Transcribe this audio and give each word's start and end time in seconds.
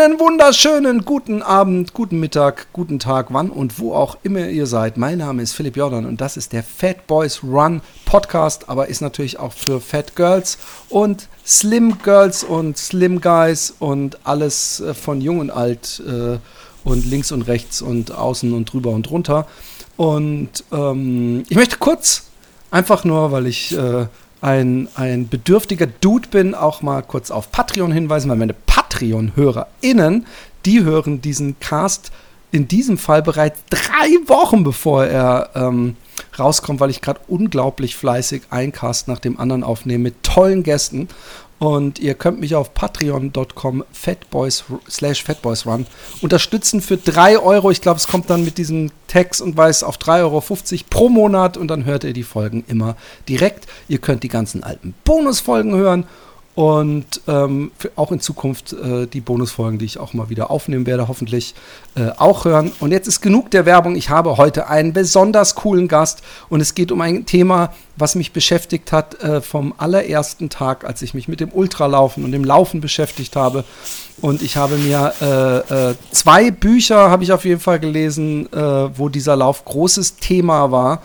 Einen 0.00 0.18
wunderschönen 0.18 1.04
guten 1.04 1.42
Abend, 1.42 1.92
guten 1.92 2.20
Mittag, 2.20 2.68
guten 2.72 2.98
Tag, 2.98 3.26
wann 3.34 3.50
und 3.50 3.78
wo 3.78 3.92
auch 3.92 4.16
immer 4.22 4.48
ihr 4.48 4.64
seid. 4.64 4.96
Mein 4.96 5.18
Name 5.18 5.42
ist 5.42 5.52
Philipp 5.52 5.76
Jordan 5.76 6.06
und 6.06 6.22
das 6.22 6.38
ist 6.38 6.54
der 6.54 6.62
Fat 6.62 7.06
Boys 7.06 7.42
Run 7.44 7.82
Podcast, 8.06 8.70
aber 8.70 8.88
ist 8.88 9.02
natürlich 9.02 9.38
auch 9.38 9.52
für 9.52 9.78
Fat 9.78 10.16
Girls 10.16 10.56
und 10.88 11.28
Slim 11.46 11.98
Girls 12.02 12.44
und 12.44 12.78
Slim 12.78 13.20
Guys 13.20 13.74
und 13.78 14.18
alles 14.24 14.80
äh, 14.80 14.94
von 14.94 15.20
jung 15.20 15.38
und 15.38 15.50
alt 15.50 16.02
äh, 16.06 16.38
und 16.82 17.04
links 17.04 17.30
und 17.30 17.42
rechts 17.42 17.82
und 17.82 18.10
außen 18.10 18.54
und 18.54 18.72
drüber 18.72 18.92
und 18.92 19.02
drunter. 19.02 19.46
Und 19.98 20.64
ähm, 20.72 21.42
ich 21.50 21.56
möchte 21.56 21.76
kurz, 21.76 22.22
einfach 22.70 23.04
nur, 23.04 23.32
weil 23.32 23.46
ich 23.46 23.76
äh, 23.76 24.06
ein, 24.40 24.88
ein 24.94 25.28
bedürftiger 25.28 25.86
Dude 25.86 26.28
bin, 26.28 26.54
auch 26.54 26.82
mal 26.82 27.02
kurz 27.02 27.30
auf 27.30 27.52
Patreon 27.52 27.92
hinweisen, 27.92 28.30
weil 28.30 28.36
meine 28.36 28.54
Patreon-HörerInnen, 28.54 30.26
die 30.64 30.82
hören 30.82 31.20
diesen 31.20 31.58
Cast 31.60 32.10
in 32.52 32.66
diesem 32.66 32.98
Fall 32.98 33.22
bereits 33.22 33.60
drei 33.70 34.08
Wochen 34.26 34.64
bevor 34.64 35.06
er 35.06 35.50
ähm, 35.54 35.96
rauskommt, 36.38 36.80
weil 36.80 36.90
ich 36.90 37.00
gerade 37.00 37.20
unglaublich 37.28 37.96
fleißig 37.96 38.42
ein 38.50 38.72
Cast 38.72 39.08
nach 39.08 39.18
dem 39.18 39.38
anderen 39.38 39.62
aufnehme 39.62 40.04
mit 40.04 40.22
tollen 40.22 40.62
Gästen. 40.62 41.08
Und 41.60 41.98
ihr 41.98 42.14
könnt 42.14 42.40
mich 42.40 42.54
auf 42.54 42.72
patreon.com 42.72 43.84
fatboys 43.92 44.64
slash 44.88 45.22
fatboysrun 45.22 45.86
unterstützen 46.22 46.80
für 46.80 46.96
3 46.96 47.38
Euro. 47.38 47.70
Ich 47.70 47.82
glaube, 47.82 47.98
es 47.98 48.08
kommt 48.08 48.30
dann 48.30 48.46
mit 48.46 48.56
diesem 48.56 48.90
Text 49.08 49.42
und 49.42 49.58
weiß 49.58 49.82
auf 49.82 49.98
3,50 49.98 50.22
Euro 50.22 50.42
pro 50.88 51.08
Monat 51.10 51.58
und 51.58 51.68
dann 51.68 51.84
hört 51.84 52.04
ihr 52.04 52.14
die 52.14 52.22
Folgen 52.22 52.64
immer 52.66 52.96
direkt. 53.28 53.66
Ihr 53.88 53.98
könnt 53.98 54.22
die 54.22 54.28
ganzen 54.28 54.64
alten 54.64 54.94
Bonusfolgen 55.04 55.74
hören 55.74 56.06
und 56.56 57.22
ähm, 57.28 57.70
auch 57.94 58.10
in 58.10 58.20
Zukunft 58.20 58.72
äh, 58.72 59.06
die 59.06 59.20
Bonusfolgen, 59.20 59.78
die 59.78 59.84
ich 59.84 59.98
auch 59.98 60.14
mal 60.14 60.30
wieder 60.30 60.50
aufnehmen 60.50 60.84
werde, 60.84 61.06
hoffentlich 61.06 61.54
äh, 61.94 62.10
auch 62.16 62.44
hören. 62.44 62.72
Und 62.80 62.90
jetzt 62.90 63.06
ist 63.06 63.20
genug 63.20 63.52
der 63.52 63.66
Werbung. 63.66 63.94
Ich 63.94 64.10
habe 64.10 64.36
heute 64.36 64.68
einen 64.68 64.92
besonders 64.92 65.54
coolen 65.54 65.86
Gast 65.86 66.22
und 66.48 66.60
es 66.60 66.74
geht 66.74 66.90
um 66.90 67.00
ein 67.00 67.24
Thema, 67.24 67.72
was 67.96 68.16
mich 68.16 68.32
beschäftigt 68.32 68.90
hat 68.90 69.22
äh, 69.22 69.40
vom 69.40 69.74
allerersten 69.78 70.50
Tag, 70.50 70.84
als 70.84 71.02
ich 71.02 71.14
mich 71.14 71.28
mit 71.28 71.38
dem 71.38 71.50
Ultralaufen 71.52 72.24
und 72.24 72.32
dem 72.32 72.44
Laufen 72.44 72.80
beschäftigt 72.80 73.36
habe. 73.36 73.64
Und 74.20 74.42
ich 74.42 74.56
habe 74.56 74.76
mir 74.76 75.12
äh, 75.22 75.90
äh, 75.90 75.94
zwei 76.10 76.50
Bücher, 76.50 77.10
habe 77.10 77.22
ich 77.22 77.32
auf 77.32 77.44
jeden 77.44 77.60
Fall 77.60 77.78
gelesen, 77.78 78.52
äh, 78.52 78.98
wo 78.98 79.08
dieser 79.08 79.36
Lauf 79.36 79.64
großes 79.64 80.16
Thema 80.16 80.72
war. 80.72 81.00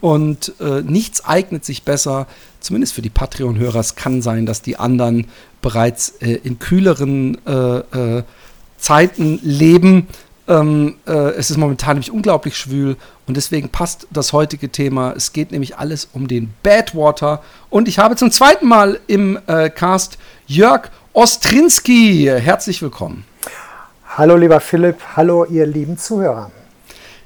Und 0.00 0.54
nichts 0.84 1.24
eignet 1.24 1.64
sich 1.64 1.82
besser, 1.82 2.26
zumindest 2.60 2.94
für 2.94 3.02
die 3.02 3.10
Patreon-Hörer, 3.10 3.80
es 3.80 3.94
kann 3.96 4.22
sein, 4.22 4.46
dass 4.46 4.62
die 4.62 4.76
anderen 4.76 5.26
bereits 5.60 6.10
äh, 6.20 6.34
in 6.44 6.58
kühleren 6.58 7.38
äh, 7.46 7.78
äh, 7.78 8.22
Zeiten 8.78 9.40
leben. 9.42 10.06
Ähm, 10.46 10.96
äh, 11.06 11.12
es 11.12 11.50
ist 11.50 11.56
momentan 11.56 11.96
nämlich 11.96 12.10
unglaublich 12.10 12.56
schwül 12.56 12.96
und 13.26 13.36
deswegen 13.36 13.68
passt 13.68 14.06
das 14.10 14.32
heutige 14.32 14.70
Thema. 14.70 15.12
Es 15.12 15.32
geht 15.32 15.52
nämlich 15.52 15.76
alles 15.76 16.08
um 16.12 16.28
den 16.28 16.54
Badwater 16.62 17.42
und 17.70 17.88
ich 17.88 17.98
habe 17.98 18.16
zum 18.16 18.30
zweiten 18.30 18.66
Mal 18.66 18.98
im 19.08 19.38
äh, 19.46 19.68
Cast 19.68 20.18
Jörg 20.46 20.90
Ostrinski. 21.12 22.30
Herzlich 22.32 22.80
willkommen. 22.80 23.24
Hallo 24.16 24.36
lieber 24.36 24.60
Philipp, 24.60 24.96
hallo 25.16 25.44
ihr 25.44 25.66
lieben 25.66 25.98
Zuhörer. 25.98 26.50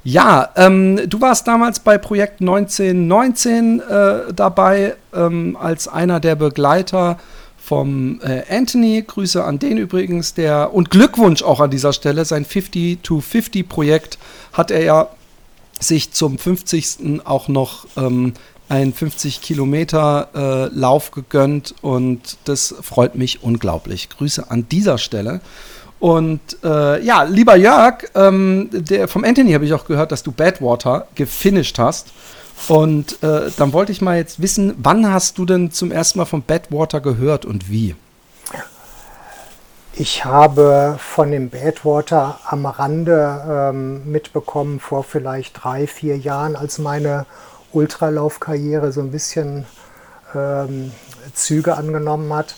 Ja, 0.05 0.51
ähm, 0.57 1.01
du 1.09 1.21
warst 1.21 1.47
damals 1.47 1.79
bei 1.79 1.97
Projekt 1.97 2.41
1919 2.41 3.81
äh, 3.81 4.33
dabei 4.35 4.97
ähm, 5.15 5.57
als 5.61 5.87
einer 5.87 6.19
der 6.19 6.35
Begleiter 6.35 7.21
vom 7.57 8.21
äh, 8.23 8.43
Anthony. 8.51 9.05
Grüße 9.07 9.45
an 9.45 9.61
den 9.61 9.79
übrigens, 9.79 10.35
der 10.35 10.75
und 10.75 10.91
Glückwunsch 10.91 11.45
auch 11.45 11.61
an 11.61 11.71
dieser 11.71 11.93
Stelle. 11.93 12.25
Sein 12.25 12.45
50 12.45 12.99
to 13.03 13.21
50 13.21 13.69
Projekt 13.69 14.19
hat 14.53 14.73
er 14.73 14.83
ja 14.83 15.09
sich 15.79 16.13
zum 16.13 16.37
50. 16.37 17.21
auch 17.25 17.47
noch 17.47 17.87
ähm, 17.97 18.35
einen 18.69 18.93
50 18.93 19.41
Kilometer 19.41 20.29
äh, 20.35 20.75
Lauf 20.75 21.13
gegönnt 21.13 21.75
und 21.83 22.39
das 22.45 22.75
freut 22.81 23.15
mich 23.15 23.43
unglaublich. 23.43 24.09
Grüße 24.09 24.51
an 24.51 24.67
dieser 24.69 24.99
Stelle. 24.99 25.41
Und 26.03 26.41
äh, 26.65 27.01
ja, 27.05 27.23
lieber 27.23 27.55
Jörg, 27.55 28.07
ähm, 28.17 28.71
der, 28.73 29.07
vom 29.07 29.23
Anthony 29.23 29.53
habe 29.53 29.65
ich 29.65 29.73
auch 29.73 29.85
gehört, 29.85 30.11
dass 30.11 30.25
du 30.25 30.33
Badwater 30.33 31.07
gefinisht 31.15 31.79
hast. 31.79 32.09
Und 32.67 33.23
äh, 33.23 33.53
dann 33.57 33.73
wollte 33.73 33.93
ich 33.93 34.01
mal 34.01 34.17
jetzt 34.17 34.43
wissen, 34.43 34.75
wann 34.79 35.13
hast 35.13 35.39
du 35.39 35.45
denn 35.45 35.71
zum 35.71 35.93
ersten 35.93 36.19
Mal 36.19 36.25
von 36.25 36.43
Badwater 36.43 37.01
gehört 37.01 37.45
und 37.45 37.71
wie? 37.71 37.95
Ich 39.93 40.25
habe 40.25 40.97
von 40.99 41.31
dem 41.31 41.51
Badwater 41.51 42.41
am 42.47 42.67
Rande 42.67 43.71
ähm, 43.71 44.11
mitbekommen 44.11 44.81
vor 44.81 45.05
vielleicht 45.05 45.63
drei, 45.63 45.87
vier 45.87 46.19
Jahren, 46.19 46.57
als 46.57 46.81
meine 46.81 47.27
Ultralaufkarriere 47.71 48.91
so 48.91 49.03
ein 49.03 49.13
bisschen 49.13 49.67
ähm, 50.35 50.91
Züge 51.33 51.77
angenommen 51.77 52.35
hat. 52.35 52.57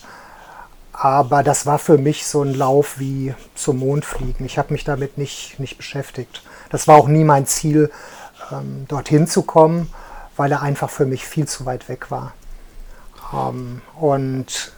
Aber 1.05 1.43
das 1.43 1.67
war 1.67 1.77
für 1.77 1.99
mich 1.99 2.25
so 2.25 2.41
ein 2.41 2.55
Lauf 2.55 2.97
wie 2.97 3.35
zum 3.53 3.77
Mond 3.77 4.05
fliegen. 4.05 4.43
Ich 4.43 4.57
habe 4.57 4.73
mich 4.73 4.85
damit 4.85 5.19
nicht, 5.19 5.59
nicht 5.59 5.77
beschäftigt. 5.77 6.41
Das 6.71 6.87
war 6.87 6.95
auch 6.97 7.07
nie 7.07 7.23
mein 7.23 7.45
Ziel, 7.45 7.91
ähm, 8.51 8.85
dorthin 8.87 9.27
zu 9.27 9.43
kommen, 9.43 9.93
weil 10.35 10.51
er 10.51 10.63
einfach 10.63 10.89
für 10.89 11.05
mich 11.05 11.23
viel 11.23 11.47
zu 11.47 11.67
weit 11.67 11.89
weg 11.89 12.09
war. 12.09 12.33
Ähm, 13.31 13.83
und 13.99 14.73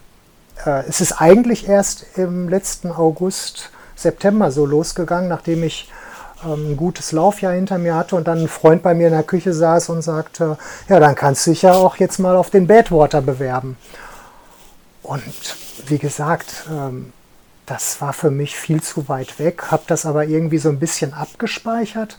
äh, 0.66 0.84
es 0.90 1.00
ist 1.00 1.14
eigentlich 1.14 1.70
erst 1.70 2.18
im 2.18 2.50
letzten 2.50 2.92
August, 2.92 3.72
September 3.96 4.52
so 4.52 4.66
losgegangen, 4.66 5.30
nachdem 5.30 5.64
ich 5.64 5.90
ähm, 6.44 6.72
ein 6.72 6.76
gutes 6.76 7.14
Laufjahr 7.14 7.54
hinter 7.54 7.78
mir 7.78 7.96
hatte 7.96 8.18
und 8.18 8.28
dann 8.28 8.40
ein 8.40 8.50
Freund 8.50 8.84
bei 8.84 8.94
mir 8.94 9.08
in 9.08 9.14
der 9.14 9.24
Küche 9.24 9.54
saß 9.54 9.88
und 9.88 10.02
sagte, 10.02 10.58
ja, 10.90 11.00
dann 11.00 11.16
kannst 11.16 11.48
du 11.48 11.52
dich 11.52 11.62
ja 11.62 11.72
auch 11.72 11.96
jetzt 11.96 12.20
mal 12.20 12.36
auf 12.36 12.50
den 12.50 12.68
Badwater 12.68 13.22
bewerben. 13.22 13.78
Und 15.04 15.24
wie 15.86 15.98
gesagt, 15.98 16.66
ähm, 16.70 17.14
das 17.66 18.02
war 18.02 18.14
für 18.14 18.32
mich 18.32 18.56
viel 18.56 18.82
zu 18.82 19.10
weit 19.10 19.40
weg, 19.40 19.72
habe 19.72 19.84
das 19.88 20.06
aber 20.06 20.26
irgendwie 20.26 20.58
so 20.58 20.70
ein 20.70 20.80
bisschen 20.80 21.14
abgespeichert. 21.14 22.18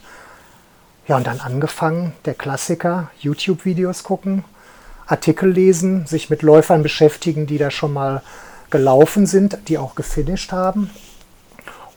Ja, 1.07 1.17
und 1.17 1.25
dann 1.25 1.39
angefangen, 1.39 2.13
der 2.25 2.35
Klassiker, 2.35 3.09
YouTube-Videos 3.19 4.03
gucken, 4.03 4.45
Artikel 5.07 5.49
lesen, 5.49 6.05
sich 6.05 6.29
mit 6.29 6.43
Läufern 6.43 6.83
beschäftigen, 6.83 7.47
die 7.47 7.57
da 7.57 7.71
schon 7.71 7.93
mal 7.93 8.21
gelaufen 8.69 9.25
sind, 9.25 9.57
die 9.67 9.79
auch 9.79 9.95
gefinisht 9.95 10.51
haben. 10.51 10.91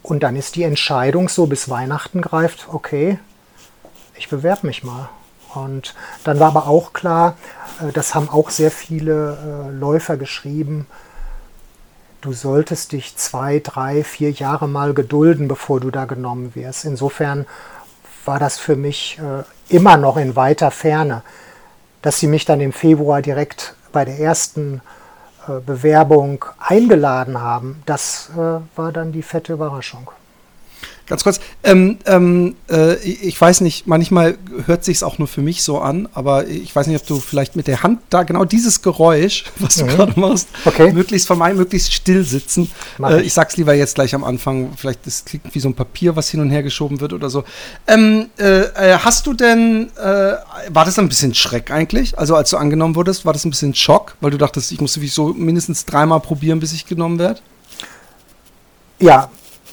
Und 0.02 0.22
dann 0.22 0.34
ist 0.34 0.56
die 0.56 0.62
Entscheidung 0.62 1.28
so 1.28 1.46
bis 1.46 1.68
Weihnachten 1.68 2.22
greift, 2.22 2.68
okay, 2.72 3.18
ich 4.16 4.28
bewerbe 4.28 4.66
mich 4.66 4.82
mal. 4.82 5.10
Und 5.54 5.94
dann 6.24 6.40
war 6.40 6.48
aber 6.48 6.66
auch 6.66 6.94
klar, 6.94 7.36
äh, 7.80 7.92
das 7.92 8.14
haben 8.14 8.30
auch 8.30 8.48
sehr 8.48 8.70
viele 8.70 9.68
äh, 9.68 9.70
Läufer 9.70 10.16
geschrieben, 10.16 10.86
du 12.22 12.32
solltest 12.32 12.92
dich 12.92 13.16
zwei, 13.16 13.58
drei, 13.58 14.02
vier 14.02 14.30
Jahre 14.30 14.68
mal 14.68 14.94
gedulden, 14.94 15.48
bevor 15.48 15.80
du 15.80 15.90
da 15.90 16.06
genommen 16.06 16.54
wirst. 16.54 16.84
Insofern 16.86 17.46
war 18.24 18.38
das 18.38 18.58
für 18.58 18.76
mich 18.76 19.18
äh, 19.18 19.74
immer 19.74 19.96
noch 19.96 20.16
in 20.16 20.34
weiter 20.36 20.70
Ferne. 20.70 21.22
Dass 22.00 22.18
sie 22.18 22.28
mich 22.28 22.44
dann 22.44 22.60
im 22.60 22.72
Februar 22.72 23.22
direkt 23.22 23.74
bei 23.92 24.04
der 24.04 24.18
ersten 24.18 24.80
äh, 25.46 25.60
Bewerbung 25.60 26.44
eingeladen 26.58 27.40
haben, 27.40 27.82
das 27.86 28.30
äh, 28.34 28.60
war 28.76 28.92
dann 28.92 29.12
die 29.12 29.22
fette 29.22 29.52
Überraschung. 29.52 30.10
Ganz 31.06 31.24
kurz, 31.24 31.40
ähm, 31.64 31.98
ähm, 32.06 32.54
äh, 32.70 32.94
ich 33.02 33.38
weiß 33.38 33.60
nicht, 33.62 33.86
manchmal 33.86 34.38
hört 34.66 34.84
sich 34.84 35.02
auch 35.02 35.18
nur 35.18 35.26
für 35.26 35.42
mich 35.42 35.62
so 35.62 35.80
an, 35.80 36.08
aber 36.14 36.46
ich 36.46 36.74
weiß 36.74 36.86
nicht, 36.86 37.00
ob 37.00 37.06
du 37.06 37.18
vielleicht 37.18 37.56
mit 37.56 37.66
der 37.66 37.82
Hand 37.82 38.00
da 38.10 38.22
genau 38.22 38.44
dieses 38.44 38.82
Geräusch, 38.82 39.44
was 39.58 39.76
du 39.76 39.84
mhm. 39.84 39.88
gerade 39.88 40.20
machst, 40.20 40.48
okay. 40.64 40.92
möglichst 40.92 41.26
vermeiden, 41.26 41.58
möglichst 41.58 41.92
still 41.92 42.24
sitzen. 42.24 42.70
Äh, 43.02 43.20
ich. 43.20 43.26
ich 43.26 43.34
sag's 43.34 43.56
lieber 43.56 43.74
jetzt 43.74 43.96
gleich 43.96 44.14
am 44.14 44.22
Anfang, 44.22 44.72
vielleicht 44.76 45.06
das 45.06 45.24
klingt 45.24 45.52
wie 45.52 45.58
so 45.58 45.68
ein 45.68 45.74
Papier, 45.74 46.14
was 46.14 46.28
hin 46.30 46.40
und 46.40 46.50
her 46.50 46.62
geschoben 46.62 47.00
wird 47.00 47.12
oder 47.12 47.30
so. 47.30 47.44
Ähm, 47.86 48.28
äh, 48.38 48.60
äh 48.60 48.98
hast 48.98 49.26
du 49.26 49.32
denn, 49.32 49.90
äh, 49.96 50.34
war 50.68 50.84
das 50.84 50.98
ein 50.98 51.08
bisschen 51.08 51.34
Schreck 51.34 51.70
eigentlich? 51.72 52.16
Also 52.16 52.36
als 52.36 52.50
du 52.50 52.58
angenommen 52.58 52.94
wurdest, 52.94 53.24
war 53.24 53.32
das 53.32 53.44
ein 53.44 53.50
bisschen 53.50 53.74
Schock, 53.74 54.14
weil 54.20 54.30
du 54.30 54.38
dachtest, 54.38 54.70
ich 54.70 54.80
muss 54.80 54.92
sowieso 54.92 55.34
mindestens 55.34 55.84
dreimal 55.84 56.20
probieren, 56.20 56.60
bis 56.60 56.72
ich 56.72 56.86
genommen 56.86 57.18
werde? 57.18 57.40
Ja, 59.00 59.30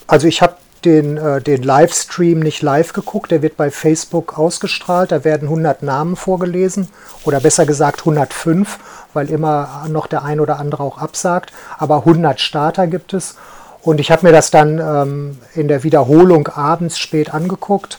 also 0.07 0.27
ich 0.27 0.41
habe 0.41 0.55
den, 0.85 1.17
äh, 1.17 1.41
den 1.41 1.63
Livestream 1.63 2.39
nicht 2.39 2.61
live 2.61 2.93
geguckt, 2.93 3.31
der 3.31 3.41
wird 3.41 3.57
bei 3.57 3.71
Facebook 3.71 4.37
ausgestrahlt, 4.37 5.11
da 5.11 5.23
werden 5.23 5.47
100 5.47 5.83
Namen 5.83 6.15
vorgelesen 6.15 6.89
oder 7.25 7.39
besser 7.39 7.65
gesagt 7.65 8.01
105, 8.01 8.79
weil 9.13 9.29
immer 9.29 9.85
noch 9.89 10.07
der 10.07 10.23
ein 10.23 10.39
oder 10.39 10.59
andere 10.59 10.83
auch 10.83 10.97
absagt, 10.97 11.51
aber 11.77 11.97
100 11.97 12.39
Starter 12.39 12.87
gibt 12.87 13.13
es. 13.13 13.35
Und 13.81 13.99
ich 13.99 14.11
habe 14.11 14.25
mir 14.25 14.33
das 14.33 14.51
dann 14.51 14.79
ähm, 14.79 15.37
in 15.55 15.67
der 15.67 15.83
Wiederholung 15.83 16.47
abends 16.49 16.99
spät 16.99 17.33
angeguckt. 17.33 17.97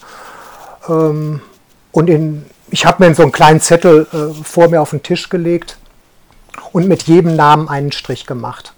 Ähm, 0.88 1.41
und 1.93 2.11
in, 2.11 2.44
ich 2.71 2.85
habe 2.85 3.05
mir 3.05 3.15
so 3.15 3.23
einen 3.23 3.33
kleinen 3.33 3.61
Zettel 3.61 4.06
äh, 4.12 4.44
vor 4.44 4.69
mir 4.69 4.83
auf 4.83 4.91
den 4.91 5.03
Tisch 5.03 5.31
gelegt 5.31 5.79
und 6.73 6.87
mit 6.87 7.05
jedem 7.05 7.35
Namen 7.35 7.69
einen 7.69 7.93
Strich 7.93 8.26
gemacht. 8.26 8.75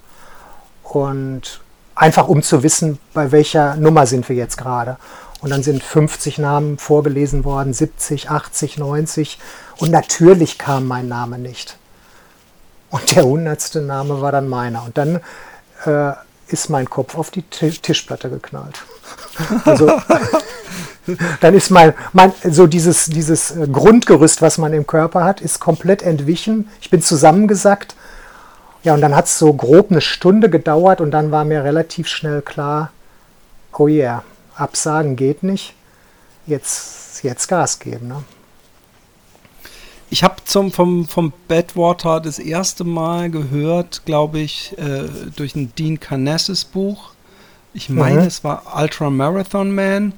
Und 0.84 1.60
einfach 1.94 2.29
um 2.29 2.43
zu 2.43 2.62
wissen, 2.62 2.99
bei 3.12 3.33
welcher 3.33 3.77
Nummer 3.77 4.06
sind 4.06 4.29
wir 4.29 4.37
jetzt 4.37 4.56
gerade. 4.56 4.97
Und 5.41 5.50
dann 5.50 5.62
sind 5.62 5.83
50 5.83 6.39
Namen 6.39 6.79
vorgelesen 6.79 7.44
worden, 7.44 7.75
70, 7.75 8.31
80, 8.31 8.79
90. 8.79 9.39
Und 9.79 9.91
natürlich 9.91 10.59
kam 10.59 10.87
mein 10.87 11.09
Name 11.09 11.39
nicht. 11.39 11.77
Und 12.91 13.17
der 13.17 13.25
hundertste 13.25 13.81
Name 13.81 14.21
war 14.21 14.31
dann 14.31 14.49
meiner. 14.49 14.85
Und 14.85 14.99
dann 14.99 15.21
äh, 15.85 16.12
ist 16.47 16.69
mein 16.69 16.89
Kopf 16.89 17.17
auf 17.17 17.31
die 17.31 17.43
Tischplatte 17.43 18.31
geknallt. 18.31 18.83
Also 19.65 19.91
dann 21.41 21.55
ist 21.55 21.71
mein, 21.71 21.94
mein 22.12 22.33
so 22.49 22.67
dieses, 22.67 23.06
dieses 23.06 23.50
äh, 23.50 23.67
Grundgerüst, 23.67 24.41
was 24.43 24.59
man 24.59 24.73
im 24.73 24.87
Körper 24.87 25.25
hat, 25.25 25.41
ist 25.41 25.59
komplett 25.59 26.03
entwichen. 26.03 26.69
Ich 26.81 26.91
bin 26.91 27.03
zusammengesackt. 27.03 27.97
Ja, 28.84 28.94
und 28.94 29.00
dann 29.00 29.14
hat 29.14 29.26
es 29.26 29.38
so 29.38 29.52
grob 29.52 29.90
eine 29.90 30.00
Stunde 30.00 30.50
gedauert 30.50 31.00
und 31.00 31.12
dann 31.12 31.31
war 31.31 31.44
mir 31.44 31.62
relativ 31.62 32.08
schnell 32.08 32.43
klar, 32.43 32.90
oh 33.73 33.87
yeah, 33.87 34.25
absagen 34.56 35.17
geht 35.17 35.43
nicht. 35.43 35.75
Jetzt, 36.46 37.23
jetzt 37.23 37.46
Gas 37.49 37.79
geben. 37.79 38.08
Ne? 38.08 38.25
Ich 40.11 40.25
habe 40.25 40.37
vom, 40.44 41.06
vom 41.06 41.32
Badwater 41.49 42.20
das 42.20 42.38
erste 42.38 42.84
Mal 42.84 43.31
gehört, 43.31 44.05
glaube 44.05 44.40
ich, 44.40 44.76
äh, 44.76 45.08
durch 45.37 45.55
ein 45.55 45.73
Dean 45.79 46.00
Carnassus 46.00 46.64
Buch. 46.64 47.12
Ich 47.73 47.88
meine, 47.88 48.20
mhm. 48.20 48.26
es 48.26 48.44
war 48.44 48.64
Ultra 48.76 49.08
Marathon 49.08 49.75
Man 49.75 50.12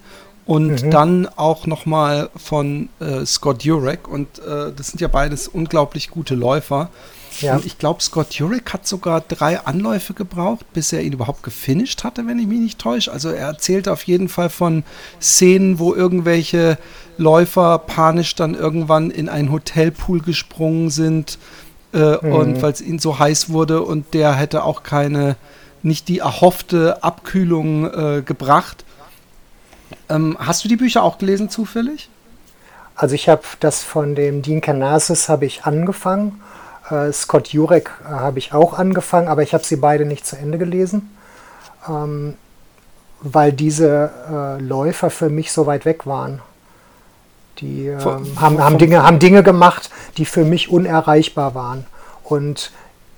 und 0.46 0.82
mhm. 0.82 0.90
dann 0.90 1.28
auch 1.36 1.66
nochmal 1.66 2.30
von 2.34 2.88
äh, 2.98 3.24
Scott 3.24 3.62
Jurek. 3.62 4.08
Und 4.08 4.40
äh, 4.40 4.72
das 4.76 4.88
sind 4.88 5.00
ja 5.00 5.08
beides 5.08 5.46
unglaublich 5.46 6.10
gute 6.10 6.34
Läufer. 6.34 6.90
Ja. 7.40 7.56
Und 7.56 7.66
ich 7.66 7.78
glaube, 7.78 8.02
Scott 8.02 8.34
Jurek 8.34 8.72
hat 8.72 8.86
sogar 8.86 9.20
drei 9.20 9.60
Anläufe 9.60 10.14
gebraucht, 10.14 10.64
bis 10.72 10.92
er 10.92 11.02
ihn 11.02 11.12
überhaupt 11.12 11.42
gefinisht 11.42 12.04
hatte, 12.04 12.26
wenn 12.26 12.38
ich 12.38 12.46
mich 12.46 12.60
nicht 12.60 12.78
täusche. 12.78 13.12
Also 13.12 13.30
er 13.30 13.46
erzählte 13.46 13.92
auf 13.92 14.04
jeden 14.04 14.28
Fall 14.28 14.50
von 14.50 14.84
Szenen, 15.20 15.78
wo 15.78 15.94
irgendwelche 15.94 16.78
Läufer 17.16 17.78
panisch 17.78 18.34
dann 18.34 18.54
irgendwann 18.54 19.10
in 19.10 19.28
einen 19.28 19.50
Hotelpool 19.50 20.20
gesprungen 20.20 20.90
sind 20.90 21.38
äh, 21.92 22.16
mhm. 22.20 22.32
und 22.32 22.62
weil 22.62 22.72
es 22.72 22.80
ihnen 22.80 22.98
so 22.98 23.18
heiß 23.18 23.50
wurde 23.50 23.82
und 23.82 24.14
der 24.14 24.34
hätte 24.34 24.64
auch 24.64 24.82
keine, 24.82 25.36
nicht 25.82 26.08
die 26.08 26.18
erhoffte 26.18 27.02
Abkühlung 27.02 27.92
äh, 27.92 28.22
gebracht. 28.22 28.84
Ähm, 30.08 30.36
hast 30.38 30.64
du 30.64 30.68
die 30.68 30.76
Bücher 30.76 31.02
auch 31.02 31.18
gelesen 31.18 31.50
zufällig? 31.50 32.08
Also 32.96 33.14
ich 33.14 33.28
habe 33.28 33.42
das 33.60 33.82
von 33.82 34.14
dem 34.14 34.42
Dean 34.42 34.60
Canasis 34.60 35.28
habe 35.28 35.46
ich 35.46 35.64
angefangen. 35.64 36.40
Äh, 36.90 37.12
Scott 37.12 37.48
Jurek 37.48 37.90
äh, 38.04 38.08
habe 38.08 38.38
ich 38.38 38.52
auch 38.52 38.78
angefangen, 38.78 39.28
aber 39.28 39.42
ich 39.42 39.54
habe 39.54 39.64
sie 39.64 39.76
beide 39.76 40.04
nicht 40.04 40.26
zu 40.26 40.36
Ende 40.36 40.58
gelesen, 40.58 41.16
ähm, 41.88 42.34
weil 43.20 43.52
diese 43.52 44.10
äh, 44.30 44.60
Läufer 44.62 45.10
für 45.10 45.30
mich 45.30 45.52
so 45.52 45.66
weit 45.66 45.84
weg 45.84 46.06
waren. 46.06 46.40
Die 47.58 47.86
ähm, 47.86 48.00
von, 48.00 48.40
haben, 48.40 48.62
haben, 48.62 48.78
Dinge, 48.78 49.02
haben 49.02 49.18
Dinge 49.18 49.42
gemacht, 49.42 49.90
die 50.16 50.26
für 50.26 50.44
mich 50.44 50.68
unerreichbar 50.68 51.54
waren. 51.54 51.86
Und 52.22 52.72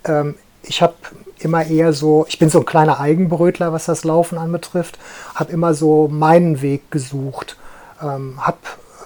ähm, 0.05 0.37
ich 0.63 0.83
habe 0.83 0.95
immer 1.39 1.67
eher 1.67 1.93
so, 1.93 2.27
ich 2.29 2.39
bin 2.39 2.51
so 2.51 2.61
ein 2.61 2.67
kleiner 2.67 3.01
Eigenbrötler, 3.01 3.73
was 3.73 3.87
das 3.87 4.05
Laufen 4.05 4.39
anbetrifft, 4.39 4.99
habe 5.35 5.53
immer 5.53 5.75
so 5.75 6.09
meinen 6.09 6.63
Weg 6.63 6.91
gesucht, 6.91 7.57
ähm, 8.03 8.39
habe 8.41 8.59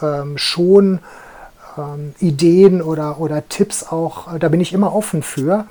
ähm, 0.02 0.38
schon 0.38 1.00
ähm, 1.78 2.14
Ideen 2.20 2.82
oder, 2.82 3.20
oder 3.20 3.48
Tipps 3.48 3.84
auch, 3.84 4.32
äh, 4.32 4.38
da 4.38 4.48
bin 4.48 4.60
ich 4.60 4.72
immer 4.72 4.94
offen 4.94 5.22
für. 5.22 5.66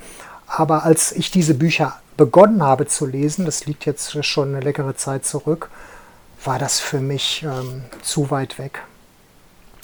Aber 0.48 0.84
als 0.84 1.12
ich 1.12 1.32
diese 1.32 1.54
Bücher 1.54 2.00
begonnen 2.18 2.64
habe 2.64 2.88
zu 2.88 3.06
lesen, 3.06 3.46
das 3.46 3.66
liegt 3.66 3.86
jetzt 3.86 4.26
schon 4.26 4.50
eine 4.50 4.60
leckere 4.60 4.96
Zeit 4.96 5.26
zurück, 5.26 5.70
war 6.44 6.60
das 6.60 6.80
für 6.80 7.00
mich 7.00 7.44
ähm, 7.44 7.84
zu 8.02 8.32
weit 8.32 8.58
weg. 8.58 8.82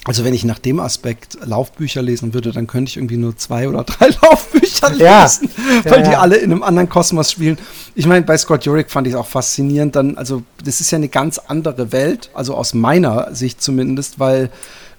Also 0.08 0.24
wenn 0.24 0.36
ich 0.36 0.44
nach 0.46 0.60
dem 0.60 0.80
Aspekt 0.80 1.36
Laufbücher 1.44 2.04
lesen 2.04 2.36
würde, 2.36 2.52
dann 2.52 2.68
könnte 2.68 2.90
ich 2.90 2.98
irgendwie 2.98 3.18
nur 3.18 3.36
zwei 3.38 3.68
oder 3.68 3.84
drei 3.84 4.10
Laufbücher 4.22 4.94
ja. 4.94 5.24
lesen, 5.24 5.50
weil 5.84 6.02
ja, 6.02 6.10
die 6.10 6.16
alle 6.16 6.36
in 6.36 6.52
einem 6.52 6.62
anderen 6.62 6.90
Kosmos 6.90 7.32
spielen. 7.32 7.58
Ich 7.96 8.06
meine, 8.06 8.24
bei 8.24 8.38
Scott 8.38 8.66
Jurek 8.66 8.92
fand 8.92 9.08
ich 9.08 9.14
es 9.14 9.20
auch 9.20 9.26
faszinierend. 9.26 9.96
Dann, 9.96 10.16
also 10.16 10.44
das 10.64 10.80
ist 10.80 10.92
ja 10.92 10.98
eine 10.98 11.10
ganz 11.10 11.40
andere 11.40 11.92
Welt, 11.92 12.30
also 12.36 12.54
aus 12.54 12.76
meiner 12.76 13.34
Sicht 13.34 13.64
zumindest, 13.64 14.20
weil 14.20 14.52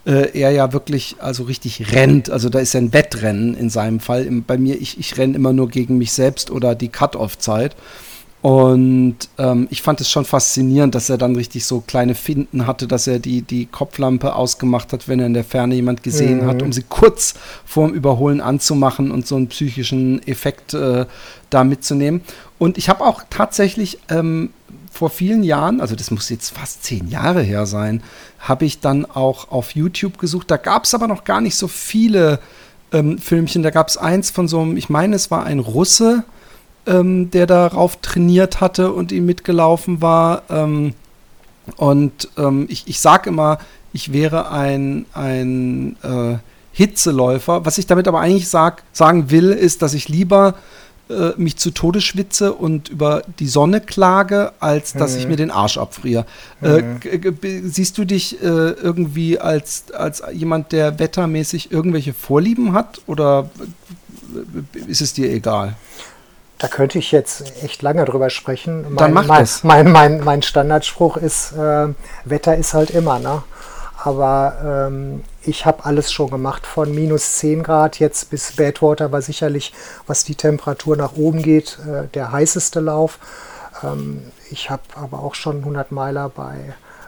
äh, 0.06 0.38
er 0.38 0.50
ja 0.52 0.72
wirklich 0.72 1.16
also 1.18 1.44
richtig 1.44 1.92
rennt. 1.92 2.30
Also 2.30 2.48
da 2.48 2.60
ist 2.60 2.72
ja 2.72 2.80
ein 2.80 2.92
Wettrennen 2.92 3.54
in 3.54 3.70
seinem 3.70 4.00
Fall. 4.00 4.26
Bei 4.46 4.56
mir, 4.56 4.80
ich, 4.80 4.98
ich 4.98 5.18
renne 5.18 5.34
immer 5.34 5.52
nur 5.52 5.68
gegen 5.68 5.98
mich 5.98 6.12
selbst 6.12 6.50
oder 6.50 6.74
die 6.74 6.88
Cut-off-Zeit. 6.88 7.76
Und 8.42 9.16
ähm, 9.38 9.66
ich 9.70 9.82
fand 9.82 10.00
es 10.00 10.08
schon 10.08 10.24
faszinierend, 10.24 10.94
dass 10.94 11.10
er 11.10 11.18
dann 11.18 11.34
richtig 11.34 11.64
so 11.64 11.80
kleine 11.80 12.14
Finden 12.14 12.68
hatte, 12.68 12.86
dass 12.86 13.08
er 13.08 13.18
die, 13.18 13.42
die 13.42 13.66
Kopflampe 13.66 14.36
ausgemacht 14.36 14.92
hat, 14.92 15.08
wenn 15.08 15.18
er 15.18 15.26
in 15.26 15.34
der 15.34 15.42
Ferne 15.42 15.74
jemand 15.74 16.04
gesehen 16.04 16.42
mhm. 16.42 16.46
hat, 16.46 16.62
um 16.62 16.72
sie 16.72 16.84
kurz 16.88 17.34
vorm 17.64 17.92
Überholen 17.92 18.40
anzumachen 18.40 19.10
und 19.10 19.26
so 19.26 19.34
einen 19.34 19.48
psychischen 19.48 20.24
Effekt 20.28 20.74
äh, 20.74 21.06
da 21.50 21.64
mitzunehmen. 21.64 22.20
Und 22.58 22.78
ich 22.78 22.88
habe 22.88 23.04
auch 23.04 23.24
tatsächlich 23.28 23.98
ähm, 24.10 24.50
vor 24.96 25.10
vielen 25.10 25.42
Jahren, 25.42 25.80
also 25.80 25.94
das 25.94 26.10
muss 26.10 26.30
jetzt 26.30 26.50
fast 26.50 26.82
zehn 26.82 27.08
Jahre 27.08 27.42
her 27.42 27.66
sein, 27.66 28.02
habe 28.38 28.64
ich 28.64 28.80
dann 28.80 29.04
auch 29.04 29.50
auf 29.50 29.72
YouTube 29.72 30.18
gesucht. 30.18 30.50
Da 30.50 30.56
gab 30.56 30.84
es 30.84 30.94
aber 30.94 31.06
noch 31.06 31.24
gar 31.24 31.40
nicht 31.40 31.56
so 31.56 31.68
viele 31.68 32.40
ähm, 32.92 33.18
Filmchen. 33.18 33.62
Da 33.62 33.70
gab 33.70 33.88
es 33.88 33.96
eins 33.96 34.30
von 34.30 34.48
so 34.48 34.60
einem, 34.60 34.76
ich 34.76 34.88
meine, 34.88 35.16
es 35.16 35.30
war 35.30 35.44
ein 35.44 35.58
Russe, 35.58 36.24
ähm, 36.86 37.30
der 37.30 37.46
darauf 37.46 37.96
trainiert 38.00 38.60
hatte 38.60 38.92
und 38.92 39.12
ihm 39.12 39.26
mitgelaufen 39.26 40.00
war. 40.00 40.42
Ähm, 40.48 40.94
und 41.76 42.28
ähm, 42.38 42.66
ich, 42.68 42.84
ich 42.86 43.00
sage 43.00 43.28
immer, 43.30 43.58
ich 43.92 44.12
wäre 44.12 44.50
ein, 44.50 45.06
ein 45.12 45.96
äh, 46.02 46.38
Hitzeläufer. 46.72 47.64
Was 47.64 47.78
ich 47.78 47.86
damit 47.86 48.08
aber 48.08 48.20
eigentlich 48.20 48.48
sag, 48.48 48.82
sagen 48.92 49.30
will, 49.30 49.50
ist, 49.50 49.82
dass 49.82 49.94
ich 49.94 50.08
lieber 50.08 50.54
äh, 51.08 51.32
mich 51.36 51.56
zu 51.56 51.70
Tode 51.70 52.00
schwitze 52.00 52.52
und 52.52 52.88
über 52.88 53.22
die 53.38 53.46
Sonne 53.46 53.80
klage, 53.80 54.52
als 54.60 54.92
dass 54.92 55.14
mhm. 55.14 55.18
ich 55.20 55.28
mir 55.28 55.36
den 55.36 55.50
Arsch 55.50 55.78
abfriere. 55.78 56.26
Äh, 56.62 56.82
mhm. 56.82 57.00
Äh, 57.02 57.60
siehst 57.64 57.98
du 57.98 58.04
dich 58.04 58.42
äh, 58.42 58.46
irgendwie 58.46 59.38
als, 59.38 59.92
als 59.92 60.22
jemand, 60.32 60.72
der 60.72 60.98
wettermäßig 60.98 61.70
irgendwelche 61.70 62.12
Vorlieben 62.12 62.72
hat 62.72 63.00
oder 63.06 63.50
ist 64.88 65.00
es 65.00 65.12
dir 65.12 65.30
egal? 65.30 65.76
Da 66.58 66.68
könnte 66.68 66.98
ich 66.98 67.12
jetzt 67.12 67.52
echt 67.62 67.82
lange 67.82 68.04
drüber 68.04 68.30
sprechen. 68.30 68.82
Mein, 68.82 68.96
Dann 68.96 69.12
mach 69.12 69.26
mein, 69.26 69.40
das. 69.40 69.62
Mein, 69.62 69.92
mein, 69.92 70.24
mein 70.24 70.42
Standardspruch 70.42 71.18
ist, 71.18 71.52
äh, 71.52 71.88
Wetter 72.24 72.56
ist 72.56 72.72
halt 72.72 72.90
immer, 72.90 73.18
ne? 73.18 73.42
Aber 74.06 74.86
ähm, 74.88 75.24
ich 75.42 75.66
habe 75.66 75.84
alles 75.84 76.12
schon 76.12 76.30
gemacht, 76.30 76.64
von 76.64 76.94
minus 76.94 77.38
10 77.38 77.64
Grad 77.64 77.98
jetzt 77.98 78.30
bis 78.30 78.54
Badwater 78.54 79.10
war 79.10 79.20
sicherlich, 79.20 79.72
was 80.06 80.22
die 80.22 80.36
Temperatur 80.36 80.96
nach 80.96 81.16
oben 81.16 81.42
geht, 81.42 81.80
äh, 81.84 82.06
der 82.14 82.30
heißeste 82.30 82.78
Lauf. 82.78 83.18
Ähm, 83.82 84.22
ich 84.48 84.70
habe 84.70 84.82
aber 84.94 85.24
auch 85.24 85.34
schon 85.34 85.58
100 85.58 85.90
Meiler 85.90 86.28
bei 86.28 86.54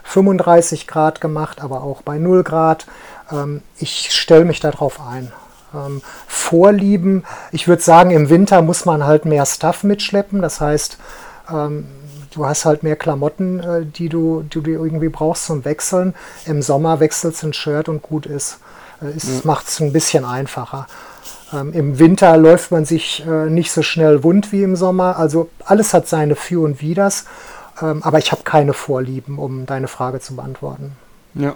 35 0.03 0.87
Grad 0.87 1.21
gemacht, 1.21 1.61
aber 1.61 1.83
auch 1.83 2.01
bei 2.01 2.17
0 2.17 2.43
Grad. 2.43 2.85
Ähm, 3.31 3.61
ich 3.77 4.13
stelle 4.13 4.43
mich 4.43 4.59
darauf 4.59 4.99
ein 4.99 5.31
ähm, 5.73 6.01
Vorlieben. 6.27 7.23
Ich 7.53 7.69
würde 7.69 7.81
sagen, 7.81 8.11
im 8.11 8.29
Winter 8.29 8.61
muss 8.61 8.83
man 8.83 9.05
halt 9.05 9.23
mehr 9.23 9.45
Stuff 9.45 9.83
mitschleppen. 9.83 10.41
Das 10.41 10.59
heißt, 10.59 10.97
ähm, 11.49 11.87
du 12.31 12.45
hast 12.45 12.65
halt 12.65 12.83
mehr 12.83 12.95
Klamotten, 12.95 13.59
äh, 13.59 13.85
die, 13.85 14.09
du, 14.09 14.43
die 14.43 14.61
du 14.61 14.71
irgendwie 14.71 15.09
brauchst 15.09 15.45
zum 15.45 15.65
Wechseln. 15.65 16.13
Im 16.45 16.61
Sommer 16.61 16.99
wechselst 16.99 17.43
du 17.43 17.47
ein 17.47 17.53
Shirt 17.53 17.89
und 17.89 18.01
gut 18.01 18.25
ist. 18.25 18.59
Äh, 19.01 19.07
es 19.15 19.27
ja. 19.27 19.41
macht 19.43 19.67
es 19.67 19.79
ein 19.79 19.93
bisschen 19.93 20.25
einfacher. 20.25 20.87
Ähm, 21.53 21.73
Im 21.73 21.99
Winter 21.99 22.37
läuft 22.37 22.71
man 22.71 22.85
sich 22.85 23.25
äh, 23.25 23.49
nicht 23.49 23.71
so 23.71 23.81
schnell 23.81 24.23
wund 24.23 24.51
wie 24.51 24.63
im 24.63 24.75
Sommer. 24.75 25.17
Also 25.17 25.49
alles 25.65 25.93
hat 25.93 26.07
seine 26.07 26.35
Für 26.35 26.61
und 26.61 26.81
Widers. 26.81 27.25
Ähm, 27.81 28.03
aber 28.03 28.19
ich 28.19 28.31
habe 28.31 28.43
keine 28.43 28.73
Vorlieben, 28.73 29.39
um 29.39 29.65
deine 29.65 29.87
Frage 29.87 30.19
zu 30.19 30.35
beantworten. 30.35 30.93
Ja. 31.33 31.55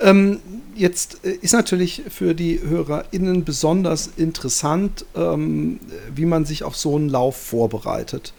Ähm, 0.00 0.40
jetzt 0.74 1.24
äh, 1.24 1.30
ist 1.30 1.52
natürlich 1.52 2.02
für 2.08 2.34
die 2.34 2.60
HörerInnen 2.60 3.44
besonders 3.44 4.10
interessant, 4.16 5.04
ähm, 5.14 5.78
wie 6.12 6.26
man 6.26 6.44
sich 6.44 6.64
auf 6.64 6.76
so 6.76 6.96
einen 6.96 7.08
Lauf 7.08 7.36
vorbereitet. 7.36 8.32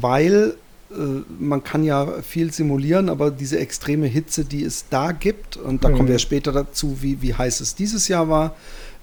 Weil 0.00 0.54
äh, 0.90 0.94
man 1.38 1.64
kann 1.64 1.84
ja 1.84 2.06
viel 2.22 2.52
simulieren, 2.52 3.08
aber 3.08 3.30
diese 3.30 3.58
extreme 3.58 4.06
Hitze, 4.06 4.44
die 4.44 4.64
es 4.64 4.86
da 4.90 5.12
gibt, 5.12 5.56
und 5.56 5.84
da 5.84 5.88
mhm. 5.88 5.96
kommen 5.96 6.08
wir 6.08 6.18
später 6.18 6.52
dazu, 6.52 6.98
wie, 7.00 7.20
wie 7.22 7.34
heiß 7.34 7.60
es 7.60 7.74
dieses 7.74 8.08
Jahr 8.08 8.28
war, 8.28 8.54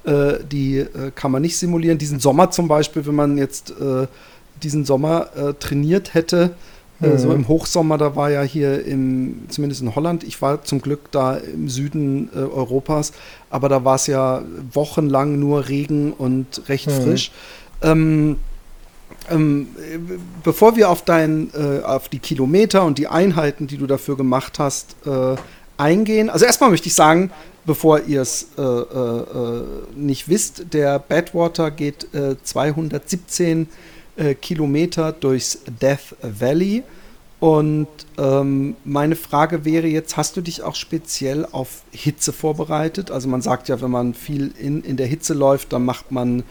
äh, 0.03 0.43
die 0.49 0.79
äh, 0.79 1.11
kann 1.13 1.31
man 1.31 1.41
nicht 1.41 1.57
simulieren. 1.57 1.97
Diesen 1.97 2.19
Sommer 2.19 2.49
zum 2.49 2.67
Beispiel, 2.67 3.05
wenn 3.05 3.15
man 3.15 3.37
jetzt 3.37 3.71
äh, 3.71 4.07
diesen 4.63 4.85
Sommer 4.85 5.55
trainiert 5.59 6.13
hätte, 6.13 6.51
mhm. 6.99 7.17
so 7.17 7.33
im 7.33 7.47
Hochsommer, 7.47 7.97
da 7.97 8.15
war 8.15 8.29
ja 8.29 8.43
hier 8.43 8.85
im, 8.85 9.45
zumindest 9.49 9.81
in 9.81 9.95
Holland, 9.95 10.23
ich 10.23 10.39
war 10.39 10.63
zum 10.63 10.83
Glück 10.83 11.09
da 11.09 11.37
im 11.37 11.67
Süden 11.67 12.29
Europas, 12.31 13.11
aber 13.49 13.69
da 13.69 13.83
war 13.85 13.95
es 13.95 14.05
ja 14.05 14.43
wochenlang 14.71 15.39
nur 15.39 15.67
Regen 15.67 16.13
und 16.13 16.69
recht 16.69 16.91
mhm. 16.91 17.01
frisch. 17.01 17.31
Ähm, 17.81 18.37
ähm, 19.29 19.67
bevor 20.43 20.75
wir 20.75 20.89
auf, 20.89 21.03
dein, 21.03 21.51
äh, 21.53 21.83
auf 21.83 22.09
die 22.09 22.19
Kilometer 22.19 22.83
und 22.83 22.97
die 22.97 23.07
Einheiten, 23.07 23.67
die 23.67 23.77
du 23.77 23.87
dafür 23.87 24.17
gemacht 24.17 24.59
hast, 24.59 24.95
äh, 25.05 25.35
eingehen, 25.77 26.29
also 26.29 26.45
erstmal 26.45 26.69
möchte 26.69 26.87
ich 26.87 26.93
sagen, 26.93 27.31
bevor 27.65 28.01
ihr 28.01 28.21
es 28.21 28.49
äh, 28.57 28.61
äh, 28.61 29.63
nicht 29.95 30.27
wisst, 30.27 30.73
der 30.73 30.99
Badwater 30.99 31.71
geht 31.71 32.07
217 32.43 33.67
äh, 34.17 34.35
Kilometer 34.35 35.11
durchs 35.11 35.59
Death 35.81 36.15
Valley. 36.21 36.83
Und 37.39 37.87
ähm, 38.19 38.75
meine 38.83 39.15
Frage 39.15 39.65
wäre 39.65 39.87
jetzt, 39.87 40.15
hast 40.15 40.37
du 40.37 40.41
dich 40.41 40.61
auch 40.61 40.75
speziell 40.75 41.47
auf 41.51 41.81
Hitze 41.91 42.33
vorbereitet? 42.33 43.09
Also 43.09 43.27
man 43.29 43.41
sagt 43.41 43.67
ja, 43.67 43.81
wenn 43.81 43.89
man 43.89 44.13
viel 44.13 44.53
in, 44.59 44.83
in 44.83 44.95
der 44.95 45.07
Hitze 45.07 45.33
läuft, 45.33 45.73
dann 45.73 45.83
macht 45.83 46.11
man 46.11 46.43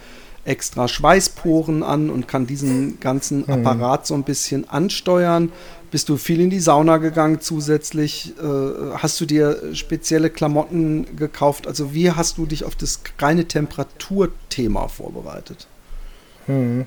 extra 0.51 0.89
Schweißporen 0.89 1.83
an 1.85 2.11
und 2.11 2.27
kann 2.27 2.47
diesen 2.47 2.99
ganzen 2.99 3.45
mhm. 3.47 3.53
Apparat 3.53 4.07
so 4.07 4.15
ein 4.15 4.25
bisschen 4.25 4.69
ansteuern. 4.69 5.53
Bist 5.93 6.09
du 6.09 6.17
viel 6.17 6.41
in 6.41 6.51
die 6.51 6.61
Sauna 6.61 6.99
gegangen 6.99 7.41
zusätzlich? 7.41 8.35
Äh, 8.39 8.97
hast 8.97 9.21
du 9.21 9.27
dir 9.27 9.75
spezielle 9.75 10.29
Klamotten 10.29 11.17
gekauft? 11.17 11.67
Also 11.67 11.95
wie 11.95 12.11
hast 12.11 12.39
du 12.39 12.47
dich 12.47 12.65
auf 12.65 12.75
das 12.75 13.01
reine 13.19 13.47
Temperaturthema 13.47 14.89
vorbereitet? 14.89 15.69
Mhm. 16.47 16.87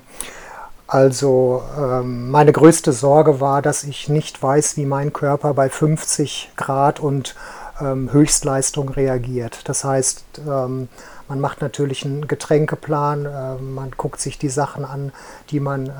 Also 0.86 1.62
ähm, 1.78 2.30
meine 2.30 2.52
größte 2.52 2.92
Sorge 2.92 3.40
war, 3.40 3.62
dass 3.62 3.84
ich 3.84 4.10
nicht 4.10 4.42
weiß, 4.42 4.76
wie 4.76 4.84
mein 4.84 5.12
Körper 5.12 5.54
bei 5.54 5.70
50 5.70 6.52
Grad 6.56 7.00
und 7.00 7.34
ähm, 7.80 8.12
Höchstleistung 8.12 8.90
reagiert. 8.90 9.60
Das 9.64 9.84
heißt, 9.84 10.24
ähm, 10.46 10.88
man 11.28 11.40
macht 11.40 11.62
natürlich 11.62 12.04
einen 12.04 12.28
Getränkeplan, 12.28 13.26
äh, 13.26 13.62
man 13.62 13.92
guckt 13.96 14.20
sich 14.20 14.38
die 14.38 14.48
Sachen 14.48 14.84
an, 14.84 15.12
die 15.50 15.60
man 15.60 15.86
äh, 15.86 15.90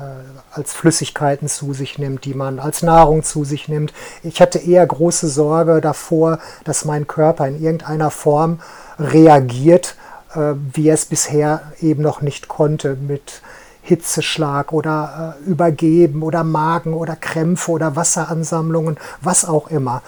als 0.51 0.73
Flüssigkeiten 0.73 1.47
zu 1.47 1.73
sich 1.73 1.97
nimmt, 1.97 2.25
die 2.25 2.33
man 2.33 2.59
als 2.59 2.83
Nahrung 2.83 3.23
zu 3.23 3.43
sich 3.43 3.67
nimmt. 3.67 3.93
Ich 4.23 4.41
hatte 4.41 4.59
eher 4.59 4.85
große 4.85 5.27
Sorge 5.27 5.81
davor, 5.81 6.39
dass 6.63 6.85
mein 6.85 7.07
Körper 7.07 7.47
in 7.47 7.61
irgendeiner 7.61 8.11
Form 8.11 8.59
reagiert, 8.99 9.95
äh, 10.33 10.53
wie 10.73 10.89
er 10.89 10.95
es 10.95 11.05
bisher 11.05 11.61
eben 11.81 12.03
noch 12.03 12.21
nicht 12.21 12.47
konnte 12.47 12.95
mit 12.95 13.41
Hitzeschlag 13.81 14.73
oder 14.73 15.37
äh, 15.45 15.49
Übergeben 15.49 16.23
oder 16.23 16.43
Magen 16.43 16.93
oder 16.93 17.15
Krämpfe 17.15 17.71
oder 17.71 17.95
Wasseransammlungen, 17.95 18.97
was 19.21 19.45
auch 19.45 19.67
immer. 19.69 20.01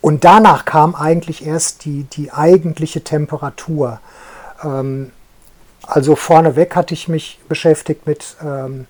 Und 0.00 0.24
danach 0.24 0.64
kam 0.64 0.94
eigentlich 0.94 1.44
erst 1.46 1.84
die, 1.84 2.04
die 2.04 2.32
eigentliche 2.32 3.02
Temperatur. 3.02 4.00
Ähm, 4.62 5.10
also 5.82 6.16
vorneweg 6.16 6.76
hatte 6.76 6.94
ich 6.94 7.08
mich 7.08 7.40
beschäftigt 7.48 8.06
mit, 8.06 8.36
ähm, 8.42 8.86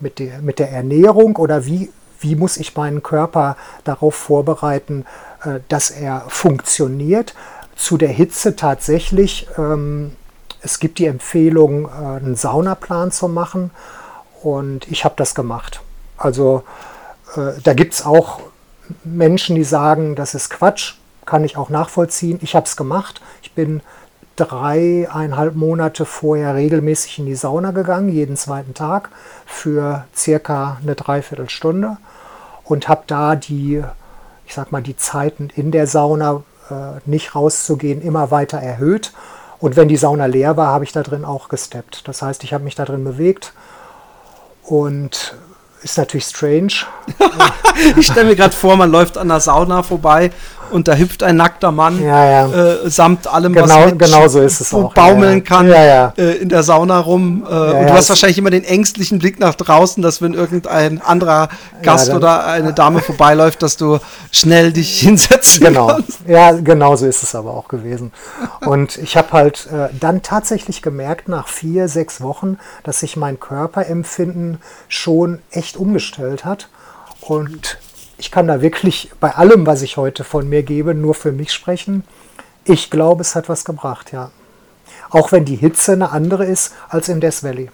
mit, 0.00 0.18
der, 0.18 0.40
mit 0.40 0.58
der 0.58 0.70
Ernährung 0.70 1.36
oder 1.36 1.66
wie, 1.66 1.90
wie 2.20 2.36
muss 2.36 2.56
ich 2.58 2.76
meinen 2.76 3.02
Körper 3.02 3.56
darauf 3.84 4.14
vorbereiten, 4.14 5.04
äh, 5.44 5.60
dass 5.68 5.90
er 5.90 6.24
funktioniert. 6.28 7.34
Zu 7.74 7.96
der 7.96 8.08
Hitze 8.08 8.56
tatsächlich, 8.56 9.48
ähm, 9.58 10.12
es 10.62 10.78
gibt 10.78 10.98
die 10.98 11.06
Empfehlung, 11.06 11.86
äh, 11.86 12.16
einen 12.16 12.36
Saunaplan 12.36 13.10
zu 13.10 13.28
machen 13.28 13.70
und 14.42 14.90
ich 14.90 15.04
habe 15.04 15.14
das 15.16 15.34
gemacht. 15.34 15.80
Also 16.16 16.62
äh, 17.36 17.52
da 17.62 17.74
gibt 17.74 17.94
es 17.94 18.04
auch 18.04 18.40
Menschen, 19.04 19.56
die 19.56 19.64
sagen, 19.64 20.14
das 20.14 20.34
ist 20.34 20.50
Quatsch, 20.50 20.94
kann 21.24 21.44
ich 21.44 21.56
auch 21.56 21.70
nachvollziehen. 21.70 22.38
Ich 22.42 22.54
habe 22.54 22.66
es 22.66 22.76
gemacht. 22.76 23.20
Ich 23.42 23.52
bin 23.52 23.82
dreieinhalb 24.36 25.56
Monate 25.56 26.04
vorher 26.04 26.54
regelmäßig 26.54 27.18
in 27.18 27.26
die 27.26 27.34
Sauna 27.34 27.70
gegangen, 27.70 28.10
jeden 28.10 28.36
zweiten 28.36 28.74
Tag 28.74 29.08
für 29.46 30.04
circa 30.14 30.78
eine 30.82 30.94
Dreiviertelstunde 30.94 31.96
und 32.64 32.88
habe 32.88 33.04
da 33.06 33.34
die, 33.34 33.82
ich 34.46 34.54
sag 34.54 34.72
mal, 34.72 34.82
die 34.82 34.96
Zeiten 34.96 35.48
in 35.56 35.70
der 35.70 35.86
Sauna 35.86 36.42
äh, 36.70 37.00
nicht 37.06 37.34
rauszugehen 37.34 38.02
immer 38.02 38.30
weiter 38.30 38.58
erhöht. 38.58 39.12
Und 39.58 39.76
wenn 39.76 39.88
die 39.88 39.96
Sauna 39.96 40.26
leer 40.26 40.58
war, 40.58 40.68
habe 40.68 40.84
ich 40.84 40.92
da 40.92 41.02
drin 41.02 41.24
auch 41.24 41.48
gesteppt. 41.48 42.06
Das 42.06 42.20
heißt, 42.20 42.44
ich 42.44 42.52
habe 42.52 42.64
mich 42.64 42.74
da 42.74 42.84
drin 42.84 43.04
bewegt 43.04 43.54
und 44.64 45.34
ist 45.82 45.98
natürlich 45.98 46.24
strange. 46.24 46.72
ich 47.96 48.06
stelle 48.06 48.26
mir 48.26 48.36
gerade 48.36 48.54
vor, 48.54 48.76
man 48.76 48.90
läuft 48.90 49.18
an 49.18 49.28
der 49.28 49.40
Sauna 49.40 49.82
vorbei 49.82 50.30
und 50.70 50.88
da 50.88 50.94
hüpft 50.94 51.22
ein 51.22 51.36
nackter 51.36 51.72
Mann 51.72 52.02
ja, 52.02 52.24
ja. 52.24 52.46
Äh, 52.46 52.90
samt 52.90 53.26
allem, 53.26 53.52
genau, 53.52 53.68
was 53.68 53.86
mit 53.86 53.98
genau 53.98 54.28
so 54.28 54.40
ist 54.40 54.60
es 54.60 54.72
auch. 54.72 54.92
baumeln 54.94 55.44
kann 55.44 55.70
äh, 55.70 56.32
in 56.34 56.48
der 56.48 56.62
Sauna 56.62 56.98
rum. 56.98 57.44
Äh, 57.48 57.52
und 57.52 57.86
du 57.88 57.92
hast 57.92 58.08
wahrscheinlich 58.08 58.38
immer 58.38 58.50
den 58.50 58.64
ängstlichen 58.64 59.18
Blick 59.18 59.38
nach 59.40 59.54
draußen, 59.54 60.02
dass 60.02 60.22
wenn 60.22 60.34
irgendein 60.34 61.00
anderer 61.00 61.48
Gast 61.82 62.12
oder 62.12 62.46
eine 62.46 62.72
Dame 62.72 63.00
vorbeiläuft, 63.00 63.62
dass 63.62 63.76
du 63.76 63.98
schnell 64.32 64.72
dich 64.72 65.00
hinsetzen 65.00 65.64
genau. 65.64 65.88
kannst. 65.88 66.20
Ja, 66.26 66.52
genau 66.52 66.96
so 66.96 67.06
ist 67.06 67.22
es 67.22 67.34
aber 67.34 67.54
auch 67.54 67.68
gewesen. 67.68 68.12
Und 68.60 68.98
ich 68.98 69.16
habe 69.16 69.32
halt 69.32 69.68
äh, 69.72 69.88
dann 69.98 70.22
tatsächlich 70.22 70.82
gemerkt, 70.82 71.28
nach 71.28 71.48
vier, 71.48 71.88
sechs 71.88 72.20
Wochen, 72.20 72.58
dass 72.82 73.00
sich 73.00 73.16
mein 73.16 73.40
Körperempfinden 73.40 74.58
schon 74.88 75.40
echt 75.50 75.76
umgestellt 75.76 76.44
hat. 76.44 76.68
Und 77.20 77.78
ich 78.18 78.30
kann 78.30 78.46
da 78.46 78.62
wirklich 78.62 79.10
bei 79.20 79.34
allem, 79.34 79.66
was 79.66 79.82
ich 79.82 79.96
heute 79.96 80.24
von 80.24 80.48
mir 80.48 80.62
gebe, 80.62 80.94
nur 80.94 81.14
für 81.14 81.32
mich 81.32 81.52
sprechen. 81.52 82.04
Ich 82.64 82.90
glaube, 82.90 83.22
es 83.22 83.34
hat 83.34 83.48
was 83.48 83.64
gebracht, 83.64 84.12
ja. 84.12 84.30
Auch 85.10 85.32
wenn 85.32 85.44
die 85.44 85.56
Hitze 85.56 85.92
eine 85.92 86.10
andere 86.10 86.44
ist 86.44 86.72
als 86.88 87.08
in 87.08 87.20
Death 87.20 87.42
Valley. 87.42 87.70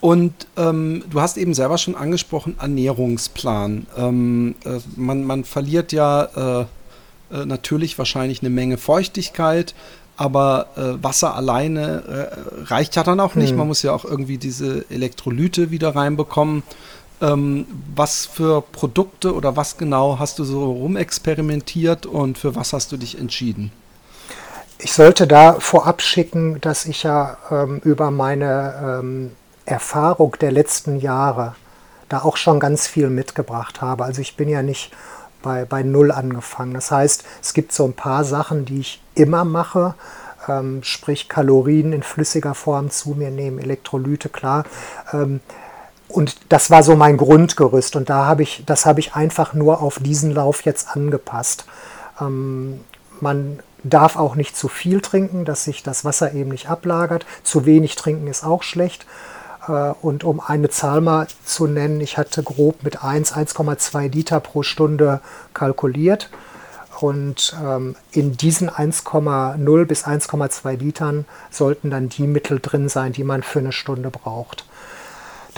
Und 0.00 0.46
ähm, 0.56 1.04
du 1.10 1.20
hast 1.20 1.36
eben 1.36 1.54
selber 1.54 1.78
schon 1.78 1.94
angesprochen, 1.94 2.56
Ernährungsplan. 2.58 3.86
Ähm, 3.96 4.54
äh, 4.64 4.78
man, 4.96 5.24
man, 5.24 5.44
verliert 5.44 5.92
ja 5.92 6.24
äh, 6.24 6.66
äh, 7.32 7.44
natürlich 7.44 7.98
wahrscheinlich 7.98 8.40
eine 8.40 8.50
Menge 8.50 8.78
Feuchtigkeit, 8.78 9.74
aber 10.16 10.68
äh, 10.76 11.02
Wasser 11.02 11.34
alleine 11.34 12.30
äh, 12.30 12.64
reicht 12.64 12.96
ja 12.96 13.04
dann 13.04 13.20
auch 13.20 13.34
nicht. 13.34 13.50
Hm. 13.50 13.58
Man 13.58 13.68
muss 13.68 13.82
ja 13.82 13.92
auch 13.92 14.04
irgendwie 14.04 14.38
diese 14.38 14.84
Elektrolyte 14.90 15.70
wieder 15.70 15.94
reinbekommen. 15.94 16.62
Ähm, 17.20 17.66
was 17.94 18.26
für 18.26 18.62
Produkte 18.62 19.34
oder 19.34 19.56
was 19.56 19.76
genau 19.76 20.18
hast 20.18 20.38
du 20.38 20.44
so 20.44 20.72
rumexperimentiert 20.72 22.06
und 22.06 22.38
für 22.38 22.54
was 22.54 22.72
hast 22.72 22.92
du 22.92 22.96
dich 22.96 23.18
entschieden? 23.18 23.72
Ich 24.78 24.94
sollte 24.94 25.26
da 25.26 25.54
vorab 25.60 26.00
schicken, 26.00 26.60
dass 26.62 26.86
ich 26.86 27.02
ja 27.02 27.36
ähm, 27.50 27.80
über 27.84 28.10
meine 28.10 29.00
ähm, 29.00 29.32
Erfahrung 29.66 30.36
der 30.40 30.52
letzten 30.52 30.98
Jahre 30.98 31.54
da 32.08 32.22
auch 32.22 32.38
schon 32.38 32.58
ganz 32.58 32.86
viel 32.86 33.10
mitgebracht 33.10 33.82
habe. 33.82 34.04
Also 34.04 34.22
ich 34.22 34.36
bin 34.36 34.48
ja 34.48 34.62
nicht 34.62 34.90
bei, 35.42 35.64
bei 35.64 35.82
Null 35.82 36.10
angefangen. 36.10 36.74
Das 36.74 36.90
heißt, 36.90 37.24
es 37.42 37.54
gibt 37.54 37.72
so 37.72 37.84
ein 37.84 37.92
paar 37.92 38.24
Sachen, 38.24 38.64
die 38.64 38.80
ich 38.80 39.02
immer 39.14 39.44
mache, 39.44 39.94
ähm, 40.48 40.82
sprich 40.82 41.28
Kalorien 41.28 41.92
in 41.92 42.02
flüssiger 42.02 42.54
Form 42.54 42.90
zu 42.90 43.10
mir 43.10 43.30
nehmen, 43.30 43.58
Elektrolyte, 43.58 44.28
klar. 44.28 44.64
Ähm, 45.12 45.40
und 46.12 46.36
das 46.48 46.70
war 46.70 46.82
so 46.82 46.96
mein 46.96 47.16
Grundgerüst 47.16 47.96
und 47.96 48.10
da 48.10 48.26
habe 48.26 48.42
ich, 48.42 48.64
das 48.66 48.86
habe 48.86 49.00
ich 49.00 49.14
einfach 49.14 49.54
nur 49.54 49.80
auf 49.80 49.98
diesen 50.00 50.32
Lauf 50.32 50.62
jetzt 50.62 50.94
angepasst. 50.94 51.64
Ähm, 52.20 52.80
man 53.20 53.60
darf 53.84 54.16
auch 54.16 54.34
nicht 54.34 54.56
zu 54.56 54.68
viel 54.68 55.00
trinken, 55.00 55.44
dass 55.44 55.64
sich 55.64 55.82
das 55.82 56.04
Wasser 56.04 56.32
eben 56.32 56.50
nicht 56.50 56.68
ablagert. 56.68 57.26
Zu 57.42 57.64
wenig 57.66 57.96
trinken 57.96 58.26
ist 58.26 58.44
auch 58.44 58.62
schlecht. 58.62 59.06
Äh, 59.68 59.92
und 60.02 60.24
um 60.24 60.40
eine 60.40 60.68
Zahl 60.70 61.00
mal 61.00 61.26
zu 61.44 61.66
nennen, 61.66 62.00
ich 62.00 62.18
hatte 62.18 62.42
grob 62.42 62.82
mit 62.82 63.02
1, 63.02 63.32
1,2 63.34 64.12
Liter 64.12 64.40
pro 64.40 64.62
Stunde 64.62 65.20
kalkuliert. 65.54 66.30
Und 67.00 67.56
ähm, 67.64 67.96
in 68.10 68.36
diesen 68.36 68.68
1,0 68.68 69.84
bis 69.86 70.04
1,2 70.04 70.76
Litern 70.76 71.24
sollten 71.50 71.90
dann 71.90 72.10
die 72.10 72.26
Mittel 72.26 72.60
drin 72.60 72.90
sein, 72.90 73.12
die 73.12 73.24
man 73.24 73.42
für 73.42 73.60
eine 73.60 73.72
Stunde 73.72 74.10
braucht. 74.10 74.66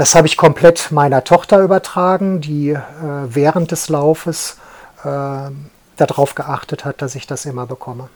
Das 0.02 0.16
habe 0.16 0.26
ich 0.26 0.36
komplett 0.36 0.90
meiner 0.90 1.22
Tochter 1.22 1.60
übertragen, 1.62 2.40
die 2.40 2.70
äh, 2.70 2.80
während 3.28 3.70
des 3.70 3.88
Laufes 3.88 4.56
äh, 5.04 5.48
darauf 5.96 6.34
geachtet 6.34 6.84
hat, 6.84 7.00
dass 7.02 7.14
ich 7.14 7.28
das 7.28 7.46
immer 7.46 7.66
bekomme. 7.66 8.08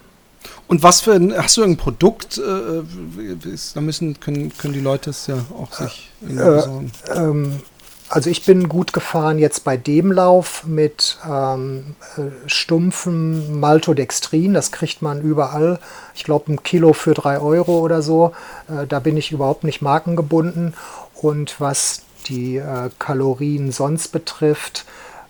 Und 0.66 0.82
was 0.82 1.02
für 1.02 1.12
ein, 1.12 1.32
hast 1.40 1.58
du 1.58 1.62
ein 1.62 1.76
Produkt? 1.76 2.38
Äh, 2.38 3.48
ist, 3.48 3.76
da 3.76 3.80
müssen, 3.80 4.18
können, 4.18 4.52
können 4.58 4.74
die 4.74 4.80
Leute 4.80 5.10
es 5.10 5.28
ja 5.28 5.36
auch 5.56 5.72
sich 5.72 6.10
äh, 6.24 6.32
besorgen. 6.32 6.90
Ähm, 7.14 7.60
also 8.08 8.30
ich 8.30 8.44
bin 8.44 8.68
gut 8.68 8.92
gefahren 8.92 9.38
jetzt 9.38 9.64
bei 9.64 9.76
dem 9.76 10.12
Lauf 10.12 10.64
mit 10.64 11.18
ähm, 11.28 11.96
äh, 12.16 12.48
stumpfem 12.48 13.58
Maltodextrin. 13.58 14.54
Das 14.54 14.70
kriegt 14.70 15.02
man 15.02 15.22
überall. 15.22 15.80
Ich 16.14 16.22
glaube 16.22 16.52
ein 16.52 16.62
Kilo 16.62 16.92
für 16.92 17.14
drei 17.14 17.40
Euro 17.40 17.80
oder 17.80 18.02
so. 18.02 18.32
Äh, 18.68 18.86
da 18.86 19.00
bin 19.00 19.16
ich 19.16 19.32
überhaupt 19.32 19.64
nicht 19.64 19.82
markengebunden. 19.82 20.74
Und 21.20 21.60
was 21.60 22.02
die 22.28 22.56
äh, 22.56 22.90
Kalorien 22.98 23.72
sonst 23.72 24.08
betrifft, 24.08 24.84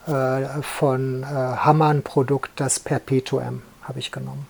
äh, 0.07 0.63
von 0.63 1.23
äh, 1.23 1.27
Hammann 1.27 2.03
Produkt 2.03 2.51
das 2.57 2.81
Perpetuum 2.81 3.63
habe 3.83 3.99
ich 3.99 4.13
genommen. 4.13 4.47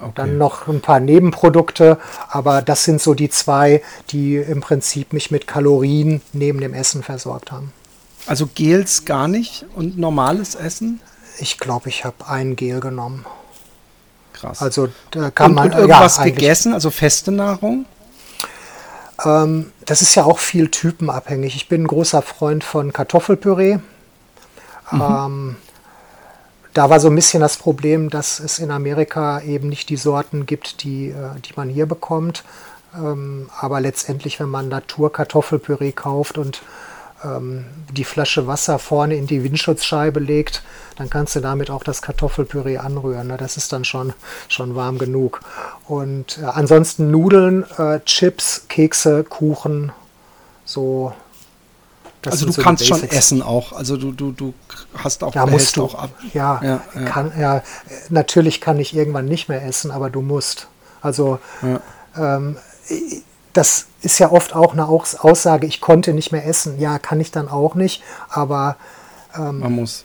Okay. 0.00 0.12
Dann 0.16 0.38
noch 0.38 0.66
ein 0.66 0.80
paar 0.80 0.98
Nebenprodukte, 0.98 1.98
aber 2.28 2.60
das 2.60 2.84
sind 2.84 3.00
so 3.00 3.14
die 3.14 3.30
zwei, 3.30 3.82
die 4.10 4.36
im 4.36 4.60
Prinzip 4.60 5.12
mich 5.12 5.30
mit 5.30 5.46
Kalorien 5.46 6.20
neben 6.32 6.60
dem 6.60 6.74
Essen 6.74 7.02
versorgt 7.04 7.52
haben. 7.52 7.72
Also 8.26 8.48
Gels 8.52 9.04
gar 9.04 9.28
nicht 9.28 9.64
und 9.74 9.98
normales 9.98 10.54
Essen? 10.54 11.00
Ich 11.38 11.58
glaube, 11.58 11.88
ich 11.88 12.04
habe 12.04 12.26
ein 12.26 12.56
Gel 12.56 12.80
genommen. 12.80 13.24
Krass. 14.32 14.60
Also 14.60 14.88
da 15.12 15.30
kann 15.30 15.50
und, 15.50 15.54
man 15.54 15.70
und 15.70 15.78
irgendwas 15.78 16.16
ja, 16.16 16.24
gegessen, 16.24 16.74
also 16.74 16.90
feste 16.90 17.30
Nahrung? 17.30 17.86
Ähm, 19.24 19.72
das 19.86 20.02
ist 20.02 20.14
ja 20.14 20.24
auch 20.24 20.38
viel 20.38 20.70
typenabhängig. 20.70 21.56
Ich 21.56 21.68
bin 21.68 21.84
ein 21.84 21.86
großer 21.86 22.22
Freund 22.22 22.64
von 22.64 22.92
Kartoffelpüree. 22.92 23.78
Mhm. 24.90 25.00
Ähm, 25.00 25.56
da 26.74 26.88
war 26.88 27.00
so 27.00 27.08
ein 27.08 27.14
bisschen 27.14 27.40
das 27.40 27.56
Problem, 27.56 28.08
dass 28.08 28.40
es 28.40 28.58
in 28.58 28.70
Amerika 28.70 29.40
eben 29.42 29.68
nicht 29.68 29.90
die 29.90 29.96
Sorten 29.96 30.46
gibt, 30.46 30.82
die, 30.84 31.08
äh, 31.08 31.40
die 31.44 31.52
man 31.56 31.68
hier 31.68 31.86
bekommt. 31.86 32.44
Ähm, 32.94 33.50
aber 33.58 33.80
letztendlich, 33.80 34.40
wenn 34.40 34.48
man 34.48 34.68
Naturkartoffelpüree 34.68 35.92
kauft 35.92 36.38
und 36.38 36.62
ähm, 37.24 37.64
die 37.90 38.04
Flasche 38.04 38.46
Wasser 38.46 38.78
vorne 38.78 39.16
in 39.16 39.26
die 39.26 39.44
Windschutzscheibe 39.44 40.20
legt, 40.20 40.62
dann 40.96 41.10
kannst 41.10 41.34
du 41.36 41.40
damit 41.40 41.70
auch 41.70 41.84
das 41.84 42.02
Kartoffelpüree 42.02 42.78
anrühren. 42.78 43.28
Ne? 43.28 43.36
Das 43.36 43.56
ist 43.56 43.72
dann 43.72 43.84
schon, 43.84 44.12
schon 44.48 44.74
warm 44.74 44.98
genug. 44.98 45.40
Und 45.86 46.38
äh, 46.38 46.46
ansonsten 46.46 47.10
Nudeln, 47.10 47.64
äh, 47.78 48.00
Chips, 48.04 48.66
Kekse, 48.68 49.24
Kuchen, 49.24 49.92
so 50.64 51.12
das 52.22 52.34
also 52.34 52.46
du 52.46 52.52
so 52.52 52.62
kannst 52.62 52.86
schon 52.86 53.02
essen 53.02 53.42
auch. 53.42 53.72
Also 53.72 53.96
du, 53.96 54.12
du, 54.12 54.30
du 54.30 54.54
hast 54.94 55.24
auch, 55.24 55.34
ja, 55.34 55.44
musst 55.44 55.76
du. 55.76 55.82
auch 55.82 55.96
ab. 55.96 56.10
Ja, 56.32 56.60
ja, 56.62 56.80
ja. 56.94 57.04
Kann, 57.04 57.32
ja, 57.38 57.62
natürlich 58.10 58.60
kann 58.60 58.78
ich 58.78 58.94
irgendwann 58.94 59.24
nicht 59.26 59.48
mehr 59.48 59.64
essen, 59.66 59.90
aber 59.90 60.08
du 60.08 60.22
musst. 60.22 60.68
Also 61.00 61.40
ja. 61.62 61.80
ähm, 62.36 62.56
das 63.52 63.86
ist 64.00 64.18
ja 64.18 64.32
oft 64.32 64.54
auch 64.54 64.72
eine 64.72 64.86
Aussage, 64.86 65.66
ich 65.66 65.80
konnte 65.80 66.12
nicht 66.12 66.32
mehr 66.32 66.46
essen. 66.46 66.78
Ja, 66.80 66.98
kann 66.98 67.20
ich 67.20 67.30
dann 67.30 67.48
auch 67.48 67.74
nicht, 67.74 68.02
aber 68.28 68.76
ähm, 69.36 69.60
man 69.60 69.72
muss. 69.72 70.04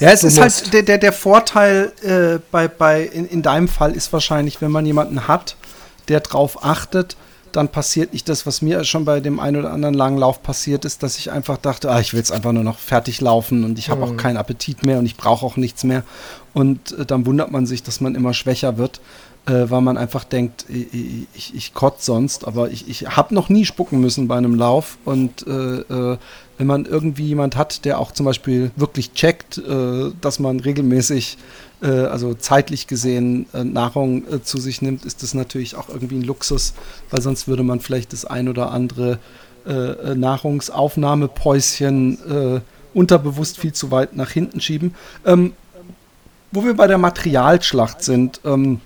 Ja, 0.00 0.10
es 0.10 0.24
ist 0.24 0.38
halt 0.38 0.46
musst. 0.46 0.62
halt 0.64 0.74
der, 0.74 0.82
der, 0.82 0.98
der 0.98 1.12
Vorteil 1.12 1.92
äh, 2.02 2.40
bei, 2.50 2.68
bei 2.68 3.02
in, 3.02 3.26
in 3.26 3.42
deinem 3.42 3.68
Fall 3.68 3.92
ist 3.92 4.12
wahrscheinlich, 4.12 4.60
wenn 4.60 4.70
man 4.70 4.86
jemanden 4.86 5.28
hat, 5.28 5.56
der 6.08 6.20
drauf 6.20 6.64
achtet, 6.64 7.16
dann 7.52 7.68
passiert 7.68 8.12
nicht 8.12 8.28
das, 8.28 8.46
was 8.46 8.62
mir 8.62 8.84
schon 8.84 9.04
bei 9.04 9.20
dem 9.20 9.40
einen 9.40 9.56
oder 9.56 9.72
anderen 9.72 9.94
langen 9.94 10.18
Lauf 10.18 10.42
passiert 10.42 10.84
ist, 10.84 11.02
dass 11.02 11.18
ich 11.18 11.30
einfach 11.30 11.56
dachte, 11.56 11.90
ah, 11.90 12.00
ich 12.00 12.12
will 12.12 12.18
jetzt 12.18 12.32
einfach 12.32 12.52
nur 12.52 12.62
noch 12.62 12.78
fertig 12.78 13.20
laufen 13.20 13.64
und 13.64 13.78
ich 13.78 13.90
habe 13.90 14.04
mhm. 14.04 14.12
auch 14.12 14.16
keinen 14.16 14.36
Appetit 14.36 14.84
mehr 14.84 14.98
und 14.98 15.06
ich 15.06 15.16
brauche 15.16 15.44
auch 15.44 15.56
nichts 15.56 15.84
mehr. 15.84 16.02
Und 16.54 16.92
äh, 16.98 17.06
dann 17.06 17.26
wundert 17.26 17.50
man 17.50 17.66
sich, 17.66 17.82
dass 17.82 18.00
man 18.00 18.14
immer 18.14 18.34
schwächer 18.34 18.78
wird, 18.78 19.00
äh, 19.48 19.70
weil 19.70 19.80
man 19.80 19.96
einfach 19.96 20.24
denkt, 20.24 20.66
ich, 20.68 21.54
ich, 21.54 21.72
kotze 21.72 22.04
sonst, 22.04 22.46
aber 22.46 22.70
ich, 22.70 22.86
ich 22.88 23.16
habe 23.16 23.34
noch 23.34 23.48
nie 23.48 23.64
spucken 23.64 23.98
müssen 24.00 24.28
bei 24.28 24.36
einem 24.36 24.54
Lauf. 24.54 24.98
Und 25.04 25.46
äh, 25.46 25.78
äh, 25.80 26.18
wenn 26.58 26.66
man 26.66 26.84
irgendwie 26.84 27.28
jemand 27.28 27.56
hat, 27.56 27.86
der 27.86 27.98
auch 27.98 28.12
zum 28.12 28.26
Beispiel 28.26 28.70
wirklich 28.76 29.14
checkt, 29.14 29.56
äh, 29.58 30.10
dass 30.20 30.38
man 30.38 30.60
regelmäßig 30.60 31.38
äh, 31.80 31.86
also 31.86 32.34
zeitlich 32.34 32.88
gesehen 32.88 33.46
äh, 33.54 33.64
Nahrung 33.64 34.24
zu 34.44 34.58
sich 34.58 34.82
nimmt, 34.82 35.06
ist 35.06 35.22
das 35.22 35.32
natürlich 35.32 35.76
auch 35.76 35.88
irgendwie 35.88 36.16
ein 36.16 36.24
Luxus, 36.24 36.74
weil 37.10 37.22
sonst 37.22 37.48
würde 37.48 37.62
man 37.62 37.80
vielleicht 37.80 38.12
das 38.12 38.26
ein 38.26 38.48
oder 38.48 38.70
andere 38.70 39.18
Nahrungsaufnahmepäuschen 39.64 42.62
unterbewusst 42.94 43.58
viel 43.58 43.74
zu 43.74 43.90
weit 43.90 44.16
nach 44.16 44.30
hinten 44.30 44.62
schieben. 44.62 44.94
Ähm, 45.26 45.52
wo 46.52 46.64
wir 46.64 46.74
bei 46.74 46.86
der 46.86 46.96
Materialschlacht 46.96 48.02
sind, 48.02 48.40
ähm, 48.46 48.80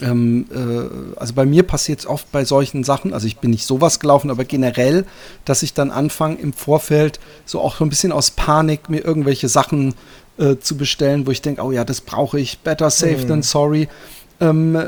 ähm, 0.00 0.46
äh, 0.52 1.18
also 1.18 1.34
bei 1.34 1.44
mir 1.44 1.62
passiert 1.62 2.00
es 2.00 2.06
oft 2.06 2.30
bei 2.32 2.44
solchen 2.44 2.84
Sachen, 2.84 3.12
also 3.12 3.26
ich 3.26 3.38
bin 3.38 3.50
nicht 3.50 3.66
sowas 3.66 4.00
gelaufen, 4.00 4.30
aber 4.30 4.44
generell, 4.44 5.04
dass 5.44 5.62
ich 5.62 5.74
dann 5.74 5.90
anfange 5.90 6.36
im 6.36 6.52
Vorfeld 6.52 7.20
so 7.44 7.60
auch 7.60 7.76
so 7.76 7.84
ein 7.84 7.90
bisschen 7.90 8.12
aus 8.12 8.30
Panik 8.30 8.88
mir 8.88 9.04
irgendwelche 9.04 9.48
Sachen 9.48 9.94
äh, 10.38 10.56
zu 10.56 10.76
bestellen, 10.76 11.26
wo 11.26 11.30
ich 11.30 11.42
denke, 11.42 11.62
oh 11.62 11.72
ja, 11.72 11.84
das 11.84 12.00
brauche 12.00 12.40
ich, 12.40 12.58
better 12.60 12.90
safe 12.90 13.24
mhm. 13.24 13.28
than 13.28 13.42
sorry. 13.42 13.88
Ähm, 14.38 14.78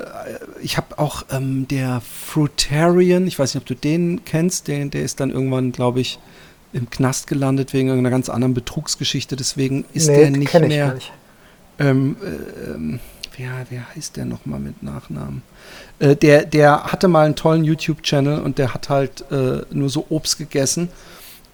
ich 0.61 0.77
habe 0.77 0.99
auch 0.99 1.25
ähm, 1.31 1.67
der 1.69 2.03
Fruitarian, 2.03 3.27
ich 3.27 3.39
weiß 3.39 3.55
nicht, 3.55 3.63
ob 3.63 3.67
du 3.67 3.75
den 3.75 4.25
kennst, 4.25 4.69
der, 4.69 4.85
der 4.87 5.03
ist 5.03 5.21
dann 5.21 5.31
irgendwann, 5.31 5.73
glaube 5.73 6.01
ich, 6.01 6.19
im 6.73 6.91
Knast 6.91 7.27
gelandet 7.27 7.73
wegen 7.73 7.89
irgendeiner 7.89 8.11
ganz 8.11 8.29
anderen 8.29 8.53
Betrugsgeschichte, 8.53 9.37
deswegen 9.37 9.87
ist 9.95 10.09
nee, 10.09 10.17
der 10.19 10.31
nicht 10.31 10.61
mehr. 10.61 10.95
Nicht. 10.95 11.13
Ähm, 11.79 12.17
äh, 12.23 12.99
ähm, 13.39 13.45
wer, 13.51 13.67
wer 13.71 13.95
heißt 13.95 14.17
der 14.17 14.25
nochmal 14.25 14.61
mit 14.61 14.83
Nachnamen? 14.83 15.43
Äh, 15.99 16.17
der, 16.17 16.45
der 16.45 16.85
hatte 16.85 17.09
mal 17.09 17.27
einen 17.27 17.37
tollen 17.37 17.65
YouTube-Channel 17.65 18.41
und 18.41 18.59
der 18.59 18.75
hat 18.75 18.89
halt 18.89 19.25
äh, 19.31 19.63
nur 19.71 19.89
so 19.89 20.07
Obst 20.09 20.39
gegessen 20.39 20.89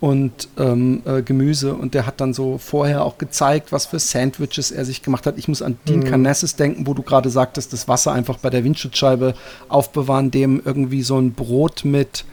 und 0.00 0.48
ähm, 0.58 1.02
äh, 1.06 1.22
Gemüse 1.22 1.74
und 1.74 1.94
der 1.94 2.06
hat 2.06 2.20
dann 2.20 2.34
so 2.34 2.58
vorher 2.58 3.04
auch 3.04 3.16
gezeigt, 3.16 3.72
was 3.72 3.86
für 3.86 3.98
Sandwiches 3.98 4.70
er 4.70 4.84
sich 4.84 5.02
gemacht 5.02 5.26
hat. 5.26 5.38
Ich 5.38 5.48
muss 5.48 5.62
an 5.62 5.78
Dean 5.88 6.00
mhm. 6.00 6.04
Carnassus 6.04 6.56
denken, 6.56 6.86
wo 6.86 6.94
du 6.94 7.02
gerade 7.02 7.30
sagtest, 7.30 7.72
das 7.72 7.88
Wasser 7.88 8.12
einfach 8.12 8.38
bei 8.38 8.50
der 8.50 8.64
Windschutzscheibe 8.64 9.34
aufbewahren, 9.68 10.30
dem 10.30 10.60
irgendwie 10.64 11.02
so 11.02 11.18
ein 11.18 11.32
Brot 11.32 11.84
mit 11.84 12.24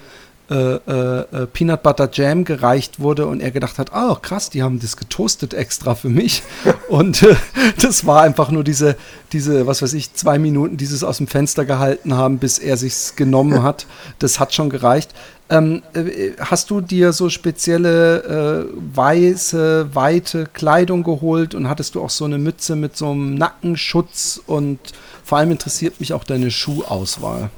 äh, 0.51 0.53
äh, 0.85 1.19
äh, 1.43 1.47
Peanut 1.47 1.81
Butter 1.81 2.09
Jam 2.11 2.43
gereicht 2.43 2.99
wurde 2.99 3.25
und 3.25 3.39
er 3.39 3.51
gedacht 3.51 3.79
hat, 3.79 3.91
oh 3.95 4.15
krass, 4.15 4.49
die 4.49 4.61
haben 4.61 4.81
das 4.81 4.97
getoastet 4.97 5.53
extra 5.53 5.95
für 5.95 6.09
mich. 6.09 6.43
und 6.89 7.23
äh, 7.23 7.37
das 7.81 8.05
war 8.05 8.23
einfach 8.23 8.51
nur 8.51 8.65
diese, 8.65 8.97
diese, 9.31 9.65
was 9.65 9.81
weiß 9.81 9.93
ich, 9.93 10.13
zwei 10.13 10.39
Minuten, 10.39 10.75
dieses 10.75 11.05
aus 11.05 11.19
dem 11.19 11.27
Fenster 11.27 11.63
gehalten 11.63 12.17
haben, 12.17 12.37
bis 12.37 12.59
er 12.59 12.75
sich's 12.75 13.15
genommen 13.15 13.63
hat. 13.63 13.87
Das 14.19 14.41
hat 14.41 14.53
schon 14.53 14.69
gereicht. 14.69 15.11
Ähm, 15.49 15.83
äh, 15.93 16.31
hast 16.37 16.69
du 16.69 16.81
dir 16.81 17.13
so 17.13 17.29
spezielle 17.29 18.67
äh, 18.67 18.73
weiße, 18.93 19.95
weite 19.95 20.49
Kleidung 20.51 21.03
geholt 21.03 21.55
und 21.55 21.69
hattest 21.69 21.95
du 21.95 22.01
auch 22.01 22.09
so 22.09 22.25
eine 22.25 22.39
Mütze 22.39 22.75
mit 22.75 22.97
so 22.97 23.11
einem 23.11 23.35
Nackenschutz 23.35 24.41
und 24.47 24.79
vor 25.23 25.37
allem 25.37 25.51
interessiert 25.51 26.01
mich 26.01 26.11
auch 26.11 26.25
deine 26.25 26.51
Schuhauswahl. 26.51 27.49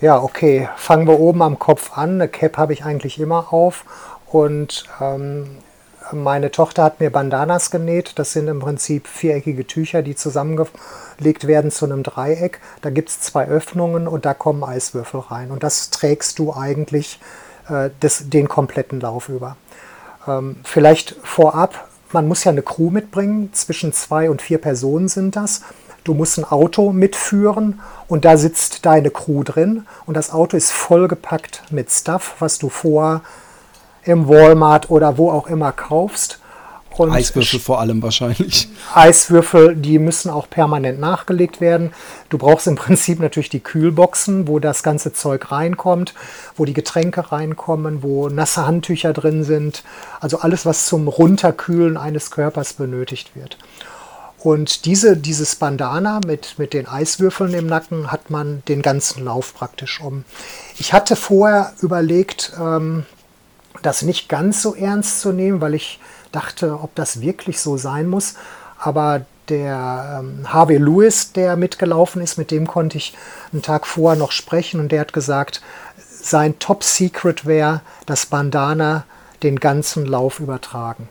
Ja, 0.00 0.22
okay. 0.22 0.68
Fangen 0.76 1.08
wir 1.08 1.18
oben 1.18 1.42
am 1.42 1.58
Kopf 1.58 1.98
an. 1.98 2.14
Eine 2.14 2.28
Cap 2.28 2.56
habe 2.56 2.72
ich 2.72 2.84
eigentlich 2.84 3.18
immer 3.18 3.52
auf. 3.52 3.84
Und 4.26 4.84
ähm, 5.00 5.58
meine 6.12 6.52
Tochter 6.52 6.84
hat 6.84 7.00
mir 7.00 7.10
Bandanas 7.10 7.72
genäht. 7.72 8.12
Das 8.16 8.32
sind 8.32 8.46
im 8.46 8.60
Prinzip 8.60 9.08
viereckige 9.08 9.66
Tücher, 9.66 10.02
die 10.02 10.14
zusammengelegt 10.14 11.46
werden 11.46 11.72
zu 11.72 11.84
einem 11.84 12.04
Dreieck. 12.04 12.60
Da 12.80 12.90
gibt 12.90 13.08
es 13.08 13.20
zwei 13.20 13.46
Öffnungen 13.46 14.06
und 14.06 14.24
da 14.24 14.34
kommen 14.34 14.62
Eiswürfel 14.62 15.20
rein. 15.20 15.50
Und 15.50 15.64
das 15.64 15.90
trägst 15.90 16.38
du 16.38 16.54
eigentlich 16.54 17.18
äh, 17.68 17.90
des, 18.00 18.30
den 18.30 18.48
kompletten 18.48 19.00
Lauf 19.00 19.28
über. 19.28 19.56
Ähm, 20.28 20.60
vielleicht 20.62 21.16
vorab, 21.24 21.88
man 22.12 22.28
muss 22.28 22.44
ja 22.44 22.52
eine 22.52 22.62
Crew 22.62 22.90
mitbringen. 22.90 23.52
Zwischen 23.52 23.92
zwei 23.92 24.30
und 24.30 24.42
vier 24.42 24.58
Personen 24.58 25.08
sind 25.08 25.34
das. 25.34 25.62
Du 26.08 26.14
musst 26.14 26.38
ein 26.38 26.44
Auto 26.44 26.90
mitführen 26.90 27.80
und 28.08 28.24
da 28.24 28.38
sitzt 28.38 28.86
deine 28.86 29.10
Crew 29.10 29.42
drin 29.42 29.84
und 30.06 30.16
das 30.16 30.30
Auto 30.30 30.56
ist 30.56 30.72
vollgepackt 30.72 31.64
mit 31.68 31.90
Stuff, 31.90 32.36
was 32.38 32.58
du 32.58 32.70
vor 32.70 33.20
im 34.04 34.26
Walmart 34.26 34.88
oder 34.88 35.18
wo 35.18 35.30
auch 35.30 35.48
immer 35.48 35.70
kaufst. 35.70 36.40
Und 36.96 37.12
Eiswürfel 37.12 37.60
vor 37.60 37.78
allem 37.78 38.02
wahrscheinlich. 38.02 38.70
Eiswürfel, 38.94 39.76
die 39.76 39.98
müssen 39.98 40.30
auch 40.30 40.48
permanent 40.48 40.98
nachgelegt 40.98 41.60
werden. 41.60 41.92
Du 42.30 42.38
brauchst 42.38 42.66
im 42.66 42.76
Prinzip 42.76 43.20
natürlich 43.20 43.50
die 43.50 43.60
Kühlboxen, 43.60 44.48
wo 44.48 44.60
das 44.60 44.82
ganze 44.82 45.12
Zeug 45.12 45.52
reinkommt, 45.52 46.14
wo 46.56 46.64
die 46.64 46.72
Getränke 46.72 47.30
reinkommen, 47.30 48.02
wo 48.02 48.30
nasse 48.30 48.66
Handtücher 48.66 49.12
drin 49.12 49.44
sind. 49.44 49.84
Also 50.20 50.38
alles, 50.38 50.64
was 50.64 50.86
zum 50.86 51.06
Runterkühlen 51.06 51.98
eines 51.98 52.30
Körpers 52.30 52.72
benötigt 52.72 53.36
wird. 53.36 53.58
Und 54.40 54.84
diese, 54.84 55.16
dieses 55.16 55.56
Bandana 55.56 56.20
mit, 56.24 56.58
mit 56.58 56.72
den 56.72 56.86
Eiswürfeln 56.86 57.52
im 57.54 57.66
Nacken 57.66 58.12
hat 58.12 58.30
man 58.30 58.62
den 58.68 58.82
ganzen 58.82 59.24
Lauf 59.24 59.54
praktisch 59.54 60.00
um. 60.00 60.24
Ich 60.78 60.92
hatte 60.92 61.16
vorher 61.16 61.72
überlegt, 61.80 62.52
ähm, 62.58 63.04
das 63.82 64.02
nicht 64.02 64.28
ganz 64.28 64.62
so 64.62 64.74
ernst 64.74 65.20
zu 65.20 65.32
nehmen, 65.32 65.60
weil 65.60 65.74
ich 65.74 65.98
dachte, 66.30 66.80
ob 66.80 66.94
das 66.94 67.20
wirklich 67.20 67.60
so 67.60 67.76
sein 67.76 68.06
muss. 68.06 68.34
Aber 68.78 69.26
der 69.48 70.20
ähm, 70.20 70.52
Harvey 70.52 70.76
Lewis, 70.76 71.32
der 71.32 71.56
mitgelaufen 71.56 72.22
ist, 72.22 72.38
mit 72.38 72.50
dem 72.50 72.66
konnte 72.66 72.96
ich 72.96 73.16
einen 73.52 73.62
Tag 73.62 73.86
vorher 73.86 74.18
noch 74.18 74.32
sprechen 74.32 74.78
und 74.78 74.92
der 74.92 75.00
hat 75.00 75.12
gesagt, 75.12 75.62
sein 76.22 76.58
Top 76.58 76.84
Secret 76.84 77.46
wäre, 77.46 77.80
das 78.06 78.26
Bandana 78.26 79.04
den 79.42 79.58
ganzen 79.58 80.06
Lauf 80.06 80.40
übertragen. 80.40 81.08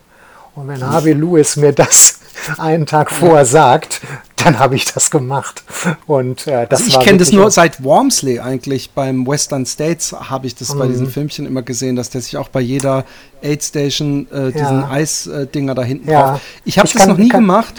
Und 0.55 0.67
wenn 0.67 0.85
Harvey 0.85 1.13
Lewis 1.13 1.55
mir 1.55 1.73
das 1.73 2.19
einen 2.57 2.85
Tag 2.85 3.11
vorher 3.11 3.45
sagt, 3.45 4.01
dann 4.35 4.59
habe 4.59 4.75
ich 4.75 4.85
das 4.85 5.11
gemacht. 5.11 5.63
Und 6.05 6.47
äh, 6.47 6.67
das 6.67 6.83
also 6.83 6.99
ich 6.99 7.05
kenne 7.05 7.17
das 7.17 7.31
nur 7.31 7.51
seit 7.51 7.83
Wormsley 7.83 8.39
eigentlich. 8.39 8.91
Beim 8.91 9.27
Western 9.27 9.65
States 9.65 10.13
habe 10.13 10.47
ich 10.47 10.55
das 10.55 10.73
mhm. 10.73 10.79
bei 10.79 10.87
diesen 10.87 11.09
Filmchen 11.09 11.45
immer 11.45 11.61
gesehen, 11.61 11.95
dass 11.95 12.09
der 12.09 12.21
sich 12.21 12.37
auch 12.37 12.49
bei 12.49 12.61
jeder 12.61 13.05
Aid 13.41 13.63
Station 13.63 14.27
äh, 14.31 14.51
diesen 14.51 14.81
ja. 14.81 14.89
Eisdinger 14.89 15.75
da 15.75 15.83
hinten 15.83 16.09
ja. 16.09 16.31
drauf. 16.31 16.41
Ich 16.65 16.77
habe 16.77 16.87
das 16.87 16.97
kann, 16.97 17.09
noch 17.09 17.17
nie 17.17 17.29
kann, 17.29 17.41
gemacht. 17.41 17.73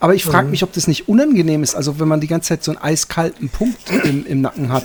Aber 0.00 0.14
ich 0.14 0.24
frage 0.24 0.46
mhm. 0.46 0.50
mich, 0.50 0.64
ob 0.64 0.72
das 0.72 0.88
nicht 0.88 1.08
unangenehm 1.08 1.62
ist, 1.62 1.76
also 1.76 2.00
wenn 2.00 2.08
man 2.08 2.20
die 2.20 2.26
ganze 2.26 2.48
Zeit 2.48 2.64
so 2.64 2.72
einen 2.72 2.80
eiskalten 2.82 3.48
Punkt 3.48 3.78
im, 4.04 4.26
im 4.26 4.40
Nacken 4.40 4.72
hat. 4.72 4.84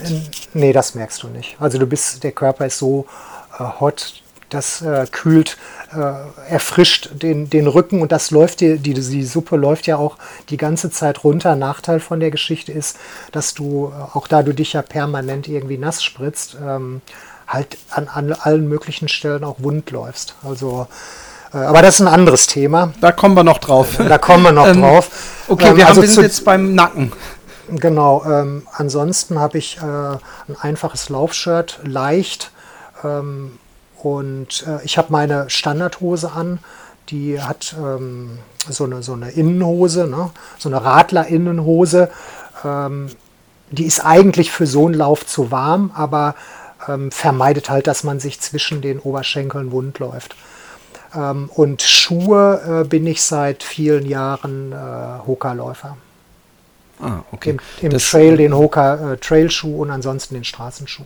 Nee, 0.54 0.72
das 0.72 0.94
merkst 0.94 1.24
du 1.24 1.28
nicht. 1.28 1.56
Also 1.58 1.76
du 1.76 1.86
bist, 1.86 2.22
der 2.22 2.30
Körper 2.30 2.66
ist 2.66 2.78
so 2.78 3.04
äh, 3.58 3.64
hot, 3.80 4.22
das 4.48 4.82
äh, 4.82 5.06
kühlt, 5.10 5.56
äh, 5.94 6.50
erfrischt 6.50 7.10
den, 7.22 7.50
den 7.50 7.66
Rücken 7.66 8.00
und 8.00 8.12
das 8.12 8.30
läuft 8.30 8.60
dir, 8.60 8.78
die, 8.78 8.94
die 8.94 9.24
Suppe 9.24 9.56
läuft 9.56 9.86
ja 9.86 9.96
auch 9.96 10.16
die 10.48 10.56
ganze 10.56 10.90
Zeit 10.90 11.24
runter. 11.24 11.56
Nachteil 11.56 12.00
von 12.00 12.20
der 12.20 12.30
Geschichte 12.30 12.72
ist, 12.72 12.98
dass 13.32 13.54
du, 13.54 13.92
äh, 13.94 14.16
auch 14.16 14.26
da 14.26 14.42
du 14.42 14.52
dich 14.52 14.72
ja 14.72 14.82
permanent 14.82 15.48
irgendwie 15.48 15.78
nass 15.78 16.02
spritzt, 16.02 16.56
ähm, 16.62 17.00
halt 17.46 17.78
an, 17.90 18.08
an 18.08 18.32
allen 18.32 18.68
möglichen 18.68 19.08
Stellen 19.08 19.44
auch 19.44 19.56
wund 19.58 19.90
läufst. 19.90 20.34
Also 20.42 20.86
äh, 21.52 21.58
aber 21.58 21.82
das 21.82 21.94
ist 21.94 22.00
ein 22.00 22.08
anderes 22.08 22.46
Thema. 22.46 22.92
Da 23.00 23.12
kommen 23.12 23.34
wir 23.34 23.44
noch 23.44 23.58
drauf. 23.58 23.96
Da 23.96 24.18
kommen 24.18 24.44
wir 24.44 24.52
noch 24.52 24.66
ähm, 24.68 24.82
drauf. 24.82 25.10
Okay, 25.48 25.64
wir, 25.64 25.70
ähm, 25.70 25.80
also 25.80 25.86
haben, 25.88 26.02
wir 26.02 26.08
sind 26.08 26.22
jetzt 26.22 26.44
beim 26.44 26.74
Nacken. 26.74 27.12
Genau. 27.70 28.24
Ähm, 28.24 28.66
ansonsten 28.72 29.38
habe 29.38 29.58
ich 29.58 29.78
äh, 29.78 29.80
ein 29.82 30.56
einfaches 30.60 31.08
Laufshirt, 31.08 31.80
leicht. 31.84 32.50
Ähm, 33.04 33.58
und 34.02 34.64
äh, 34.66 34.84
ich 34.84 34.98
habe 34.98 35.08
meine 35.10 35.50
Standardhose 35.50 36.32
an, 36.32 36.60
die 37.08 37.40
hat 37.40 37.74
ähm, 37.78 38.38
so, 38.68 38.84
eine, 38.84 39.02
so 39.02 39.14
eine 39.14 39.30
Innenhose, 39.30 40.06
ne? 40.06 40.30
so 40.58 40.68
eine 40.68 40.84
Radler-Innenhose. 40.84 42.10
Ähm, 42.64 43.08
die 43.70 43.84
ist 43.84 44.04
eigentlich 44.04 44.50
für 44.50 44.66
so 44.66 44.86
einen 44.86 44.94
Lauf 44.94 45.26
zu 45.26 45.50
warm, 45.50 45.90
aber 45.94 46.34
ähm, 46.86 47.10
vermeidet 47.10 47.70
halt, 47.70 47.86
dass 47.86 48.04
man 48.04 48.20
sich 48.20 48.40
zwischen 48.40 48.80
den 48.80 48.98
Oberschenkeln 48.98 49.72
wund 49.72 49.98
läuft. 49.98 50.36
Ähm, 51.14 51.50
und 51.54 51.82
Schuhe 51.82 52.82
äh, 52.82 52.84
bin 52.84 53.06
ich 53.06 53.22
seit 53.22 53.62
vielen 53.62 54.06
Jahren 54.06 54.72
äh, 54.72 55.26
Hoka-Läufer. 55.26 55.96
Ah, 57.00 57.20
okay. 57.32 57.50
Im, 57.50 57.90
im 57.90 57.98
Trail 57.98 58.36
den 58.36 58.54
Hoka 58.54 59.12
äh, 59.12 59.16
Trailschuh 59.16 59.82
und 59.82 59.90
ansonsten 59.90 60.34
den 60.34 60.44
Straßenschuh. 60.44 61.04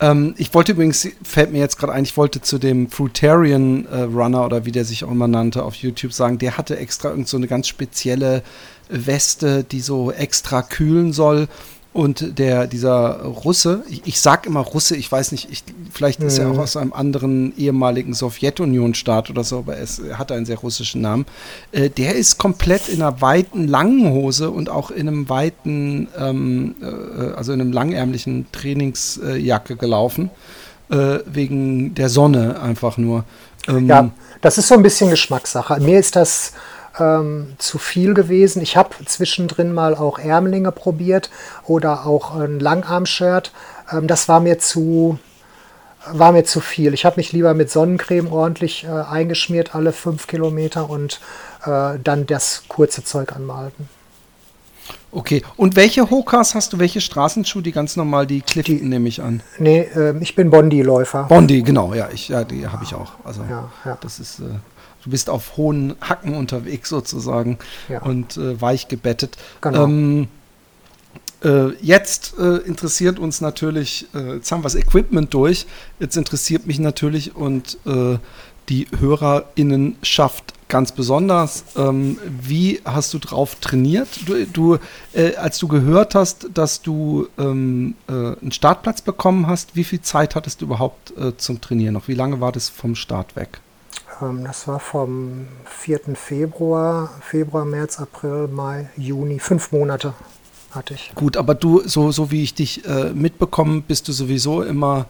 Ähm, 0.00 0.34
ich 0.36 0.52
wollte 0.52 0.72
übrigens, 0.72 1.08
fällt 1.22 1.52
mir 1.52 1.58
jetzt 1.58 1.78
gerade 1.78 1.92
ein, 1.92 2.04
ich 2.04 2.16
wollte 2.16 2.40
zu 2.40 2.58
dem 2.58 2.90
Fruitarian 2.90 3.86
äh, 3.86 4.02
Runner 4.02 4.44
oder 4.44 4.64
wie 4.64 4.72
der 4.72 4.84
sich 4.84 5.04
auch 5.04 5.10
immer 5.10 5.28
nannte 5.28 5.62
auf 5.62 5.74
YouTube 5.76 6.12
sagen, 6.12 6.38
der 6.38 6.58
hatte 6.58 6.76
extra 6.76 7.10
irgend 7.10 7.28
so 7.28 7.36
eine 7.36 7.46
ganz 7.46 7.68
spezielle 7.68 8.42
Weste, 8.88 9.64
die 9.64 9.80
so 9.80 10.12
extra 10.12 10.62
kühlen 10.62 11.12
soll. 11.12 11.48
Und 11.96 12.38
der, 12.38 12.66
dieser 12.66 13.22
Russe, 13.22 13.82
ich, 13.88 14.02
ich 14.04 14.20
sag 14.20 14.44
immer 14.44 14.60
Russe, 14.60 14.96
ich 14.96 15.10
weiß 15.10 15.32
nicht, 15.32 15.48
ich, 15.50 15.64
vielleicht 15.90 16.22
ist 16.22 16.36
er 16.36 16.50
auch 16.50 16.56
mhm. 16.56 16.60
aus 16.60 16.76
einem 16.76 16.92
anderen 16.92 17.56
ehemaligen 17.56 18.12
Sowjetunion-Staat 18.12 19.30
oder 19.30 19.44
so, 19.44 19.60
aber 19.60 19.78
es, 19.78 19.98
er 20.00 20.18
hat 20.18 20.30
einen 20.30 20.44
sehr 20.44 20.58
russischen 20.58 21.00
Namen. 21.00 21.24
Äh, 21.72 21.88
der 21.88 22.14
ist 22.14 22.36
komplett 22.36 22.90
in 22.90 23.00
einer 23.00 23.22
weiten, 23.22 23.66
langen 23.66 24.10
Hose 24.10 24.50
und 24.50 24.68
auch 24.68 24.90
in 24.90 25.08
einem 25.08 25.30
weiten, 25.30 26.08
ähm, 26.18 26.74
äh, 26.82 27.34
also 27.34 27.54
in 27.54 27.62
einem 27.62 27.72
langärmlichen 27.72 28.44
Trainingsjacke 28.52 29.76
gelaufen, 29.76 30.28
äh, 30.90 31.20
wegen 31.24 31.94
der 31.94 32.10
Sonne 32.10 32.60
einfach 32.60 32.98
nur. 32.98 33.24
Ähm, 33.68 33.86
ja, 33.86 34.10
das 34.42 34.58
ist 34.58 34.68
so 34.68 34.74
ein 34.74 34.82
bisschen 34.82 35.08
Geschmackssache. 35.08 35.80
Mir 35.80 35.98
ist 35.98 36.14
das 36.14 36.52
ähm, 36.98 37.54
zu 37.58 37.78
viel 37.78 38.14
gewesen. 38.14 38.62
Ich 38.62 38.76
habe 38.76 38.90
zwischendrin 39.04 39.72
mal 39.72 39.94
auch 39.94 40.18
Ärmlinge 40.18 40.72
probiert 40.72 41.30
oder 41.64 42.06
auch 42.06 42.34
ein 42.34 42.60
Langarm-Shirt. 42.60 43.52
Ähm, 43.92 44.06
das 44.06 44.28
war 44.28 44.40
mir 44.40 44.58
zu 44.58 45.18
war 46.12 46.30
mir 46.30 46.44
zu 46.44 46.60
viel. 46.60 46.94
Ich 46.94 47.04
habe 47.04 47.16
mich 47.16 47.32
lieber 47.32 47.52
mit 47.54 47.70
Sonnencreme 47.70 48.32
ordentlich 48.32 48.84
äh, 48.84 48.88
eingeschmiert, 48.88 49.74
alle 49.74 49.92
fünf 49.92 50.28
Kilometer 50.28 50.88
und 50.88 51.20
äh, 51.64 51.98
dann 52.02 52.26
das 52.26 52.64
kurze 52.68 53.02
Zeug 53.02 53.34
anmalten. 53.34 53.88
Okay, 55.10 55.42
und 55.56 55.76
welche 55.76 56.10
Hokas 56.10 56.54
hast 56.54 56.72
du? 56.72 56.78
Welche 56.78 57.00
Straßenschuhe? 57.00 57.62
Die 57.62 57.72
ganz 57.72 57.96
normal, 57.96 58.26
die 58.26 58.40
Clifton 58.40 58.88
nehme 58.88 59.08
ich 59.08 59.22
an. 59.22 59.42
Nee, 59.58 59.80
äh, 59.80 60.14
ich 60.20 60.34
bin 60.34 60.50
Bondi-Läufer. 60.50 61.24
Bondi, 61.24 61.62
genau, 61.62 61.94
ja, 61.94 62.08
ich, 62.12 62.28
ja 62.28 62.44
die 62.44 62.66
habe 62.68 62.84
ich 62.84 62.94
auch. 62.94 63.12
Also, 63.24 63.42
ja, 63.48 63.70
ja. 63.84 63.98
das 64.00 64.20
ist. 64.20 64.40
Du 65.06 65.10
bist 65.12 65.30
auf 65.30 65.56
hohen 65.56 65.94
Hacken 66.00 66.34
unterwegs 66.34 66.88
sozusagen 66.88 67.58
ja. 67.88 68.02
und 68.02 68.36
äh, 68.36 68.60
weich 68.60 68.88
gebettet. 68.88 69.36
Genau. 69.60 69.84
Ähm, 69.84 70.26
äh, 71.44 71.68
jetzt 71.80 72.34
äh, 72.40 72.56
interessiert 72.66 73.20
uns 73.20 73.40
natürlich, 73.40 74.08
äh, 74.16 74.34
jetzt 74.34 74.50
haben 74.50 74.60
wir 74.60 74.64
das 74.64 74.74
Equipment 74.74 75.32
durch, 75.32 75.66
jetzt 76.00 76.16
interessiert 76.16 76.66
mich 76.66 76.80
natürlich 76.80 77.36
und 77.36 77.78
äh, 77.86 78.18
die 78.68 78.88
HörerInnenschaft 78.98 80.54
ganz 80.66 80.90
besonders. 80.90 81.62
Ähm, 81.76 82.18
wie 82.42 82.80
hast 82.84 83.14
du 83.14 83.20
drauf 83.20 83.54
trainiert? 83.60 84.08
Du, 84.26 84.44
du 84.46 84.78
äh, 85.12 85.36
als 85.36 85.58
du 85.58 85.68
gehört 85.68 86.16
hast, 86.16 86.48
dass 86.52 86.82
du 86.82 87.28
ähm, 87.38 87.94
äh, 88.08 88.12
einen 88.12 88.50
Startplatz 88.50 89.02
bekommen 89.02 89.46
hast, 89.46 89.76
wie 89.76 89.84
viel 89.84 90.00
Zeit 90.00 90.34
hattest 90.34 90.62
du 90.62 90.64
überhaupt 90.64 91.16
äh, 91.16 91.36
zum 91.36 91.60
Trainieren 91.60 91.94
noch? 91.94 92.08
Wie 92.08 92.14
lange 92.14 92.40
war 92.40 92.50
das 92.50 92.68
vom 92.68 92.96
Start 92.96 93.36
weg? 93.36 93.60
Ähm, 94.22 94.44
das 94.44 94.66
war 94.68 94.80
vom 94.80 95.46
4. 95.64 96.00
Februar, 96.14 97.10
Februar, 97.20 97.64
März, 97.64 97.98
April, 97.98 98.48
Mai, 98.48 98.88
Juni, 98.96 99.38
fünf 99.38 99.72
Monate 99.72 100.14
hatte 100.70 100.94
ich. 100.94 101.12
Gut, 101.14 101.36
aber 101.36 101.54
du, 101.54 101.82
so, 101.86 102.12
so 102.12 102.30
wie 102.30 102.42
ich 102.42 102.54
dich 102.54 102.84
äh, 102.84 103.12
mitbekomme, 103.12 103.82
bist 103.86 104.08
du 104.08 104.12
sowieso 104.12 104.62
immer 104.62 105.06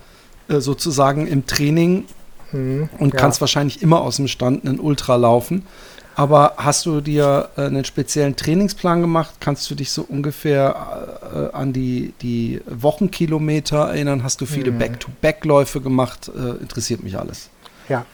äh, 0.49 0.61
sozusagen 0.61 1.27
im 1.27 1.47
Training 1.47 2.05
hm, 2.51 2.89
und 2.99 3.15
ja. 3.15 3.21
kannst 3.21 3.41
wahrscheinlich 3.41 3.83
immer 3.83 4.01
aus 4.01 4.17
dem 4.17 4.29
Stand 4.29 4.65
einen 4.67 4.81
Ultra 4.81 5.17
laufen. 5.17 5.67
Aber 6.15 6.55
hast 6.57 6.87
du 6.87 7.03
dir 7.03 7.51
äh, 7.57 7.63
einen 7.63 7.85
speziellen 7.85 8.37
Trainingsplan 8.37 9.03
gemacht? 9.03 9.35
Kannst 9.41 9.71
du 9.71 9.75
dich 9.75 9.91
so 9.91 10.03
ungefähr 10.03 11.51
äh, 11.53 11.57
an 11.57 11.75
die, 11.75 12.15
die 12.23 12.63
Wochenkilometer 12.67 13.89
erinnern? 13.89 14.23
Hast 14.23 14.41
du 14.41 14.47
viele 14.47 14.71
hm. 14.71 14.79
Back-to-Back-Läufe 14.79 15.81
gemacht? 15.83 16.31
Äh, 16.35 16.63
interessiert 16.63 17.03
mich 17.03 17.19
alles. 17.19 17.51
Ja, 17.89 18.07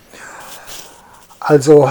also 1.45 1.91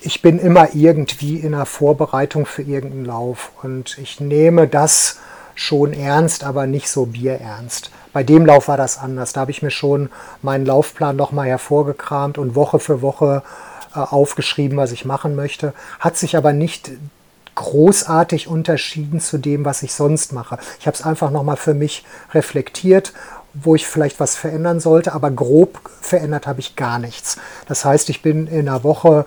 ich 0.00 0.22
bin 0.22 0.38
immer 0.38 0.74
irgendwie 0.74 1.36
in 1.36 1.52
der 1.52 1.66
Vorbereitung 1.66 2.46
für 2.46 2.62
irgendeinen 2.62 3.04
Lauf 3.04 3.52
und 3.62 3.98
ich 3.98 4.20
nehme 4.20 4.66
das 4.66 5.18
schon 5.54 5.92
ernst, 5.92 6.44
aber 6.44 6.66
nicht 6.66 6.88
so 6.88 7.06
bierernst. 7.06 7.90
Bei 8.12 8.22
dem 8.22 8.46
Lauf 8.46 8.68
war 8.68 8.76
das 8.76 8.98
anders. 8.98 9.32
Da 9.32 9.42
habe 9.42 9.50
ich 9.50 9.62
mir 9.62 9.70
schon 9.70 10.08
meinen 10.40 10.64
Laufplan 10.64 11.16
nochmal 11.16 11.48
hervorgekramt 11.48 12.38
und 12.38 12.54
Woche 12.54 12.78
für 12.78 13.02
Woche 13.02 13.42
äh, 13.94 13.98
aufgeschrieben, 13.98 14.78
was 14.78 14.92
ich 14.92 15.04
machen 15.04 15.36
möchte. 15.36 15.74
Hat 16.00 16.16
sich 16.16 16.36
aber 16.36 16.52
nicht 16.52 16.90
großartig 17.56 18.46
unterschieden 18.46 19.20
zu 19.20 19.36
dem, 19.36 19.64
was 19.64 19.82
ich 19.82 19.92
sonst 19.92 20.32
mache. 20.32 20.58
Ich 20.78 20.86
habe 20.86 20.94
es 20.94 21.04
einfach 21.04 21.30
nochmal 21.30 21.56
für 21.56 21.74
mich 21.74 22.04
reflektiert 22.32 23.12
wo 23.62 23.74
ich 23.74 23.86
vielleicht 23.86 24.20
was 24.20 24.36
verändern 24.36 24.80
sollte, 24.80 25.12
aber 25.12 25.30
grob 25.30 25.80
verändert 26.00 26.46
habe 26.46 26.60
ich 26.60 26.76
gar 26.76 26.98
nichts. 26.98 27.36
Das 27.66 27.84
heißt, 27.84 28.08
ich 28.10 28.22
bin 28.22 28.46
in 28.46 28.68
einer 28.68 28.84
Woche 28.84 29.26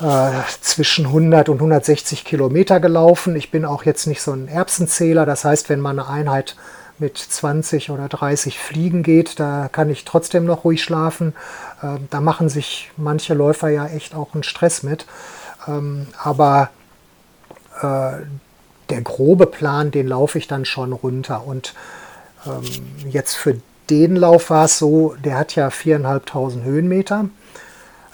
äh, 0.00 0.30
zwischen 0.60 1.06
100 1.06 1.48
und 1.48 1.56
160 1.56 2.24
Kilometer 2.24 2.80
gelaufen. 2.80 3.36
Ich 3.36 3.50
bin 3.50 3.64
auch 3.64 3.84
jetzt 3.84 4.06
nicht 4.06 4.22
so 4.22 4.32
ein 4.32 4.48
Erbsenzähler. 4.48 5.26
Das 5.26 5.44
heißt, 5.44 5.68
wenn 5.68 5.80
man 5.80 5.98
eine 5.98 6.08
Einheit 6.08 6.56
mit 6.98 7.18
20 7.18 7.90
oder 7.90 8.08
30 8.08 8.58
Fliegen 8.58 9.02
geht, 9.02 9.40
da 9.40 9.68
kann 9.70 9.90
ich 9.90 10.04
trotzdem 10.04 10.44
noch 10.44 10.64
ruhig 10.64 10.82
schlafen. 10.82 11.34
Äh, 11.82 11.98
da 12.10 12.20
machen 12.20 12.48
sich 12.48 12.90
manche 12.96 13.34
Läufer 13.34 13.68
ja 13.68 13.86
echt 13.86 14.14
auch 14.14 14.34
einen 14.34 14.42
Stress 14.42 14.82
mit. 14.82 15.06
Ähm, 15.66 16.08
aber 16.22 16.70
äh, 17.80 18.24
der 18.90 19.00
grobe 19.02 19.46
Plan, 19.46 19.90
den 19.90 20.06
laufe 20.08 20.38
ich 20.38 20.46
dann 20.46 20.64
schon 20.64 20.92
runter. 20.92 21.46
Und 21.46 21.74
ähm, 22.46 23.10
jetzt 23.10 23.34
für 23.34 23.60
den 23.90 24.16
Lauf 24.16 24.50
war 24.50 24.64
es 24.64 24.78
so, 24.78 25.14
der 25.22 25.38
hat 25.38 25.54
ja 25.54 25.68
4.500 25.68 26.62
Höhenmeter. 26.62 27.26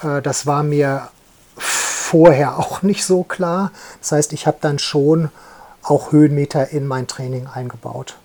Äh, 0.03 0.23
das 0.23 0.47
war 0.47 0.63
mir 0.63 1.09
vorher 1.57 2.59
auch 2.59 2.83
nicht 2.83 3.05
so 3.05 3.23
klar. 3.23 3.73
Das 4.01 4.13
heißt, 4.13 4.33
ich 4.33 4.47
habe 4.47 4.59
dann 4.61 4.79
schon 4.79 5.31
auch 5.83 6.13
Höhenmeter 6.13 6.71
in 6.71 6.87
mein 6.87 7.07
Training 7.07 7.47
eingebaut. 7.47 8.17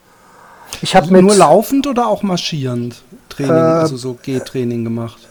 Ich 0.81 0.95
habe 0.95 1.11
nur 1.11 1.35
laufend 1.35 1.87
oder 1.87 2.07
auch 2.07 2.23
marschierend 2.23 3.03
Training, 3.29 3.51
äh, 3.51 3.59
also 3.59 3.97
so 3.97 4.15
G-Training 4.15 4.83
gemacht? 4.83 5.27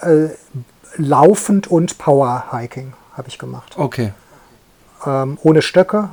Äh, 0.00 0.28
laufend 0.96 1.66
und 1.66 1.98
Power 1.98 2.46
Hiking. 2.52 2.94
habe 3.14 3.28
ich 3.28 3.38
gemacht. 3.38 3.74
Okay. 3.76 4.12
Ähm, 5.04 5.38
ohne 5.42 5.62
Stöcke, 5.62 6.08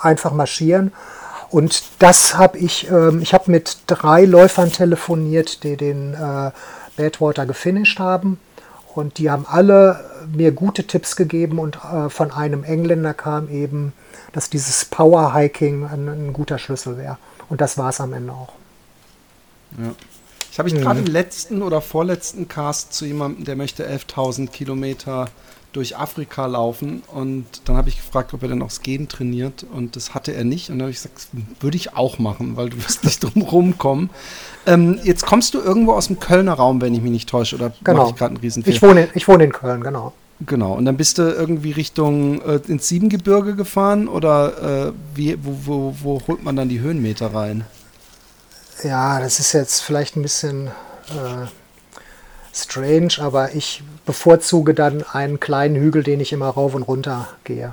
einfach 0.00 0.32
marschieren. 0.32 0.92
Und 1.54 1.84
das 2.00 2.36
habe 2.36 2.58
ich, 2.58 2.90
ähm, 2.90 3.22
ich 3.22 3.32
habe 3.32 3.48
mit 3.48 3.78
drei 3.86 4.24
Läufern 4.24 4.72
telefoniert, 4.72 5.62
die 5.62 5.76
den 5.76 6.14
äh, 6.14 6.50
Badwater 6.96 7.46
gefinisht 7.46 8.00
haben. 8.00 8.40
Und 8.96 9.18
die 9.18 9.30
haben 9.30 9.46
alle 9.48 10.04
mir 10.34 10.50
gute 10.50 10.84
Tipps 10.84 11.14
gegeben 11.14 11.60
und 11.60 11.76
äh, 11.76 12.10
von 12.10 12.32
einem 12.32 12.64
Engländer 12.64 13.14
kam 13.14 13.48
eben, 13.48 13.92
dass 14.32 14.50
dieses 14.50 14.84
Power 14.84 15.32
Hiking 15.32 15.86
ein, 15.86 16.08
ein 16.08 16.32
guter 16.32 16.58
Schlüssel 16.58 16.98
wäre. 16.98 17.18
Und 17.48 17.60
das 17.60 17.78
war 17.78 17.90
es 17.90 18.00
am 18.00 18.14
Ende 18.14 18.32
auch. 18.32 18.54
Ja. 19.78 19.94
Ich 20.50 20.58
habe 20.58 20.68
ich 20.68 20.74
gerade 20.74 20.98
im 20.98 21.06
letzten 21.06 21.62
oder 21.62 21.80
vorletzten 21.80 22.48
Cast 22.48 22.94
zu 22.94 23.04
jemandem, 23.04 23.44
der 23.44 23.54
möchte 23.54 23.88
11.000 23.88 24.48
Kilometer 24.48 25.28
durch 25.74 25.96
Afrika 25.96 26.46
laufen 26.46 27.02
und 27.12 27.44
dann 27.64 27.76
habe 27.76 27.88
ich 27.88 27.96
gefragt, 27.96 28.32
ob 28.32 28.42
er 28.42 28.48
denn 28.48 28.62
auch 28.62 28.70
Gehen 28.82 29.08
trainiert 29.08 29.66
und 29.74 29.96
das 29.96 30.14
hatte 30.14 30.32
er 30.32 30.44
nicht 30.44 30.70
und 30.70 30.78
dann 30.78 30.86
habe 30.86 30.92
ich 30.92 30.98
gesagt, 30.98 31.28
würde 31.60 31.76
ich 31.76 31.96
auch 31.96 32.18
machen, 32.18 32.56
weil 32.56 32.70
du 32.70 32.76
wirst 32.78 33.04
nicht 33.04 33.22
drum 33.22 33.42
rumkommen. 33.42 34.10
Ähm, 34.66 35.00
jetzt 35.02 35.26
kommst 35.26 35.52
du 35.54 35.60
irgendwo 35.60 35.92
aus 35.92 36.06
dem 36.06 36.20
Kölner 36.20 36.54
Raum, 36.54 36.80
wenn 36.80 36.94
ich 36.94 37.02
mich 37.02 37.10
nicht 37.10 37.28
täusche, 37.28 37.56
oder 37.56 37.72
genau. 37.82 38.02
mache 38.02 38.10
ich 38.10 38.16
gerade 38.16 38.34
einen 38.34 38.40
Riesenfehler? 38.40 38.76
Ich 38.76 38.82
wohne, 38.82 39.08
ich 39.14 39.28
wohne 39.28 39.44
in 39.44 39.52
Köln, 39.52 39.82
genau. 39.82 40.12
Genau, 40.46 40.74
und 40.74 40.84
dann 40.84 40.96
bist 40.96 41.18
du 41.18 41.22
irgendwie 41.22 41.72
Richtung 41.72 42.40
äh, 42.42 42.60
ins 42.66 42.88
Siebengebirge 42.88 43.54
gefahren 43.56 44.08
oder 44.08 44.88
äh, 44.88 44.92
wie, 45.14 45.36
wo, 45.42 45.56
wo, 45.64 45.96
wo 46.02 46.22
holt 46.26 46.44
man 46.44 46.56
dann 46.56 46.68
die 46.68 46.80
Höhenmeter 46.80 47.34
rein? 47.34 47.64
Ja, 48.82 49.20
das 49.20 49.40
ist 49.40 49.52
jetzt 49.52 49.80
vielleicht 49.80 50.16
ein 50.16 50.22
bisschen 50.22 50.68
äh, 51.08 51.46
strange, 52.52 53.14
aber 53.20 53.54
ich 53.54 53.82
bevorzuge 54.06 54.74
dann 54.74 55.02
einen 55.12 55.40
kleinen 55.40 55.76
Hügel, 55.76 56.02
den 56.02 56.20
ich 56.20 56.32
immer 56.32 56.48
rauf 56.48 56.74
und 56.74 56.82
runter 56.82 57.28
gehe. 57.44 57.72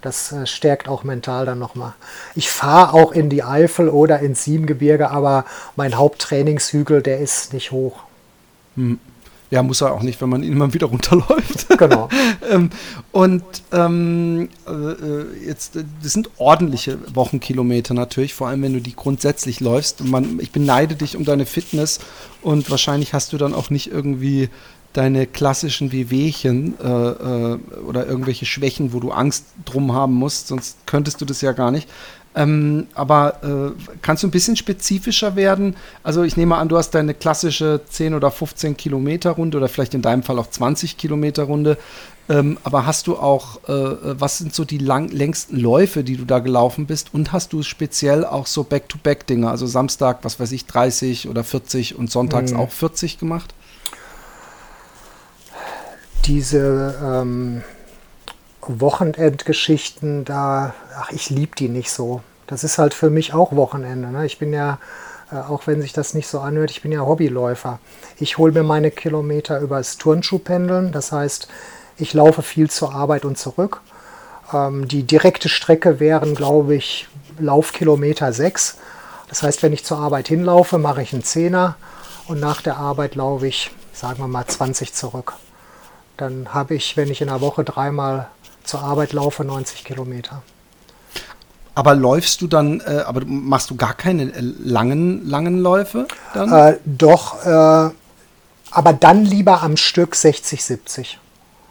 Das 0.00 0.32
äh, 0.32 0.46
stärkt 0.46 0.88
auch 0.88 1.04
mental 1.04 1.46
dann 1.46 1.58
nochmal. 1.58 1.94
Ich 2.34 2.50
fahre 2.50 2.92
auch 2.92 3.12
in 3.12 3.30
die 3.30 3.44
Eifel 3.44 3.88
oder 3.88 4.18
ins 4.18 4.44
Siebengebirge, 4.44 5.10
aber 5.10 5.44
mein 5.76 5.96
Haupttrainingshügel, 5.96 7.02
der 7.02 7.18
ist 7.18 7.52
nicht 7.52 7.70
hoch. 7.70 8.00
Hm. 8.76 8.98
Ja, 9.52 9.62
muss 9.62 9.82
er 9.82 9.92
auch 9.92 10.02
nicht, 10.02 10.18
wenn 10.22 10.30
man 10.30 10.42
ihn 10.42 10.52
immer 10.52 10.72
wieder 10.72 10.86
runterläuft. 10.88 11.68
Genau. 11.76 12.08
ähm, 12.50 12.70
und 13.12 13.44
ähm, 13.70 14.48
äh, 14.66 15.46
jetzt, 15.46 15.76
das 15.76 16.12
sind 16.12 16.30
ordentliche 16.38 16.98
Wochenkilometer 17.14 17.92
natürlich, 17.92 18.32
vor 18.32 18.48
allem 18.48 18.62
wenn 18.62 18.72
du 18.72 18.80
die 18.80 18.96
grundsätzlich 18.96 19.60
läufst. 19.60 20.02
Man, 20.02 20.40
ich 20.40 20.52
beneide 20.52 20.94
dich 20.94 21.18
um 21.18 21.24
deine 21.24 21.44
Fitness 21.44 22.00
und 22.40 22.70
wahrscheinlich 22.70 23.12
hast 23.12 23.34
du 23.34 23.36
dann 23.36 23.52
auch 23.52 23.68
nicht 23.68 23.92
irgendwie 23.92 24.48
deine 24.92 25.26
klassischen 25.26 25.92
Wehwehchen 25.92 26.74
äh, 26.82 26.88
äh, 26.88 27.58
oder 27.86 28.06
irgendwelche 28.06 28.46
Schwächen, 28.46 28.92
wo 28.92 29.00
du 29.00 29.10
Angst 29.10 29.46
drum 29.64 29.92
haben 29.92 30.14
musst, 30.14 30.48
sonst 30.48 30.76
könntest 30.86 31.20
du 31.20 31.24
das 31.24 31.40
ja 31.40 31.52
gar 31.52 31.70
nicht. 31.70 31.88
Ähm, 32.34 32.86
aber 32.94 33.74
äh, 33.76 33.96
kannst 34.00 34.22
du 34.22 34.28
ein 34.28 34.30
bisschen 34.30 34.56
spezifischer 34.56 35.36
werden? 35.36 35.76
Also 36.02 36.22
ich 36.22 36.36
nehme 36.36 36.56
an, 36.56 36.68
du 36.68 36.78
hast 36.78 36.92
deine 36.92 37.12
klassische 37.12 37.82
10 37.86 38.14
oder 38.14 38.30
15 38.30 38.76
Kilometer 38.76 39.32
Runde 39.32 39.58
oder 39.58 39.68
vielleicht 39.68 39.92
in 39.94 40.02
deinem 40.02 40.22
Fall 40.22 40.38
auch 40.38 40.48
20 40.48 40.96
Kilometer 40.96 41.44
Runde. 41.44 41.76
Ähm, 42.28 42.56
aber 42.62 42.86
hast 42.86 43.08
du 43.08 43.16
auch, 43.16 43.60
äh, 43.68 43.72
äh, 43.72 43.98
was 44.18 44.38
sind 44.38 44.54
so 44.54 44.64
die 44.64 44.78
lang, 44.78 45.08
längsten 45.08 45.58
Läufe, 45.58 46.04
die 46.04 46.16
du 46.16 46.24
da 46.24 46.38
gelaufen 46.38 46.86
bist? 46.86 47.12
Und 47.12 47.32
hast 47.32 47.52
du 47.52 47.62
speziell 47.62 48.24
auch 48.24 48.46
so 48.46 48.62
Back-to-Back-Dinge, 48.64 49.50
also 49.50 49.66
Samstag, 49.66 50.20
was 50.22 50.40
weiß 50.40 50.52
ich, 50.52 50.66
30 50.66 51.28
oder 51.28 51.44
40 51.44 51.96
und 51.98 52.10
sonntags 52.10 52.52
mhm. 52.52 52.60
auch 52.60 52.70
40 52.70 53.18
gemacht? 53.18 53.54
Diese 56.24 56.94
ähm 57.02 57.62
Wochenendgeschichten, 58.68 60.24
da, 60.24 60.74
ach, 60.96 61.10
ich 61.10 61.30
liebe 61.30 61.56
die 61.56 61.68
nicht 61.68 61.90
so. 61.90 62.22
Das 62.46 62.64
ist 62.64 62.78
halt 62.78 62.94
für 62.94 63.10
mich 63.10 63.34
auch 63.34 63.52
Wochenende. 63.52 64.08
Ne? 64.08 64.26
Ich 64.26 64.38
bin 64.38 64.52
ja, 64.52 64.78
äh, 65.32 65.36
auch 65.36 65.66
wenn 65.66 65.80
sich 65.80 65.92
das 65.92 66.14
nicht 66.14 66.28
so 66.28 66.40
anhört, 66.40 66.70
ich 66.70 66.82
bin 66.82 66.92
ja 66.92 67.00
Hobbyläufer. 67.00 67.78
Ich 68.18 68.38
hole 68.38 68.52
mir 68.52 68.62
meine 68.62 68.90
Kilometer 68.90 69.58
übers 69.60 69.98
Turnschuhpendeln. 69.98 70.92
Das 70.92 71.12
heißt, 71.12 71.48
ich 71.98 72.14
laufe 72.14 72.42
viel 72.42 72.70
zur 72.70 72.94
Arbeit 72.94 73.24
und 73.24 73.36
zurück. 73.36 73.80
Ähm, 74.52 74.86
die 74.86 75.02
direkte 75.02 75.48
Strecke 75.48 75.98
wären, 75.98 76.34
glaube 76.34 76.74
ich, 76.74 77.08
Laufkilometer 77.38 78.32
6. 78.32 78.76
Das 79.28 79.42
heißt, 79.42 79.62
wenn 79.62 79.72
ich 79.72 79.84
zur 79.84 79.98
Arbeit 79.98 80.28
hinlaufe, 80.28 80.78
mache 80.78 81.02
ich 81.02 81.12
einen 81.12 81.24
Zehner 81.24 81.76
und 82.28 82.38
nach 82.38 82.62
der 82.62 82.76
Arbeit 82.76 83.14
laufe 83.14 83.46
ich, 83.46 83.70
sagen 83.92 84.18
wir 84.18 84.28
mal, 84.28 84.46
20 84.46 84.92
zurück. 84.92 85.34
Dann 86.16 86.52
habe 86.52 86.74
ich, 86.74 86.96
wenn 86.96 87.10
ich 87.10 87.20
in 87.20 87.28
der 87.28 87.40
Woche 87.40 87.64
dreimal 87.64 88.28
zur 88.64 88.80
Arbeit 88.80 89.12
laufe, 89.12 89.44
90 89.44 89.84
Kilometer. 89.84 90.42
Aber 91.74 91.94
läufst 91.94 92.42
du 92.42 92.46
dann, 92.46 92.80
äh, 92.80 93.02
aber 93.06 93.22
machst 93.24 93.70
du 93.70 93.76
gar 93.76 93.94
keine 93.94 94.24
äh, 94.24 94.40
langen, 94.40 95.26
langen 95.26 95.58
Läufe 95.58 96.06
dann? 96.34 96.52
Äh, 96.52 96.78
doch, 96.84 97.44
äh, 97.46 97.90
aber 98.70 98.92
dann 98.92 99.24
lieber 99.24 99.62
am 99.62 99.76
Stück 99.76 100.14
60, 100.14 100.62
70. 100.62 101.18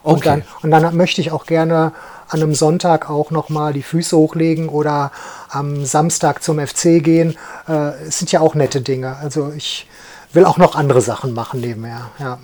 Okay. 0.03 0.13
Und 0.13 0.25
dann, 0.25 0.43
und 0.63 0.71
dann 0.71 0.97
möchte 0.97 1.21
ich 1.21 1.31
auch 1.31 1.45
gerne 1.45 1.93
an 2.29 2.41
einem 2.41 2.55
Sonntag 2.55 3.09
auch 3.09 3.29
nochmal 3.29 3.73
die 3.73 3.83
Füße 3.83 4.15
hochlegen 4.15 4.69
oder 4.69 5.11
am 5.49 5.85
Samstag 5.85 6.41
zum 6.41 6.65
FC 6.65 7.03
gehen. 7.03 7.37
Äh, 7.67 8.07
es 8.07 8.17
sind 8.17 8.31
ja 8.31 8.39
auch 8.39 8.55
nette 8.55 8.81
Dinge. 8.81 9.17
Also 9.17 9.51
ich 9.55 9.87
will 10.33 10.45
auch 10.45 10.57
noch 10.57 10.75
andere 10.75 11.01
Sachen 11.01 11.33
machen 11.33 11.59
nebenher. 11.59 12.09
Ja. 12.19 12.39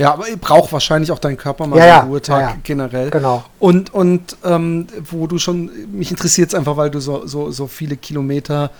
Ja, 0.00 0.14
aber 0.14 0.24
braucht 0.40 0.72
wahrscheinlich 0.72 1.12
auch 1.12 1.18
deinen 1.18 1.36
Körper 1.36 1.66
mal 1.66 1.78
ja, 1.78 2.00
einen 2.00 2.08
Ruhetag 2.08 2.40
ja, 2.40 2.48
ja. 2.48 2.56
generell. 2.62 3.10
Genau. 3.10 3.44
Und, 3.58 3.92
und 3.92 4.34
ähm, 4.44 4.86
wo 5.10 5.26
du 5.26 5.38
schon, 5.38 5.70
mich 5.92 6.10
interessiert 6.10 6.48
es 6.48 6.54
einfach, 6.54 6.78
weil 6.78 6.88
du 6.88 7.00
so, 7.00 7.26
so, 7.26 7.50
so 7.50 7.66
viele 7.66 7.98
Kilometer 7.98 8.70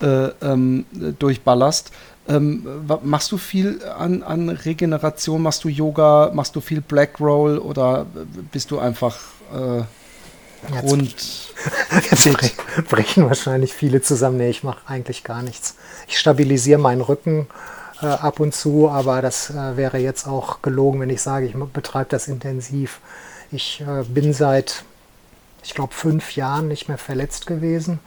äh, 0.00 0.28
ähm, 0.40 0.86
durchballerst. 1.18 1.90
Ähm, 2.30 2.66
machst 3.02 3.30
du 3.30 3.36
viel 3.36 3.82
an, 3.98 4.22
an 4.22 4.48
Regeneration? 4.48 5.42
Machst 5.42 5.64
du 5.64 5.68
Yoga? 5.68 6.30
Machst 6.32 6.56
du 6.56 6.62
viel 6.62 6.80
Black 6.80 7.20
Roll? 7.20 7.58
Oder 7.58 8.06
bist 8.50 8.70
du 8.70 8.78
einfach 8.78 9.18
äh, 9.52 9.82
rund? 10.82 11.14
Jetzt, 12.10 12.24
jetzt 12.24 12.54
brechen 12.88 13.26
wahrscheinlich 13.26 13.74
viele 13.74 14.00
zusammen. 14.00 14.38
Nee, 14.38 14.48
ich 14.48 14.64
mache 14.64 14.78
eigentlich 14.86 15.24
gar 15.24 15.42
nichts. 15.42 15.76
Ich 16.08 16.18
stabilisiere 16.18 16.80
meinen 16.80 17.02
Rücken 17.02 17.48
äh, 18.02 18.06
ab 18.06 18.40
und 18.40 18.54
zu, 18.54 18.88
aber 18.88 19.22
das 19.22 19.50
äh, 19.50 19.76
wäre 19.76 19.98
jetzt 19.98 20.26
auch 20.26 20.62
gelogen, 20.62 21.00
wenn 21.00 21.10
ich 21.10 21.22
sage, 21.22 21.46
ich 21.46 21.54
betreibe 21.54 22.10
das 22.10 22.28
intensiv. 22.28 23.00
Ich 23.52 23.82
äh, 23.82 24.04
bin 24.04 24.32
seit, 24.32 24.84
ich 25.62 25.74
glaube, 25.74 25.94
fünf 25.94 26.36
Jahren 26.36 26.68
nicht 26.68 26.88
mehr 26.88 26.98
verletzt 26.98 27.46
gewesen. 27.46 28.00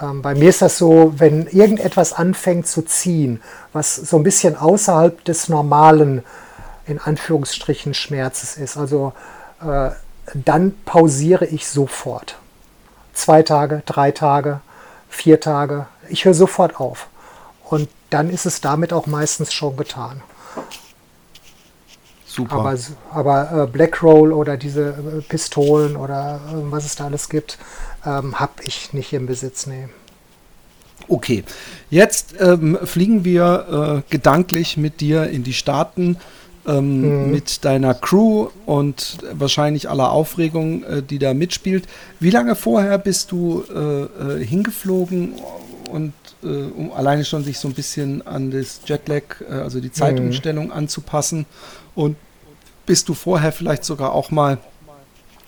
Ähm, 0.00 0.22
bei 0.22 0.34
mir 0.34 0.50
ist 0.50 0.62
das 0.62 0.78
so, 0.78 1.14
wenn 1.16 1.46
irgendetwas 1.46 2.12
anfängt 2.12 2.66
zu 2.66 2.82
ziehen, 2.82 3.42
was 3.72 3.96
so 3.96 4.16
ein 4.16 4.22
bisschen 4.22 4.56
außerhalb 4.56 5.24
des 5.24 5.48
normalen, 5.48 6.22
in 6.86 7.00
Anführungsstrichen, 7.00 7.94
Schmerzes 7.94 8.56
ist, 8.56 8.76
also 8.76 9.12
äh, 9.60 9.90
dann 10.34 10.74
pausiere 10.84 11.46
ich 11.46 11.66
sofort. 11.68 12.36
Zwei 13.14 13.42
Tage, 13.42 13.82
drei 13.86 14.10
Tage, 14.10 14.60
vier 15.08 15.40
Tage. 15.40 15.86
Ich 16.08 16.24
höre 16.24 16.34
sofort 16.34 16.78
auf. 16.78 17.08
Und 17.68 17.88
dann 18.10 18.30
ist 18.30 18.46
es 18.46 18.60
damit 18.60 18.92
auch 18.92 19.06
meistens 19.06 19.52
schon 19.52 19.76
getan. 19.76 20.22
Super. 22.26 22.56
Aber, 22.56 22.76
aber 23.12 23.62
äh, 23.62 23.66
Black 23.66 24.02
Roll 24.02 24.32
oder 24.32 24.56
diese 24.56 24.88
äh, 24.88 25.22
Pistolen 25.22 25.96
oder 25.96 26.40
äh, 26.48 26.70
was 26.70 26.84
es 26.84 26.94
da 26.94 27.06
alles 27.06 27.28
gibt, 27.28 27.58
ähm, 28.04 28.38
habe 28.38 28.62
ich 28.62 28.92
nicht 28.92 29.12
im 29.12 29.26
Besitz. 29.26 29.66
Nee. 29.66 29.88
Okay, 31.08 31.44
jetzt 31.88 32.34
ähm, 32.40 32.78
fliegen 32.84 33.24
wir 33.24 34.02
äh, 34.06 34.10
gedanklich 34.12 34.76
mit 34.76 35.00
dir 35.00 35.28
in 35.28 35.44
die 35.44 35.52
Staaten, 35.52 36.18
ähm, 36.66 37.26
mhm. 37.26 37.30
mit 37.30 37.64
deiner 37.64 37.94
Crew 37.94 38.48
und 38.66 39.18
wahrscheinlich 39.32 39.88
aller 39.88 40.10
Aufregung, 40.10 40.82
äh, 40.82 41.02
die 41.02 41.18
da 41.18 41.32
mitspielt. 41.32 41.86
Wie 42.20 42.30
lange 42.30 42.54
vorher 42.54 42.98
bist 42.98 43.32
du 43.32 43.62
äh, 43.62 44.44
hingeflogen 44.44 45.34
und 45.90 46.12
äh, 46.42 46.46
um 46.46 46.92
alleine 46.92 47.24
schon 47.24 47.44
sich 47.44 47.58
so 47.58 47.68
ein 47.68 47.74
bisschen 47.74 48.26
an 48.26 48.50
das 48.50 48.80
Jetlag, 48.86 49.40
äh, 49.48 49.54
also 49.54 49.80
die 49.80 49.92
Zeitumstellung 49.92 50.66
mhm. 50.66 50.72
anzupassen. 50.72 51.46
Und 51.94 52.16
bist 52.84 53.08
du 53.08 53.14
vorher 53.14 53.52
vielleicht 53.52 53.84
sogar 53.84 54.12
auch 54.12 54.30
mal 54.30 54.58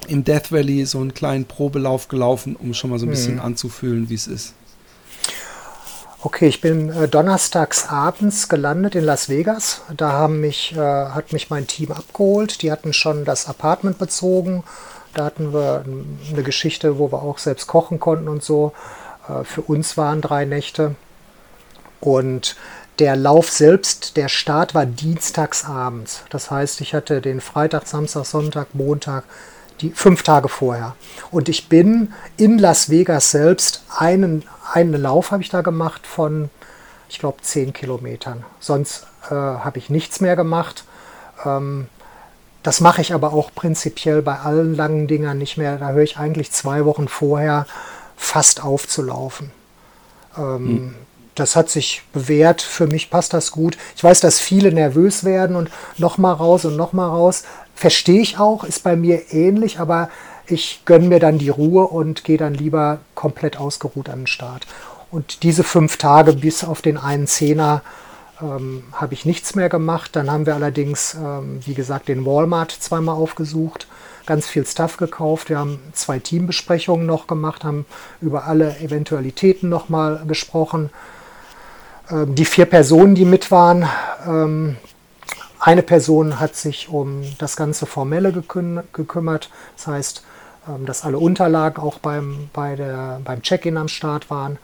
im 0.07 0.25
Death 0.25 0.53
Valley 0.53 0.87
so 0.87 0.99
einen 1.01 1.15
kleinen 1.15 1.45
Probelauf 1.45 2.09
gelaufen, 2.09 2.57
um 2.57 2.75
schon 2.75 2.91
mal 2.91 2.99
so 2.99 3.07
ein 3.07 3.11
bisschen 3.11 3.35
mhm. 3.35 3.43
anzufühlen, 3.43 4.09
wie 4.09 4.15
es 4.15 4.27
ist? 4.27 4.55
Okay, 6.21 6.49
ich 6.49 6.61
bin 6.61 6.91
äh, 6.91 7.07
donnerstags 7.07 7.87
abends 7.89 8.49
gelandet 8.49 8.97
in 8.97 9.05
Las 9.05 9.29
Vegas. 9.29 9.83
Da 9.97 10.11
haben 10.11 10.41
mich, 10.41 10.75
äh, 10.75 10.79
hat 10.79 11.33
mich 11.33 11.49
mein 11.49 11.69
Team 11.69 11.93
abgeholt. 11.93 12.63
Die 12.63 12.73
hatten 12.73 12.93
schon 12.93 13.25
das 13.25 13.47
Apartment 13.47 13.99
bezogen. 13.99 14.65
Da 15.15 15.25
hatten 15.25 15.53
wir 15.53 15.85
eine 16.33 16.43
Geschichte, 16.43 16.99
wo 16.99 17.13
wir 17.13 17.23
auch 17.23 17.39
selbst 17.39 17.69
kochen 17.69 18.01
konnten 18.01 18.29
und 18.29 18.43
so. 18.43 18.73
Äh, 19.29 19.45
für 19.45 19.63
uns 19.63 19.97
waren 19.97 20.21
drei 20.21 20.45
Nächte. 20.45 20.95
Und 22.01 22.57
der 22.99 23.17
Lauf 23.17 23.51
selbst, 23.51 24.17
der 24.17 24.29
Start 24.29 24.75
war 24.75 24.87
dienstags 24.87 25.65
abends. 25.65 26.25
Das 26.31 26.51
heißt, 26.51 26.81
ich 26.81 26.95
hatte 26.95 27.21
den 27.21 27.41
Freitag, 27.41 27.87
Samstag, 27.87 28.25
Sonntag, 28.25 28.75
Montag 28.75 29.25
die 29.81 29.91
fünf 29.91 30.23
Tage 30.23 30.49
vorher. 30.49 30.97
Und 31.31 31.49
ich 31.49 31.69
bin 31.69 32.13
in 32.37 32.59
Las 32.59 32.91
Vegas 32.91 33.31
selbst 33.31 33.85
einen, 33.97 34.45
einen 34.73 35.01
Lauf 35.01 35.31
habe 35.31 35.43
ich 35.43 35.51
da 35.51 35.61
gemacht 35.61 36.07
von, 36.07 36.51
ich 37.09 37.19
glaube, 37.21 37.43
zehn 37.43 37.73
Kilometern. 37.73 38.45
Sonst 38.59 39.07
äh, 39.31 39.35
habe 39.35 39.79
ich 39.79 39.91
nichts 39.91 40.21
mehr 40.21 40.35
gemacht. 40.35 40.85
Ähm, 41.45 41.87
das 42.65 42.81
mache 42.81 43.01
ich 43.01 43.15
aber 43.15 43.33
auch 43.33 43.53
prinzipiell 43.55 44.21
bei 44.21 44.41
allen 44.41 44.75
langen 44.75 45.07
Dingern 45.07 45.39
nicht 45.39 45.57
mehr. 45.57 45.79
Da 45.79 45.91
höre 45.91 46.03
ich 46.03 46.19
eigentlich 46.19 46.51
zwei 46.51 46.85
Wochen 46.85 47.07
vorher 47.07 47.67
fast 48.19 48.63
aufzulaufen. 48.63 49.51
Ähm, 50.37 50.69
hm. 50.69 50.95
Das 51.35 51.55
hat 51.55 51.71
sich 51.71 52.03
bewährt. 52.13 52.61
Für 52.61 52.89
mich 52.89 53.11
passt 53.11 53.33
das 53.33 53.53
gut. 53.53 53.79
Ich 53.97 54.03
weiß, 54.03 54.21
dass 54.21 54.41
viele 54.41 54.73
nervös 54.73 55.25
werden 55.25 55.55
und 55.55 55.71
nochmal 55.97 56.35
raus 56.35 56.65
und 56.65 56.77
nochmal 56.77 57.09
raus. 57.09 57.45
Verstehe 57.75 58.21
ich 58.21 58.39
auch, 58.39 58.65
ist 58.65 58.83
bei 58.83 58.97
mir 58.97 59.33
ähnlich, 59.33 59.79
aber 59.79 60.11
ich 60.49 60.83
gönne 60.85 61.07
mir 61.07 61.21
dann 61.21 61.39
die 61.39 61.49
Ruhe 61.49 61.87
und 61.87 62.25
gehe 62.25 62.39
dann 62.39 62.55
lieber 62.55 62.99
komplett 63.15 63.57
ausgeruht 63.59 64.09
an 64.09 64.23
den 64.23 64.27
Start. 64.27 64.67
Und 65.13 65.45
diese 65.45 65.63
fünf 65.63 65.97
Tage 65.97 66.33
bis 66.33 66.65
auf 66.65 66.83
den 66.83 66.99
einen 66.99 67.29
Zehner 67.29 67.83
ähm, 68.43 68.83
habe 68.93 69.15
ich 69.15 69.25
nichts 69.25 69.55
mehr 69.55 69.69
gemacht. 69.69 70.17
Dann 70.17 70.31
haben 70.31 70.45
wir 70.45 70.55
allerdings, 70.55 71.15
ähm, 71.15 71.61
wie 71.65 71.75
gesagt, 71.75 72.09
den 72.09 72.27
Walmart 72.27 72.73
zweimal 72.73 73.15
aufgesucht, 73.15 73.87
ganz 74.29 74.47
viel 74.47 74.67
Stuff 74.67 74.99
gekauft. 74.99 75.49
Wir 75.49 75.59
haben 75.59 75.81
zwei 75.95 76.19
Teambesprechungen 76.19 77.07
noch 77.07 77.27
gemacht, 77.27 77.65
haben 77.65 77.87
über 78.21 78.45
alle 78.45 78.79
Eventualitäten 78.79 79.69
nochmal 79.69 80.23
gesprochen. 80.29 80.91
Ähm, 82.11 82.35
die 82.35 82.45
vier 82.45 82.67
Personen, 82.67 83.15
die 83.15 83.25
mit 83.25 83.51
waren, 83.51 83.89
ähm, 84.27 84.77
eine 85.59 85.83
Person 85.83 86.39
hat 86.39 86.55
sich 86.55 86.91
um 86.91 87.23
das 87.39 87.57
ganze 87.57 87.87
Formelle 87.87 88.31
geküm 88.33 88.81
gekümmert. 88.93 89.51
Das 89.77 89.87
heißt, 89.87 90.25
ähm, 90.69 90.85
dass 90.85 91.05
alle 91.05 91.19
Unterlagen 91.19 91.83
auch 91.83 91.99
beim, 91.99 92.51
bei 92.53 92.77
beim 93.25 93.43
Check-in 93.43 93.79
am 93.79 93.89
Start 93.89 94.31
waren. 94.31 94.59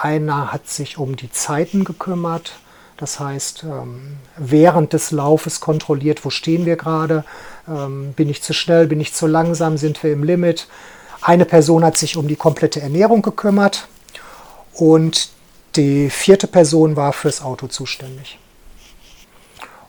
Einer 0.00 0.52
hat 0.52 0.68
sich 0.68 0.98
um 0.98 1.16
die 1.16 1.32
Zeiten 1.32 1.84
gekümmert. 1.84 2.58
Das 2.98 3.20
heißt, 3.20 3.62
ähm, 3.62 4.16
während 4.36 4.92
des 4.92 5.12
Laufes 5.12 5.60
kontrolliert, 5.60 6.24
wo 6.24 6.30
stehen 6.30 6.66
wir 6.66 6.76
gerade, 6.76 7.24
ähm, 7.68 8.12
bin 8.14 8.28
ich 8.28 8.42
zu 8.42 8.52
schnell, 8.52 8.88
bin 8.88 9.00
ich 9.00 9.14
zu 9.14 9.26
langsam, 9.28 9.78
sind 9.78 10.02
wir 10.02 10.12
im 10.12 10.24
Limit. 10.24 10.66
Eine 11.22 11.44
Person 11.44 11.84
hat 11.84 11.96
sich 11.96 12.16
um 12.16 12.26
die 12.26 12.36
komplette 12.36 12.80
Ernährung 12.80 13.22
gekümmert 13.22 13.86
und 14.74 15.30
die 15.76 16.10
vierte 16.10 16.48
Person 16.48 16.96
war 16.96 17.12
fürs 17.12 17.40
Auto 17.40 17.68
zuständig. 17.68 18.38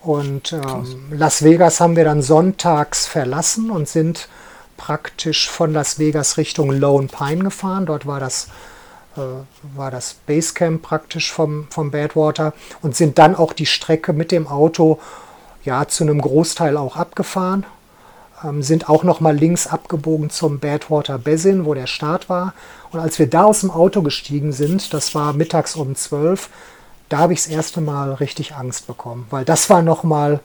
Und 0.02 0.54
ähm, 0.54 1.08
Las 1.12 1.44
Vegas 1.44 1.82
haben 1.82 1.96
wir 1.96 2.06
dann 2.06 2.22
sonntags 2.22 3.08
verlassen 3.08 3.72
und 3.72 3.90
sind 3.90 4.30
praktisch 4.78 5.50
von 5.50 5.74
Las 5.74 5.98
Vegas 5.98 6.38
Richtung 6.38 6.72
Lone 6.72 7.08
Pine 7.08 7.44
gefahren. 7.44 7.88
Dort 7.88 8.06
war 8.06 8.20
das 8.20 8.48
war 9.76 9.92
das 9.92 10.16
Basecamp 10.26 10.82
praktisch 10.82 11.32
vom, 11.32 11.68
vom 11.70 11.92
Badwater 11.92 12.54
und 12.82 12.96
sind 12.96 13.18
dann 13.18 13.36
auch 13.36 13.54
die 13.54 13.66
Strecke 13.66 14.14
mit 14.14 14.32
dem 14.32 14.48
Auto 14.48 15.00
ja 15.64 15.88
zu 15.88 16.04
einem 16.04 16.22
Großteil 16.22 16.78
auch 16.78 16.96
abgefahren. 16.96 17.66
Ähm, 18.44 18.62
sind 18.64 18.90
auch 18.90 19.04
noch 19.04 19.20
mal 19.20 19.36
links 19.36 19.68
abgebogen 19.68 20.30
zum 20.30 20.60
Badwater 20.60 21.18
Basin, 21.18 21.66
wo 21.66 21.74
der 21.74 21.88
Start 21.88 22.30
war. 22.30 22.54
Und 22.92 23.00
als 23.00 23.20
wir 23.20 23.28
da 23.28 23.44
aus 23.44 23.62
dem 23.62 23.72
Auto 23.72 24.02
gestiegen 24.02 24.52
sind, 24.52 24.94
das 24.94 25.14
war 25.14 25.34
mittags 25.34 25.76
um 25.76 25.96
12, 25.96 26.50
da 27.10 27.18
habe 27.18 27.34
ich 27.34 27.44
das 27.44 27.52
erste 27.52 27.82
Mal 27.82 28.14
richtig 28.14 28.56
Angst 28.56 28.88
bekommen, 28.88 29.28
weil 29.30 29.44
das 29.44 29.70
war 29.70 29.82
noch 29.82 30.04
mal 30.04 30.40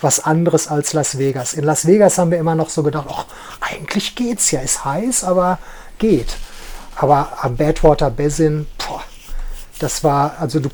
was 0.00 0.20
anderes 0.20 0.68
als 0.68 0.92
Las 0.92 1.18
Vegas. 1.18 1.54
In 1.54 1.64
Las 1.64 1.86
Vegas 1.86 2.18
haben 2.18 2.30
wir 2.30 2.38
immer 2.38 2.54
noch 2.54 2.70
so 2.70 2.82
gedacht, 2.82 3.06
ach, 3.10 3.26
eigentlich 3.60 4.14
geht's 4.14 4.50
ja, 4.50 4.60
ist 4.60 4.84
heiß, 4.84 5.24
aber 5.24 5.58
geht. 5.98 6.36
Aber 6.96 7.38
am 7.42 7.56
Badwater 7.56 8.10
Basin, 8.10 8.66
boah, 8.78 9.02
das 9.78 10.02
war, 10.02 10.36
also 10.40 10.60
du, 10.60 10.70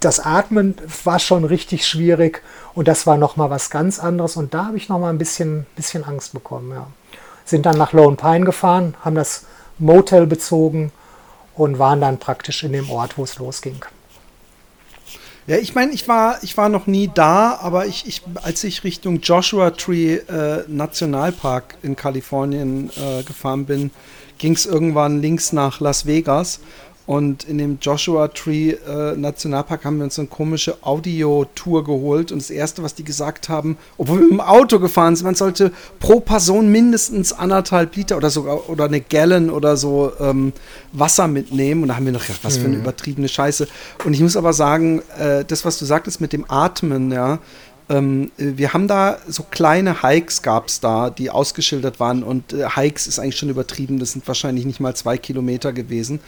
das 0.00 0.20
Atmen 0.20 0.76
war 1.04 1.18
schon 1.18 1.44
richtig 1.44 1.86
schwierig 1.86 2.42
und 2.74 2.88
das 2.88 3.06
war 3.06 3.16
nochmal 3.16 3.50
was 3.50 3.68
ganz 3.68 3.98
anderes 3.98 4.36
und 4.36 4.54
da 4.54 4.66
habe 4.66 4.76
ich 4.76 4.88
nochmal 4.88 5.12
ein 5.12 5.18
bisschen, 5.18 5.66
bisschen 5.74 6.04
Angst 6.04 6.32
bekommen. 6.32 6.70
Ja. 6.70 6.86
Sind 7.44 7.66
dann 7.66 7.76
nach 7.76 7.92
Lone 7.92 8.16
Pine 8.16 8.44
gefahren, 8.44 8.94
haben 9.04 9.16
das 9.16 9.46
Motel 9.78 10.26
bezogen 10.26 10.92
und 11.54 11.78
waren 11.78 12.00
dann 12.00 12.18
praktisch 12.18 12.62
in 12.62 12.72
dem 12.72 12.88
Ort, 12.90 13.18
wo 13.18 13.24
es 13.24 13.38
losging. 13.38 13.84
Ja, 15.48 15.56
ich 15.56 15.74
meine, 15.74 15.92
ich 15.92 16.06
war, 16.06 16.42
ich 16.42 16.56
war 16.58 16.68
noch 16.68 16.86
nie 16.86 17.10
da, 17.12 17.58
aber 17.60 17.86
ich, 17.86 18.06
ich, 18.06 18.22
als 18.42 18.62
ich 18.64 18.84
Richtung 18.84 19.20
Joshua 19.20 19.70
Tree 19.70 20.16
äh, 20.16 20.64
Nationalpark 20.68 21.78
in 21.82 21.96
Kalifornien 21.96 22.90
äh, 22.90 23.22
gefahren 23.22 23.64
bin, 23.64 23.90
ging 24.38 24.54
es 24.54 24.66
irgendwann 24.66 25.20
links 25.20 25.52
nach 25.52 25.80
Las 25.80 26.06
Vegas. 26.06 26.60
Und 27.08 27.44
in 27.44 27.56
dem 27.56 27.78
Joshua 27.80 28.28
Tree 28.28 28.72
äh, 28.72 29.16
Nationalpark 29.16 29.86
haben 29.86 29.96
wir 29.96 30.04
uns 30.04 30.18
eine 30.18 30.28
komische 30.28 30.76
Audio-Tour 30.82 31.82
geholt. 31.82 32.32
Und 32.32 32.42
das 32.42 32.50
Erste, 32.50 32.82
was 32.82 32.94
die 32.94 33.02
gesagt 33.02 33.48
haben, 33.48 33.78
obwohl 33.96 34.18
wir 34.18 34.24
mit 34.24 34.32
dem 34.32 34.40
Auto 34.42 34.78
gefahren 34.78 35.16
sind, 35.16 35.24
man 35.24 35.34
sollte 35.34 35.72
pro 36.00 36.20
Person 36.20 36.70
mindestens 36.70 37.32
anderthalb 37.32 37.96
Liter 37.96 38.18
oder 38.18 38.28
sogar 38.28 38.68
oder 38.68 38.84
eine 38.84 39.00
Gallon 39.00 39.48
oder 39.48 39.78
so 39.78 40.12
ähm, 40.20 40.52
Wasser 40.92 41.28
mitnehmen. 41.28 41.80
Und 41.80 41.88
da 41.88 41.96
haben 41.96 42.04
wir 42.04 42.12
noch 42.12 42.26
gedacht, 42.26 42.40
was 42.42 42.58
für 42.58 42.66
eine 42.66 42.76
mhm. 42.76 42.82
übertriebene 42.82 43.28
Scheiße. 43.28 43.68
Und 44.04 44.12
ich 44.12 44.20
muss 44.20 44.36
aber 44.36 44.52
sagen, 44.52 45.00
äh, 45.18 45.46
das, 45.46 45.64
was 45.64 45.78
du 45.78 45.86
sagtest 45.86 46.20
mit 46.20 46.34
dem 46.34 46.44
Atmen, 46.50 47.10
ja, 47.10 47.38
ähm, 47.88 48.30
wir 48.36 48.72
haben 48.72 48.86
da 48.86 49.18
so 49.26 49.42
kleine 49.44 50.02
Hikes 50.02 50.42
gab 50.42 50.68
es 50.68 50.80
da, 50.80 51.10
die 51.10 51.30
ausgeschildert 51.30 52.00
waren 52.00 52.22
und 52.22 52.52
äh, 52.52 52.68
Hikes 52.68 53.06
ist 53.06 53.18
eigentlich 53.18 53.38
schon 53.38 53.48
übertrieben, 53.48 53.98
das 53.98 54.12
sind 54.12 54.26
wahrscheinlich 54.28 54.66
nicht 54.66 54.80
mal 54.80 54.94
zwei 54.94 55.16
Kilometer 55.16 55.72
gewesen. 55.72 56.20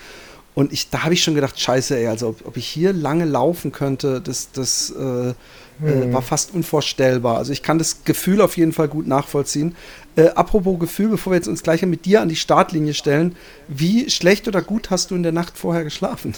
Und 0.55 0.73
ich, 0.73 0.91
da 0.91 1.05
habe 1.05 1.15
ich 1.15 1.23
schon 1.23 1.35
gedacht, 1.35 1.61
scheiße, 1.61 1.97
ey, 1.97 2.09
also 2.09 2.29
ob, 2.29 2.47
ob, 2.47 2.57
ich 2.57 2.67
hier 2.67 2.93
lange 2.93 3.25
laufen 3.25 3.73
könnte, 3.73 4.21
das, 4.21 4.51
das 4.53 4.91
äh, 4.91 5.35
mhm. 5.79 6.13
war 6.13 6.23
fast 6.23 6.53
unvorstellbar. 6.53 7.37
Also 7.37 7.53
ich 7.53 7.63
kann 7.63 7.79
das 7.79 8.05
Gefühl 8.05 8.41
auf 8.41 8.57
jeden 8.57 8.73
Fall 8.73 8.89
gut 8.89 9.07
nachvollziehen. 9.07 9.77
Äh, 10.17 10.29
apropos 10.31 10.79
Gefühl, 10.81 11.09
bevor 11.11 11.33
wir 11.33 11.37
jetzt 11.37 11.47
uns 11.47 11.63
gleich 11.63 11.83
mit 11.83 12.05
dir 12.05 12.21
an 12.21 12.29
die 12.29 12.37
Startlinie 12.37 12.95
stellen, 12.95 13.37
wie 13.69 14.11
schlecht 14.11 14.49
oder 14.49 14.61
gut 14.61 14.91
hast 14.91 15.11
du 15.13 15.15
in 15.15 15.23
der 15.23 15.33
Nacht 15.33 15.57
vorher 15.57 15.85
geschlafen? 15.85 16.35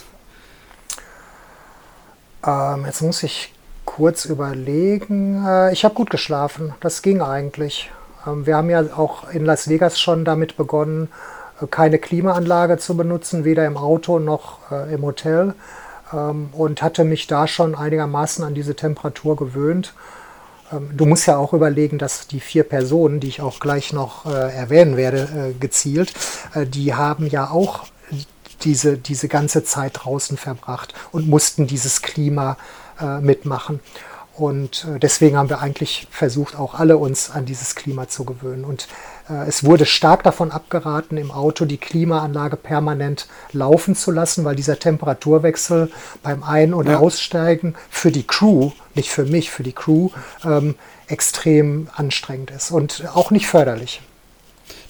Ähm, 2.44 2.84
jetzt 2.84 3.00
muss 3.00 3.22
ich 3.22 3.52
kurz 3.84 4.24
überlegen. 4.24 5.44
Äh, 5.46 5.72
ich 5.72 5.84
habe 5.84 5.94
gut 5.94 6.10
geschlafen. 6.10 6.74
Das 6.80 7.02
ging 7.02 7.20
eigentlich. 7.20 7.90
Ähm, 8.26 8.46
wir 8.46 8.56
haben 8.56 8.70
ja 8.70 8.82
auch 8.96 9.30
in 9.30 9.44
Las 9.44 9.68
Vegas 9.68 10.00
schon 10.00 10.24
damit 10.24 10.56
begonnen, 10.56 11.08
äh, 11.60 11.66
keine 11.66 11.98
Klimaanlage 11.98 12.78
zu 12.78 12.96
benutzen, 12.96 13.44
weder 13.44 13.66
im 13.66 13.76
Auto 13.76 14.18
noch 14.18 14.70
äh, 14.70 14.92
im 14.94 15.02
Hotel. 15.02 15.54
Ähm, 16.12 16.50
und 16.52 16.82
hatte 16.82 17.04
mich 17.04 17.26
da 17.26 17.46
schon 17.46 17.74
einigermaßen 17.74 18.44
an 18.44 18.54
diese 18.54 18.74
Temperatur 18.76 19.36
gewöhnt. 19.36 19.94
Ähm, 20.72 20.90
du 20.96 21.06
musst 21.06 21.26
ja 21.26 21.36
auch 21.36 21.52
überlegen, 21.52 21.98
dass 21.98 22.26
die 22.26 22.40
vier 22.40 22.64
Personen, 22.64 23.20
die 23.20 23.28
ich 23.28 23.40
auch 23.40 23.60
gleich 23.60 23.92
noch 23.92 24.26
erwähnen 24.26 24.96
werde, 24.96 25.54
gezielt, 25.58 26.12
die 26.54 26.94
haben 26.94 27.26
ja 27.26 27.50
auch 27.50 27.84
diese, 28.62 28.96
diese 28.96 29.28
ganze 29.28 29.64
Zeit 29.64 29.92
draußen 29.94 30.36
verbracht 30.36 30.94
und 31.10 31.28
mussten 31.28 31.66
dieses 31.66 32.02
Klima 32.02 32.52
äh, 32.52 32.81
mitmachen. 33.20 33.80
Und 34.34 34.86
äh, 34.86 34.98
deswegen 34.98 35.36
haben 35.36 35.50
wir 35.50 35.60
eigentlich 35.60 36.06
versucht, 36.10 36.58
auch 36.58 36.74
alle 36.74 36.96
uns 36.96 37.30
an 37.30 37.44
dieses 37.44 37.74
Klima 37.74 38.08
zu 38.08 38.24
gewöhnen. 38.24 38.64
Und 38.64 38.88
äh, 39.28 39.46
es 39.46 39.62
wurde 39.62 39.84
stark 39.84 40.22
davon 40.22 40.50
abgeraten, 40.50 41.18
im 41.18 41.30
Auto 41.30 41.66
die 41.66 41.76
Klimaanlage 41.76 42.56
permanent 42.56 43.28
laufen 43.52 43.94
zu 43.94 44.10
lassen, 44.10 44.44
weil 44.44 44.56
dieser 44.56 44.78
Temperaturwechsel 44.78 45.92
beim 46.22 46.42
Ein- 46.42 46.72
und 46.72 46.88
ja. 46.88 46.98
Aussteigen 46.98 47.74
für 47.90 48.10
die 48.10 48.26
Crew, 48.26 48.70
nicht 48.94 49.10
für 49.10 49.24
mich, 49.24 49.50
für 49.50 49.62
die 49.62 49.74
Crew, 49.74 50.08
ähm, 50.44 50.76
extrem 51.08 51.88
anstrengend 51.94 52.52
ist 52.52 52.70
und 52.70 53.04
auch 53.12 53.30
nicht 53.30 53.46
förderlich. 53.46 54.00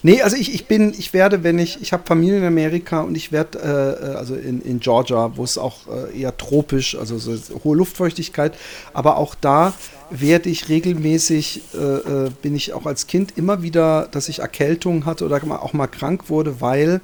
Nee, 0.05 0.21
also 0.21 0.35
ich, 0.35 0.53
ich 0.53 0.67
bin, 0.67 0.93
ich 0.97 1.13
werde, 1.13 1.43
wenn 1.43 1.57
ich, 1.57 1.81
ich 1.81 1.93
habe 1.93 2.03
Familie 2.05 2.37
in 2.39 2.43
Amerika 2.43 3.01
und 3.01 3.15
ich 3.15 3.31
werde, 3.31 3.57
äh, 3.59 4.11
äh, 4.11 4.15
also 4.15 4.35
in, 4.35 4.61
in 4.61 4.81
Georgia, 4.81 5.31
wo 5.37 5.45
es 5.45 5.57
auch 5.57 5.87
äh, 5.87 6.19
eher 6.19 6.35
tropisch, 6.35 6.97
also 6.97 7.17
so 7.17 7.33
hohe 7.63 7.77
Luftfeuchtigkeit, 7.77 8.53
aber 8.93 9.15
auch 9.15 9.33
da 9.33 9.73
werde 10.09 10.49
ich 10.49 10.67
regelmäßig, 10.67 11.61
äh, 11.73 11.77
äh, 11.77 12.29
bin 12.41 12.53
ich 12.53 12.73
auch 12.73 12.85
als 12.85 13.07
Kind 13.07 13.37
immer 13.37 13.63
wieder, 13.63 14.09
dass 14.11 14.27
ich 14.27 14.39
Erkältungen 14.39 15.05
hatte 15.05 15.23
oder 15.23 15.39
auch 15.61 15.71
mal 15.71 15.87
krank 15.87 16.29
wurde, 16.29 16.59
weil 16.59 16.99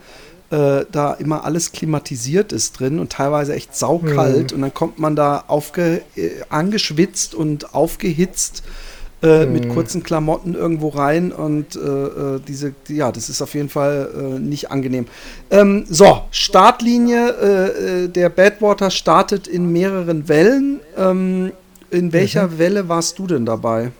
äh, 0.49 0.83
da 0.91 1.13
immer 1.13 1.45
alles 1.45 1.71
klimatisiert 1.71 2.51
ist 2.51 2.81
drin 2.81 2.99
und 2.99 3.13
teilweise 3.13 3.53
echt 3.53 3.77
saukalt 3.77 4.51
mhm. 4.51 4.55
und 4.57 4.61
dann 4.61 4.73
kommt 4.73 4.99
man 4.99 5.15
da 5.15 5.45
aufge, 5.47 6.01
angeschwitzt 6.49 7.33
und 7.33 7.73
aufgehitzt 7.73 8.61
äh, 9.21 9.45
mhm. 9.45 9.53
mit 9.53 9.69
kurzen 9.69 10.03
Klamotten 10.03 10.55
irgendwo 10.55 10.89
rein 10.89 11.31
und 11.31 11.75
äh, 11.75 11.79
äh, 11.79 12.39
diese, 12.47 12.73
ja, 12.87 13.11
das 13.11 13.29
ist 13.29 13.41
auf 13.41 13.53
jeden 13.53 13.69
Fall 13.69 14.09
äh, 14.15 14.39
nicht 14.39 14.71
angenehm. 14.71 15.07
Ähm, 15.51 15.85
so, 15.89 16.23
Startlinie, 16.31 17.29
äh, 17.29 18.07
der 18.07 18.29
Badwater 18.29 18.91
startet 18.91 19.47
in 19.47 19.71
mehreren 19.71 20.29
Wellen. 20.29 20.79
Ähm, 20.97 21.51
in 21.91 22.13
welcher 22.13 22.47
mhm. 22.47 22.59
Welle 22.59 22.89
warst 22.89 23.19
du 23.19 23.27
denn 23.27 23.45
dabei? 23.45 23.91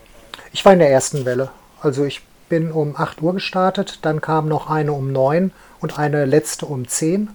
Ich 0.52 0.64
war 0.64 0.72
in 0.72 0.78
der 0.78 0.90
ersten 0.90 1.24
Welle. 1.24 1.50
Also 1.80 2.04
ich 2.04 2.22
bin 2.48 2.72
um 2.72 2.96
8 2.96 3.22
Uhr 3.22 3.34
gestartet, 3.34 3.98
dann 4.02 4.20
kam 4.20 4.48
noch 4.48 4.70
eine 4.70 4.92
um 4.92 5.12
9 5.12 5.52
und 5.80 5.98
eine 5.98 6.24
letzte 6.24 6.66
um 6.66 6.86
10. 6.86 7.28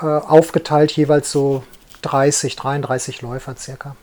Äh, 0.00 0.04
aufgeteilt 0.04 0.92
jeweils 0.92 1.32
so 1.32 1.62
30, 2.02 2.56
33 2.56 3.22
Läufer 3.22 3.56
circa. 3.56 3.96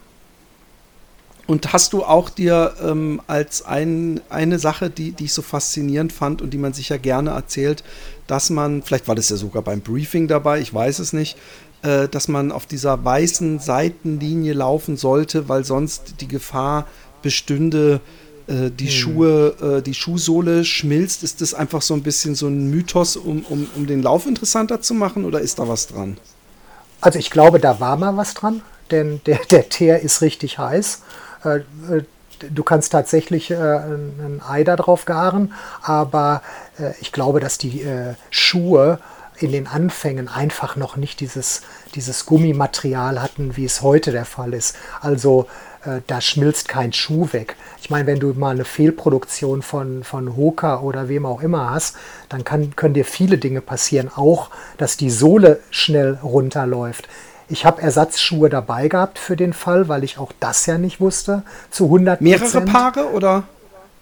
Und 1.48 1.74
hast 1.74 1.94
du 1.94 2.04
auch 2.04 2.30
dir 2.30 2.74
ähm, 2.84 3.22
als 3.28 3.64
ein, 3.64 4.20
eine 4.30 4.58
Sache, 4.58 4.90
die, 4.90 5.12
die 5.12 5.26
ich 5.26 5.34
so 5.34 5.44
faszinierend 5.44 6.12
fand 6.12 6.42
und 6.42 6.52
die 6.52 6.58
man 6.58 6.74
sich 6.74 6.90
ja 6.90 6.98
gerne 6.98 7.32
erzählt, 7.32 7.84
dass 8.26 8.50
man, 8.50 8.82
vielleicht 8.82 9.08
war 9.08 9.14
das 9.14 9.30
ja 9.30 9.36
sogar 9.36 9.62
beim 9.62 9.82
Briefing 9.82 10.28
dabei, 10.28 10.60
ich 10.60 10.74
weiß 10.74 10.98
es 11.00 11.14
nicht, 11.14 11.38
äh, 11.84 12.08
dass 12.08 12.28
man 12.28 12.52
auf 12.52 12.66
dieser 12.66 13.06
weißen 13.06 13.60
Seitenlinie 13.60 14.54
laufen 14.54 14.98
sollte, 14.98 15.48
weil 15.48 15.64
sonst 15.64 16.16
die 16.22 16.28
Gefahr 16.28 16.88
bestünde, 17.22 18.02
äh, 18.48 18.72
die 18.72 18.86
hm. 18.86 18.92
Schuhe, 18.92 19.56
äh, 19.62 19.82
die 19.84 19.94
Schuhsohle 19.94 20.66
schmilzt. 20.66 21.24
Ist 21.24 21.42
das 21.42 21.54
einfach 21.54 21.84
so 21.84 21.94
ein 21.94 22.02
bisschen 22.02 22.34
so 22.34 22.48
ein 22.48 22.72
Mythos, 22.72 23.18
um, 23.18 23.46
um, 23.50 23.68
um 23.76 23.86
den 23.86 24.02
Lauf 24.02 24.26
interessanter 24.26 24.82
zu 24.82 24.96
machen 24.96 25.26
oder 25.26 25.42
ist 25.42 25.60
da 25.60 25.68
was 25.68 25.88
dran? 25.88 26.18
Also 27.02 27.20
ich 27.20 27.30
glaube, 27.30 27.60
da 27.60 27.80
war 27.80 27.98
mal 27.98 28.18
was 28.18 28.34
dran, 28.34 28.64
denn 28.90 29.22
der, 29.28 29.40
der 29.52 29.70
Teer 29.70 30.00
ist 30.02 30.22
richtig 30.22 30.58
heiß. 30.58 31.02
Äh, 31.46 31.58
äh, 31.96 32.04
du 32.50 32.64
kannst 32.64 32.92
tatsächlich 32.92 33.52
äh, 33.52 33.56
ein 33.56 34.42
Ei 34.46 34.64
da 34.64 34.76
drauf 34.76 35.06
garen, 35.06 35.54
aber 35.82 36.42
ich 37.00 37.14
glaube, 37.14 37.40
dass 37.40 37.58
die 37.58 37.88
Schuhe 38.30 39.00
in 39.38 39.54
den 39.54 39.66
Anfängen 39.66 40.28
einfach 40.28 40.76
noch 40.76 40.98
nicht 40.98 41.22
dieses, 41.22 41.62
dieses 41.96 42.26
Gummimaterial 42.26 43.22
hatten, 43.22 43.56
wie 43.56 43.64
es 43.64 43.82
heute 43.82 44.12
der 44.12 44.26
Fall 44.26 44.54
ist. 44.54 44.76
Also 45.00 45.48
da 46.08 46.20
schmilzt 46.20 46.68
kein 46.68 46.92
Schuh 46.92 47.30
weg. 47.32 47.56
Ich 47.82 47.90
meine, 47.90 48.08
wenn 48.08 48.20
du 48.20 48.34
mal 48.34 48.50
eine 48.50 48.66
Fehlproduktion 48.66 49.62
von, 49.62 50.04
von 50.04 50.36
Hoka 50.36 50.82
oder 50.82 51.08
wem 51.08 51.26
auch 51.26 51.42
immer 51.42 51.70
hast, 51.70 51.96
dann 52.28 52.44
kann, 52.44 52.76
können 52.76 52.94
dir 52.96 53.06
viele 53.06 53.38
Dinge 53.38 53.62
passieren. 53.62 54.12
Auch, 54.14 54.50
dass 54.78 54.98
die 54.98 55.10
Sohle 55.10 55.62
schnell 55.70 56.20
runterläuft. 56.22 57.08
Ich 57.48 57.66
habe 57.66 57.82
Ersatzschuhe 57.82 58.50
dabei 58.50 58.88
gehabt 58.88 59.20
für 59.20 59.36
den 59.36 59.54
Fall, 59.54 59.88
weil 59.88 60.04
ich 60.04 60.18
auch 60.18 60.32
das 60.40 60.66
ja 60.66 60.78
nicht 60.78 61.00
wusste. 61.00 61.44
Zu 61.70 61.86
100 61.86 62.22
Mehrere 62.22 62.62
Paare 62.62 63.12
oder? 63.12 63.44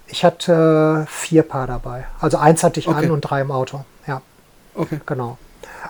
Ich 0.08 0.24
hatte 0.24 1.06
vier 1.10 1.44
Paar 1.44 1.68
dabei. 1.68 2.06
Also 2.22 2.38
eins 2.38 2.64
hatte 2.64 2.80
ich 2.80 2.88
okay. 2.88 3.06
an 3.06 3.12
und 3.12 3.22
drei 3.22 3.42
im 3.42 3.52
Auto. 3.52 3.84
Ja. 4.08 4.22
Okay. 4.76 5.02
Genau. 5.06 5.38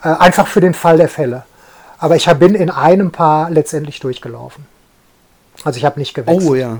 Äh, 0.03 0.09
einfach 0.09 0.47
für 0.47 0.61
den 0.61 0.73
Fall 0.73 0.97
der 0.97 1.09
Fälle. 1.09 1.43
Aber 1.99 2.15
ich 2.15 2.25
bin 2.33 2.55
in 2.55 2.69
einem 2.69 3.11
Paar 3.11 3.49
letztendlich 3.49 3.99
durchgelaufen. 3.99 4.65
Also 5.63 5.77
ich 5.77 5.85
habe 5.85 5.99
nicht 5.99 6.13
gewechselt. 6.13 6.49
Oh 6.49 6.55
ja. 6.55 6.79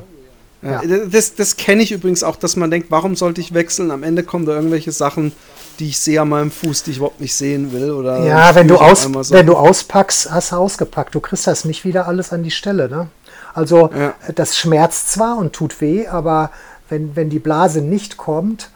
Ja. 0.64 0.84
ja. 0.84 0.98
Das, 1.06 1.36
das 1.36 1.58
kenne 1.58 1.84
ich 1.84 1.92
übrigens 1.92 2.24
auch, 2.24 2.36
dass 2.36 2.56
man 2.56 2.72
denkt, 2.72 2.90
warum 2.90 3.16
sollte 3.16 3.42
ich 3.42 3.54
wechseln? 3.54 3.92
Am 3.92 4.04
Ende 4.04 4.24
kommen 4.24 4.46
da 4.46 4.54
irgendwelche 4.54 4.92
Sachen, 4.92 5.34
die 5.80 5.90
ich 5.90 6.00
sehe 6.00 6.22
an 6.22 6.30
meinem 6.30 6.52
Fuß, 6.52 6.84
die 6.84 6.92
ich 6.92 6.98
überhaupt 6.98 7.22
nicht 7.22 7.36
sehen 7.36 7.72
will. 7.74 7.92
Oder 7.92 8.24
ja, 8.24 8.56
wenn 8.56 8.68
du, 8.68 8.78
aus, 8.78 9.04
so. 9.04 9.34
wenn 9.34 9.46
du 9.46 9.56
auspackst, 9.56 10.32
hast 10.32 10.52
du 10.52 10.56
ausgepackt. 10.56 11.16
Du 11.16 11.20
kriegst 11.20 11.48
das 11.48 11.66
nicht 11.66 11.86
wieder 11.86 12.08
alles 12.08 12.32
an 12.32 12.44
die 12.44 12.52
Stelle. 12.52 12.90
Ne? 12.90 13.08
Also 13.54 13.90
ja. 13.94 14.14
das 14.34 14.58
schmerzt 14.58 15.12
zwar 15.12 15.38
und 15.38 15.54
tut 15.54 15.82
weh, 15.82 16.08
aber 16.08 16.52
wenn, 16.90 17.16
wenn 17.16 17.30
die 17.30 17.40
Blase 17.40 17.82
nicht 17.82 18.18
kommt, 18.18 18.70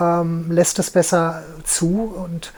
ähm, 0.00 0.50
lässt 0.50 0.78
es 0.78 0.90
besser 0.90 1.42
zu 1.64 2.14
und 2.16 2.52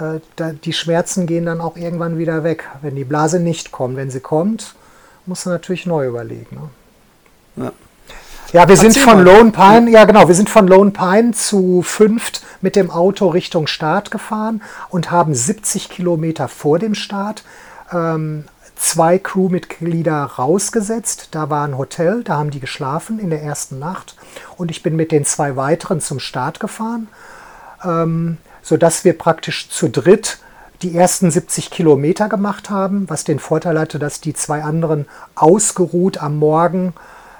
äh, 0.00 0.20
da, 0.36 0.52
die 0.52 0.72
Schmerzen 0.72 1.26
gehen 1.26 1.46
dann 1.46 1.60
auch 1.60 1.76
irgendwann 1.76 2.18
wieder 2.18 2.44
weg. 2.44 2.68
Wenn 2.82 2.96
die 2.96 3.04
Blase 3.04 3.40
nicht 3.40 3.72
kommt, 3.72 3.96
wenn 3.96 4.10
sie 4.10 4.20
kommt, 4.20 4.74
musst 5.26 5.46
du 5.46 5.50
natürlich 5.50 5.86
neu 5.86 6.06
überlegen. 6.06 6.70
Ne? 7.56 7.64
Ja. 7.64 7.72
Ja, 8.54 8.68
wir 8.68 8.76
sind 8.76 8.96
von 8.96 9.24
Lone 9.24 9.50
Pine, 9.50 9.90
ja 9.90 10.04
genau, 10.04 10.28
wir 10.28 10.34
sind 10.36 10.48
von 10.48 10.68
Lone 10.68 10.92
Pine 10.92 11.32
zu 11.32 11.82
fünft 11.82 12.40
mit 12.60 12.76
dem 12.76 12.88
Auto 12.88 13.26
Richtung 13.26 13.66
Start 13.66 14.12
gefahren 14.12 14.62
und 14.90 15.10
haben 15.10 15.34
70 15.34 15.88
Kilometer 15.88 16.46
vor 16.46 16.78
dem 16.78 16.94
Start 16.94 17.42
ähm, 17.92 18.44
zwei 18.76 19.18
Crewmitglieder 19.18 20.22
rausgesetzt. 20.22 21.30
Da 21.32 21.50
war 21.50 21.66
ein 21.66 21.76
Hotel, 21.76 22.22
da 22.22 22.36
haben 22.36 22.52
die 22.52 22.60
geschlafen 22.60 23.18
in 23.18 23.30
der 23.30 23.42
ersten 23.42 23.80
Nacht 23.80 24.14
und 24.56 24.70
ich 24.70 24.84
bin 24.84 24.94
mit 24.94 25.10
den 25.10 25.24
zwei 25.24 25.56
weiteren 25.56 26.00
zum 26.00 26.20
Start 26.20 26.60
gefahren, 26.60 27.08
ähm, 27.82 28.38
sodass 28.62 29.04
wir 29.04 29.18
praktisch 29.18 29.68
zu 29.68 29.88
dritt 29.88 30.38
die 30.82 30.96
ersten 30.96 31.28
70 31.28 31.72
Kilometer 31.72 32.28
gemacht 32.28 32.70
haben, 32.70 33.10
was 33.10 33.24
den 33.24 33.40
Vorteil 33.40 33.80
hatte, 33.80 33.98
dass 33.98 34.20
die 34.20 34.32
zwei 34.32 34.62
anderen 34.62 35.06
ausgeruht 35.34 36.18
am 36.18 36.38
Morgen 36.38 36.94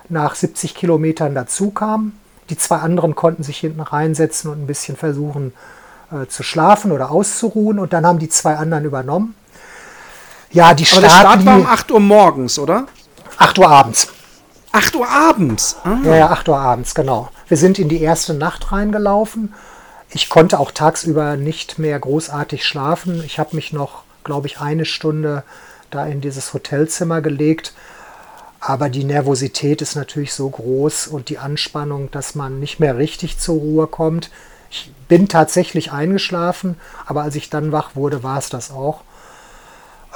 nach 0.09 0.35
70 0.35 0.75
Kilometern 0.75 1.35
dazu 1.35 1.71
kam. 1.71 2.13
Die 2.51 2.59
zwei 2.59 2.77
anderen 2.77 3.15
konnten 3.15 3.43
sich 3.43 3.59
hinten 3.59 3.81
reinsetzen 3.81 4.51
und 4.51 4.63
ein 4.63 4.67
bisschen 4.67 4.97
versuchen 4.97 5.55
äh, 6.13 6.27
zu 6.27 6.43
schlafen 6.43 6.93
oder 6.93 7.11
auszuruhen. 7.11 7.79
Und 7.79 7.93
dann 7.93 8.07
haben 8.07 8.19
die 8.19 8.29
zwei 8.29 8.57
anderen 8.57 8.85
übernommen. 8.85 9.35
Ja, 10.51 10.75
die 10.75 10.85
Start, 10.85 11.05
Aber 11.05 11.09
der 11.09 11.19
Start 11.21 11.47
war 11.47 11.57
um 11.57 11.67
8 11.67 11.91
Uhr 11.91 12.01
morgens, 12.01 12.59
oder? 12.59 12.87
8 13.39 13.59
Uhr 13.59 13.69
abends. 13.69 14.09
8 14.73 14.95
Uhr 14.97 15.09
abends? 15.09 15.77
Ah. 15.85 15.99
Ja, 16.05 16.17
ja, 16.17 16.31
8 16.31 16.49
Uhr 16.49 16.59
abends, 16.59 16.95
genau. 16.95 17.29
Wir 17.49 17.57
sind 17.57 17.79
in 17.79 17.89
die 17.89 18.01
erste 18.01 18.35
Nacht 18.35 18.73
reingelaufen. 18.73 19.55
Ich 20.11 20.29
konnte 20.29 20.61
auch 20.61 20.71
tagsüber 20.71 21.37
nicht 21.37 21.79
mehr 21.79 21.99
großartig 21.99 22.65
schlafen. 22.65 23.23
Ich 23.25 23.39
habe 23.39 23.57
mich 23.57 23.73
noch, 23.73 24.03
glaube 24.23 24.47
ich, 24.47 24.61
eine 24.61 24.85
Stunde 24.85 25.43
da 25.91 26.07
in 26.07 26.21
dieses 26.21 26.53
Hotelzimmer 26.53 27.21
gelegt 27.21 27.73
aber 28.67 28.89
die 28.89 29.05
Nervosität 29.05 29.83
ist 29.83 29.95
natürlich 29.95 30.33
so 30.33 30.49
groß 30.49 31.09
und 31.09 31.29
die 31.29 31.37
Anspannung, 31.37 32.11
dass 32.11 32.35
man 32.35 32.61
nicht 32.61 32.81
mehr 32.81 32.97
richtig 32.97 33.39
zur 33.39 33.57
Ruhe 33.57 33.87
kommt. 33.87 34.31
Ich 34.71 34.91
bin 35.07 35.29
tatsächlich 35.29 35.93
eingeschlafen, 35.93 36.77
aber 37.05 37.25
als 37.25 37.37
ich 37.37 37.51
dann 37.51 37.73
wach 37.73 37.95
wurde, 37.95 38.23
war 38.23 38.39
es 38.39 38.49
das 38.49 38.71
auch. 38.71 39.03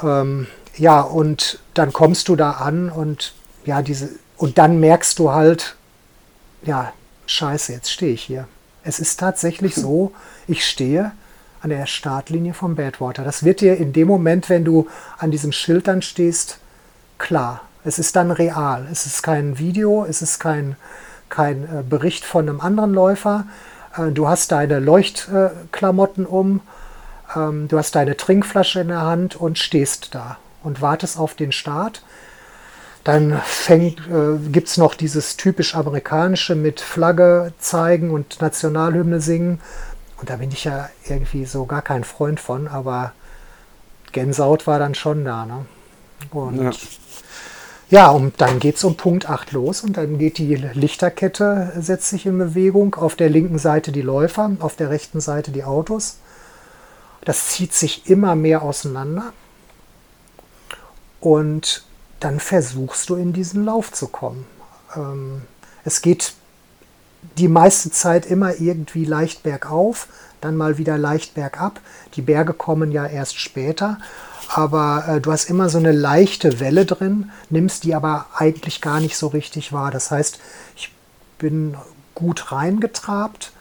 Ähm, 0.01 0.47
ja, 0.75 0.99
und 0.99 1.59
dann 1.75 1.93
kommst 1.93 2.27
du 2.27 2.35
da 2.35 2.53
an 2.53 2.89
und 2.89 3.35
ja, 3.65 3.83
diese, 3.83 4.09
und 4.35 4.57
dann 4.57 4.79
merkst 4.79 5.19
du 5.19 5.31
halt, 5.31 5.75
ja, 6.63 6.91
scheiße, 7.27 7.71
jetzt 7.71 7.91
stehe 7.91 8.13
ich 8.13 8.23
hier. 8.23 8.47
Es 8.81 8.99
ist 8.99 9.19
tatsächlich 9.19 9.75
so, 9.75 10.11
ich 10.47 10.65
stehe 10.65 11.11
an 11.61 11.69
der 11.69 11.85
Startlinie 11.85 12.55
vom 12.55 12.75
Badwater. 12.75 13.23
Das 13.23 13.43
wird 13.43 13.61
dir 13.61 13.77
in 13.77 13.93
dem 13.93 14.07
Moment, 14.07 14.49
wenn 14.49 14.65
du 14.65 14.87
an 15.19 15.29
diesem 15.29 15.51
Schild 15.51 15.87
dann 15.87 16.01
stehst, 16.01 16.57
klar. 17.19 17.61
Es 17.83 17.99
ist 17.99 18.15
dann 18.15 18.31
real. 18.31 18.87
Es 18.91 19.05
ist 19.05 19.23
kein 19.23 19.57
Video, 19.57 20.05
es 20.05 20.21
ist 20.21 20.39
kein, 20.39 20.75
kein 21.29 21.63
äh, 21.63 21.83
Bericht 21.87 22.25
von 22.25 22.49
einem 22.49 22.61
anderen 22.61 22.93
Läufer. 22.93 23.45
Äh, 23.97 24.11
du 24.11 24.27
hast 24.27 24.51
deine 24.51 24.79
Leuchtklamotten 24.79 26.25
um, 26.25 26.61
ähm, 27.35 27.67
du 27.67 27.77
hast 27.77 27.95
deine 27.95 28.17
Trinkflasche 28.17 28.81
in 28.81 28.89
der 28.89 29.01
Hand 29.01 29.35
und 29.35 29.57
stehst 29.57 30.13
da 30.13 30.37
und 30.63 30.81
wartest 30.81 31.17
auf 31.17 31.35
den 31.35 31.51
Start. 31.51 32.03
Dann 33.03 33.41
äh, 33.69 33.91
gibt 34.51 34.67
es 34.67 34.77
noch 34.77 34.93
dieses 34.93 35.37
typisch 35.37 35.73
amerikanische 35.73 36.55
mit 36.55 36.81
Flagge 36.81 37.53
zeigen 37.59 38.11
und 38.11 38.41
Nationalhymne 38.41 39.21
singen. 39.21 39.61
Und 40.19 40.29
da 40.29 40.35
bin 40.35 40.51
ich 40.51 40.65
ja 40.65 40.89
irgendwie 41.07 41.45
so 41.45 41.65
gar 41.65 41.81
kein 41.81 42.03
Freund 42.03 42.41
von, 42.41 42.67
aber 42.67 43.13
Gänsehaut 44.11 44.67
war 44.67 44.79
dann 44.79 44.95
schon 44.95 45.23
da. 45.23 45.45
Ne? 45.45 45.65
Und 46.31 46.61
ja. 46.61 46.71
Ja, 47.89 48.11
und 48.11 48.39
dann 48.39 48.59
geht 48.59 48.75
es 48.75 48.83
um 48.83 48.97
Punkt 48.97 49.27
8 49.27 49.51
los 49.51 49.83
und 49.83 49.97
dann 49.97 50.19
geht 50.19 50.37
die 50.37 50.55
Lichterkette, 50.55 51.73
setzt 51.79 52.09
sich 52.09 52.27
in 52.27 52.37
Bewegung. 52.37 52.93
Auf 52.93 53.15
der 53.15 53.29
linken 53.29 53.57
Seite 53.57 53.91
die 53.91 54.03
Läufer, 54.03 54.51
auf 54.59 54.75
der 54.75 54.91
rechten 54.91 55.21
Seite 55.21 55.51
die 55.51 55.63
Autos. 55.63 56.17
Das 57.25 57.49
zieht 57.49 57.73
sich 57.73 58.07
immer 58.07 58.35
mehr 58.35 58.61
auseinander. 58.61 59.33
Und 61.19 61.83
dann 62.19 62.39
versuchst 62.39 63.09
du 63.09 63.15
in 63.15 63.33
diesen 63.33 63.65
Lauf 63.65 63.91
zu 63.91 64.07
kommen. 64.07 64.45
Ähm, 64.95 65.41
es 65.83 66.03
geht 66.03 66.33
die 67.37 67.47
meiste 67.47 67.89
Zeit 67.89 68.27
immer 68.27 68.59
irgendwie 68.59 69.03
leicht 69.03 69.41
bergauf, 69.41 70.07
dann 70.41 70.55
mal 70.55 70.77
wieder 70.77 70.97
leicht 70.97 71.33
bergab. 71.33 71.81
Die 72.15 72.21
Berge 72.21 72.53
kommen 72.53 72.91
ja 72.91 73.07
erst 73.07 73.39
später 73.39 73.97
aber 74.49 75.05
äh, 75.07 75.21
du 75.21 75.31
hast 75.31 75.49
immer 75.49 75.69
so 75.69 75.77
eine 75.77 75.91
leichte 75.91 76.59
Welle 76.59 76.85
drin, 76.85 77.31
nimmst 77.51 77.83
die 77.83 77.93
aber 77.93 78.25
eigentlich 78.35 78.81
gar 78.81 78.99
nicht 78.99 79.15
so 79.15 79.27
richtig 79.27 79.71
wahr. 79.71 79.91
Das 79.91 80.09
heißt, 80.09 80.39
ich 80.75 80.91
bin 81.37 81.77
gut 82.15 82.51
reingetrabt 82.51 83.53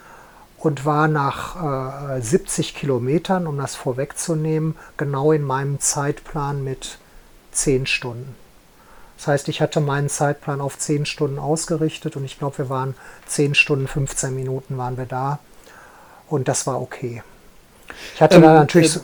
und 0.56 0.86
war 0.86 1.06
nach 1.06 2.16
äh, 2.16 2.20
70 2.22 2.74
Kilometern, 2.74 3.46
um 3.46 3.58
das 3.58 3.74
vorwegzunehmen, 3.74 4.76
genau 4.96 5.32
in 5.32 5.42
meinem 5.42 5.78
Zeitplan 5.78 6.64
mit 6.64 6.98
10 7.52 7.86
Stunden. 7.86 8.34
Das 9.18 9.26
heißt, 9.26 9.48
ich 9.48 9.60
hatte 9.60 9.80
meinen 9.80 10.08
Zeitplan 10.08 10.62
auf 10.62 10.78
10 10.78 11.04
Stunden 11.04 11.38
ausgerichtet 11.38 12.16
und 12.16 12.24
ich 12.24 12.38
glaube, 12.38 12.58
wir 12.58 12.70
waren 12.70 12.94
10 13.26 13.54
Stunden, 13.54 13.88
15 13.88 14.34
Minuten 14.34 14.78
waren 14.78 14.96
wir 14.96 15.06
da 15.06 15.38
und 16.28 16.48
das 16.48 16.66
war 16.66 16.80
okay. 16.80 17.22
Ich 18.14 18.22
hatte 18.22 18.36
ähm, 18.36 18.42
da 18.42 18.54
natürlich... 18.54 18.96
Äh, 18.96 19.00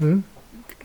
hm? 0.00 0.24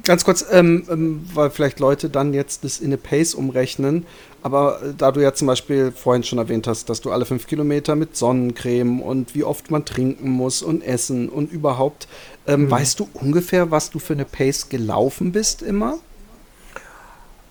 Ganz 0.10 0.26
kurz, 0.26 0.44
ähm, 0.50 0.88
ähm, 0.90 1.30
weil 1.36 1.52
vielleicht 1.52 1.80
Leute 1.80 2.10
dann 2.10 2.34
jetzt 2.34 2.64
das 2.64 2.80
in 2.80 2.88
eine 2.88 2.98
Pace 2.98 3.36
umrechnen, 3.36 4.08
aber 4.42 4.82
äh, 4.82 4.94
da 4.98 5.12
du 5.12 5.22
ja 5.22 5.36
zum 5.36 5.46
Beispiel 5.46 5.92
vorhin 5.92 6.24
schon 6.24 6.40
erwähnt 6.40 6.66
hast, 6.66 6.90
dass 6.90 7.00
du 7.00 7.12
alle 7.12 7.26
fünf 7.26 7.46
Kilometer 7.46 7.96
mit 7.96 8.18
Sonnencreme 8.18 9.04
und 9.04 9.36
wie 9.36 9.44
oft 9.44 9.70
man 9.70 9.86
trinken 9.86 10.32
muss 10.32 10.64
und 10.64 10.82
essen 10.82 11.30
und 11.30 11.52
überhaupt, 11.52 12.08
ähm, 12.48 12.64
mhm. 12.64 12.72
weißt 12.72 13.00
du 13.00 13.08
ungefähr, 13.14 13.70
was 13.70 13.92
du 13.92 14.00
für 14.00 14.14
eine 14.14 14.26
Pace 14.26 14.70
gelaufen 14.70 15.32
bist 15.32 15.62
immer? 15.62 16.00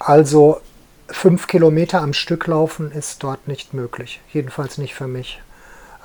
Also 0.00 0.60
fünf 1.06 1.46
Kilometer 1.46 2.02
am 2.02 2.12
Stück 2.12 2.48
laufen 2.48 2.90
ist 2.90 3.22
dort 3.22 3.46
nicht 3.46 3.72
möglich, 3.72 4.20
jedenfalls 4.32 4.78
nicht 4.78 4.96
für 4.96 5.06
mich. 5.06 5.40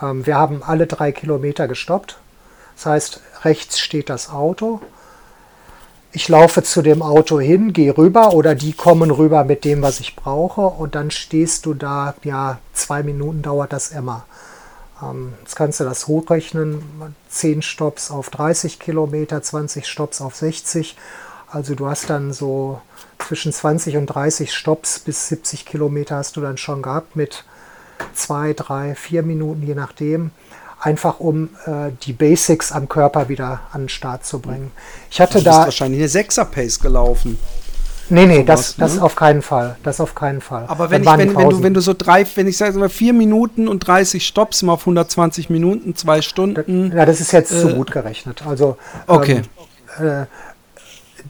Ähm, 0.04 0.28
wir 0.28 0.38
haben 0.38 0.62
alle 0.62 0.86
drei 0.86 1.12
Kilometer 1.14 1.68
gestoppt. 1.68 2.20
Das 2.76 2.86
heißt, 2.86 3.22
rechts 3.44 3.80
steht 3.80 4.12
das 4.12 4.30
Auto 4.30 4.82
ich 6.14 6.30
laufe 6.30 6.62
zu 6.62 6.84
dem 6.84 7.02
Auto 7.02 7.40
hin, 7.40 7.74
gehe 7.74 7.98
rüber 7.98 8.34
oder 8.34 8.54
die 8.54 8.74
kommen 8.74 9.10
rüber 9.10 9.44
mit 9.44 9.66
dem, 9.66 9.82
was 9.82 10.00
ich 10.00 10.16
brauche 10.16 10.62
und 10.62 10.94
dann 10.94 11.10
stehst 11.10 11.66
du 11.66 11.74
da, 11.74 12.14
ja, 12.24 12.60
zwei 12.74 13.02
Minuten 13.02 13.42
dauert 13.42 13.74
das 13.74 13.90
immer. 13.90 14.26
Ähm, 15.02 15.34
jetzt 15.42 15.56
kannst 15.56 15.80
du 15.80 15.84
das 15.84 16.08
hochrechnen, 16.08 16.84
10 17.30 17.64
Stops 17.64 18.12
auf 18.12 18.30
30 18.30 18.80
Kilometer, 18.80 19.42
20 19.42 19.88
Stops 19.88 20.22
auf 20.22 20.36
60. 20.36 20.96
Also 21.50 21.74
du 21.74 21.88
hast 21.88 22.12
dann 22.12 22.32
so 22.32 22.80
zwischen 23.18 23.52
20 23.52 23.98
und 23.98 24.06
30 24.06 24.54
Stops 24.54 25.00
bis 25.00 25.30
70 25.30 25.66
Kilometer 25.66 26.18
hast 26.18 26.38
du 26.38 26.42
dann 26.42 26.58
schon 26.58 26.84
gehabt 26.84 27.16
mit 27.16 27.44
zwei, 28.14 28.54
drei, 28.54 28.94
vier 28.94 29.24
Minuten, 29.24 29.64
je 29.66 29.76
nachdem 29.76 30.30
einfach 30.84 31.20
um 31.20 31.50
äh, 31.66 31.92
die 32.04 32.14
Basics 32.14 32.72
am 32.72 32.90
Körper 32.90 33.30
wieder 33.30 33.62
an 33.72 33.84
den 33.84 33.90
Start 33.90 34.26
zu 34.26 34.40
bringen. 34.40 34.72
Ich 35.10 35.22
hatte 35.22 35.40
du 35.40 35.44
bist 35.46 35.48
da 35.48 35.64
wahrscheinlich 35.64 36.02
eine 36.02 36.10
Sechser-Pace 36.10 36.80
gelaufen. 36.80 37.40
Nee, 38.10 38.26
nee, 38.26 38.44
das, 38.44 38.78
was, 38.78 38.78
ne? 38.78 38.84
das 38.84 39.00
auf 39.00 39.16
keinen 39.16 39.42
Fall. 39.42 39.78
Das 39.84 40.02
auf 40.02 40.14
keinen 40.14 40.42
Fall. 40.42 40.66
Aber 40.68 40.90
wenn, 40.90 41.04
ich, 41.04 41.10
wenn, 41.10 41.36
wenn, 41.36 41.50
du, 41.50 41.64
wenn 41.64 41.74
du 41.74 41.80
so 41.80 41.94
drei, 41.98 42.26
wenn 42.36 42.48
ich 42.48 42.58
sage 42.58 42.78
mal 42.78 42.90
vier 42.90 43.14
Minuten 43.14 43.70
und 43.70 43.80
30 43.80 44.28
Stops 44.28 44.62
mal 44.62 44.74
auf 44.74 44.82
120 44.82 45.50
Minuten, 45.50 45.96
zwei 45.96 46.22
Stunden. 46.22 46.92
Ja, 46.96 47.06
das 47.06 47.22
ist 47.22 47.32
jetzt 47.32 47.54
äh, 47.54 47.62
zu 47.62 47.70
gut 47.76 47.92
gerechnet. 47.92 48.46
Also 48.46 48.78
okay. 49.08 49.44
Ähm, 50.00 50.06
äh, 50.06 50.26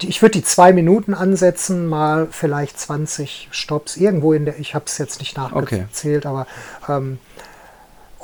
ich 0.01 0.23
würde 0.23 0.31
die 0.31 0.43
zwei 0.43 0.73
Minuten 0.73 1.13
ansetzen, 1.13 1.85
mal 1.85 2.27
vielleicht 2.31 2.79
20 2.79 3.49
Stops 3.51 3.95
irgendwo 3.95 4.33
in 4.33 4.45
der, 4.45 4.59
ich 4.59 4.73
habe 4.73 4.85
es 4.87 4.97
jetzt 4.97 5.19
nicht 5.19 5.37
nachgezählt, 5.37 6.25
okay. 6.25 6.27
aber 6.27 6.47
ähm, 6.89 7.19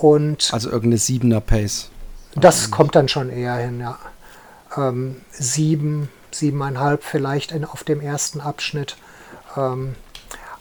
und 0.02 0.50
also 0.54 0.70
irgendeine 0.70 0.98
siebener 0.98 1.42
Pace. 1.42 1.90
Das 2.36 2.72
kommt 2.72 2.96
dann 2.96 3.08
schon 3.08 3.30
eher 3.30 3.56
hin, 3.56 3.80
ja. 3.80 3.98
Ähm, 4.78 5.18
sieben, 5.32 6.10
siebeneinhalb 6.32 7.04
vielleicht 7.04 7.52
in, 7.52 7.66
auf 7.66 7.84
dem 7.84 8.02
ersten 8.02 8.40
Abschnitt. 8.40 8.98
Ähm, 9.58 9.96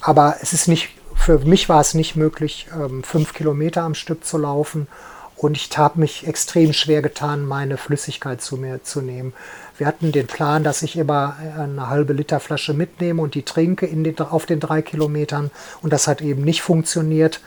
aber 0.01 0.37
es 0.41 0.53
ist 0.53 0.67
nicht, 0.67 0.91
für 1.15 1.39
mich 1.41 1.69
war 1.69 1.81
es 1.81 1.95
nicht 1.95 2.17
möglich, 2.17 2.69
ähm, 2.75 3.03
fünf 3.03 3.35
Kilometer 3.35 3.83
am 3.83 3.95
Stück 3.95 4.25
zu 4.25 4.39
laufen. 4.39 4.89
Und 5.37 5.57
ich 5.57 5.77
habe 5.79 6.01
mich 6.01 6.27
extrem 6.27 6.73
schwer 6.73 7.01
getan, 7.01 7.47
meine 7.47 7.77
Flüssigkeit 7.77 8.43
zu 8.43 8.57
mir 8.57 8.83
zu 8.83 9.01
nehmen. 9.01 9.35
Wir 9.77 9.87
hatten 9.87 10.11
den 10.11 10.27
Plan, 10.27 10.65
dass 10.65 10.83
ich 10.83 10.97
immer 10.97 11.37
eine 11.57 11.89
halbe 11.89 12.13
Liter 12.13 12.41
Flasche 12.41 12.75
mitnehme 12.75 13.23
und 13.23 13.37
die 13.37 13.45
trinke 13.45 13.87
in 13.87 14.03
den, 14.03 14.19
auf 14.19 14.47
den 14.47 14.59
drei 14.59 14.83
Kilometern. 14.83 15.53
Und 15.81 15.93
das 15.93 16.09
hat 16.09 16.23
eben 16.23 16.43
nicht 16.43 16.63
funktioniert. 16.63 17.41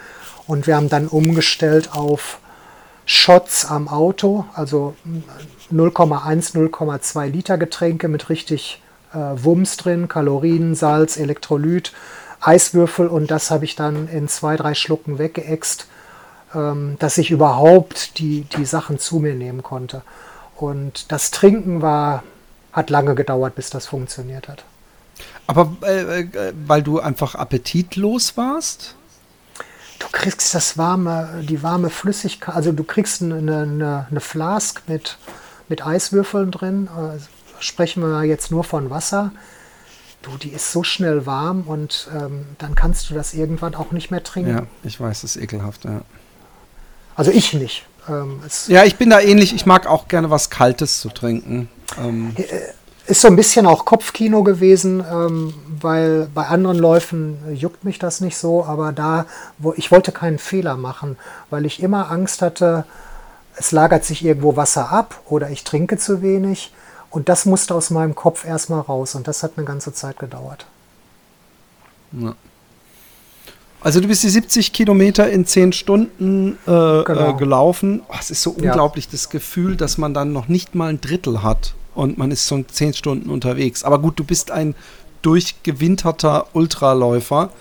Und 0.52 0.68
wir 0.68 0.76
haben 0.76 0.90
dann 0.90 1.08
umgestellt 1.08 1.94
auf 1.94 2.40
Shots 3.06 3.66
am 3.66 3.88
Auto, 3.88 4.44
also 4.54 4.96
0,1, 5.72 6.54
0,2 6.54 7.28
Liter 7.28 7.58
Getränke 7.58 8.10
mit 8.10 8.28
richtig 8.28 8.82
äh, 9.14 9.18
Wumms 9.18 9.78
drin, 9.78 10.10
Kalorien, 10.10 10.76
Salz, 10.76 11.16
Elektrolyt, 11.16 11.94
Eiswürfel 12.42 13.08
und 13.08 13.32
das 13.32 13.50
habe 13.50 13.64
ich 13.64 13.78
dann 13.78 14.10
in 14.10 14.28
zwei, 14.28 14.58
drei 14.58 14.74
Schlucken 14.74 15.20
weggeext, 15.20 15.88
ähm, 16.54 16.98
dass 17.00 17.18
ich 17.18 17.32
überhaupt 17.32 18.20
die, 18.20 18.42
die 18.58 18.66
Sachen 18.66 19.00
zu 19.00 19.20
mir 19.20 19.36
nehmen 19.36 19.64
konnte. 19.64 20.02
Und 20.58 21.14
das 21.14 21.32
Trinken 21.32 21.82
war, 21.82 22.24
hat 22.74 22.90
lange 22.90 23.16
gedauert, 23.16 23.56
bis 23.56 23.70
das 23.70 23.88
funktioniert 23.88 24.50
hat. 24.50 24.66
Aber 25.48 25.72
äh, 25.84 26.24
äh 26.24 26.54
weil 26.68 26.84
du 26.84 27.00
einfach 27.00 27.36
appetitlos 27.36 28.36
warst? 28.36 28.96
Du 30.02 30.08
kriegst 30.12 30.54
das 30.56 30.78
warme, 30.78 31.44
die 31.48 31.62
warme 31.62 31.90
Flüssigkeit, 31.90 32.56
also 32.56 32.72
du 32.72 32.84
kriegst 32.84 33.22
eine, 33.22 33.36
eine, 33.36 34.08
eine 34.10 34.20
Flask 34.20 34.82
mit, 34.88 35.18
mit 35.70 35.86
Eiswürfeln 35.86 36.52
drin. 36.52 36.90
Also 36.96 37.28
sprechen 37.60 38.02
wir 38.02 38.24
jetzt 38.24 38.52
nur 38.52 38.64
von 38.64 38.90
Wasser. 38.90 39.32
Du, 40.24 40.38
die 40.38 40.50
ist 40.50 40.72
so 40.72 40.84
schnell 40.84 41.26
warm 41.26 41.62
und 41.62 42.10
ähm, 42.16 42.46
dann 42.58 42.76
kannst 42.76 43.10
du 43.10 43.14
das 43.14 43.34
irgendwann 43.34 43.74
auch 43.74 43.92
nicht 43.92 44.12
mehr 44.12 44.24
trinken. 44.24 44.52
Ja, 44.52 44.64
ich 44.84 45.00
weiß, 45.00 45.22
das 45.22 45.36
ist 45.36 45.42
ekelhaft, 45.42 45.86
ja. 45.86 46.02
Also 47.16 47.32
ich 47.32 47.54
nicht. 47.54 47.86
Ähm, 48.08 48.40
ja, 48.68 48.84
ich 48.84 48.98
bin 48.98 49.10
da 49.10 49.20
ähnlich. 49.20 49.54
Ich 49.54 49.66
mag 49.66 49.88
auch 49.88 50.08
gerne 50.08 50.30
was 50.30 50.50
Kaltes 50.50 51.02
zu 51.02 51.10
trinken. 51.10 51.70
Ähm. 52.00 52.36
Ist 53.12 53.20
so 53.20 53.28
ein 53.28 53.36
bisschen 53.36 53.66
auch 53.66 53.84
Kopfkino 53.84 54.42
gewesen, 54.42 55.04
ähm, 55.12 55.54
weil 55.82 56.30
bei 56.34 56.46
anderen 56.48 56.80
Läufen 56.80 57.40
juckt 57.54 57.84
mich 57.84 58.00
das 58.00 58.22
nicht 58.22 58.38
so, 58.38 58.64
aber 58.64 58.94
da, 58.94 59.26
wo 59.58 59.74
ich 59.76 59.92
wollte 59.92 60.14
keinen 60.14 60.40
Fehler 60.40 60.78
machen, 60.78 61.18
weil 61.50 61.66
ich 61.66 61.84
immer 61.84 62.10
Angst 62.10 62.42
hatte, 62.42 62.86
es 63.58 63.74
lagert 63.74 64.06
sich 64.06 64.24
irgendwo 64.24 64.56
Wasser 64.56 64.94
ab 64.94 65.20
oder 65.28 65.50
ich 65.50 65.66
trinke 65.66 65.98
zu 65.98 66.22
wenig 66.22 66.72
und 67.10 67.28
das 67.28 67.46
musste 67.46 67.76
aus 67.76 67.90
meinem 67.90 68.16
Kopf 68.16 68.46
erstmal 68.46 68.80
raus 68.80 69.14
und 69.14 69.28
das 69.28 69.44
hat 69.44 69.58
eine 69.58 69.66
ganze 69.66 69.92
Zeit 69.92 70.18
gedauert. 70.18 70.66
Ja. 72.14 72.34
Also 73.82 74.00
du 74.00 74.08
bist 74.08 74.24
die 74.24 74.30
70 74.30 74.72
Kilometer 74.72 75.30
in 75.30 75.46
10 75.46 75.74
Stunden 75.74 76.54
äh 76.66 77.04
genau. 77.04 77.32
äh, 77.32 77.34
gelaufen. 77.34 78.04
Oh, 78.08 78.16
es 78.18 78.32
ist 78.32 78.42
so 78.42 78.52
unglaublich 78.52 79.08
ja. 79.08 79.12
das 79.12 79.30
Gefühl, 79.30 79.76
dass 79.76 79.98
man 79.98 80.14
dann 80.14 80.32
noch 80.32 80.48
nicht 80.48 80.76
mal 80.76 80.90
ein 80.90 81.02
Drittel 81.02 81.44
hat 81.44 81.74
und 81.96 82.18
man 82.18 82.32
ist 82.32 82.48
schon 82.48 82.68
10 82.68 82.94
Stunden 82.94 83.30
unterwegs. 83.30 83.84
Aber 83.84 84.00
gut, 84.00 84.20
du 84.20 84.24
bist 84.24 84.52
ein 84.52 84.76
durchgewinterter 85.22 86.48
Ultraläufer. 86.54 87.52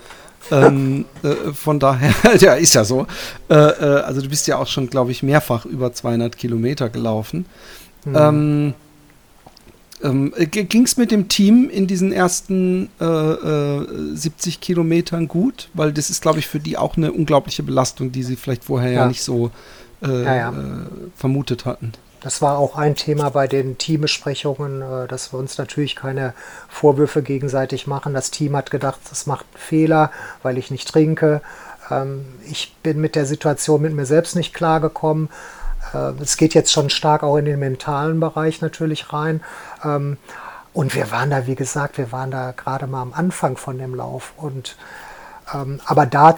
ähm, 0.51 1.05
äh, 1.21 1.53
von 1.53 1.79
daher, 1.79 2.13
ja, 2.39 2.53
ist 2.55 2.73
ja 2.73 2.83
so. 2.83 3.05
Äh, 3.49 3.55
äh, 3.55 4.01
also 4.01 4.21
du 4.21 4.29
bist 4.29 4.47
ja 4.47 4.57
auch 4.57 4.67
schon, 4.67 4.89
glaube 4.89 5.11
ich, 5.11 5.23
mehrfach 5.23 5.65
über 5.65 5.93
200 5.93 6.35
Kilometer 6.37 6.89
gelaufen. 6.89 7.45
Mhm. 8.05 8.15
Ähm, 8.15 8.73
ähm, 10.03 10.33
Ging 10.49 10.83
es 10.83 10.97
mit 10.97 11.11
dem 11.11 11.27
Team 11.27 11.69
in 11.69 11.85
diesen 11.85 12.11
ersten 12.11 12.89
äh, 12.99 14.15
70 14.15 14.55
äh, 14.55 14.59
Kilometern 14.59 15.27
gut? 15.27 15.69
Weil 15.73 15.93
das 15.93 16.09
ist, 16.09 16.21
glaube 16.21 16.39
ich, 16.39 16.47
für 16.47 16.59
die 16.59 16.77
auch 16.77 16.97
eine 16.97 17.11
unglaubliche 17.11 17.61
Belastung, 17.61 18.11
die 18.11 18.23
sie 18.23 18.35
vielleicht 18.35 18.63
vorher 18.63 18.91
ja, 18.91 19.01
ja 19.01 19.07
nicht 19.07 19.21
so 19.21 19.51
äh, 20.01 20.23
ja, 20.23 20.35
ja. 20.35 20.53
vermutet 21.15 21.65
hatten. 21.65 21.93
Das 22.21 22.41
war 22.41 22.59
auch 22.59 22.77
ein 22.77 22.95
Thema 22.95 23.31
bei 23.31 23.47
den 23.47 23.77
Teambesprechungen, 23.77 24.81
äh, 24.81 25.07
dass 25.07 25.33
wir 25.33 25.39
uns 25.39 25.57
natürlich 25.57 25.95
keine 25.95 26.33
Vorwürfe 26.69 27.23
gegenseitig 27.23 27.87
machen. 27.87 28.13
Das 28.13 28.31
Team 28.31 28.55
hat 28.55 28.71
gedacht, 28.71 28.99
das 29.09 29.25
macht 29.25 29.45
einen 29.51 29.61
Fehler, 29.61 30.11
weil 30.43 30.57
ich 30.57 30.71
nicht 30.71 30.87
trinke. 30.87 31.41
Ähm, 31.89 32.25
ich 32.45 32.75
bin 32.83 33.01
mit 33.01 33.15
der 33.15 33.25
Situation 33.25 33.81
mit 33.81 33.93
mir 33.93 34.05
selbst 34.05 34.35
nicht 34.35 34.53
klargekommen. 34.53 35.29
Äh, 35.93 36.13
es 36.21 36.37
geht 36.37 36.53
jetzt 36.53 36.71
schon 36.71 36.91
stark 36.91 37.23
auch 37.23 37.37
in 37.37 37.45
den 37.45 37.59
mentalen 37.59 38.19
Bereich 38.19 38.61
natürlich 38.61 39.11
rein. 39.11 39.41
Ähm, 39.83 40.17
und 40.73 40.95
wir 40.95 41.11
waren 41.11 41.31
da, 41.31 41.47
wie 41.47 41.55
gesagt, 41.55 41.97
wir 41.97 42.11
waren 42.11 42.31
da 42.31 42.51
gerade 42.51 42.87
mal 42.87 43.01
am 43.01 43.13
Anfang 43.13 43.57
von 43.57 43.77
dem 43.79 43.95
Lauf. 43.95 44.33
Und, 44.37 44.77
ähm, 45.53 45.81
aber 45.85 46.05
da 46.05 46.37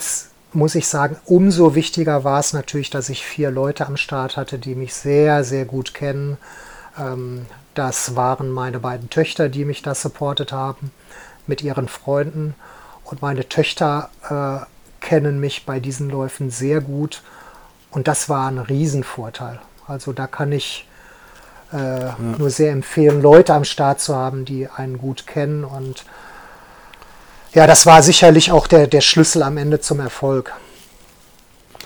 muss 0.55 0.75
ich 0.75 0.87
sagen, 0.87 1.17
umso 1.25 1.75
wichtiger 1.75 2.23
war 2.23 2.39
es 2.39 2.53
natürlich, 2.53 2.89
dass 2.89 3.09
ich 3.09 3.25
vier 3.25 3.51
Leute 3.51 3.85
am 3.85 3.97
Start 3.97 4.37
hatte, 4.37 4.59
die 4.59 4.75
mich 4.75 4.93
sehr, 4.93 5.43
sehr 5.43 5.65
gut 5.65 5.93
kennen. 5.93 6.37
Ähm, 6.97 7.45
das 7.73 8.15
waren 8.15 8.51
meine 8.51 8.79
beiden 8.79 9.09
Töchter, 9.09 9.49
die 9.49 9.65
mich 9.65 9.81
da 9.81 9.95
supportet 9.95 10.51
haben 10.51 10.91
mit 11.47 11.61
ihren 11.61 11.87
Freunden. 11.87 12.55
Und 13.03 13.21
meine 13.21 13.49
Töchter 13.49 14.09
äh, 14.29 14.65
kennen 15.05 15.39
mich 15.39 15.65
bei 15.65 15.79
diesen 15.79 16.09
Läufen 16.09 16.49
sehr 16.49 16.81
gut. 16.81 17.21
Und 17.91 18.07
das 18.07 18.29
war 18.29 18.47
ein 18.47 18.59
Riesenvorteil. 18.59 19.59
Also 19.87 20.13
da 20.13 20.27
kann 20.27 20.51
ich 20.51 20.87
äh, 21.73 21.77
ja. 21.77 22.17
nur 22.37 22.49
sehr 22.49 22.71
empfehlen, 22.71 23.21
Leute 23.21 23.53
am 23.53 23.65
Start 23.65 23.99
zu 23.99 24.15
haben, 24.15 24.45
die 24.45 24.67
einen 24.67 24.97
gut 24.97 25.27
kennen 25.27 25.63
und 25.63 26.05
ja, 27.53 27.67
das 27.67 27.85
war 27.85 28.01
sicherlich 28.03 28.51
auch 28.51 28.67
der, 28.67 28.87
der 28.87 29.01
Schlüssel 29.01 29.43
am 29.43 29.57
Ende 29.57 29.79
zum 29.79 29.99
Erfolg. 29.99 30.53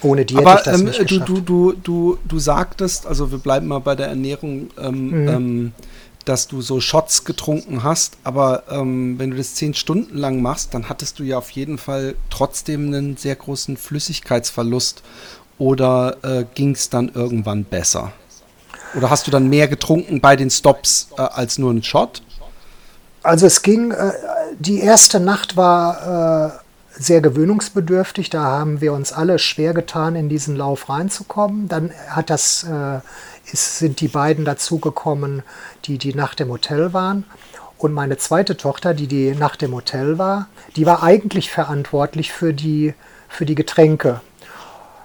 Ohne 0.01 0.26
die 0.26 0.38
Aber, 0.38 0.51
hätte 0.51 0.59
ich 0.59 0.65
das 0.65 0.80
ähm, 0.80 0.86
nicht 0.88 0.99
geschafft. 0.99 1.30
Du, 1.30 1.41
du, 1.41 1.74
du, 1.74 2.18
du 2.26 2.39
sagtest, 2.39 3.07
also 3.07 3.32
wir 3.32 3.39
bleiben 3.39 3.68
mal 3.68 3.80
bei 3.80 3.95
der 3.95 4.07
Ernährung, 4.07 4.70
ähm, 4.80 5.24
mhm. 5.24 5.28
ähm, 5.28 5.72
dass 6.26 6.47
du 6.47 6.61
so 6.61 6.82
Shots 6.82 7.24
getrunken 7.24 7.84
hast, 7.84 8.18
aber 8.24 8.63
ähm, 8.70 9.18
wenn 9.18 9.32
du 9.32 9.38
das 9.38 9.55
zehn 9.55 9.74
Stunden 9.74 10.18
lang 10.18 10.41
machst, 10.41 10.74
dann 10.74 10.89
hattest 10.89 11.20
du 11.20 11.24
ja 11.24 11.38
auf 11.38 11.49
jeden 11.51 11.78
Fall 11.78 12.15
trotzdem 12.30 12.88
einen 12.88 13.18
sehr 13.18 13.36
großen 13.36 13.78
Flüssigkeitsverlust. 13.78 15.03
Oder 15.57 16.18
äh, 16.22 16.45
ging 16.53 16.72
es 16.72 16.89
dann 16.89 17.09
irgendwann 17.13 17.63
besser? 17.63 18.11
Oder 18.95 19.09
hast 19.09 19.26
du 19.26 19.32
dann 19.32 19.49
mehr 19.49 19.68
getrunken 19.68 20.22
bei 20.22 20.36
den 20.36 20.49
Stops 20.49 21.09
äh, 21.18 21.22
als 21.22 21.57
nur 21.57 21.72
einen 21.72 21.82
Shot? 21.82 22.22
Also 23.24 23.47
es 23.47 23.61
ging, 23.61 23.91
äh, 23.91 24.11
die 24.60 24.80
erste 24.80 25.20
Nacht 25.20 25.55
war 25.55 26.47
äh, 26.47 26.99
sehr 26.99 27.22
gewöhnungsbedürftig. 27.22 28.30
Da 28.30 28.43
haben 28.43 28.82
wir 28.82 28.93
uns 28.93 29.14
alle 29.14 29.39
schwer 29.39 29.74
getan, 29.74 30.16
in 30.16 30.30
diesen 30.30 30.55
Lauf 30.55 30.89
reinzukommen. 30.89 31.68
Dann 31.68 31.91
hat 32.10 32.30
das, 32.30 32.64
äh, 32.64 32.99
ist, 33.51 33.80
sind 33.80 34.01
die 34.01 34.08
beiden 34.08 34.45
dazugekommen, 34.45 35.43
die 35.86 35.97
die 35.97 36.14
Nacht 36.14 36.41
im 36.41 36.49
Hotel 36.49 36.93
waren. 36.93 37.26
Und 37.78 37.93
meine 37.93 38.18
zweite 38.18 38.58
Tochter, 38.58 38.93
die 38.95 39.08
die 39.08 39.36
Nacht 39.36 39.62
im 39.62 39.74
Hotel 39.74 40.18
war, 40.18 40.47
die 40.76 40.86
war 40.88 41.03
eigentlich 41.03 41.51
verantwortlich 41.51 42.32
für 42.32 42.53
die, 42.53 42.95
für 43.30 43.45
die 43.45 43.55
Getränke. 43.55 44.22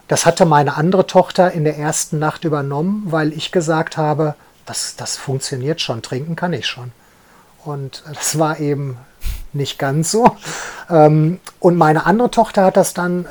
Das 0.08 0.24
hatte 0.24 0.46
meine 0.46 0.76
andere 0.76 1.06
Tochter 1.06 1.52
in 1.52 1.64
der 1.64 1.78
ersten 1.78 2.18
Nacht 2.18 2.44
übernommen, 2.44 3.04
weil 3.06 3.32
ich 3.32 3.52
gesagt 3.52 3.96
habe, 3.98 4.34
das, 4.64 4.96
das 4.96 5.16
funktioniert 5.16 5.80
schon, 5.80 6.00
trinken 6.00 6.36
kann 6.36 6.52
ich 6.54 6.66
schon. 6.66 6.92
Und 7.64 8.02
das 8.12 8.38
war 8.38 8.58
eben 8.58 8.96
nicht 9.52 9.78
ganz 9.78 10.10
so. 10.10 10.36
Ähm, 10.90 11.40
und 11.60 11.76
meine 11.76 12.06
andere 12.06 12.30
Tochter 12.30 12.64
hat 12.64 12.76
das 12.76 12.94
dann 12.94 13.26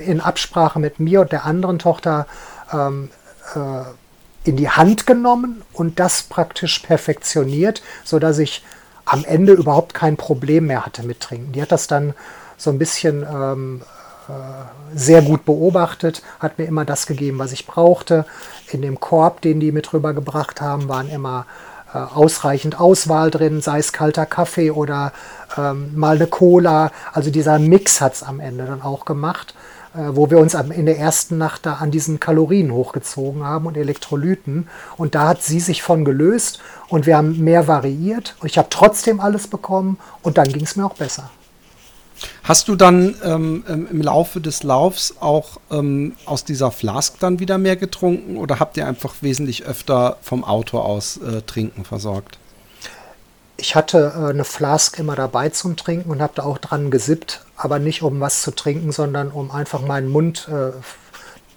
äh, 0.00 0.02
in 0.02 0.20
Absprache 0.20 0.78
mit 0.78 1.00
mir 1.00 1.22
und 1.22 1.32
der 1.32 1.44
anderen 1.44 1.78
Tochter 1.78 2.26
ähm, 2.72 3.10
äh, 3.54 4.48
in 4.48 4.56
die 4.56 4.70
Hand 4.70 5.06
genommen 5.06 5.62
und 5.72 5.98
das 5.98 6.22
praktisch 6.22 6.78
perfektioniert, 6.80 7.82
sodass 8.04 8.38
ich 8.38 8.64
am 9.04 9.24
Ende 9.24 9.52
überhaupt 9.52 9.94
kein 9.94 10.16
Problem 10.16 10.66
mehr 10.66 10.84
hatte 10.84 11.02
mit 11.02 11.20
Trinken. 11.20 11.52
Die 11.52 11.62
hat 11.62 11.72
das 11.72 11.86
dann 11.86 12.14
so 12.56 12.70
ein 12.70 12.78
bisschen 12.78 13.26
ähm, 13.28 13.82
äh, 14.28 14.96
sehr 14.96 15.22
gut 15.22 15.44
beobachtet, 15.44 16.22
hat 16.40 16.58
mir 16.58 16.64
immer 16.64 16.84
das 16.84 17.06
gegeben, 17.06 17.38
was 17.38 17.52
ich 17.52 17.66
brauchte. 17.66 18.24
In 18.70 18.82
dem 18.82 18.98
Korb, 18.98 19.40
den 19.40 19.60
die 19.60 19.72
mit 19.72 19.92
rübergebracht 19.92 20.60
haben, 20.60 20.88
waren 20.88 21.08
immer 21.08 21.46
äh, 21.94 21.98
ausreichend 21.98 22.80
Auswahl 22.80 23.30
drin, 23.30 23.60
sei 23.60 23.78
es 23.78 23.92
kalter 23.92 24.26
Kaffee 24.26 24.70
oder 24.70 25.12
ähm, 25.58 25.96
mal 25.96 26.16
eine 26.16 26.26
Cola. 26.26 26.90
Also 27.12 27.30
dieser 27.30 27.58
Mix 27.58 28.00
hat 28.00 28.14
es 28.14 28.22
am 28.22 28.40
Ende 28.40 28.66
dann 28.66 28.82
auch 28.82 29.04
gemacht, 29.04 29.54
äh, 29.94 29.98
wo 30.12 30.30
wir 30.30 30.38
uns 30.38 30.54
in 30.54 30.86
der 30.86 30.98
ersten 30.98 31.38
Nacht 31.38 31.66
da 31.66 31.74
an 31.74 31.90
diesen 31.90 32.20
Kalorien 32.20 32.72
hochgezogen 32.72 33.44
haben 33.44 33.66
und 33.66 33.76
Elektrolyten. 33.76 34.68
Und 34.96 35.14
da 35.14 35.28
hat 35.28 35.42
sie 35.42 35.60
sich 35.60 35.82
von 35.82 36.04
gelöst 36.04 36.60
und 36.88 37.06
wir 37.06 37.16
haben 37.16 37.42
mehr 37.42 37.68
variiert. 37.68 38.36
Ich 38.44 38.58
habe 38.58 38.68
trotzdem 38.70 39.20
alles 39.20 39.48
bekommen 39.48 39.98
und 40.22 40.38
dann 40.38 40.48
ging 40.48 40.62
es 40.62 40.76
mir 40.76 40.84
auch 40.84 40.94
besser. 40.94 41.30
Hast 42.42 42.68
du 42.68 42.76
dann 42.76 43.14
ähm, 43.22 43.64
im 43.90 44.00
Laufe 44.00 44.40
des 44.40 44.62
Laufs 44.62 45.16
auch 45.20 45.58
ähm, 45.70 46.14
aus 46.24 46.44
dieser 46.44 46.70
Flask 46.70 47.18
dann 47.20 47.40
wieder 47.40 47.58
mehr 47.58 47.76
getrunken 47.76 48.36
oder 48.36 48.58
habt 48.58 48.76
ihr 48.76 48.86
einfach 48.86 49.16
wesentlich 49.20 49.64
öfter 49.64 50.16
vom 50.22 50.44
Auto 50.44 50.78
aus 50.78 51.18
äh, 51.18 51.42
Trinken 51.42 51.84
versorgt? 51.84 52.38
Ich 53.56 53.74
hatte 53.74 54.12
äh, 54.16 54.30
eine 54.30 54.44
Flask 54.44 54.98
immer 54.98 55.16
dabei 55.16 55.48
zum 55.48 55.76
Trinken 55.76 56.10
und 56.10 56.20
habe 56.20 56.34
da 56.36 56.42
auch 56.42 56.58
dran 56.58 56.90
gesippt, 56.90 57.44
aber 57.56 57.78
nicht 57.78 58.02
um 58.02 58.20
was 58.20 58.42
zu 58.42 58.50
trinken, 58.50 58.92
sondern 58.92 59.30
um 59.30 59.50
einfach 59.50 59.80
meinen 59.80 60.08
Mund 60.08 60.48
äh, 60.50 60.72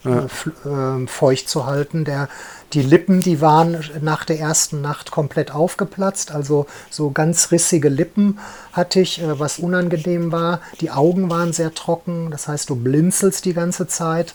ja. 0.04 0.28
Äh, 0.66 1.08
feucht 1.08 1.50
zu 1.50 1.66
halten. 1.66 2.06
Der, 2.06 2.30
die 2.74 2.82
Lippen, 2.82 3.20
die 3.20 3.42
waren 3.42 3.84
nach 4.02 4.24
der 4.24 4.40
ersten 4.40 4.82
Nacht 4.82 5.12
komplett 5.12 5.52
aufgeplatzt, 5.52 6.32
also 6.32 6.68
so 6.90 7.12
ganz 7.12 7.52
rissige 7.52 7.90
Lippen 7.90 8.40
hatte 8.72 9.02
ich, 9.02 9.22
äh, 9.22 9.40
was 9.40 9.60
unangenehm 9.60 10.32
war. 10.32 10.62
Die 10.82 10.92
Augen 10.92 11.30
waren 11.30 11.54
sehr 11.54 11.74
trocken, 11.74 12.32
das 12.32 12.48
heißt, 12.48 12.70
du 12.70 12.76
blinzelst 12.76 13.46
die 13.46 13.54
ganze 13.54 13.88
Zeit. 13.88 14.34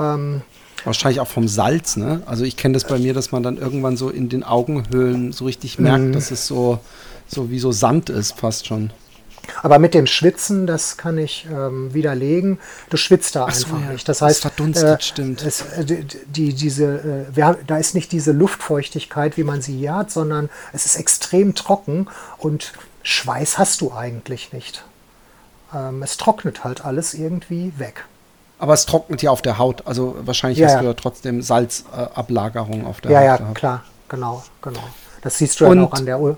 Ähm, 0.00 0.42
Wahrscheinlich 0.84 1.20
auch 1.20 1.28
vom 1.28 1.48
Salz, 1.48 1.96
ne? 1.96 2.22
Also 2.26 2.44
ich 2.44 2.56
kenne 2.56 2.74
das 2.74 2.84
bei 2.84 2.98
mir, 2.98 3.14
dass 3.14 3.32
man 3.32 3.42
dann 3.42 3.56
irgendwann 3.56 3.96
so 3.96 4.10
in 4.10 4.28
den 4.28 4.44
Augenhöhlen 4.44 5.32
so 5.32 5.44
richtig 5.44 5.78
merkt, 5.78 6.04
mhm. 6.04 6.12
dass 6.12 6.30
es 6.30 6.46
so, 6.46 6.78
so 7.26 7.50
wie 7.50 7.58
so 7.58 7.72
Sand 7.72 8.10
ist, 8.10 8.38
fast 8.38 8.66
schon. 8.66 8.90
Aber 9.62 9.78
mit 9.78 9.94
dem 9.94 10.06
Schwitzen, 10.06 10.66
das 10.66 10.96
kann 10.96 11.18
ich 11.18 11.46
ähm, 11.50 11.92
widerlegen. 11.94 12.58
Du 12.90 12.96
schwitzt 12.96 13.34
da 13.34 13.44
Ach 13.44 13.48
einfach 13.48 13.78
so, 13.78 13.84
ja. 13.84 13.92
nicht. 13.92 14.08
Das 14.08 14.22
heißt, 14.22 14.42
verdunstet, 14.42 15.00
äh, 15.00 15.02
stimmt. 15.02 15.42
Es, 15.42 15.62
äh, 15.62 16.04
die, 16.26 16.52
diese, 16.52 17.26
äh, 17.30 17.36
wir, 17.36 17.58
da 17.66 17.78
ist 17.78 17.94
nicht 17.94 18.12
diese 18.12 18.32
Luftfeuchtigkeit, 18.32 19.36
wie 19.36 19.44
man 19.44 19.62
sie 19.62 19.76
hier 19.76 19.94
hat, 19.94 20.10
sondern 20.10 20.50
es 20.72 20.86
ist 20.86 20.96
extrem 20.96 21.54
trocken 21.54 22.08
und 22.36 22.72
Schweiß 23.02 23.58
hast 23.58 23.80
du 23.80 23.92
eigentlich 23.92 24.52
nicht. 24.52 24.84
Ähm, 25.74 26.02
es 26.02 26.16
trocknet 26.16 26.64
halt 26.64 26.84
alles 26.84 27.14
irgendwie 27.14 27.72
weg. 27.78 28.04
Aber 28.58 28.74
es 28.74 28.86
trocknet 28.86 29.22
ja 29.22 29.30
auf 29.30 29.42
der 29.42 29.58
Haut. 29.58 29.86
Also 29.86 30.16
wahrscheinlich 30.20 30.58
ja, 30.58 30.68
hast 30.68 30.80
du 30.80 30.84
ja 30.86 30.94
trotzdem 30.94 31.42
Salzablagerung 31.42 32.86
auf 32.86 33.00
der 33.00 33.12
ja, 33.12 33.18
Haut. 33.18 33.40
Ja, 33.40 33.46
ja, 33.46 33.52
klar, 33.54 33.84
genau, 34.08 34.42
genau. 34.62 34.82
Das 35.22 35.38
siehst 35.38 35.60
du 35.60 35.72
ja 35.72 35.82
auch 35.82 35.92
an 35.92 36.06
der. 36.06 36.20
U 36.20 36.36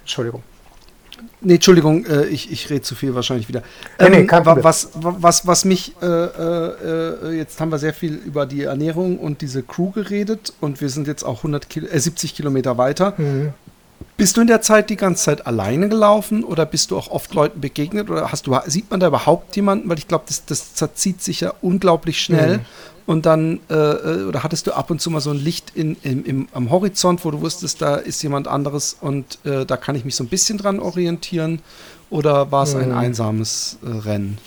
Entschuldigung. 0.00 0.42
Nee, 1.42 1.54
Entschuldigung, 1.54 2.04
äh, 2.06 2.26
ich, 2.26 2.50
ich 2.50 2.68
rede 2.70 2.82
zu 2.82 2.94
viel 2.94 3.14
wahrscheinlich 3.14 3.48
wieder. 3.48 3.62
Ähm, 3.98 4.12
nee, 4.12 4.22
nee, 4.22 4.28
was, 4.30 4.90
was, 4.94 5.46
was 5.46 5.64
mich, 5.64 5.94
äh, 6.02 6.06
äh, 6.06 7.36
jetzt 7.36 7.60
haben 7.60 7.70
wir 7.70 7.78
sehr 7.78 7.94
viel 7.94 8.14
über 8.14 8.46
die 8.46 8.64
Ernährung 8.64 9.18
und 9.18 9.40
diese 9.40 9.62
Crew 9.62 9.90
geredet 9.90 10.52
und 10.60 10.80
wir 10.80 10.90
sind 10.90 11.06
jetzt 11.06 11.22
auch 11.22 11.38
100 11.38 11.68
Kil 11.68 11.88
äh, 11.90 11.98
70 11.98 12.34
Kilometer 12.34 12.78
weiter. 12.78 13.14
Mhm. 13.16 13.52
Bist 14.16 14.36
du 14.36 14.42
in 14.42 14.48
der 14.48 14.60
Zeit 14.60 14.90
die 14.90 14.96
ganze 14.96 15.24
Zeit 15.24 15.46
alleine 15.46 15.88
gelaufen 15.88 16.44
oder 16.44 16.66
bist 16.66 16.90
du 16.90 16.98
auch 16.98 17.10
oft 17.10 17.32
Leuten 17.32 17.60
begegnet 17.60 18.10
oder 18.10 18.30
hast 18.30 18.46
du, 18.46 18.54
sieht 18.66 18.90
man 18.90 19.00
da 19.00 19.06
überhaupt 19.06 19.56
jemanden? 19.56 19.88
Weil 19.88 19.98
ich 19.98 20.08
glaube, 20.08 20.24
das, 20.28 20.44
das 20.44 20.74
zerzieht 20.74 21.22
sich 21.22 21.40
ja 21.40 21.54
unglaublich 21.62 22.20
schnell. 22.20 22.58
Mhm. 22.58 22.64
Und 23.06 23.26
dann, 23.26 23.60
äh, 23.70 23.74
äh, 23.74 24.24
oder 24.24 24.44
hattest 24.44 24.66
du 24.66 24.72
ab 24.72 24.90
und 24.90 25.00
zu 25.00 25.10
mal 25.10 25.20
so 25.20 25.30
ein 25.30 25.38
Licht 25.38 25.72
in, 25.74 25.96
in, 26.02 26.24
im, 26.24 26.48
am 26.52 26.70
Horizont, 26.70 27.24
wo 27.24 27.30
du 27.30 27.40
wusstest, 27.40 27.82
da 27.82 27.96
ist 27.96 28.22
jemand 28.22 28.46
anderes 28.46 28.96
und 29.00 29.38
äh, 29.44 29.64
da 29.64 29.76
kann 29.76 29.96
ich 29.96 30.04
mich 30.04 30.14
so 30.14 30.22
ein 30.22 30.28
bisschen 30.28 30.58
dran 30.58 30.80
orientieren? 30.80 31.60
Oder 32.10 32.52
war 32.52 32.64
es 32.64 32.74
ein 32.74 32.90
hm. 32.90 32.98
einsames 32.98 33.78
äh, 33.82 33.88
Rennen? 33.88 34.38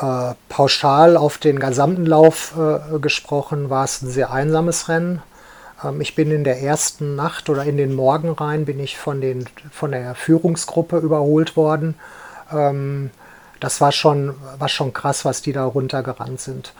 Äh, 0.00 0.34
pauschal 0.48 1.16
auf 1.16 1.38
den 1.38 1.58
gesamten 1.58 2.06
Lauf 2.06 2.54
äh, 2.58 2.98
gesprochen 2.98 3.68
war 3.68 3.84
es 3.84 4.00
ein 4.00 4.10
sehr 4.10 4.32
einsames 4.32 4.88
Rennen. 4.88 5.20
Ähm, 5.84 6.00
ich 6.00 6.14
bin 6.14 6.30
in 6.30 6.44
der 6.44 6.60
ersten 6.62 7.16
Nacht 7.16 7.48
oder 7.48 7.64
in 7.64 7.76
den 7.76 7.94
Morgen 7.94 8.30
rein, 8.30 8.64
bin 8.64 8.80
ich 8.80 8.98
von, 8.98 9.20
den, 9.20 9.46
von 9.70 9.92
der 9.92 10.14
Führungsgruppe 10.14 10.98
überholt 10.98 11.56
worden. 11.56 11.94
Ähm, 12.52 13.10
das 13.60 13.80
war 13.80 13.92
schon, 13.92 14.34
war 14.58 14.68
schon 14.68 14.92
krass, 14.92 15.24
was 15.24 15.42
die 15.42 15.52
da 15.52 15.64
runtergerannt 15.64 16.40
sind. 16.40 16.72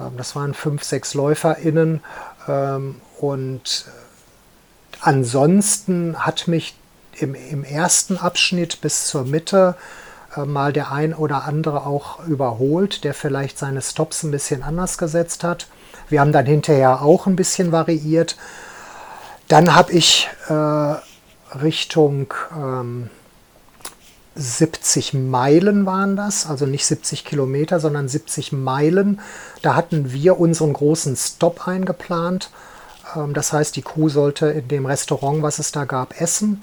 Ähm, 0.00 0.16
das 0.16 0.34
waren 0.34 0.54
fünf, 0.54 0.82
sechs 0.82 1.14
LäuferInnen. 1.14 2.00
Und 3.20 3.86
ansonsten 5.00 6.26
hat 6.26 6.48
mich 6.48 6.74
im, 7.12 7.34
im 7.34 7.62
ersten 7.64 8.16
Abschnitt 8.16 8.80
bis 8.80 9.06
zur 9.06 9.24
Mitte 9.24 9.76
äh, 10.36 10.44
mal 10.44 10.72
der 10.72 10.92
ein 10.92 11.14
oder 11.14 11.44
andere 11.44 11.86
auch 11.86 12.24
überholt, 12.26 13.04
der 13.04 13.14
vielleicht 13.14 13.58
seine 13.58 13.82
Stops 13.82 14.22
ein 14.22 14.30
bisschen 14.30 14.62
anders 14.62 14.98
gesetzt 14.98 15.44
hat. 15.44 15.66
Wir 16.12 16.20
haben 16.20 16.32
dann 16.32 16.44
hinterher 16.44 17.00
auch 17.00 17.26
ein 17.26 17.36
bisschen 17.36 17.72
variiert. 17.72 18.36
Dann 19.48 19.74
habe 19.74 19.92
ich 19.92 20.28
äh, 20.48 20.94
Richtung 21.58 22.34
ähm, 22.54 23.08
70 24.34 25.14
Meilen 25.14 25.86
waren 25.86 26.14
das, 26.14 26.46
also 26.46 26.66
nicht 26.66 26.84
70 26.84 27.24
Kilometer, 27.24 27.80
sondern 27.80 28.08
70 28.08 28.52
Meilen. 28.52 29.20
Da 29.62 29.74
hatten 29.74 30.12
wir 30.12 30.38
unseren 30.38 30.74
großen 30.74 31.16
Stop 31.16 31.66
eingeplant. 31.66 32.50
Ähm, 33.16 33.32
das 33.32 33.54
heißt, 33.54 33.74
die 33.74 33.82
Kuh 33.82 34.10
sollte 34.10 34.48
in 34.48 34.68
dem 34.68 34.84
Restaurant, 34.84 35.42
was 35.42 35.58
es 35.58 35.72
da 35.72 35.86
gab, 35.86 36.20
essen. 36.20 36.62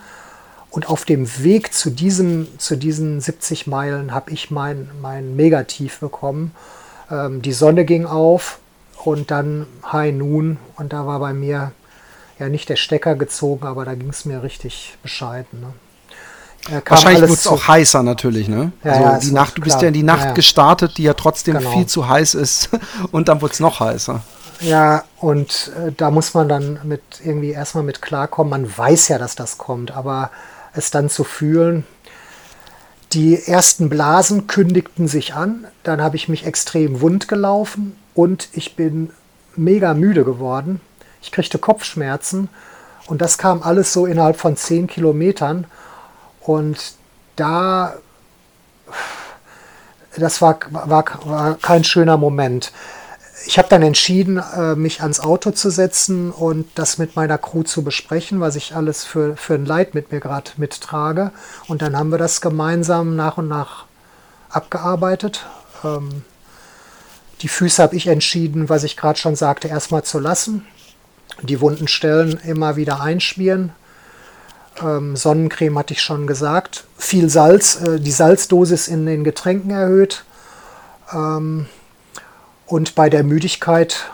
Und 0.69 0.89
auf 0.89 1.05
dem 1.05 1.27
Weg 1.43 1.73
zu, 1.73 1.89
diesem, 1.89 2.47
zu 2.59 2.75
diesen 2.75 3.19
70 3.19 3.65
Meilen 3.65 4.13
habe 4.13 4.29
ich 4.29 4.51
mein, 4.51 4.91
mein 5.01 5.35
Megatief 5.35 5.99
bekommen. 5.99 6.51
Ähm, 7.09 7.41
die 7.41 7.53
Sonne 7.53 7.83
ging 7.83 8.05
auf 8.05 8.59
und 9.03 9.31
dann 9.31 9.65
High 9.91 10.13
Noon 10.13 10.57
und 10.75 10.93
da 10.93 11.05
war 11.05 11.19
bei 11.19 11.33
mir 11.33 11.71
ja 12.37 12.49
nicht 12.49 12.69
der 12.69 12.75
Stecker 12.75 13.15
gezogen, 13.15 13.65
aber 13.65 13.85
da 13.85 13.95
ging 13.95 14.09
es 14.09 14.25
mir 14.25 14.43
richtig 14.43 14.97
bescheiden. 15.01 15.59
Ne? 15.59 16.81
Wahrscheinlich 16.85 17.21
wird 17.21 17.31
es 17.31 17.47
auch 17.47 17.67
heißer 17.67 18.03
natürlich, 18.03 18.47
ne? 18.47 18.71
Ja, 18.83 18.91
also 18.91 19.03
ja, 19.03 19.19
die 19.19 19.31
Nacht, 19.31 19.57
du 19.57 19.61
bist 19.61 19.75
klar. 19.75 19.83
ja 19.83 19.87
in 19.87 19.93
die 19.93 20.03
Nacht 20.03 20.25
ja, 20.25 20.31
gestartet, 20.33 20.97
die 20.97 21.03
ja 21.03 21.13
trotzdem 21.13 21.57
genau. 21.57 21.71
viel 21.71 21.85
zu 21.85 22.07
heiß 22.07 22.33
ist 22.35 22.69
und 23.11 23.29
dann 23.29 23.41
wird 23.41 23.53
es 23.53 23.59
noch 23.59 23.79
heißer. 23.79 24.21
Ja, 24.61 25.03
und 25.17 25.71
äh, 25.77 25.91
da 25.95 26.11
muss 26.11 26.33
man 26.33 26.49
dann 26.49 26.79
mit 26.83 27.01
irgendwie 27.23 27.51
erstmal 27.51 27.83
mit 27.83 28.01
klarkommen. 28.01 28.49
Man 28.49 28.77
weiß 28.77 29.07
ja, 29.07 29.17
dass 29.17 29.35
das 29.35 29.57
kommt, 29.57 29.91
aber 29.91 30.31
es 30.73 30.91
dann 30.91 31.09
zu 31.09 31.23
fühlen. 31.23 31.85
Die 33.14 33.41
ersten 33.47 33.89
Blasen 33.89 34.45
kündigten 34.45 35.07
sich 35.07 35.34
an, 35.34 35.66
dann 35.82 35.99
habe 35.99 36.16
ich 36.16 36.30
mich 36.30 36.45
extrem 36.45 37.01
wund 37.01 37.28
gelaufen 37.28 37.95
und 38.14 38.49
ich 38.51 38.76
bin 38.76 39.10
mega 39.55 39.95
müde 39.95 40.24
geworden. 40.24 40.80
Ich 41.22 41.32
kriegte 41.32 41.57
Kopfschmerzen 41.57 42.49
und 43.07 43.22
das 43.22 43.39
kam 43.39 43.64
alles 43.64 43.93
so 43.93 44.05
innerhalb 44.05 44.38
von 44.38 44.55
zehn 44.55 44.86
Kilometern. 44.86 45.66
Und 46.39 46.93
da, 47.36 47.95
das 50.16 50.39
war, 50.41 50.60
war, 50.70 51.03
war 51.26 51.55
kein 51.55 51.84
schöner 51.84 52.18
Moment. 52.18 52.72
Ich 53.45 53.57
habe 53.57 53.69
dann 53.69 53.81
entschieden, 53.81 54.37
äh, 54.37 54.75
mich 54.75 55.01
ans 55.01 55.19
Auto 55.19 55.51
zu 55.51 55.69
setzen 55.69 56.31
und 56.31 56.67
das 56.75 56.97
mit 56.97 57.15
meiner 57.15 57.37
Crew 57.37 57.63
zu 57.63 57.83
besprechen, 57.83 58.41
was 58.41 58.55
ich 58.55 58.75
alles 58.75 59.03
für, 59.03 59.37
für 59.37 59.55
ein 59.55 59.65
Leid 59.65 59.93
mit 59.93 60.11
mir 60.11 60.19
gerade 60.19 60.51
mittrage. 60.57 61.31
Und 61.67 61.81
dann 61.81 61.97
haben 61.97 62.11
wir 62.11 62.17
das 62.17 62.41
gemeinsam 62.41 63.15
nach 63.15 63.37
und 63.37 63.47
nach 63.47 63.85
abgearbeitet. 64.49 65.45
Ähm, 65.83 66.23
die 67.41 67.47
Füße 67.47 67.81
habe 67.81 67.95
ich 67.95 68.07
entschieden, 68.07 68.67
was 68.67 68.83
ich 68.83 68.97
gerade 68.97 69.17
schon 69.17 69.35
sagte, 69.35 69.67
erstmal 69.67 70.03
zu 70.03 70.19
lassen. 70.19 70.65
Die 71.41 71.61
wunden 71.61 71.87
Stellen 71.87 72.39
immer 72.43 72.75
wieder 72.75 73.01
einschmieren. 73.01 73.71
Ähm, 74.81 75.15
Sonnencreme 75.15 75.77
hatte 75.77 75.93
ich 75.93 76.01
schon 76.01 76.27
gesagt. 76.27 76.85
Viel 76.97 77.29
Salz, 77.29 77.81
äh, 77.81 77.99
die 77.99 78.11
Salzdosis 78.11 78.89
in 78.89 79.05
den 79.05 79.23
Getränken 79.23 79.71
erhöht. 79.71 80.25
Ähm, 81.13 81.67
und 82.70 82.95
bei 82.95 83.09
der 83.09 83.24
Müdigkeit 83.24 84.09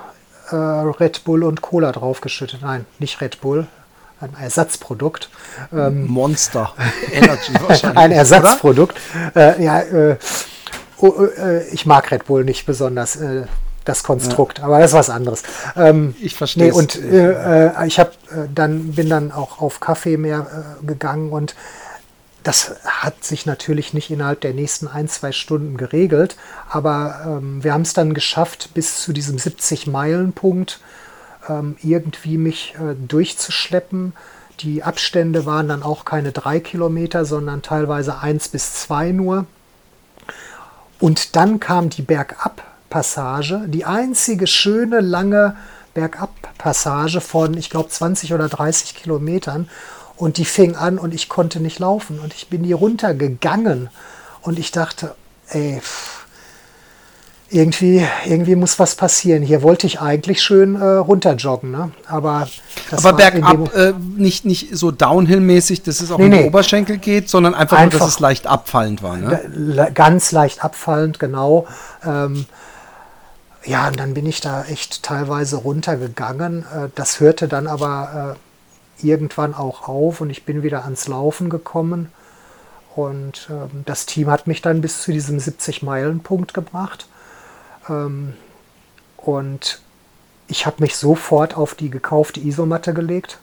äh, 0.50 0.56
Red 0.56 1.24
Bull 1.24 1.44
und 1.44 1.62
Cola 1.62 1.92
draufgeschüttet. 1.92 2.62
Nein, 2.62 2.86
nicht 3.00 3.22
Red 3.22 3.42
Bull, 3.42 3.68
ein 4.20 4.34
Ersatzprodukt. 4.40 5.30
Ähm, 5.74 6.08
Monster 6.08 6.74
Energy 7.12 7.54
wahrscheinlich. 7.68 7.98
ein 7.98 8.12
Ersatzprodukt. 8.12 8.98
Äh, 9.36 9.64
ja, 9.64 9.82
äh, 9.82 10.18
oh, 10.98 11.26
äh, 11.38 11.68
ich 11.70 11.86
mag 11.86 12.10
Red 12.12 12.26
Bull 12.26 12.44
nicht 12.46 12.66
besonders. 12.66 13.18
Äh, 13.18 13.44
das 13.84 14.02
Konstrukt, 14.02 14.58
ja. 14.58 14.66
aber 14.66 14.80
das 14.80 14.94
ist 14.94 14.98
was 14.98 15.10
anderes. 15.12 15.44
Ähm, 15.76 16.16
ich 16.20 16.34
verstehe. 16.34 16.70
Nee, 16.70 16.72
und 16.72 17.00
äh, 17.04 17.86
ich 17.86 18.00
habe 18.00 18.14
dann 18.52 18.94
bin 18.94 19.10
dann 19.10 19.32
auch 19.32 19.62
auf 19.62 19.80
Kaffee 19.80 20.18
mehr 20.18 20.76
gegangen 20.82 21.30
und 21.30 21.54
das 22.46 22.76
hat 22.86 23.24
sich 23.24 23.48
natürlich 23.48 23.96
nicht 23.96 24.12
innerhalb 24.12 24.40
der 24.42 24.54
nächsten 24.54 24.88
ein, 24.88 25.08
zwei 25.08 25.32
Stunden 25.32 25.78
geregelt, 25.78 26.38
aber 26.70 27.22
ähm, 27.26 27.64
wir 27.64 27.74
haben 27.74 27.82
es 27.82 27.94
dann 27.94 28.14
geschafft, 28.14 28.70
bis 28.76 29.02
zu 29.02 29.14
diesem 29.14 29.38
70-Meilen-Punkt 29.38 30.80
ähm, 31.50 31.76
irgendwie 31.82 32.38
mich 32.38 32.76
äh, 32.76 32.94
durchzuschleppen. 33.08 34.14
Die 34.60 34.84
Abstände 34.84 35.48
waren 35.48 35.68
dann 35.68 35.82
auch 35.82 36.06
keine 36.06 36.32
drei 36.32 36.60
Kilometer, 36.60 37.26
sondern 37.26 37.64
teilweise 37.64 38.20
eins 38.20 38.48
bis 38.48 38.76
zwei 38.76 39.12
nur. 39.12 39.48
Und 41.00 41.36
dann 41.36 41.60
kam 41.60 41.90
die 41.90 42.04
Bergab-Passage, 42.04 43.64
die 43.68 43.86
einzige 43.86 44.46
schöne, 44.46 45.00
lange 45.00 45.58
Bergab-Passage 45.96 47.22
von, 47.22 47.56
ich 47.56 47.72
glaube, 47.72 47.90
20 47.90 48.36
oder 48.36 48.50
30 48.50 48.94
Kilometern. 48.94 49.68
Und 50.18 50.38
die 50.38 50.46
fing 50.46 50.76
an 50.76 50.98
und 50.98 51.14
ich 51.14 51.28
konnte 51.30 51.60
nicht 51.60 51.80
laufen. 51.80 52.20
Und 52.20 52.34
ich 52.34 52.48
bin 52.48 52.64
hier 52.64 52.78
runtergegangen. 52.78 53.90
Und 54.42 54.60
ich 54.60 54.72
dachte, 54.72 55.16
ey, 55.50 55.82
irgendwie, 57.50 58.06
irgendwie 58.26 58.56
muss 58.56 58.80
was 58.80 58.96
passieren. 58.96 59.44
Hier 59.44 59.62
wollte 59.62 59.86
ich 59.86 60.02
eigentlich 60.02 60.42
schön 60.42 60.76
äh, 60.76 60.84
runterjoggen, 60.84 61.72
ne? 61.72 61.92
Aber, 62.08 62.48
Aber 62.92 63.14
bergab 63.14 63.74
äh, 63.76 63.94
nicht, 64.18 64.46
nicht 64.46 64.76
so 64.76 64.92
Downhill-mäßig, 64.92 65.84
dass 65.84 66.02
es 66.02 66.12
auch 66.12 66.18
nee, 66.18 66.26
in 66.26 66.32
die 66.32 66.38
nee. 66.40 66.48
Oberschenkel 66.48 66.98
geht, 66.98 67.30
sondern 67.30 67.54
einfach, 67.54 67.78
einfach, 67.78 68.00
nur, 68.00 68.08
dass 68.08 68.16
es 68.16 68.20
leicht 68.20 68.48
abfallend 68.48 69.04
war. 69.04 69.18
Ne? 69.18 69.92
Ganz 69.94 70.32
leicht 70.32 70.64
abfallend, 70.64 71.20
genau. 71.20 71.68
Ähm, 72.04 72.46
ja, 73.64 73.88
und 73.88 74.00
dann 74.00 74.14
bin 74.14 74.26
ich 74.26 74.42
da 74.42 74.64
echt 74.66 75.04
teilweise 75.04 75.58
runtergegangen. 75.58 76.64
Äh, 76.64 76.90
das 76.96 77.20
hörte 77.20 77.48
dann 77.48 77.68
aber 77.68 78.36
äh, 78.36 78.40
irgendwann 79.02 79.54
auch 79.54 79.88
auf 79.88 80.22
und 80.22 80.30
ich 80.30 80.46
bin 80.46 80.64
wieder 80.64 80.84
ans 80.84 81.08
Laufen 81.08 81.50
gekommen. 81.50 82.12
Und 82.96 83.48
ähm, 83.50 83.84
das 83.86 84.06
Team 84.06 84.30
hat 84.30 84.48
mich 84.48 84.62
dann 84.62 84.82
bis 84.82 85.02
zu 85.02 85.12
diesem 85.12 85.38
70-Meilen-Punkt 85.38 86.54
gebracht. 86.54 87.08
Ähm, 87.90 88.34
und 89.18 89.82
ich 90.48 90.66
habe 90.66 90.82
mich 90.82 90.96
sofort 90.96 91.58
auf 91.58 91.76
die 91.76 91.90
gekaufte 91.90 92.40
Isomatte 92.40 92.94
gelegt. 92.94 93.40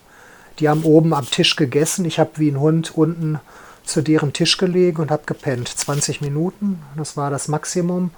Die 0.58 0.68
haben 0.68 0.84
oben 0.84 1.12
am 1.12 1.30
Tisch 1.30 1.56
gegessen. 1.56 2.04
Ich 2.04 2.18
habe 2.18 2.30
wie 2.36 2.50
ein 2.50 2.60
Hund 2.60 2.96
unten 2.96 3.40
zu 3.84 4.00
deren 4.00 4.32
Tisch 4.32 4.56
gelegen 4.58 5.02
und 5.02 5.10
habe 5.10 5.24
gepennt. 5.26 5.68
20 5.68 6.20
Minuten, 6.20 6.80
das 6.96 7.16
war 7.16 7.30
das 7.30 7.48
Maximum, 7.48 8.10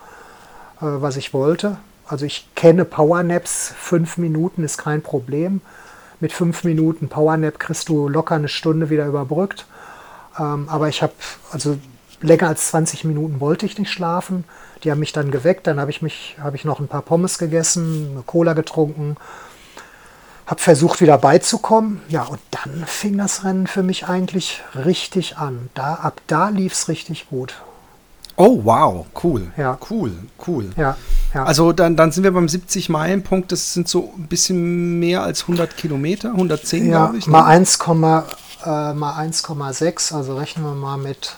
äh, 0.80 0.82
was 0.82 1.16
ich 1.16 1.32
wollte. 1.32 1.78
Also 2.06 2.26
ich 2.26 2.48
kenne 2.54 2.84
Powernaps, 2.84 3.72
fünf 3.76 4.18
Minuten 4.18 4.62
ist 4.62 4.76
kein 4.78 5.02
Problem 5.02 5.62
mit 6.20 6.32
fünf 6.32 6.64
Minuten 6.64 7.08
Powernap 7.08 7.58
kriegst 7.58 7.88
du 7.88 8.08
locker 8.08 8.34
eine 8.36 8.48
Stunde 8.48 8.90
wieder 8.90 9.06
überbrückt. 9.06 9.66
Ähm, 10.38 10.68
aber 10.68 10.88
ich 10.88 11.02
habe, 11.02 11.12
also 11.52 11.78
länger 12.20 12.48
als 12.48 12.68
20 12.68 13.04
Minuten 13.04 13.40
wollte 13.40 13.66
ich 13.66 13.78
nicht 13.78 13.90
schlafen. 13.90 14.44
Die 14.82 14.90
haben 14.90 15.00
mich 15.00 15.12
dann 15.12 15.30
geweckt, 15.30 15.66
dann 15.66 15.80
habe 15.80 15.90
ich 15.90 16.02
mich, 16.02 16.36
habe 16.40 16.56
ich 16.56 16.64
noch 16.64 16.80
ein 16.80 16.88
paar 16.88 17.02
Pommes 17.02 17.38
gegessen, 17.38 18.10
eine 18.12 18.22
Cola 18.22 18.52
getrunken, 18.52 19.16
habe 20.46 20.60
versucht 20.60 21.00
wieder 21.00 21.18
beizukommen. 21.18 22.02
Ja, 22.08 22.24
und 22.24 22.40
dann 22.50 22.84
fing 22.86 23.16
das 23.16 23.44
Rennen 23.44 23.66
für 23.66 23.82
mich 23.82 24.06
eigentlich 24.06 24.62
richtig 24.74 25.38
an. 25.38 25.70
Da, 25.74 25.94
ab 25.94 26.20
da 26.26 26.48
lief 26.48 26.72
es 26.72 26.88
richtig 26.88 27.28
gut. 27.28 27.54
Oh, 28.36 28.60
wow, 28.64 29.06
cool. 29.22 29.52
Ja. 29.56 29.78
Cool, 29.90 30.12
cool. 30.46 30.70
Ja, 30.76 30.96
ja. 31.32 31.44
Also 31.44 31.72
dann, 31.72 31.96
dann 31.96 32.10
sind 32.10 32.24
wir 32.24 32.32
beim 32.32 32.46
70-Meilen-Punkt, 32.46 33.52
das 33.52 33.74
sind 33.74 33.88
so 33.88 34.12
ein 34.16 34.26
bisschen 34.26 34.98
mehr 34.98 35.22
als 35.22 35.42
100 35.42 35.76
Kilometer, 35.76 36.30
110 36.30 36.86
ja, 36.86 37.04
glaube 37.04 37.18
ich. 37.18 37.26
Ne? 37.26 37.32
Mal 37.32 37.56
1,6, 37.56 40.12
äh, 40.12 40.16
also 40.16 40.36
rechnen 40.36 40.64
wir 40.64 40.74
mal 40.74 40.96
mit 40.96 41.36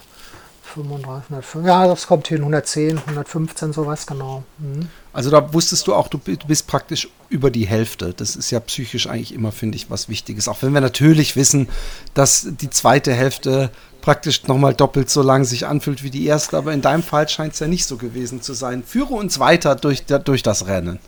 35, 0.77 1.31
105, 1.31 1.67
ja, 1.67 1.87
das 1.87 2.07
kommt 2.07 2.29
hin, 2.29 2.39
110, 2.39 2.99
115, 2.99 3.73
sowas, 3.73 4.07
genau. 4.07 4.45
Mhm. 4.59 4.89
Also 5.13 5.31
da 5.31 5.53
wusstest 5.53 5.87
du 5.87 5.95
auch, 5.95 6.09
du 6.09 6.19
bist 6.19 6.67
praktisch 6.67 7.09
über 7.29 7.51
die 7.51 7.67
Hälfte. 7.67 8.13
Das 8.15 8.37
ist 8.37 8.51
ja 8.51 8.61
psychisch 8.61 9.09
eigentlich 9.09 9.35
immer, 9.35 9.51
finde 9.51 9.77
ich, 9.77 9.91
was 9.91 10.09
Wichtiges. 10.09 10.47
Auch 10.47 10.63
wenn 10.63 10.73
wir 10.73 10.81
natürlich 10.81 11.37
wissen, 11.37 11.69
dass 12.15 12.47
die 12.61 12.71
zweite 12.71 13.15
Hälfte 13.15 13.71
praktisch 14.03 14.47
nochmal 14.47 14.75
doppelt 14.75 15.11
so 15.11 15.23
lang 15.23 15.45
sich 15.45 15.67
anfühlt 15.67 16.03
wie 16.03 16.11
die 16.11 16.27
erste. 16.27 16.57
Aber 16.57 16.73
in 16.73 16.83
deinem 16.83 17.03
Fall 17.03 17.29
scheint 17.29 17.55
es 17.55 17.61
ja 17.61 17.67
nicht 17.67 17.87
so 17.87 17.97
gewesen 17.97 18.43
zu 18.43 18.53
sein. 18.53 18.85
Führe 18.85 19.15
uns 19.15 19.39
weiter 19.39 19.75
durch, 19.75 20.05
durch 20.05 20.43
das 20.43 20.67
Rennen. 20.67 20.99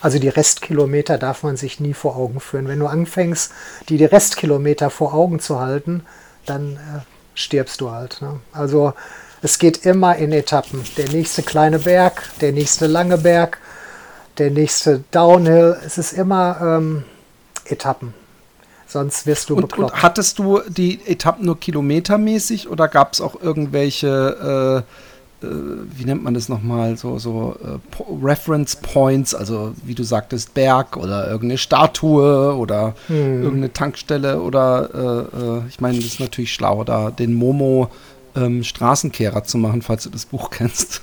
Also 0.00 0.18
die 0.18 0.28
Restkilometer 0.28 1.18
darf 1.18 1.42
man 1.42 1.56
sich 1.56 1.80
nie 1.80 1.94
vor 1.94 2.16
Augen 2.16 2.40
führen. 2.40 2.68
Wenn 2.68 2.78
du 2.78 2.86
anfängst, 2.86 3.52
die, 3.88 3.96
die 3.96 4.04
Restkilometer 4.04 4.90
vor 4.90 5.12
Augen 5.12 5.40
zu 5.40 5.58
halten, 5.58 6.04
dann 6.46 6.76
äh, 6.76 7.00
stirbst 7.38 7.80
du 7.80 7.90
halt. 7.90 8.20
Ne? 8.20 8.40
Also 8.52 8.92
es 9.42 9.58
geht 9.58 9.86
immer 9.86 10.16
in 10.16 10.32
Etappen. 10.32 10.82
Der 10.96 11.08
nächste 11.08 11.42
kleine 11.42 11.78
Berg, 11.78 12.28
der 12.40 12.52
nächste 12.52 12.86
lange 12.86 13.18
Berg, 13.18 13.58
der 14.38 14.50
nächste 14.50 15.04
Downhill. 15.10 15.76
Es 15.84 15.98
ist 15.98 16.12
immer 16.12 16.58
ähm, 16.60 17.04
Etappen. 17.64 18.14
Sonst 18.86 19.26
wirst 19.26 19.50
du 19.50 19.56
und, 19.56 19.68
bekloppt. 19.68 19.92
Und 19.92 20.02
hattest 20.02 20.38
du 20.38 20.60
die 20.66 21.00
Etappen 21.06 21.44
nur 21.44 21.60
kilometermäßig 21.60 22.68
oder 22.68 22.88
gab 22.88 23.12
es 23.12 23.20
auch 23.20 23.40
irgendwelche, 23.40 24.84
äh, 24.86 24.92
wie 25.40 26.04
nennt 26.04 26.24
man 26.24 26.34
das 26.34 26.48
nochmal, 26.48 26.96
so, 26.96 27.18
so 27.18 27.56
äh, 27.62 28.02
Reference 28.22 28.76
Points, 28.76 29.34
also 29.34 29.72
wie 29.84 29.94
du 29.94 30.02
sagtest, 30.02 30.54
Berg 30.54 30.96
oder 30.96 31.26
irgendeine 31.28 31.58
Statue 31.58 32.56
oder 32.56 32.94
hm. 33.06 33.42
irgendeine 33.42 33.72
Tankstelle 33.72 34.40
oder 34.40 34.90
äh, 34.92 35.38
äh, 35.38 35.68
ich 35.68 35.80
meine, 35.80 35.98
das 35.98 36.06
ist 36.06 36.20
natürlich 36.20 36.52
schlau, 36.52 36.82
da 36.82 37.10
den 37.10 37.34
Momo 37.34 37.88
ähm, 38.34 38.64
Straßenkehrer 38.64 39.44
zu 39.44 39.58
machen, 39.58 39.82
falls 39.82 40.04
du 40.04 40.10
das 40.10 40.26
Buch 40.26 40.50
kennst, 40.50 41.02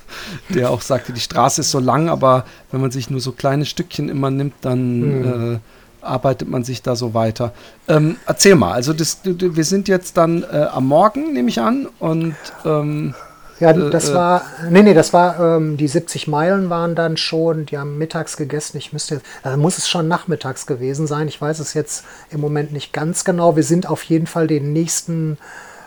der 0.50 0.70
auch 0.70 0.82
sagte, 0.82 1.14
die 1.14 1.20
Straße 1.20 1.62
ist 1.62 1.70
so 1.70 1.80
lang, 1.80 2.10
aber 2.10 2.44
wenn 2.70 2.82
man 2.82 2.90
sich 2.90 3.08
nur 3.08 3.20
so 3.20 3.32
kleine 3.32 3.64
Stückchen 3.64 4.10
immer 4.10 4.30
nimmt, 4.30 4.54
dann 4.60 4.80
hm. 4.80 5.54
äh, 5.54 5.58
arbeitet 6.02 6.48
man 6.48 6.62
sich 6.62 6.82
da 6.82 6.94
so 6.94 7.14
weiter. 7.14 7.52
Ähm, 7.88 8.16
erzähl 8.26 8.54
mal, 8.54 8.72
also 8.72 8.92
das, 8.92 9.20
wir 9.24 9.64
sind 9.64 9.88
jetzt 9.88 10.16
dann 10.16 10.42
äh, 10.44 10.66
am 10.72 10.86
Morgen, 10.86 11.32
nehme 11.32 11.48
ich 11.48 11.60
an, 11.60 11.88
und 11.98 12.36
ähm, 12.64 13.14
ja, 13.60 13.70
äh, 13.70 13.90
das 13.90 14.10
äh, 14.10 14.14
war, 14.14 14.42
nee, 14.68 14.82
nee, 14.82 14.94
das 14.94 15.12
war, 15.12 15.56
ähm, 15.56 15.76
die 15.76 15.88
70 15.88 16.28
Meilen 16.28 16.70
waren 16.70 16.94
dann 16.94 17.16
schon, 17.16 17.66
die 17.66 17.78
haben 17.78 17.98
mittags 17.98 18.36
gegessen. 18.36 18.76
Ich 18.76 18.92
müsste, 18.92 19.20
da 19.42 19.56
muss 19.56 19.78
es 19.78 19.88
schon 19.88 20.08
nachmittags 20.08 20.66
gewesen 20.66 21.06
sein. 21.06 21.28
Ich 21.28 21.40
weiß 21.40 21.58
es 21.58 21.74
jetzt 21.74 22.04
im 22.30 22.40
Moment 22.40 22.72
nicht 22.72 22.92
ganz 22.92 23.24
genau. 23.24 23.56
Wir 23.56 23.62
sind 23.62 23.88
auf 23.88 24.02
jeden 24.02 24.26
Fall 24.26 24.46
den 24.46 24.72
nächsten 24.72 25.38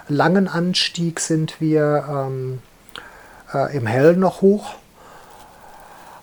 langen 0.07 0.47
Anstieg 0.47 1.19
sind 1.19 1.61
wir 1.61 2.05
ähm, 2.09 2.59
äh, 3.53 3.75
im 3.77 3.85
Hellen 3.85 4.19
noch 4.19 4.41
hoch. 4.41 4.75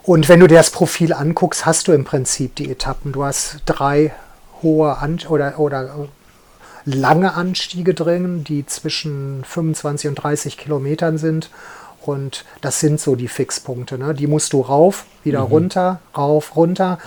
Und 0.02 0.28
wenn 0.28 0.40
du 0.40 0.46
dir 0.46 0.58
das 0.58 0.70
Profil 0.70 1.12
anguckst, 1.12 1.66
hast 1.66 1.88
du 1.88 1.92
im 1.92 2.04
Prinzip 2.04 2.54
die 2.56 2.70
Etappen. 2.70 3.12
Du 3.12 3.24
hast 3.24 3.62
drei 3.66 4.12
hohe 4.62 4.98
An 4.98 5.18
oder, 5.28 5.58
oder 5.58 5.84
äh, 5.84 6.08
lange 6.86 7.34
Anstiege 7.34 7.92
drin, 7.92 8.44
die 8.44 8.64
zwischen 8.64 9.44
25 9.44 10.08
und 10.08 10.14
30 10.14 10.56
Kilometern 10.56 11.18
sind. 11.18 11.50
Und 12.00 12.44
das 12.60 12.80
sind 12.80 13.00
so 13.00 13.16
die 13.16 13.28
Fixpunkte. 13.28 13.98
Ne? 13.98 14.14
Die 14.14 14.28
musst 14.28 14.52
du 14.52 14.60
rauf, 14.60 15.04
wieder 15.24 15.44
mhm. 15.46 15.52
runter, 15.52 16.00
rauf, 16.16 16.56
runter. 16.56 16.98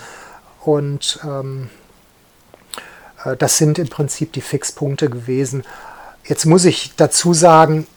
Und 0.64 1.20
ähm, 1.24 1.70
äh, 3.24 3.38
das 3.38 3.58
sind 3.58 3.80
im 3.80 3.88
Prinzip 3.88 4.34
die 4.34 4.42
Fixpunkte 4.42 5.10
gewesen. 5.10 5.64
Jetzt 6.26 6.46
muss 6.46 6.66
ich 6.66 6.94
dazu 6.98 7.34
sagen, 7.34 7.88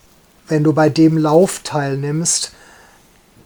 wenn 0.49 0.63
du 0.63 0.73
bei 0.73 0.89
dem 0.89 1.19
Lauf 1.19 1.61
teilnimmst, 1.65 2.53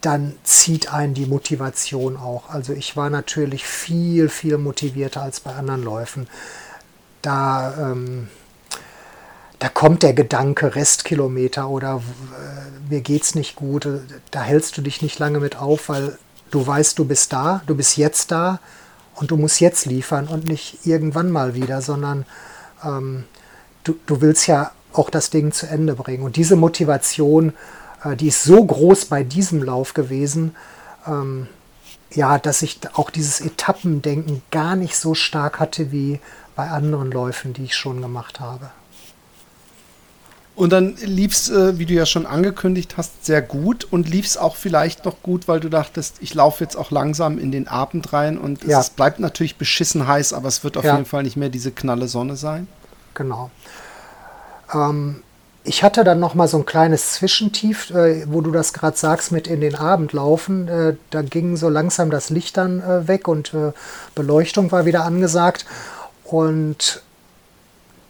dann 0.03 0.37
zieht 0.45 0.93
einen 0.93 1.15
die 1.15 1.27
Motivation 1.27 2.17
auch. 2.17 2.51
Also 2.51 2.75
ich 2.75 2.97
war 2.97 3.09
natürlich 3.09 3.65
viel, 3.67 4.29
viel 4.29 4.59
motivierter 4.59 5.23
als 5.23 5.41
bei 5.41 5.55
anderen 5.55 5.83
Läufen. 5.83 6.29
Da, 7.27 7.75
ähm, 7.77 8.29
da 9.59 9.69
kommt 9.69 10.05
der 10.05 10.13
Gedanke 10.13 10.77
Restkilometer 10.77 11.69
oder 11.69 11.97
äh, 11.97 12.89
mir 12.89 13.01
geht's 13.01 13.35
nicht 13.35 13.57
gut. 13.57 13.89
Da 14.31 14.43
hältst 14.43 14.77
du 14.77 14.81
dich 14.81 15.03
nicht 15.03 15.19
lange 15.19 15.41
mit 15.41 15.57
auf, 15.57 15.89
weil 15.89 16.19
du 16.53 16.65
weißt, 16.65 16.97
du 17.01 17.05
bist 17.05 17.33
da, 17.33 17.63
du 17.67 17.75
bist 17.75 17.97
jetzt 17.97 18.31
da 18.31 18.61
und 19.17 19.33
du 19.33 19.37
musst 19.37 19.61
jetzt 19.61 19.87
liefern 19.87 20.29
und 20.29 20.47
nicht 20.47 20.87
irgendwann 20.87 21.33
mal 21.33 21.55
wieder, 21.55 21.83
sondern 21.83 22.27
ähm, 22.85 23.25
du, 23.83 23.97
du 24.07 24.21
willst 24.21 24.47
ja 24.47 24.71
auch 24.93 25.11
das 25.11 25.31
Ding 25.31 25.51
zu 25.51 25.67
Ende 25.67 25.97
bringen. 25.97 26.23
Und 26.23 26.37
diese 26.37 26.55
Motivation, 26.55 27.55
äh, 28.05 28.15
die 28.15 28.29
ist 28.29 28.45
so 28.45 28.65
groß 28.65 29.07
bei 29.07 29.25
diesem 29.25 29.65
Lauf 29.65 29.95
gewesen, 29.95 30.55
ähm, 31.09 31.49
ja, 32.13 32.39
dass 32.39 32.63
ich 32.63 32.79
auch 32.93 33.11
dieses 33.11 33.41
Etappendenken 33.41 34.43
gar 34.53 34.77
nicht 34.77 34.97
so 34.97 35.15
stark 35.15 35.59
hatte 35.59 35.91
wie 35.91 36.21
bei 36.57 36.71
anderen 36.71 37.13
Läufen, 37.13 37.53
die 37.53 37.65
ich 37.65 37.77
schon 37.77 38.03
gemacht 38.03 38.41
habe. 38.41 38.71
Und 40.57 40.73
dann 40.73 40.97
lief 40.97 41.33
es, 41.33 41.51
äh, 41.51 41.79
wie 41.79 41.85
du 41.85 41.93
ja 41.93 42.07
schon 42.07 42.25
angekündigt 42.25 42.97
hast, 42.97 43.27
sehr 43.27 43.43
gut 43.43 43.85
und 43.85 44.09
lief 44.09 44.25
es 44.25 44.39
auch 44.39 44.57
vielleicht 44.57 45.05
noch 45.05 45.23
gut, 45.23 45.49
weil 45.49 45.61
du 45.61 45.69
dachtest, 45.69 46.17
ich 46.21 46.33
laufe 46.33 46.65
jetzt 46.65 46.77
auch 46.77 46.91
langsam 46.91 47.39
in 47.39 47.53
den 47.53 47.69
Abend 47.69 48.15
rein 48.15 48.39
und 48.39 48.65
ja. 48.65 48.81
es 48.81 48.89
bleibt 48.89 49.21
natürlich 49.21 49.59
beschissen 49.59 50.07
heiß, 50.09 50.33
aber 50.33 50.49
es 50.49 50.65
wird 50.65 50.79
auf 50.79 50.85
ja. 50.85 50.95
jeden 50.95 51.05
Fall 51.05 51.25
nicht 51.25 51.37
mehr 51.37 51.51
diese 51.51 51.73
knalle 51.73 52.09
Sonne 52.09 52.37
sein. 52.37 52.69
Genau. 53.13 53.51
Ähm, 54.73 55.23
ich 55.63 55.83
hatte 55.83 56.05
dann 56.05 56.21
noch 56.21 56.35
mal 56.35 56.49
so 56.49 56.59
ein 56.59 56.65
kleines 56.65 57.13
Zwischentief, 57.13 57.91
äh, 57.91 58.25
wo 58.27 58.41
du 58.41 58.51
das 58.51 58.73
gerade 58.73 58.97
sagst, 58.97 59.33
mit 59.33 59.49
in 59.49 59.61
den 59.61 59.75
Abend 59.75 60.15
laufen. 60.15 60.69
Äh, 60.69 60.97
da 61.11 61.21
ging 61.21 61.57
so 61.57 61.69
langsam 61.69 62.09
das 62.09 62.31
Licht 62.31 62.57
dann 62.57 62.81
äh, 62.81 63.09
weg 63.09 63.29
und 63.29 63.53
äh, 63.53 63.73
Beleuchtung 64.15 64.73
war 64.73 64.87
wieder 64.87 65.05
angesagt. 65.05 65.67
Und 66.31 67.03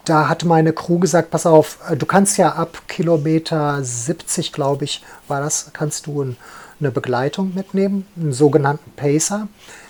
da 0.05 0.29
hat 0.29 0.45
meine 0.45 0.73
Crew 0.73 0.99
gesagt, 0.99 1.31
pass 1.31 1.47
auf, 1.47 1.79
äh, 1.91 1.97
du 1.97 2.07
kannst 2.07 2.39
ja 2.39 2.53
ab 2.53 2.83
Kilometer 2.89 3.83
70, 3.83 4.53
glaube 4.53 4.85
ich, 4.85 5.03
war 5.29 5.41
das, 5.41 5.71
kannst 5.73 6.07
du 6.07 6.23
ein, 6.23 6.37
eine 6.81 6.91
Begleitung 6.91 7.55
mitnehmen, 7.55 8.07
einen 8.17 8.33
sogenannten 8.33 8.93
Pacer. 8.93 9.49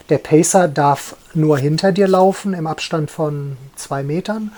Der 0.08 0.18
Pacer 0.18 0.68
darf 0.68 1.16
nur 1.34 1.58
hinter 1.58 1.92
dir 1.92 2.08
laufen, 2.08 2.54
im 2.54 2.66
Abstand 2.66 3.10
von 3.10 3.56
zwei 3.74 4.02
Metern. 4.02 4.52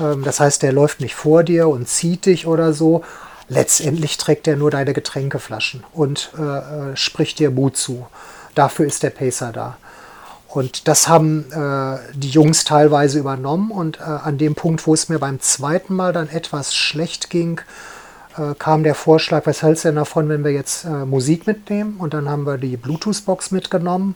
Ähm, 0.00 0.24
das 0.24 0.40
heißt, 0.40 0.62
der 0.62 0.72
läuft 0.72 1.00
nicht 1.00 1.14
vor 1.14 1.42
dir 1.42 1.68
und 1.68 1.88
zieht 1.88 2.26
dich 2.26 2.46
oder 2.46 2.72
so. 2.72 3.02
Letztendlich 3.48 4.18
trägt 4.18 4.46
er 4.46 4.56
nur 4.56 4.70
deine 4.70 4.92
Getränkeflaschen 4.92 5.84
und 5.92 6.30
äh, 6.38 6.42
äh, 6.42 6.96
spricht 6.96 7.38
dir 7.38 7.50
Mut 7.50 7.76
zu. 7.76 8.06
Dafür 8.54 8.86
ist 8.86 9.02
der 9.02 9.10
Pacer 9.10 9.52
da. 9.52 9.76
Und 10.48 10.88
das 10.88 11.08
haben 11.08 11.44
äh, 11.52 11.98
die 12.14 12.30
Jungs 12.30 12.64
teilweise 12.64 13.18
übernommen. 13.18 13.70
Und 13.70 14.00
äh, 14.00 14.02
an 14.02 14.38
dem 14.38 14.54
Punkt, 14.54 14.86
wo 14.86 14.94
es 14.94 15.08
mir 15.08 15.18
beim 15.18 15.40
zweiten 15.40 15.94
Mal 15.94 16.12
dann 16.12 16.28
etwas 16.28 16.74
schlecht 16.74 17.28
ging, 17.28 17.60
äh, 18.36 18.54
kam 18.58 18.82
der 18.82 18.94
Vorschlag, 18.94 19.44
was 19.44 19.62
hältst 19.62 19.84
du 19.84 19.88
denn 19.88 19.96
davon, 19.96 20.28
wenn 20.30 20.44
wir 20.44 20.52
jetzt 20.52 20.84
äh, 20.84 21.04
Musik 21.04 21.46
mitnehmen? 21.46 21.96
Und 21.98 22.14
dann 22.14 22.30
haben 22.30 22.46
wir 22.46 22.56
die 22.56 22.78
Bluetooth-Box 22.78 23.50
mitgenommen 23.50 24.14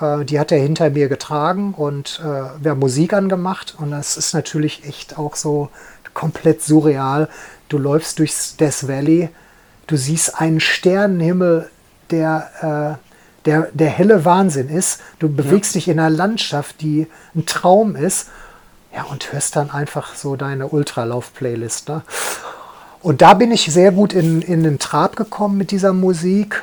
äh, 0.00 0.24
die 0.24 0.38
hat 0.38 0.52
er 0.52 0.58
hinter 0.58 0.90
mir 0.90 1.08
getragen 1.08 1.74
und 1.74 2.20
äh, 2.22 2.62
wir 2.62 2.72
haben 2.72 2.78
Musik 2.78 3.12
angemacht 3.12 3.74
und 3.78 3.90
das 3.90 4.16
ist 4.16 4.34
natürlich 4.34 4.84
echt 4.84 5.18
auch 5.18 5.34
so 5.34 5.70
komplett 6.14 6.62
surreal. 6.62 7.28
Du 7.68 7.78
läufst 7.78 8.18
durchs 8.18 8.56
Death 8.56 8.86
Valley, 8.86 9.28
du 9.86 9.96
siehst 9.96 10.40
einen 10.40 10.60
Sternenhimmel, 10.60 11.70
der, 12.10 12.98
der, 13.48 13.70
der 13.72 13.88
helle 13.88 14.26
Wahnsinn 14.26 14.68
ist. 14.68 15.00
Du 15.18 15.30
bewegst 15.30 15.74
ja. 15.74 15.78
dich 15.78 15.88
in 15.88 15.98
einer 15.98 16.10
Landschaft, 16.14 16.82
die 16.82 17.06
ein 17.34 17.46
Traum 17.46 17.96
ist. 17.96 18.28
Ja, 18.94 19.04
und 19.04 19.32
hörst 19.32 19.56
dann 19.56 19.70
einfach 19.70 20.14
so 20.14 20.36
deine 20.36 20.68
Ultralauf-Playlist. 20.68 21.88
Ne? 21.88 22.02
Und 23.00 23.22
da 23.22 23.32
bin 23.32 23.50
ich 23.50 23.72
sehr 23.72 23.90
gut 23.92 24.12
in, 24.12 24.42
in 24.42 24.64
den 24.64 24.78
Trab 24.78 25.16
gekommen 25.16 25.56
mit 25.56 25.70
dieser 25.70 25.94
Musik 25.94 26.62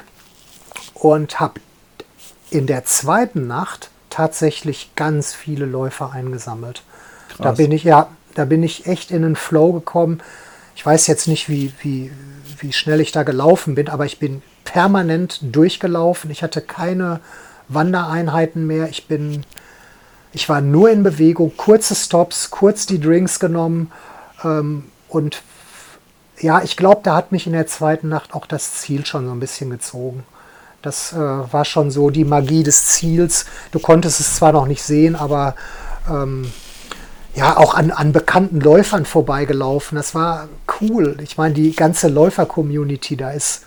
und 0.94 1.40
habe 1.40 1.60
in 2.52 2.68
der 2.68 2.86
zweiten 2.86 3.48
Nacht 3.48 3.90
tatsächlich 4.12 4.92
ganz 4.96 5.34
viele 5.34 5.66
Läufer 5.66 6.12
eingesammelt. 6.12 6.84
Krass. 7.30 7.38
Da 7.40 7.52
bin 7.54 7.72
ich 7.72 7.84
ja, 7.84 8.10
da 8.36 8.46
bin 8.46 8.62
ich 8.62 8.86
echt 8.86 9.10
in 9.10 9.24
den 9.24 9.36
Flow 9.36 9.74
gekommen. 9.74 10.22
Ich 10.76 10.86
weiß 10.86 11.08
jetzt 11.08 11.28
nicht, 11.28 11.50
wie, 11.50 11.74
wie, 11.82 12.12
wie 12.60 12.74
schnell 12.74 13.02
ich 13.02 13.12
da 13.12 13.24
gelaufen 13.24 13.74
bin, 13.74 13.90
aber 13.90 14.06
ich 14.06 14.20
bin 14.20 14.44
permanent 14.66 15.40
durchgelaufen. 15.42 16.30
Ich 16.30 16.44
hatte 16.44 16.60
keine 16.60 17.22
Wandereinheiten 17.70 18.68
mehr. 18.68 18.90
Ich 18.90 19.08
bin, 19.08 19.46
ich 20.34 20.50
war 20.50 20.60
nur 20.60 20.90
in 20.90 21.04
Bewegung, 21.04 21.56
kurze 21.56 21.96
Stops, 21.96 22.52
kurz 22.52 22.86
die 22.86 23.00
Drinks 23.00 23.40
genommen 23.40 23.92
ähm, 24.44 24.84
und 25.08 25.42
ja, 26.40 26.62
ich 26.62 26.76
glaube, 26.76 27.02
da 27.04 27.16
hat 27.16 27.32
mich 27.32 27.48
in 27.48 27.54
der 27.54 27.68
zweiten 27.68 28.10
Nacht 28.10 28.34
auch 28.34 28.46
das 28.46 28.74
Ziel 28.76 29.06
schon 29.06 29.26
so 29.26 29.32
ein 29.32 29.40
bisschen 29.40 29.70
gezogen. 29.70 30.24
Das 30.82 31.14
äh, 31.14 31.18
war 31.18 31.66
schon 31.66 31.90
so 31.92 32.10
die 32.10 32.26
Magie 32.26 32.64
des 32.64 32.88
Ziels. 32.88 33.46
Du 33.72 33.80
konntest 33.80 34.20
es 34.20 34.36
zwar 34.36 34.52
noch 34.52 34.68
nicht 34.68 34.84
sehen, 34.84 35.16
aber 35.16 35.56
ähm, 36.10 36.52
ja, 37.34 37.58
auch 37.58 37.74
an, 37.74 37.92
an 37.92 38.12
bekannten 38.12 38.60
Läufern 38.60 39.06
vorbeigelaufen. 39.06 39.96
Das 39.96 40.14
war 40.14 40.48
cool. 40.82 41.18
Ich 41.22 41.38
meine, 41.38 41.54
die 41.54 41.76
ganze 41.76 42.08
Läufer-Community 42.08 43.18
da 43.18 43.32
ist, 43.32 43.64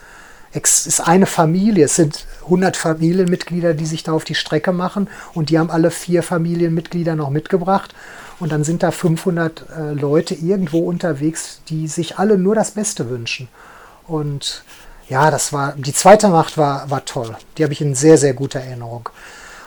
ist 0.87 1.01
eine 1.01 1.27
Familie. 1.27 1.85
Es 1.85 1.97
sind 1.97 2.27
100 2.45 2.77
Familienmitglieder, 2.77 3.75
die 3.75 3.87
sich 3.87 4.03
da 4.03 4.13
auf 4.13 4.25
die 4.25 4.35
Strecke 4.35 4.73
machen 4.73 5.09
und 5.35 5.51
die 5.51 5.59
haben 5.59 5.71
alle 5.71 5.91
vier 5.91 6.23
Familienmitglieder 6.23 7.17
noch 7.17 7.31
mitgebracht. 7.31 7.95
Und 8.41 8.53
dann 8.53 8.65
sind 8.65 8.83
da 8.83 8.91
500 8.91 9.65
äh, 9.77 9.93
Leute 9.93 10.35
irgendwo 10.35 10.81
unterwegs, 10.81 11.61
die 11.69 11.89
sich 11.89 12.19
alle 12.19 12.39
nur 12.39 12.55
das 12.55 12.71
Beste 12.71 13.11
wünschen. 13.11 13.49
Und 14.07 14.63
ja, 15.09 15.31
das 15.31 15.53
war, 15.53 15.73
die 15.73 15.93
zweite 15.93 16.29
Nacht 16.29 16.57
war, 16.57 16.89
war 16.89 17.05
toll. 17.05 17.37
Die 17.57 17.65
habe 17.65 17.73
ich 17.73 17.81
in 17.81 17.95
sehr, 17.95 18.17
sehr 18.17 18.35
guter 18.35 18.61
Erinnerung. 18.61 19.09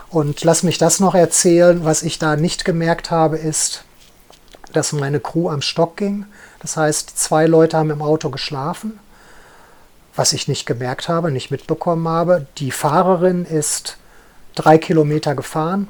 Und 0.10 0.44
lass 0.44 0.64
mich 0.64 0.78
das 0.78 1.00
noch 1.00 1.16
erzählen. 1.16 1.84
Was 1.84 2.04
ich 2.04 2.18
da 2.18 2.36
nicht 2.36 2.64
gemerkt 2.64 3.12
habe, 3.12 3.38
ist, 3.38 3.84
dass 4.74 4.94
meine 4.94 5.20
Crew 5.20 5.50
am 5.50 5.62
Stock 5.62 5.98
ging. 5.98 6.26
Das 6.62 6.78
heißt, 6.78 7.18
zwei 7.18 7.48
Leute 7.48 7.78
haben 7.78 7.92
im 7.92 8.02
Auto 8.02 8.30
geschlafen. 8.30 9.00
Was 10.22 10.34
ich 10.34 10.48
nicht 10.48 10.68
gemerkt 10.68 11.10
habe, 11.10 11.32
nicht 11.32 11.50
mitbekommen 11.50 12.08
habe. 12.08 12.46
Die 12.60 12.70
Fahrerin 12.70 13.44
ist 13.44 13.98
drei 14.54 14.78
Kilometer 14.78 15.34
gefahren, 15.34 15.88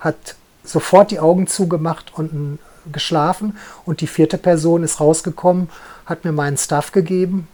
hat 0.00 0.34
sofort 0.62 1.10
die 1.10 1.18
Augen 1.18 1.46
zugemacht 1.46 2.12
und 2.12 2.58
geschlafen. 2.92 3.56
Und 3.86 4.02
die 4.02 4.06
vierte 4.06 4.36
Person 4.36 4.82
ist 4.82 5.00
rausgekommen, 5.00 5.70
hat 6.04 6.26
mir 6.26 6.32
meinen 6.32 6.58
Stuff 6.58 6.92
gegeben, 6.92 7.48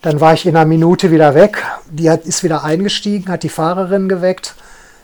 dann 0.00 0.22
war 0.22 0.32
ich 0.32 0.46
in 0.46 0.56
einer 0.56 0.64
Minute 0.64 1.10
wieder 1.10 1.34
weg. 1.34 1.62
Die 1.90 2.08
hat, 2.08 2.24
ist 2.24 2.42
wieder 2.42 2.64
eingestiegen, 2.64 3.30
hat 3.30 3.42
die 3.42 3.50
Fahrerin 3.50 4.08
geweckt. 4.08 4.54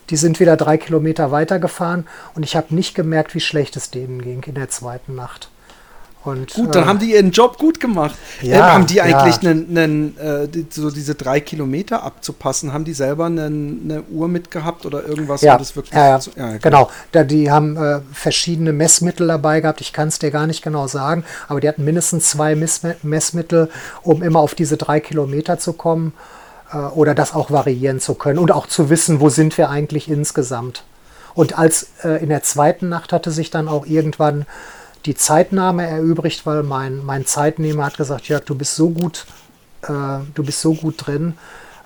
Die 0.09 0.17
sind 0.17 0.41
wieder 0.41 0.57
drei 0.57 0.79
Kilometer 0.79 1.31
weitergefahren 1.31 2.07
und 2.35 2.43
ich 2.43 2.57
habe 2.57 2.75
nicht 2.75 2.95
gemerkt, 2.95 3.35
wie 3.35 3.41
schlecht 3.41 3.77
es 3.77 3.91
denen 3.91 4.23
ging 4.23 4.43
in 4.45 4.55
der 4.55 4.71
zweiten 4.71 5.15
Nacht. 5.15 5.51
Und, 6.25 6.53
gut, 6.53 6.75
dann 6.75 6.85
äh, 6.85 6.87
haben 6.87 6.99
die 6.99 7.13
ihren 7.13 7.31
Job 7.31 7.59
gut 7.59 7.79
gemacht. 7.79 8.17
Ja, 8.43 8.57
äh, 8.57 8.63
haben 8.73 8.87
die 8.87 9.01
eigentlich 9.01 9.43
ja. 9.43 9.51
einen, 9.51 9.79
einen 9.79 10.19
äh, 10.19 10.49
die, 10.49 10.67
so 10.69 10.91
diese 10.91 11.15
drei 11.15 11.41
Kilometer 11.41 12.03
abzupassen? 12.03 12.73
Haben 12.73 12.85
die 12.85 12.93
selber 12.93 13.27
einen, 13.27 13.81
eine 13.85 14.03
Uhr 14.03 14.29
mitgehabt 14.29 14.85
oder 14.85 15.07
irgendwas? 15.07 15.43
Ja, 15.43 15.57
das 15.57 15.77
wirklich 15.77 15.95
ja, 15.95 16.19
zu, 16.19 16.31
ja 16.37 16.57
genau. 16.59 16.91
Da, 17.13 17.23
die 17.23 17.51
haben 17.51 17.77
äh, 17.77 18.01
verschiedene 18.13 18.73
Messmittel 18.73 19.29
dabei 19.29 19.61
gehabt. 19.61 19.81
Ich 19.81 19.93
kann 19.93 20.09
es 20.09 20.19
dir 20.19 20.31
gar 20.31 20.47
nicht 20.47 20.63
genau 20.63 20.89
sagen, 20.89 21.25
aber 21.47 21.61
die 21.61 21.69
hatten 21.69 21.85
mindestens 21.85 22.31
zwei 22.31 22.57
Mess 22.57 22.83
Messmittel, 23.03 23.71
um 24.03 24.23
immer 24.23 24.41
auf 24.41 24.55
diese 24.55 24.77
drei 24.77 25.01
Kilometer 25.01 25.59
zu 25.59 25.73
kommen 25.73 26.13
äh, 26.73 26.79
oder 26.79 27.15
das 27.15 27.33
auch 27.33 27.51
variieren 27.51 28.01
zu 28.01 28.15
können 28.15 28.39
und 28.39 28.51
auch 28.51 28.67
zu 28.67 28.91
wissen, 28.91 29.21
wo 29.21 29.29
sind 29.29 29.57
wir 29.57 29.71
eigentlich 29.71 30.11
insgesamt. 30.11 30.83
Und 31.35 31.57
als 31.57 31.91
äh, 32.03 32.23
in 32.23 32.29
der 32.31 32.43
zweiten 32.43 32.89
Nacht 32.89 33.13
hatte 33.13 33.31
sich 33.31 33.51
dann 33.51 33.69
auch 33.69 33.87
irgendwann 33.87 34.47
die 35.07 35.15
Zeitnahme 35.15 35.87
erübrigt, 35.87 36.47
weil 36.47 36.63
mein, 36.63 37.05
mein 37.05 37.27
Zeitnehmer 37.27 37.87
hat 37.87 37.97
gesagt, 37.97 38.29
Jörg, 38.29 38.45
du 38.45 38.55
bist 38.55 38.75
so 38.75 38.91
gut, 38.91 39.27
äh, 39.83 39.89
du 40.35 40.45
bist 40.45 40.61
so 40.61 40.75
gut 40.75 41.07
drin. 41.07 41.39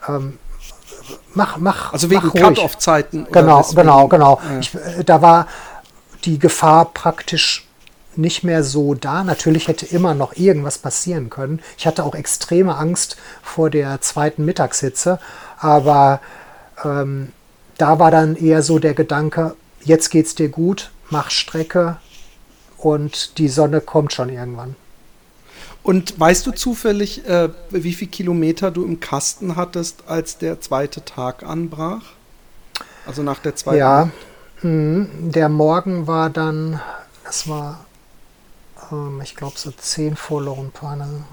Ähm, 0.08 0.38
mach, 1.34 1.58
mach. 1.58 1.92
Also 1.92 2.10
wegen 2.10 2.32
Cut-off-Zeiten. 2.32 3.26
Genau, 3.30 3.62
genau, 3.74 4.08
genau. 4.08 4.40
Ja. 4.42 4.58
Ich, 4.58 4.74
äh, 4.74 5.04
da 5.04 5.22
war 5.22 5.46
die 6.24 6.38
Gefahr 6.38 6.86
praktisch 6.86 7.66
nicht 8.16 8.44
mehr 8.44 8.62
so 8.62 8.94
da. 8.94 9.24
Natürlich 9.24 9.68
hätte 9.68 9.86
immer 9.86 10.14
noch 10.14 10.36
irgendwas 10.36 10.78
passieren 10.78 11.30
können. 11.30 11.60
Ich 11.78 11.86
hatte 11.86 12.04
auch 12.04 12.14
extreme 12.14 12.76
Angst 12.76 13.16
vor 13.42 13.70
der 13.70 14.00
zweiten 14.00 14.44
Mittagshitze, 14.44 15.18
aber 15.58 16.20
ähm, 16.84 17.32
da 17.78 17.98
war 17.98 18.10
dann 18.10 18.36
eher 18.36 18.62
so 18.62 18.78
der 18.78 18.94
Gedanke, 18.94 19.56
jetzt 19.82 20.10
geht's 20.10 20.34
dir 20.34 20.48
gut, 20.48 20.90
mach 21.10 21.30
Strecke, 21.30 21.96
und 22.82 23.38
die 23.38 23.48
Sonne 23.48 23.80
kommt 23.80 24.12
schon 24.12 24.28
irgendwann. 24.28 24.76
Und 25.82 26.18
weißt 26.18 26.46
du 26.46 26.52
zufällig, 26.52 27.26
äh, 27.26 27.48
wie 27.70 27.92
viele 27.92 28.10
Kilometer 28.10 28.70
du 28.70 28.84
im 28.84 29.00
Kasten 29.00 29.56
hattest, 29.56 30.04
als 30.06 30.38
der 30.38 30.60
zweite 30.60 31.04
Tag 31.04 31.42
anbrach? 31.42 32.02
Also 33.04 33.22
nach 33.22 33.40
der 33.40 33.56
zweiten 33.56 33.78
Ja, 33.78 34.10
mh, 34.62 35.06
der 35.30 35.48
Morgen 35.48 36.06
war 36.06 36.30
dann, 36.30 36.80
das 37.24 37.48
war, 37.48 37.84
ähm, 38.92 39.20
ich 39.24 39.34
glaube, 39.34 39.58
so 39.58 39.72
10 39.72 40.14
vor 40.16 40.42
Lorempane. 40.42 41.24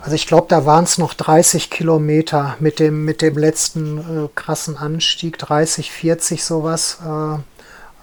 Also 0.00 0.14
ich 0.14 0.28
glaube, 0.28 0.46
da 0.48 0.64
waren 0.64 0.84
es 0.84 0.96
noch 0.98 1.12
30 1.14 1.70
Kilometer 1.70 2.56
mit 2.60 2.78
dem, 2.78 3.04
mit 3.04 3.20
dem 3.20 3.36
letzten 3.36 3.98
äh, 3.98 4.28
krassen 4.32 4.76
Anstieg, 4.76 5.38
30, 5.38 5.90
40 5.90 6.44
sowas, 6.44 6.98
äh, 7.04 7.38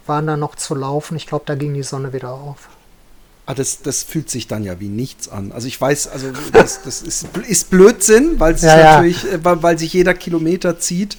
waren 0.07 0.27
da 0.27 0.37
noch 0.37 0.55
zu 0.55 0.75
laufen. 0.75 1.15
Ich 1.15 1.27
glaube, 1.27 1.43
da 1.47 1.55
ging 1.55 1.73
die 1.73 1.83
Sonne 1.83 2.13
wieder 2.13 2.31
auf. 2.31 2.69
Ah, 3.47 3.53
das, 3.53 3.81
das 3.83 4.01
fühlt 4.01 4.29
sich 4.29 4.47
dann 4.47 4.63
ja 4.63 4.79
wie 4.79 4.87
nichts 4.87 5.29
an. 5.29 5.51
Also 5.51 5.67
ich 5.67 5.79
weiß, 5.79 6.07
also 6.07 6.27
das, 6.51 6.81
das 6.81 7.03
ist, 7.03 7.27
ist 7.47 7.69
Blödsinn, 7.69 8.39
weil 8.39 8.55
es 8.55 8.63
Ja, 8.63 8.77
ja. 8.77 8.95
natürlich, 8.95 9.23
äh, 9.31 9.43
weil, 9.43 9.61
weil 9.61 9.77
sich 9.77 9.93
jeder 9.93 10.15
Kilometer 10.15 10.79
zieht. 10.79 11.17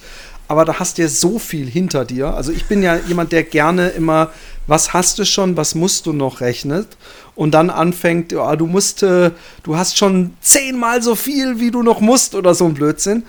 Aber 0.49 0.65
da 0.65 0.79
hast 0.79 0.97
du 0.97 1.01
ja 1.03 1.07
so 1.09 1.39
viel 1.39 1.69
hinter 1.69 2.05
dir. 2.05 2.33
Also 2.33 2.51
ich 2.51 2.65
bin 2.65 2.81
ja 2.81 2.97
jemand, 3.07 3.31
der 3.31 3.43
gerne 3.43 3.89
immer, 3.89 4.31
was 4.65 4.93
hast 4.93 5.19
du 5.19 5.25
schon, 5.25 5.57
was 5.57 5.75
musst 5.75 6.05
du 6.05 6.13
noch 6.13 6.41
rechnet 6.41 6.87
und 7.35 7.51
dann 7.51 7.69
anfängt, 7.69 8.31
ja, 8.31 8.55
du 8.55 8.65
musst, 8.65 9.03
äh, 9.03 9.31
du 9.63 9.77
hast 9.77 9.97
schon 9.97 10.33
zehnmal 10.41 11.01
so 11.01 11.15
viel, 11.15 11.59
wie 11.59 11.71
du 11.71 11.83
noch 11.83 11.99
musst 12.01 12.33
oder 12.33 12.55
so 12.55 12.65
ein 12.65 12.73
Blödsinn. 12.73 13.23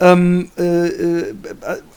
Ähm, 0.00 0.50
äh, 0.58 0.86
äh, 0.88 1.34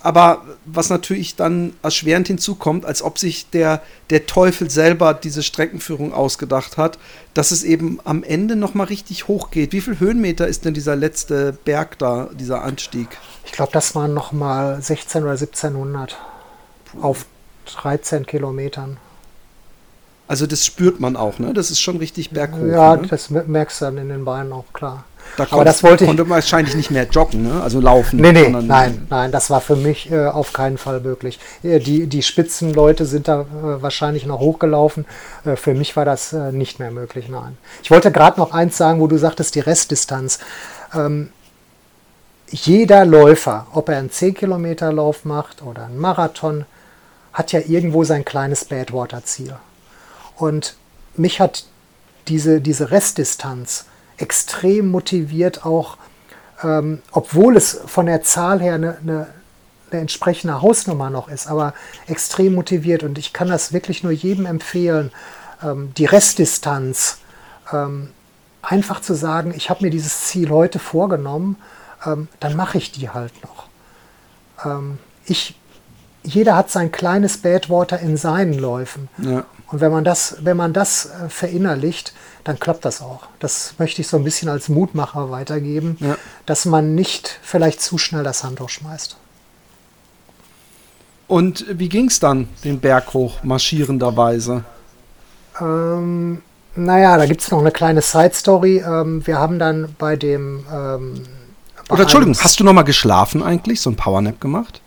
aber 0.03 0.43
was 0.65 0.89
natürlich 0.89 1.35
dann 1.35 1.73
erschwerend 1.81 2.27
hinzukommt, 2.27 2.85
als 2.85 3.01
ob 3.01 3.17
sich 3.17 3.49
der, 3.49 3.81
der 4.11 4.27
Teufel 4.27 4.69
selber 4.69 5.15
diese 5.15 5.41
Streckenführung 5.41 6.13
ausgedacht 6.13 6.77
hat, 6.77 6.99
dass 7.33 7.49
es 7.49 7.63
eben 7.63 7.99
am 8.03 8.23
Ende 8.23 8.55
nochmal 8.55 8.87
richtig 8.87 9.27
hoch 9.27 9.49
geht. 9.49 9.73
Wie 9.73 9.81
viel 9.81 9.99
Höhenmeter 9.99 10.47
ist 10.47 10.65
denn 10.65 10.75
dieser 10.75 10.95
letzte 10.95 11.53
Berg 11.65 11.97
da, 11.97 12.29
dieser 12.33 12.61
Anstieg? 12.61 13.07
Ich 13.45 13.51
glaube, 13.51 13.71
das 13.71 13.95
waren 13.95 14.13
noch 14.13 14.31
mal 14.31 14.79
16 14.79 15.23
oder 15.23 15.31
1700 15.31 16.17
auf 17.01 17.25
13 17.65 18.27
Kilometern. 18.27 18.97
Also 20.27 20.45
das 20.45 20.65
spürt 20.65 20.99
man 20.99 21.15
auch, 21.15 21.39
ne? 21.39 21.53
Das 21.53 21.71
ist 21.71 21.79
schon 21.79 21.97
richtig 21.97 22.31
berghoch. 22.31 22.65
ja, 22.65 22.95
ne? 22.97 23.07
das 23.07 23.29
merkst 23.29 23.79
du 23.81 23.85
dann 23.85 23.97
in 23.97 24.09
den 24.09 24.25
Beinen 24.25 24.51
auch 24.51 24.65
klar. 24.73 25.05
Da 25.35 25.45
aber 25.51 25.65
das 25.65 25.83
wollte 25.83 26.03
ich- 26.05 26.07
konnte 26.09 26.23
man 26.23 26.31
wahrscheinlich 26.37 26.75
nicht 26.75 26.89
mehr 26.91 27.03
joggen, 27.05 27.43
ne? 27.43 27.61
Also 27.61 27.79
laufen. 27.81 28.19
Nee, 28.19 28.31
nee, 28.31 28.49
nein, 28.49 29.07
nein, 29.09 29.31
das 29.31 29.49
war 29.49 29.59
für 29.61 29.75
mich 29.75 30.09
äh, 30.11 30.25
auf 30.27 30.53
keinen 30.53 30.77
Fall 30.77 31.01
möglich. 31.01 31.39
Äh, 31.63 31.79
Die, 31.79 32.07
die 32.07 32.23
Spitzenleute 32.23 33.05
sind 33.05 33.27
da 33.27 33.41
äh, 33.41 33.81
wahrscheinlich 33.81 34.25
noch 34.25 34.39
hochgelaufen. 34.39 35.05
Äh, 35.45 35.55
für 35.57 35.73
mich 35.73 35.95
war 35.97 36.05
das 36.05 36.31
äh, 36.33 36.51
nicht 36.53 36.79
mehr 36.79 36.91
möglich, 36.91 37.27
nein. 37.29 37.57
Ich 37.83 37.91
wollte 37.91 38.11
gerade 38.11 38.39
noch 38.39 38.53
eins 38.53 38.77
sagen, 38.77 38.99
wo 39.01 39.07
du 39.07 39.17
sagtest, 39.17 39.55
die 39.55 39.59
Restdistanz. 39.61 40.39
Ähm, 40.93 41.29
jeder 42.49 43.03
Läufer, 43.05 43.67
ob 43.73 43.89
er 43.89 43.97
einen 43.97 44.09
10-Kilometer-Lauf 44.09 45.25
macht 45.25 45.61
oder 45.61 45.85
einen 45.87 45.97
Marathon, 45.97 46.65
hat 47.33 47.51
ja 47.51 47.59
irgendwo 47.59 48.03
sein 48.05 48.23
kleines 48.23 48.63
Badwater-Ziel. 48.65 49.53
Und 50.37 50.75
mich 51.15 51.39
hat 51.39 51.65
diese, 52.27 52.61
diese 52.61 52.91
Restdistanz 52.91 53.85
extrem 54.17 54.89
motiviert, 54.89 55.65
auch 55.65 55.97
ähm, 56.63 57.01
obwohl 57.11 57.55
es 57.55 57.79
von 57.85 58.07
der 58.07 58.23
Zahl 58.23 58.61
her 58.61 58.75
eine, 58.75 58.97
eine, 58.97 59.27
eine 59.91 60.01
entsprechende 60.01 60.61
Hausnummer 60.61 61.09
noch 61.09 61.27
ist, 61.27 61.47
aber 61.47 61.73
extrem 62.07 62.55
motiviert. 62.55 63.03
Und 63.03 63.17
ich 63.17 63.33
kann 63.33 63.47
das 63.47 63.73
wirklich 63.73 64.03
nur 64.03 64.11
jedem 64.11 64.45
empfehlen, 64.45 65.11
ähm, 65.63 65.91
die 65.97 66.05
Restdistanz 66.05 67.19
ähm, 67.71 68.09
einfach 68.61 69.01
zu 69.01 69.13
sagen, 69.13 69.53
ich 69.55 69.69
habe 69.69 69.85
mir 69.85 69.91
dieses 69.91 70.25
Ziel 70.25 70.49
heute 70.49 70.79
vorgenommen, 70.79 71.57
ähm, 72.05 72.27
dann 72.39 72.55
mache 72.55 72.77
ich 72.77 72.91
die 72.91 73.09
halt 73.09 73.33
noch. 73.43 73.67
Ähm, 74.65 74.99
ich, 75.25 75.55
jeder 76.23 76.55
hat 76.55 76.69
sein 76.69 76.91
kleines 76.91 77.37
Badwater 77.37 77.99
in 77.99 78.17
seinen 78.17 78.53
Läufen. 78.53 79.09
Ja. 79.19 79.45
Und 79.69 79.81
wenn 79.81 79.91
man 79.91 80.03
das, 80.03 80.37
wenn 80.41 80.55
man 80.57 80.71
das 80.73 81.07
äh, 81.07 81.29
verinnerlicht, 81.29 82.13
dann 82.45 82.59
klappt 82.59 82.85
das 82.85 83.01
auch. 83.01 83.23
Das 83.39 83.73
möchte 83.77 84.01
ich 84.01 84.07
so 84.07 84.15
ein 84.17 84.23
bisschen 84.23 84.47
als 84.47 84.69
Mutmacher 84.69 85.29
weitergeben, 85.29 85.97
Ja. 85.99 86.15
dass 86.45 86.65
man 86.65 86.95
nicht 86.95 87.39
vielleicht 87.43 87.81
zu 87.81 87.97
schnell 87.97 88.23
das 88.23 88.43
Handtuch 88.43 88.69
schmeißt. 88.69 89.17
Und 91.27 91.65
wie 91.69 91.89
ging 91.89 92.07
es 92.07 92.21
dann 92.21 92.47
den 92.63 92.79
Berg 92.79 93.13
hoch, 93.13 93.43
marschierenderweise? 93.43 94.63
Ähm, 95.59 96.41
naja, 96.75 97.17
da 97.17 97.25
gibt 97.25 97.41
es 97.41 97.51
noch 97.51 97.59
eine 97.59 97.71
kleine 97.71 98.01
Side-Story. 98.01 98.83
Ähm, 98.87 99.25
wir 99.27 99.37
haben 99.37 99.59
dann 99.59 99.93
bei 99.97 100.15
dem. 100.15 100.65
Ähm, 100.71 101.23
bei 101.87 101.93
Oder 101.95 102.03
Entschuldigung, 102.03 102.37
hast 102.39 102.59
du 102.59 102.63
noch 102.63 102.73
mal 102.73 102.83
geschlafen 102.83 103.43
eigentlich, 103.43 103.81
so 103.81 103.89
ein 103.89 103.95
Powernap 103.97 104.39
gemacht? 104.39 104.79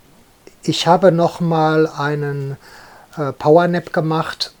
Ich 0.63 0.87
habe 0.87 1.11
noch 1.11 1.39
mal 1.41 1.87
einen 1.87 2.57
äh, 3.17 3.31
Powernap 3.33 3.93
gemacht. 3.93 4.53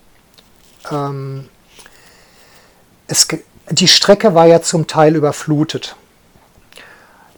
Ähm, 0.89 1.49
es, 3.07 3.27
die 3.69 3.87
Strecke 3.87 4.33
war 4.33 4.47
ja 4.47 4.61
zum 4.61 4.87
Teil 4.87 5.15
überflutet. 5.15 5.95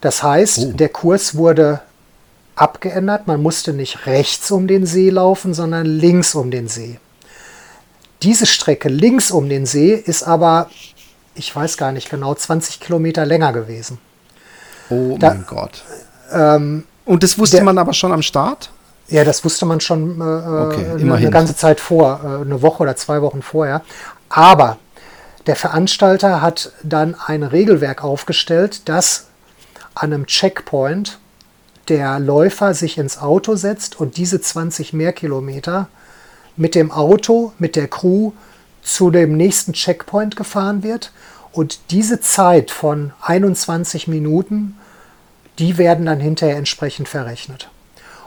Das 0.01 0.21
heißt, 0.21 0.59
Oh. 0.59 0.71
der 0.73 0.89
Kurs 0.89 1.35
wurde 1.35 1.81
abgeändert. 2.55 3.25
Man 3.27 3.41
musste 3.41 3.73
nicht 3.73 4.05
rechts 4.05 4.51
um 4.51 4.67
den 4.67 4.85
See 4.85 5.09
laufen, 5.09 5.53
sondern 5.53 5.85
links 5.85 6.35
um 6.35 6.51
den 6.51 6.67
See. 6.67 6.99
Diese 8.21 8.45
Strecke 8.45 8.89
links 8.89 9.31
um 9.31 9.49
den 9.49 9.65
See 9.65 9.93
ist 9.93 10.23
aber, 10.23 10.69
ich 11.35 11.53
weiß 11.55 11.77
gar 11.77 11.91
nicht 11.91 12.09
genau, 12.09 12.35
20 12.35 12.79
Kilometer 12.79 13.25
länger 13.25 13.51
gewesen. 13.53 13.97
Oh 14.89 15.17
Da- 15.17 15.29
mein 15.29 15.45
Gott. 15.47 15.83
Ähm, 16.31 16.85
Und 17.05 17.23
das 17.23 17.37
wusste 17.39 17.57
der- 17.57 17.65
man 17.65 17.77
aber 17.77 17.93
schon 17.93 18.11
am 18.13 18.21
Start? 18.21 18.69
Ja, 19.07 19.23
das 19.23 19.43
wusste 19.43 19.65
man 19.65 19.79
schon 19.79 20.19
äh, 20.19 20.23
Okay, 20.23 20.85
eine, 20.85 21.01
immerhin. 21.01 21.11
eine 21.11 21.29
ganze 21.29 21.55
Zeit 21.55 21.79
vor, 21.79 22.21
äh, 22.23 22.41
eine 22.41 22.61
Woche 22.61 22.83
oder 22.83 22.95
zwei 22.95 23.21
Wochen 23.21 23.41
vorher. 23.41 23.81
Aber 24.29 24.77
der 25.45 25.55
Veranstalter 25.55 26.41
hat 26.41 26.71
dann 26.83 27.15
ein 27.15 27.43
Regelwerk 27.43 28.03
aufgestellt, 28.03 28.87
dass 28.87 29.27
an 29.93 30.13
einem 30.13 30.25
Checkpoint 30.25 31.19
der 31.89 32.19
Läufer 32.19 32.73
sich 32.73 32.97
ins 32.97 33.17
Auto 33.17 33.55
setzt 33.55 33.99
und 33.99 34.17
diese 34.17 34.39
20 34.39 34.93
mehr 34.93 35.11
Kilometer 35.11 35.87
mit 36.55 36.75
dem 36.75 36.91
Auto, 36.91 37.51
mit 37.59 37.75
der 37.75 37.87
Crew 37.87 38.31
zu 38.81 39.11
dem 39.11 39.35
nächsten 39.35 39.73
Checkpoint 39.73 40.35
gefahren 40.35 40.83
wird. 40.83 41.11
Und 41.51 41.91
diese 41.91 42.19
Zeit 42.19 42.71
von 42.71 43.11
21 43.21 44.07
Minuten, 44.07 44.77
die 45.59 45.77
werden 45.77 46.05
dann 46.05 46.19
hinterher 46.19 46.57
entsprechend 46.57 47.07
verrechnet. 47.09 47.69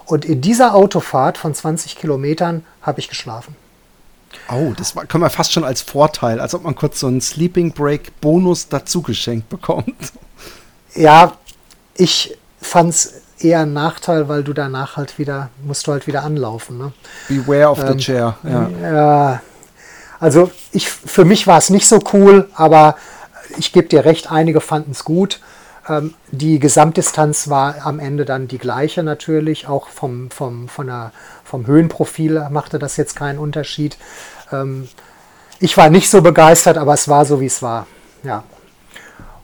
Und 0.06 0.24
in 0.24 0.40
dieser 0.40 0.74
Autofahrt 0.74 1.36
von 1.36 1.54
20 1.54 1.96
Kilometern 1.96 2.64
habe 2.82 3.00
ich 3.00 3.08
geschlafen. 3.08 3.56
Oh, 4.50 4.72
das 4.76 4.94
war, 4.94 5.06
können 5.06 5.24
wir 5.24 5.30
fast 5.30 5.52
schon 5.52 5.64
als 5.64 5.82
Vorteil, 5.82 6.40
als 6.40 6.54
ob 6.54 6.62
man 6.62 6.74
kurz 6.74 7.00
so 7.00 7.06
einen 7.06 7.20
Sleeping 7.20 7.72
Break 7.72 8.20
Bonus 8.20 8.68
dazu 8.68 9.02
geschenkt 9.02 9.48
bekommt. 9.48 10.12
Ja, 10.94 11.32
ich 11.94 12.36
fand 12.60 12.90
es 12.90 13.14
eher 13.38 13.60
ein 13.60 13.72
Nachteil, 13.72 14.28
weil 14.28 14.44
du 14.44 14.52
danach 14.52 14.96
halt 14.96 15.18
wieder, 15.18 15.50
musst 15.64 15.86
du 15.86 15.92
halt 15.92 16.06
wieder 16.06 16.22
anlaufen. 16.22 16.78
Ne? 16.78 16.92
Beware 17.28 17.70
of 17.70 17.80
the 17.80 17.86
Ähm, 17.86 17.98
chair. 17.98 18.36
Ja. 18.44 18.68
Ja, 18.82 19.42
also 20.20 20.50
ich, 20.72 20.88
für 20.88 21.24
mich 21.24 21.46
war 21.46 21.58
es 21.58 21.70
nicht 21.70 21.86
so 21.88 22.00
cool, 22.12 22.48
aber 22.54 22.96
ich 23.58 23.72
gebe 23.72 23.88
dir 23.88 24.04
recht, 24.04 24.30
einige 24.30 24.60
fanden 24.60 24.92
es 24.92 25.04
gut. 25.04 25.40
Ähm, 25.88 26.14
die 26.30 26.58
Gesamtdistanz 26.58 27.48
war 27.48 27.86
am 27.86 27.98
Ende 27.98 28.24
dann 28.24 28.48
die 28.48 28.58
gleiche 28.58 29.02
natürlich, 29.02 29.68
auch 29.68 29.88
vom, 29.88 30.30
vom, 30.30 30.68
von 30.68 30.86
der, 30.86 31.12
vom 31.44 31.66
Höhenprofil 31.66 32.48
machte 32.50 32.78
das 32.78 32.96
jetzt 32.96 33.16
keinen 33.16 33.38
Unterschied. 33.38 33.96
Ähm, 34.52 34.88
ich 35.58 35.76
war 35.76 35.90
nicht 35.90 36.10
so 36.10 36.22
begeistert, 36.22 36.76
aber 36.78 36.94
es 36.94 37.08
war 37.08 37.24
so, 37.24 37.40
wie 37.40 37.46
es 37.46 37.62
war. 37.62 37.86
Ja. 38.22 38.44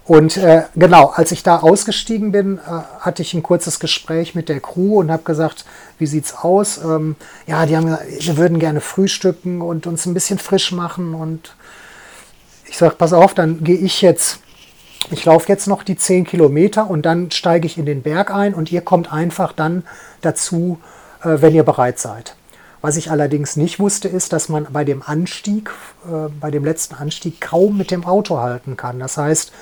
Und 0.04 0.36
äh, 0.36 0.64
genau, 0.74 1.12
als 1.14 1.30
ich 1.30 1.44
da 1.44 1.60
ausgestiegen 1.60 2.32
bin, 2.32 2.58
äh, 2.58 2.82
hatte 3.00 3.22
ich 3.22 3.34
ein 3.34 3.42
kurzes 3.42 3.78
Gespräch 3.78 4.34
mit 4.34 4.48
der 4.48 4.60
Crew 4.60 4.98
und 4.98 5.12
habe 5.12 5.22
gesagt, 5.22 5.64
wie 5.98 6.06
sieht's 6.06 6.34
aus? 6.34 6.78
Ähm, 6.78 7.14
ja, 7.46 7.64
die 7.66 7.76
haben 7.76 7.86
gesagt, 7.86 8.04
wir 8.08 8.36
würden 8.36 8.58
gerne 8.58 8.80
frühstücken 8.80 9.62
und 9.62 9.86
uns 9.86 10.04
ein 10.06 10.14
bisschen 10.14 10.40
frisch 10.40 10.72
machen. 10.72 11.14
Und 11.14 11.54
ich 12.66 12.78
sage, 12.78 12.96
pass 12.96 13.12
auf, 13.12 13.32
dann 13.32 13.62
gehe 13.62 13.78
ich 13.78 14.02
jetzt, 14.02 14.40
ich 15.10 15.24
laufe 15.24 15.48
jetzt 15.48 15.66
noch 15.66 15.82
die 15.82 15.96
10 15.96 16.24
Kilometer 16.24 16.88
und 16.88 17.02
dann 17.02 17.30
steige 17.30 17.66
ich 17.66 17.78
in 17.78 17.86
den 17.86 18.02
Berg 18.02 18.30
ein 18.32 18.54
und 18.54 18.70
ihr 18.70 18.80
kommt 18.80 19.12
einfach 19.12 19.52
dann 19.52 19.84
dazu, 20.20 20.78
äh, 21.22 21.40
wenn 21.40 21.54
ihr 21.54 21.64
bereit 21.64 21.98
seid. 21.98 22.36
Was 22.80 22.96
ich 22.96 23.10
allerdings 23.10 23.56
nicht 23.56 23.78
wusste, 23.78 24.08
ist, 24.08 24.32
dass 24.32 24.48
man 24.48 24.66
bei 24.70 24.84
dem 24.84 25.02
Anstieg, 25.02 25.70
äh, 26.04 26.28
bei 26.40 26.50
dem 26.50 26.64
letzten 26.64 26.96
Anstieg 26.96 27.40
kaum 27.40 27.78
mit 27.78 27.90
dem 27.90 28.04
Auto 28.04 28.38
halten 28.38 28.76
kann. 28.76 28.98
Das 28.98 29.16
heißt, 29.16 29.52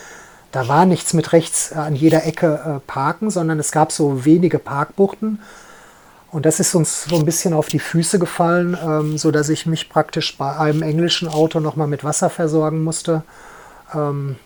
da 0.52 0.68
war 0.68 0.86
nichts 0.86 1.12
mit 1.12 1.32
rechts 1.32 1.72
äh, 1.72 1.76
an 1.76 1.94
jeder 1.94 2.24
Ecke 2.24 2.60
äh, 2.64 2.80
parken, 2.86 3.30
sondern 3.30 3.58
es 3.58 3.72
gab 3.72 3.92
so 3.92 4.24
wenige 4.24 4.58
Parkbuchten. 4.58 5.40
Und 6.32 6.46
das 6.46 6.60
ist 6.60 6.74
uns 6.74 7.04
so 7.04 7.16
ein 7.16 7.24
bisschen 7.24 7.54
auf 7.54 7.68
die 7.68 7.80
Füße 7.80 8.18
gefallen, 8.18 8.76
ähm, 8.82 9.18
so 9.18 9.30
dass 9.30 9.48
ich 9.48 9.66
mich 9.66 9.88
praktisch 9.88 10.38
bei 10.38 10.56
einem 10.56 10.82
englischen 10.82 11.28
Auto 11.28 11.60
nochmal 11.60 11.88
mit 11.88 12.04
Wasser 12.04 12.30
versorgen 12.30 12.82
musste, 12.84 13.22
ähm, 13.94 14.36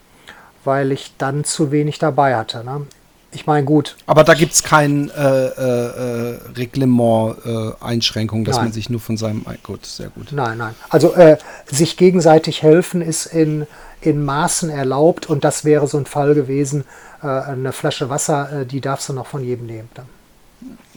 weil 0.65 0.93
ich 0.93 1.13
dann 1.19 1.45
zu 1.45 1.71
wenig 1.71 1.99
dabei 1.99 2.37
hatte. 2.37 2.65
Ne? 2.65 2.87
Ich 3.35 3.47
meine, 3.47 3.65
gut. 3.65 3.97
Aber 4.07 4.23
da 4.25 4.35
gibt 4.35 4.53
es 4.53 4.63
kein 4.63 5.11
äh, 5.11 5.47
äh, 5.47 6.39
Reglement-Einschränkung, 6.57 8.43
äh, 8.43 8.45
dass 8.45 8.57
nein. 8.57 8.67
man 8.67 8.73
sich 8.73 8.91
nur 8.91 9.01
von 9.01 9.17
seinem. 9.17 9.45
Gut, 9.63 9.85
sehr 9.85 10.09
gut. 10.09 10.29
Nein, 10.31 10.59
nein. 10.59 10.75
Also 10.89 11.15
äh, 11.15 11.39
sich 11.67 11.97
gegenseitig 11.97 12.63
helfen 12.63 13.03
ist 13.03 13.27
in, 13.27 13.67
in 14.01 14.25
Maßen 14.25 14.71
erlaubt 14.71 15.29
und 15.29 15.45
das 15.45 15.65
wäre 15.65 15.89
so 15.89 15.99
ein 15.99 16.07
Fall 16.07 16.35
gewesen. 16.35 16.85
Äh, 17.23 17.27
eine 17.27 17.73
Flasche 17.73 18.09
Wasser, 18.09 18.61
äh, 18.61 18.67
die 18.67 18.81
darfst 18.81 19.09
du 19.09 19.13
noch 19.13 19.27
von 19.27 19.43
jedem 19.43 19.67
nehmen. 19.67 19.89
Dann. 19.95 20.07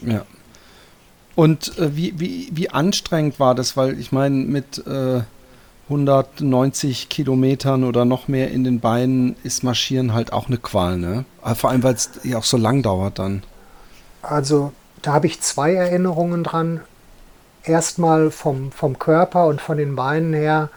Ja. 0.06 0.24
Und 1.34 1.72
wie, 1.78 2.18
wie, 2.18 2.48
wie 2.52 2.70
anstrengend 2.70 3.38
war 3.38 3.54
das? 3.54 3.76
Weil 3.76 3.98
ich 3.98 4.10
meine, 4.10 4.34
mit 4.34 4.82
190 5.88 7.08
Kilometern 7.08 7.84
oder 7.84 8.04
noch 8.04 8.28
mehr 8.28 8.50
in 8.50 8.62
den 8.62 8.80
Beinen 8.80 9.36
ist 9.42 9.64
Marschieren 9.64 10.12
halt 10.12 10.32
auch 10.32 10.48
eine 10.48 10.58
Qual, 10.58 10.98
ne? 10.98 11.24
Vor 11.54 11.70
allem, 11.70 11.82
weil 11.82 11.94
es 11.94 12.10
ja 12.24 12.38
auch 12.38 12.44
so 12.44 12.58
lang 12.58 12.82
dauert 12.82 13.18
dann. 13.18 13.42
Also, 14.20 14.72
da 15.00 15.14
habe 15.14 15.26
ich 15.26 15.40
zwei 15.40 15.72
Erinnerungen 15.72 16.44
dran. 16.44 16.80
Erstmal 17.62 18.30
vom, 18.30 18.70
vom 18.72 18.98
Körper 18.98 19.46
und 19.46 19.60
von 19.60 19.78
den 19.78 19.96
Beinen 19.96 20.34
her 20.34 20.70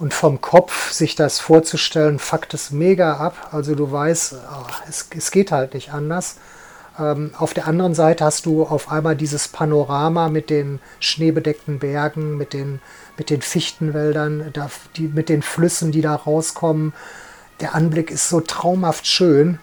und 0.00 0.14
vom 0.14 0.40
Kopf 0.40 0.92
sich 0.92 1.14
das 1.14 1.38
vorzustellen, 1.38 2.18
fuckt 2.18 2.54
es 2.54 2.70
mega 2.70 3.16
ab. 3.16 3.50
Also 3.52 3.74
du 3.74 3.90
weißt, 3.90 4.34
oh, 4.34 4.66
es, 4.88 5.08
es 5.16 5.30
geht 5.30 5.52
halt 5.52 5.74
nicht 5.74 5.92
anders. 5.92 6.36
Ähm, 7.00 7.30
auf 7.38 7.54
der 7.54 7.66
anderen 7.66 7.94
Seite 7.94 8.24
hast 8.24 8.46
du 8.46 8.64
auf 8.64 8.90
einmal 8.90 9.16
dieses 9.16 9.48
Panorama 9.48 10.28
mit 10.28 10.50
den 10.50 10.80
schneebedeckten 11.00 11.78
Bergen, 11.78 12.36
mit 12.36 12.52
den, 12.52 12.80
mit 13.16 13.30
den 13.30 13.40
Fichtenwäldern, 13.40 14.50
da, 14.52 14.70
die, 14.96 15.08
mit 15.08 15.28
den 15.28 15.42
Flüssen, 15.42 15.92
die 15.92 16.02
da 16.02 16.14
rauskommen. 16.14 16.92
Der 17.60 17.74
Anblick 17.74 18.10
ist 18.10 18.28
so 18.28 18.40
traumhaft 18.40 19.06
schön. 19.06 19.58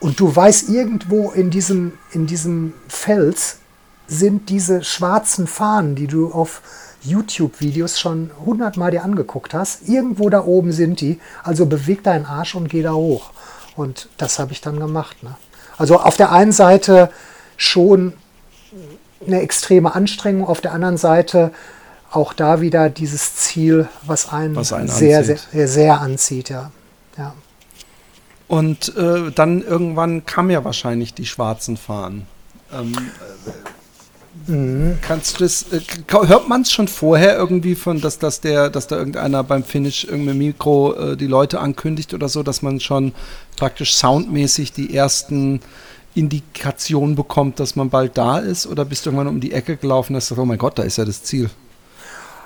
Und 0.00 0.20
du 0.20 0.34
weißt, 0.34 0.68
irgendwo 0.68 1.30
in 1.30 1.50
diesem, 1.50 1.92
in 2.12 2.26
diesem 2.26 2.74
Fels 2.88 3.58
sind 4.06 4.50
diese 4.50 4.84
schwarzen 4.84 5.46
Fahnen, 5.46 5.94
die 5.94 6.08
du 6.08 6.30
auf 6.30 6.60
YouTube-Videos 7.02 7.98
schon 8.00 8.30
hundertmal 8.44 8.90
dir 8.90 9.04
angeguckt 9.04 9.54
hast. 9.54 9.88
Irgendwo 9.88 10.28
da 10.28 10.44
oben 10.44 10.72
sind 10.72 11.00
die. 11.00 11.20
Also 11.42 11.66
beweg 11.66 12.02
deinen 12.02 12.26
Arsch 12.26 12.54
und 12.54 12.68
geh 12.68 12.82
da 12.82 12.92
hoch. 12.92 13.30
Und 13.76 14.08
das 14.18 14.38
habe 14.38 14.52
ich 14.52 14.60
dann 14.60 14.78
gemacht. 14.78 15.22
Ne? 15.22 15.36
Also 15.76 15.98
auf 15.98 16.16
der 16.16 16.32
einen 16.32 16.52
Seite 16.52 17.10
schon 17.56 18.14
eine 19.26 19.40
extreme 19.40 19.94
Anstrengung, 19.94 20.46
auf 20.46 20.60
der 20.60 20.72
anderen 20.72 20.96
Seite 20.96 21.50
auch 22.10 22.32
da 22.32 22.60
wieder 22.60 22.90
dieses 22.90 23.36
Ziel, 23.36 23.88
was 24.06 24.32
einen, 24.32 24.54
was 24.54 24.72
einen 24.72 24.88
sehr, 24.88 25.24
sehr, 25.24 25.38
sehr, 25.52 25.68
sehr, 25.68 26.00
anzieht, 26.00 26.48
ja. 26.48 26.70
ja. 27.18 27.34
Und 28.46 28.96
äh, 28.96 29.32
dann 29.32 29.62
irgendwann 29.62 30.24
kamen 30.24 30.50
ja 30.50 30.64
wahrscheinlich 30.64 31.14
die 31.14 31.26
schwarzen 31.26 31.76
Fahnen. 31.76 32.26
Ähm, 32.72 32.94
mhm. 34.46 34.98
Kannst 35.00 35.40
du 35.40 35.44
das, 35.44 35.72
äh, 35.72 35.80
hört 36.08 36.48
man 36.48 36.62
es 36.62 36.72
schon 36.72 36.86
vorher 36.86 37.36
irgendwie 37.36 37.74
von, 37.74 38.00
dass, 38.00 38.18
dass, 38.18 38.40
der, 38.40 38.70
dass 38.70 38.86
da 38.86 38.96
irgendeiner 38.96 39.42
beim 39.42 39.64
Finish 39.64 40.04
irgendein 40.04 40.38
Mikro 40.38 40.94
äh, 40.94 41.16
die 41.16 41.26
Leute 41.26 41.58
ankündigt 41.60 42.14
oder 42.14 42.28
so, 42.28 42.42
dass 42.42 42.62
man 42.62 42.78
schon 42.80 43.12
praktisch 43.56 43.94
soundmäßig 43.94 44.72
die 44.72 44.94
ersten 44.94 45.60
Indikationen 46.14 47.16
bekommt, 47.16 47.60
dass 47.60 47.76
man 47.76 47.90
bald 47.90 48.16
da 48.16 48.38
ist? 48.38 48.66
Oder 48.66 48.84
bist 48.84 49.04
du 49.04 49.10
irgendwann 49.10 49.28
um 49.28 49.40
die 49.40 49.52
Ecke 49.52 49.76
gelaufen 49.76 50.12
und 50.12 50.16
hast 50.16 50.28
gesagt, 50.28 50.40
oh 50.40 50.46
mein 50.46 50.58
Gott, 50.58 50.78
da 50.78 50.82
ist 50.82 50.98
ja 50.98 51.04
das 51.04 51.22
Ziel? 51.22 51.50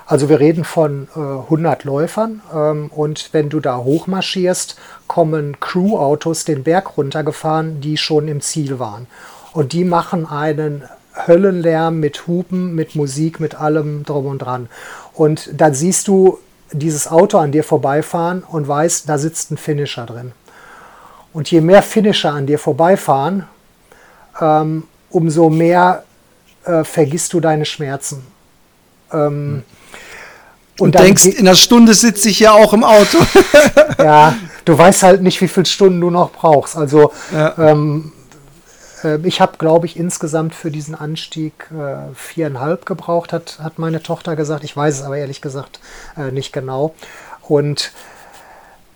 Also 0.09 0.27
wir 0.27 0.39
reden 0.39 0.63
von 0.63 1.07
äh, 1.15 1.19
100 1.19 1.83
Läufern 1.83 2.41
ähm, 2.51 2.89
und 2.89 3.29
wenn 3.31 3.49
du 3.49 3.59
da 3.59 3.77
hochmarschierst, 3.77 4.75
kommen 5.05 5.59
Crew-Autos 5.59 6.45
den 6.45 6.63
Berg 6.63 6.97
runtergefahren, 6.97 7.79
die 7.79 7.95
schon 7.95 8.27
im 8.27 8.41
Ziel 8.41 8.79
waren. 8.79 9.05
Und 9.53 9.73
die 9.73 9.83
machen 9.83 10.25
einen 10.25 10.83
Höllenlärm 11.27 11.99
mit 11.99 12.25
Hupen, 12.25 12.73
mit 12.73 12.95
Musik, 12.95 13.39
mit 13.39 13.53
allem 13.53 14.03
drum 14.03 14.25
und 14.25 14.39
dran. 14.39 14.67
Und 15.13 15.49
dann 15.53 15.75
siehst 15.75 16.07
du 16.07 16.39
dieses 16.71 17.07
Auto 17.07 17.37
an 17.37 17.51
dir 17.51 17.63
vorbeifahren 17.63 18.41
und 18.41 18.67
weißt, 18.67 19.07
da 19.07 19.19
sitzt 19.19 19.51
ein 19.51 19.57
Finisher 19.57 20.07
drin. 20.07 20.31
Und 21.33 21.51
je 21.51 21.61
mehr 21.61 21.83
Finisher 21.83 22.33
an 22.33 22.47
dir 22.47 22.59
vorbeifahren, 22.59 23.45
ähm, 24.41 24.83
umso 25.09 25.49
mehr 25.49 26.03
äh, 26.65 26.83
vergisst 26.83 27.33
du 27.33 27.39
deine 27.39 27.65
Schmerzen. 27.65 28.25
Ähm, 29.11 29.19
hm. 29.19 29.63
und, 30.79 30.95
und 30.95 30.99
denkst, 30.99 31.25
in 31.25 31.47
einer 31.47 31.55
Stunde 31.55 31.93
sitze 31.93 32.29
ich 32.29 32.39
ja 32.39 32.53
auch 32.53 32.73
im 32.73 32.83
Auto. 32.83 33.17
ja, 33.97 34.35
du 34.65 34.77
weißt 34.77 35.03
halt 35.03 35.21
nicht, 35.21 35.41
wie 35.41 35.47
viele 35.47 35.65
Stunden 35.65 36.01
du 36.01 36.09
noch 36.09 36.31
brauchst. 36.31 36.75
Also 36.75 37.11
ja. 37.31 37.57
ähm, 37.57 38.11
äh, 39.03 39.17
ich 39.23 39.41
habe, 39.41 39.57
glaube 39.57 39.85
ich, 39.85 39.97
insgesamt 39.97 40.55
für 40.55 40.71
diesen 40.71 40.95
Anstieg 40.95 41.53
äh, 41.71 42.13
viereinhalb 42.13 42.85
gebraucht, 42.85 43.33
hat, 43.33 43.59
hat 43.61 43.79
meine 43.79 44.01
Tochter 44.03 44.35
gesagt. 44.35 44.63
Ich 44.63 44.75
weiß 44.75 44.95
es 44.95 45.03
aber 45.03 45.17
ehrlich 45.17 45.41
gesagt 45.41 45.79
äh, 46.17 46.31
nicht 46.31 46.53
genau. 46.53 46.93
Und 47.41 47.91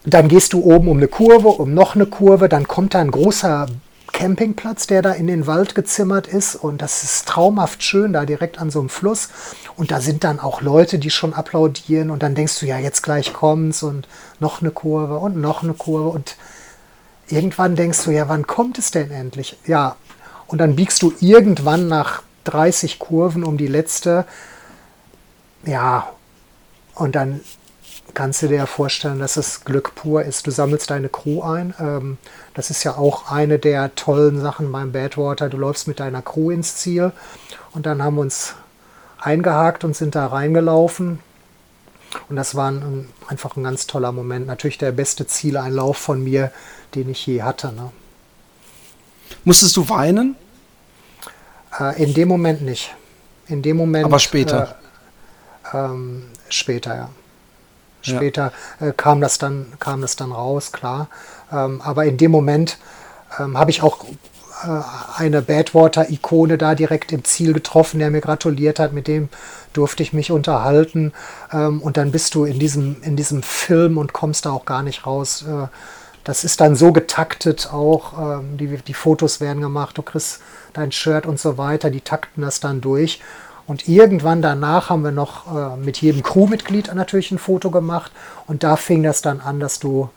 dann 0.06 0.28
gehst 0.28 0.54
du 0.54 0.62
oben 0.64 0.88
um 0.88 0.98
eine 0.98 1.08
Kurve, 1.08 1.48
um 1.48 1.74
noch 1.74 1.96
eine 1.96 2.06
Kurve, 2.06 2.50
dann 2.50 2.68
kommt 2.68 2.94
da 2.94 3.00
ein 3.00 3.12
großer 3.12 3.68
Campingplatz, 4.12 4.86
der 4.86 5.02
da 5.02 5.12
in 5.12 5.28
den 5.28 5.48
Wald 5.48 5.76
gezimmert 5.76 6.28
ist 6.28 6.56
und 6.56 6.82
das 6.82 7.04
ist 7.04 7.28
traumhaft 7.28 7.84
schön, 7.84 8.14
da 8.14 8.26
direkt 8.26 8.60
an 8.60 8.70
so 8.70 8.80
einem 8.80 8.90
Fluss. 8.90 9.30
Und 9.76 9.92
da 9.92 10.02
sind 10.02 10.24
dann 10.24 10.40
auch 10.40 10.62
Leute, 10.62 11.00
die 11.00 11.10
schon 11.10 11.34
applaudieren 11.34 12.12
und 12.12 12.22
dann 12.22 12.36
denkst 12.36 12.60
du, 12.60 12.66
ja, 12.66 12.78
jetzt 12.78 13.02
gleich 13.02 13.34
kommt's 13.34 13.82
und 13.82 14.08
noch 14.40 14.62
eine 14.62 14.72
Kurve 14.72 15.18
und 15.18 15.38
noch 15.38 15.64
eine 15.64 15.74
Kurve 15.74 16.10
und 16.10 16.36
irgendwann 17.28 17.76
denkst 17.76 18.04
du, 18.04 18.12
ja, 18.12 18.30
wann 18.30 18.46
kommt 18.46 18.78
es 18.78 18.92
denn 18.92 19.10
endlich? 19.10 19.58
Ja, 19.66 19.96
und 20.48 20.60
dann 20.60 20.76
biegst 20.76 21.02
du 21.02 21.14
irgendwann 21.20 21.88
nach 21.88 22.22
30 22.44 23.00
Kurven 23.00 23.44
um 23.44 23.58
die 23.58 23.68
letzte. 23.68 24.26
Ja, 25.66 26.12
und 26.94 27.16
dann 27.16 27.42
kannst 28.14 28.42
du 28.42 28.48
dir 28.48 28.58
ja 28.58 28.66
vorstellen, 28.66 29.20
dass 29.20 29.38
es 29.38 29.66
Glück 29.66 29.96
pur 29.96 30.24
ist. 30.24 30.46
Du 30.46 30.52
sammelst 30.52 30.90
deine 30.90 31.10
Crew 31.10 31.42
ein. 31.42 31.74
Ähm, 31.80 32.18
das 32.54 32.70
ist 32.70 32.84
ja 32.84 32.98
auch 32.98 33.32
eine 33.32 33.60
der 33.60 33.96
tollen 33.96 34.40
Sachen 34.40 34.72
beim 34.72 34.92
Badwater. 34.92 35.50
Du 35.50 35.58
läufst 35.58 35.88
mit 35.88 36.00
deiner 36.00 36.22
Crew 36.22 36.52
ins 36.52 36.76
Ziel 36.76 37.12
und 37.72 37.86
dann 37.86 38.04
haben 38.04 38.16
wir 38.16 38.22
uns 38.22 38.56
eingehakt 39.20 39.84
und 39.84 39.96
sind 39.96 40.16
da 40.16 40.28
reingelaufen. 40.28 41.20
Und 42.30 42.36
das 42.36 42.54
war 42.56 42.70
ein, 42.70 43.10
einfach 43.28 43.56
ein 43.56 43.64
ganz 43.64 43.88
toller 43.88 44.12
Moment. 44.12 44.46
Natürlich 44.46 44.78
der 44.78 44.92
beste 44.92 45.26
Zieleinlauf 45.26 45.98
von 45.98 46.24
mir, 46.24 46.52
den 46.94 47.10
ich 47.10 47.26
je 47.26 47.42
hatte. 47.42 47.74
Ne? 47.74 47.92
Musstest 49.44 49.76
du 49.78 49.90
weinen? 49.90 50.36
Äh, 51.80 52.04
in 52.04 52.14
dem 52.14 52.28
Moment 52.28 52.62
nicht. 52.62 52.94
In 53.48 53.62
dem 53.62 53.78
Moment. 53.78 54.06
Aber 54.06 54.20
später. 54.20 54.78
Äh, 55.72 55.78
ähm, 55.78 56.26
später, 56.50 56.96
ja. 56.96 57.10
Später 58.04 58.52
ja. 58.80 58.88
äh, 58.88 58.94
kam, 58.96 59.22
das 59.22 59.38
dann, 59.38 59.74
kam 59.80 60.02
das 60.02 60.16
dann 60.16 60.32
raus, 60.32 60.72
klar. 60.72 61.08
Ähm, 61.52 61.82
aber 61.82 62.06
in 62.06 62.18
dem 62.18 62.32
Moment 62.32 62.78
ähm, 63.40 63.58
habe 63.58 63.72
ich 63.72 63.82
auch 63.82 64.06
äh, 64.64 64.82
eine 65.18 65.42
Badwater-Ikone 65.42 66.58
da 66.58 66.76
direkt 66.76 67.12
im 67.12 67.24
Ziel 67.24 67.54
getroffen, 67.54 68.00
der 68.00 68.12
mir 68.12 68.22
gratuliert 68.22 68.80
hat. 68.80 68.94
Mit 68.94 69.08
dem 69.08 69.30
durfte 69.74 70.04
ich 70.04 70.14
mich 70.14 70.32
unterhalten. 70.32 71.14
Ähm, 71.52 71.82
und 71.82 71.98
dann 71.98 72.12
bist 72.12 72.36
du 72.36 72.46
in 72.46 72.60
diesem, 72.60 73.02
in 73.02 73.16
diesem 73.16 73.44
Film 73.44 73.98
und 73.98 74.14
kommst 74.14 74.46
da 74.46 74.52
auch 74.52 74.66
gar 74.66 74.84
nicht 74.84 75.06
raus. 75.06 75.44
Äh, 75.48 75.68
das 76.24 76.44
ist 76.44 76.62
dann 76.62 76.76
so 76.76 76.94
getaktet 76.94 77.70
auch. 77.72 78.40
Ähm, 78.40 78.58
die, 78.58 78.68
die 78.68 78.94
Fotos 78.94 79.42
werden 79.42 79.62
gemacht, 79.62 79.98
du 79.98 80.02
kriegst 80.02 80.42
dein 80.74 80.92
Shirt 80.92 81.26
und 81.26 81.40
so 81.40 81.58
weiter. 81.58 81.90
Die 81.90 82.02
takten 82.02 82.42
das 82.42 82.60
dann 82.60 82.82
durch. 82.82 83.22
Und 83.66 83.88
irgendwann 83.88 84.42
danach 84.42 84.90
haben 84.90 85.04
wir 85.04 85.12
noch 85.12 85.76
äh, 85.76 85.78
mit 85.78 86.02
jedem 86.02 86.22
Crewmitglied 86.22 86.94
natürlich 86.94 87.32
ein 87.32 87.38
Foto 87.38 87.72
gemacht. 87.72 88.12
Und 88.46 88.64
da 88.64 88.76
fing 88.76 89.04
das 89.04 89.22
dann 89.22 89.40
an, 89.40 89.60
dass 89.60 89.80
du 89.80 90.10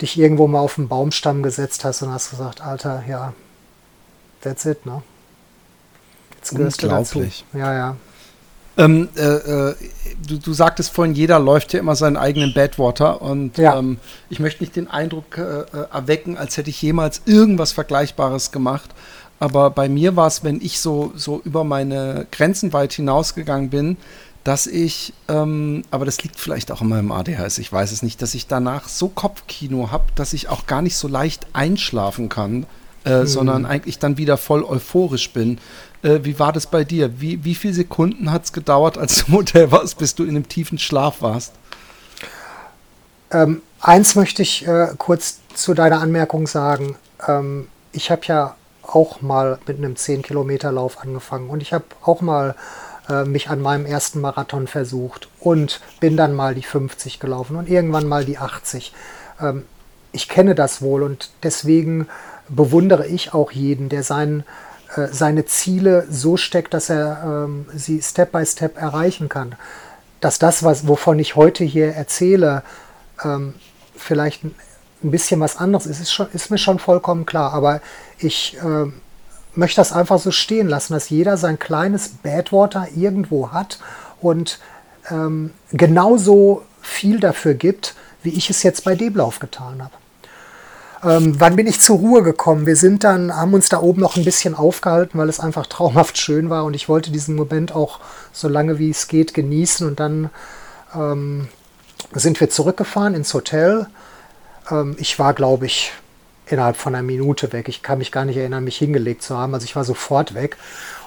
dich 0.00 0.18
irgendwo 0.18 0.46
mal 0.46 0.60
auf 0.60 0.76
den 0.76 0.88
Baumstamm 0.88 1.42
gesetzt 1.42 1.84
hast 1.84 2.02
und 2.02 2.12
hast 2.12 2.30
gesagt, 2.30 2.60
Alter, 2.60 3.04
ja, 3.06 3.34
that's 4.40 4.64
it, 4.64 4.86
ne? 4.86 5.02
Jetzt 6.36 6.54
gehörst 6.54 6.82
du 6.82 6.88
dazu. 6.88 7.26
Ja, 7.52 7.74
ja. 7.74 7.96
Ähm, 8.78 9.08
äh, 9.16 9.22
äh, 9.22 9.74
du, 10.28 10.38
du, 10.38 10.52
sagtest 10.52 10.92
vorhin, 10.92 11.12
jeder 11.16 11.40
läuft 11.40 11.72
ja 11.72 11.80
immer 11.80 11.96
seinen 11.96 12.16
eigenen 12.16 12.54
Badwater 12.54 13.20
und 13.20 13.58
ja. 13.58 13.76
ähm, 13.76 13.98
ich 14.30 14.38
möchte 14.38 14.62
nicht 14.62 14.76
den 14.76 14.88
Eindruck 14.88 15.36
äh, 15.36 15.40
äh 15.40 15.86
erwecken, 15.92 16.38
als 16.38 16.56
hätte 16.56 16.70
ich 16.70 16.80
jemals 16.80 17.22
irgendwas 17.24 17.72
Vergleichbares 17.72 18.52
gemacht. 18.52 18.90
Aber 19.40 19.70
bei 19.70 19.88
mir 19.88 20.16
war 20.16 20.26
es, 20.26 20.42
wenn 20.42 20.60
ich 20.60 20.80
so, 20.80 21.12
so 21.14 21.40
über 21.44 21.64
meine 21.64 22.26
Grenzen 22.32 22.72
weit 22.72 22.92
hinausgegangen 22.92 23.70
bin, 23.70 23.96
dass 24.44 24.66
ich, 24.66 25.12
ähm, 25.28 25.84
aber 25.90 26.04
das 26.04 26.22
liegt 26.22 26.40
vielleicht 26.40 26.72
auch 26.72 26.80
in 26.80 26.88
meinem 26.88 27.12
ADHS, 27.12 27.58
ich 27.58 27.72
weiß 27.72 27.92
es 27.92 28.02
nicht, 28.02 28.22
dass 28.22 28.34
ich 28.34 28.46
danach 28.46 28.88
so 28.88 29.08
Kopfkino 29.08 29.90
habe, 29.90 30.04
dass 30.14 30.32
ich 30.32 30.48
auch 30.48 30.66
gar 30.66 30.80
nicht 30.80 30.96
so 30.96 31.06
leicht 31.06 31.46
einschlafen 31.52 32.28
kann, 32.28 32.66
äh, 33.04 33.20
mhm. 33.20 33.26
sondern 33.26 33.66
eigentlich 33.66 33.98
dann 33.98 34.16
wieder 34.16 34.36
voll 34.36 34.64
euphorisch 34.64 35.32
bin. 35.32 35.58
Äh, 36.02 36.20
wie 36.22 36.38
war 36.38 36.52
das 36.52 36.66
bei 36.66 36.84
dir? 36.84 37.20
Wie, 37.20 37.44
wie 37.44 37.54
viele 37.54 37.74
Sekunden 37.74 38.30
hat 38.32 38.44
es 38.44 38.52
gedauert, 38.52 38.96
als 38.96 39.16
du 39.16 39.26
im 39.28 39.34
Hotel 39.34 39.70
warst, 39.70 39.98
bis 39.98 40.14
du 40.14 40.22
in 40.24 40.30
einem 40.30 40.48
tiefen 40.48 40.78
Schlaf 40.78 41.20
warst? 41.20 41.52
Ähm, 43.30 43.60
eins 43.80 44.14
möchte 44.14 44.42
ich 44.42 44.66
äh, 44.66 44.88
kurz 44.96 45.40
zu 45.54 45.74
deiner 45.74 46.00
Anmerkung 46.00 46.46
sagen. 46.46 46.96
Ähm, 47.26 47.68
ich 47.92 48.10
habe 48.10 48.22
ja 48.24 48.56
auch 48.88 49.20
mal 49.20 49.58
mit 49.66 49.78
einem 49.78 49.94
10-Kilometer-Lauf 49.94 50.98
angefangen 51.00 51.50
und 51.50 51.62
ich 51.62 51.72
habe 51.72 51.84
auch 52.02 52.20
mal 52.20 52.54
äh, 53.08 53.24
mich 53.24 53.48
an 53.48 53.60
meinem 53.60 53.86
ersten 53.86 54.20
Marathon 54.20 54.66
versucht 54.66 55.28
und 55.40 55.80
bin 56.00 56.16
dann 56.16 56.34
mal 56.34 56.54
die 56.54 56.62
50 56.62 57.20
gelaufen 57.20 57.56
und 57.56 57.68
irgendwann 57.68 58.06
mal 58.06 58.24
die 58.24 58.38
80. 58.38 58.92
Ähm, 59.40 59.64
ich 60.12 60.28
kenne 60.28 60.54
das 60.54 60.82
wohl 60.82 61.02
und 61.02 61.30
deswegen 61.42 62.08
bewundere 62.48 63.06
ich 63.06 63.34
auch 63.34 63.52
jeden, 63.52 63.88
der 63.88 64.02
sein, 64.02 64.44
äh, 64.96 65.08
seine 65.08 65.44
Ziele 65.46 66.06
so 66.10 66.36
steckt, 66.36 66.74
dass 66.74 66.90
er 66.90 67.44
ähm, 67.46 67.66
sie 67.74 68.00
Step 68.02 68.32
by 68.32 68.44
Step 68.44 68.76
erreichen 68.76 69.28
kann. 69.28 69.54
Dass 70.20 70.38
das, 70.38 70.62
was, 70.62 70.88
wovon 70.88 71.18
ich 71.18 71.36
heute 71.36 71.64
hier 71.64 71.94
erzähle, 71.94 72.62
ähm, 73.22 73.54
vielleicht 73.96 74.42
ein, 75.02 75.10
bisschen 75.10 75.40
was 75.40 75.56
anderes 75.56 75.86
ist, 75.86 76.00
ist, 76.00 76.12
schon, 76.12 76.28
ist, 76.32 76.50
mir 76.50 76.58
schon 76.58 76.78
vollkommen 76.78 77.26
klar. 77.26 77.52
Aber 77.52 77.80
ich 78.18 78.56
äh, 78.62 78.90
möchte 79.54 79.80
das 79.80 79.92
einfach 79.92 80.18
so 80.18 80.30
stehen 80.30 80.68
lassen, 80.68 80.92
dass 80.92 81.10
jeder 81.10 81.36
sein 81.36 81.58
kleines 81.58 82.08
Badwater 82.08 82.88
irgendwo 82.94 83.52
hat 83.52 83.78
und 84.20 84.58
ähm, 85.10 85.52
genauso 85.72 86.62
viel 86.80 87.20
dafür 87.20 87.54
gibt, 87.54 87.94
wie 88.22 88.30
ich 88.30 88.50
es 88.50 88.62
jetzt 88.62 88.84
bei 88.84 88.94
Deblauf 88.94 89.38
getan 89.38 89.82
habe. 89.82 89.92
Ähm, 91.04 91.38
wann 91.38 91.54
bin 91.54 91.66
ich 91.66 91.80
zur 91.80 91.98
Ruhe 91.98 92.22
gekommen? 92.22 92.66
Wir 92.66 92.74
sind 92.74 93.04
dann, 93.04 93.34
haben 93.34 93.54
uns 93.54 93.68
da 93.68 93.80
oben 93.80 94.00
noch 94.00 94.16
ein 94.16 94.24
bisschen 94.24 94.54
aufgehalten, 94.54 95.18
weil 95.18 95.28
es 95.28 95.40
einfach 95.40 95.66
traumhaft 95.68 96.18
schön 96.18 96.50
war 96.50 96.64
und 96.64 96.74
ich 96.74 96.88
wollte 96.88 97.10
diesen 97.10 97.36
Moment 97.36 97.74
auch 97.74 98.00
so 98.32 98.48
lange 98.48 98.78
wie 98.78 98.90
es 98.90 99.08
geht 99.08 99.34
genießen 99.34 99.86
und 99.86 100.00
dann 100.00 100.30
ähm, 100.94 101.48
sind 102.12 102.40
wir 102.40 102.50
zurückgefahren 102.50 103.14
ins 103.14 103.32
Hotel. 103.34 103.86
Ähm, 104.70 104.96
ich 104.98 105.18
war, 105.18 105.34
glaube 105.34 105.66
ich, 105.66 105.92
innerhalb 106.46 106.76
von 106.76 106.94
einer 106.94 107.02
Minute 107.02 107.52
weg. 107.52 107.68
Ich 107.68 107.82
kann 107.82 107.98
mich 107.98 108.12
gar 108.12 108.24
nicht 108.24 108.36
erinnern, 108.36 108.64
mich 108.64 108.78
hingelegt 108.78 109.22
zu 109.22 109.36
haben. 109.36 109.54
Also 109.54 109.64
ich 109.64 109.76
war 109.76 109.84
sofort 109.84 110.34
weg 110.34 110.56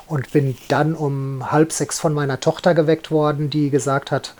und 0.07 0.31
bin 0.31 0.57
dann 0.67 0.93
um 0.93 1.51
halb 1.51 1.71
sechs 1.71 1.99
von 1.99 2.13
meiner 2.13 2.39
Tochter 2.39 2.73
geweckt 2.73 3.11
worden, 3.11 3.49
die 3.49 3.69
gesagt 3.69 4.11
hat, 4.11 4.35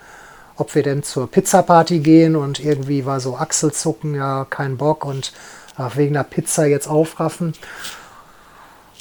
ob 0.58 0.76
wir 0.76 0.84
denn 0.84 1.02
zur 1.02 1.30
Pizzaparty 1.32 2.00
gehen 2.00 2.36
und 2.36 2.60
irgendwie 2.64 3.06
war 3.06 3.20
so 3.20 3.38
Achselzucken, 3.38 4.16
ja, 4.16 4.46
kein 4.50 4.78
Bock 4.78 5.06
und 5.06 5.34
ach, 5.78 5.96
wegen 5.96 6.14
der 6.14 6.24
Pizza 6.24 6.66
jetzt 6.66 6.88
aufraffen. 6.88 7.54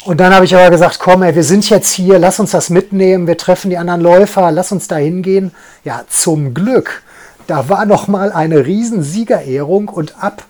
Und 0.07 0.19
dann 0.19 0.35
habe 0.35 0.47
ich 0.47 0.57
aber 0.57 0.71
gesagt, 0.71 0.99
komm, 0.99 1.23
ey, 1.23 1.35
wir 1.35 1.45
sind 1.45 1.69
jetzt 1.69 1.91
hier, 1.91 2.19
lass 2.19 2.41
uns 2.41 2.53
das 2.53 2.71
mitnehmen, 2.71 3.27
wir 3.27 3.37
treffen 3.37 3.69
die 3.69 3.77
anderen 3.77 4.01
Läufer, 4.01 4.51
lass 4.51 4.73
uns 4.73 4.89
da 4.89 4.97
hingehen. 4.97 5.53
Ja, 5.85 6.05
zum 6.09 6.55
Glück, 6.55 7.03
da 7.51 7.69
war 7.69 7.85
noch 7.85 8.09
mal 8.09 8.33
eine 8.33 8.65
riesen 8.65 9.03
Siegerehrung 9.03 9.89
und 9.89 10.23
ab 10.23 10.45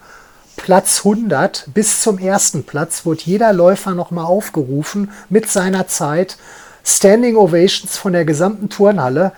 Platz 0.57 0.99
100 0.99 1.69
bis 1.73 2.03
zum 2.03 2.19
ersten 2.19 2.65
Platz 2.65 3.07
wurde 3.07 3.23
jeder 3.25 3.53
Läufer 3.53 3.93
noch 3.93 4.11
mal 4.11 4.25
aufgerufen 4.25 5.11
mit 5.29 5.49
seiner 5.49 5.89
Zeit. 5.89 6.37
Standing 6.85 7.37
Ovations 7.37 7.97
von 7.97 8.13
der 8.13 8.25
gesamten 8.25 8.69
Turnhalle 8.69 9.33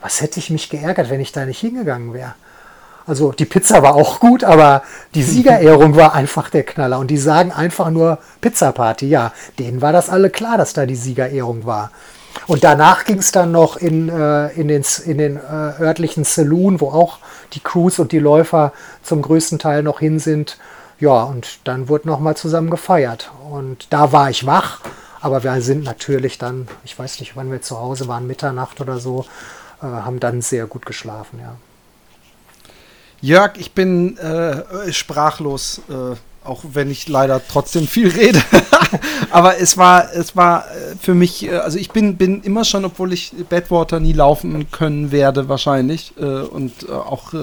was 0.00 0.20
hätte 0.20 0.38
ich 0.38 0.50
mich 0.50 0.70
geärgert, 0.70 1.10
wenn 1.10 1.20
ich 1.20 1.32
da 1.32 1.44
nicht 1.44 1.60
hingegangen 1.60 2.12
wäre. 2.14 2.34
Also 3.06 3.32
die 3.32 3.46
Pizza 3.46 3.82
war 3.82 3.94
auch 3.94 4.20
gut, 4.20 4.44
aber 4.44 4.82
die 5.14 5.22
Siegerehrung 5.24 5.96
war 5.96 6.14
einfach 6.14 6.50
der 6.50 6.62
Knaller. 6.62 6.98
Und 6.98 7.10
die 7.10 7.16
sagen 7.16 7.52
einfach 7.52 7.90
nur 7.90 8.18
Pizza-Party. 8.40 9.08
Ja, 9.08 9.32
denen 9.58 9.80
war 9.80 9.92
das 9.92 10.10
alle 10.10 10.30
klar, 10.30 10.58
dass 10.58 10.72
da 10.72 10.86
die 10.86 10.96
Siegerehrung 10.96 11.64
war. 11.64 11.90
Und 12.46 12.64
danach 12.64 13.04
ging 13.04 13.18
es 13.18 13.32
dann 13.32 13.52
noch 13.52 13.76
in, 13.76 14.08
äh, 14.08 14.48
in 14.52 14.68
den, 14.68 14.84
in 15.04 15.18
den 15.18 15.36
äh, 15.36 15.40
örtlichen 15.80 16.24
Saloon, 16.24 16.80
wo 16.80 16.88
auch 16.90 17.18
die 17.52 17.60
Crews 17.60 17.98
und 17.98 18.12
die 18.12 18.18
Läufer 18.18 18.72
zum 19.02 19.22
größten 19.22 19.58
Teil 19.58 19.82
noch 19.82 20.00
hin 20.00 20.18
sind. 20.18 20.58
Ja, 21.00 21.22
und 21.24 21.60
dann 21.64 21.88
wurde 21.88 22.08
nochmal 22.08 22.36
zusammen 22.36 22.70
gefeiert. 22.70 23.30
Und 23.50 23.86
da 23.90 24.12
war 24.12 24.30
ich 24.30 24.46
wach, 24.46 24.80
aber 25.20 25.42
wir 25.44 25.60
sind 25.62 25.84
natürlich 25.84 26.38
dann, 26.38 26.68
ich 26.84 26.98
weiß 26.98 27.20
nicht, 27.20 27.36
wann 27.36 27.50
wir 27.50 27.62
zu 27.62 27.78
Hause 27.78 28.08
waren, 28.08 28.26
Mitternacht 28.26 28.80
oder 28.80 28.98
so, 28.98 29.24
äh, 29.80 29.86
haben 29.86 30.20
dann 30.20 30.42
sehr 30.42 30.66
gut 30.66 30.86
geschlafen, 30.86 31.40
ja. 31.40 31.56
Jörg, 33.20 33.56
ich 33.56 33.72
bin 33.72 34.16
äh, 34.18 34.92
sprachlos, 34.92 35.82
äh, 35.88 36.14
auch 36.48 36.64
wenn 36.72 36.90
ich 36.90 37.08
leider 37.08 37.40
trotzdem 37.46 37.86
viel 37.86 38.08
rede. 38.08 38.42
Aber 39.30 39.60
es 39.60 39.76
war, 39.76 40.12
es 40.12 40.34
war 40.34 40.64
äh, 40.66 40.96
für 41.00 41.14
mich, 41.14 41.46
äh, 41.46 41.56
also 41.56 41.78
ich 41.78 41.90
bin, 41.90 42.16
bin 42.16 42.42
immer 42.42 42.64
schon, 42.64 42.84
obwohl 42.84 43.12
ich 43.12 43.32
Badwater 43.48 44.00
nie 44.00 44.12
laufen 44.14 44.70
können 44.70 45.12
werde, 45.12 45.48
wahrscheinlich, 45.48 46.14
äh, 46.18 46.24
und 46.24 46.88
auch 46.90 47.34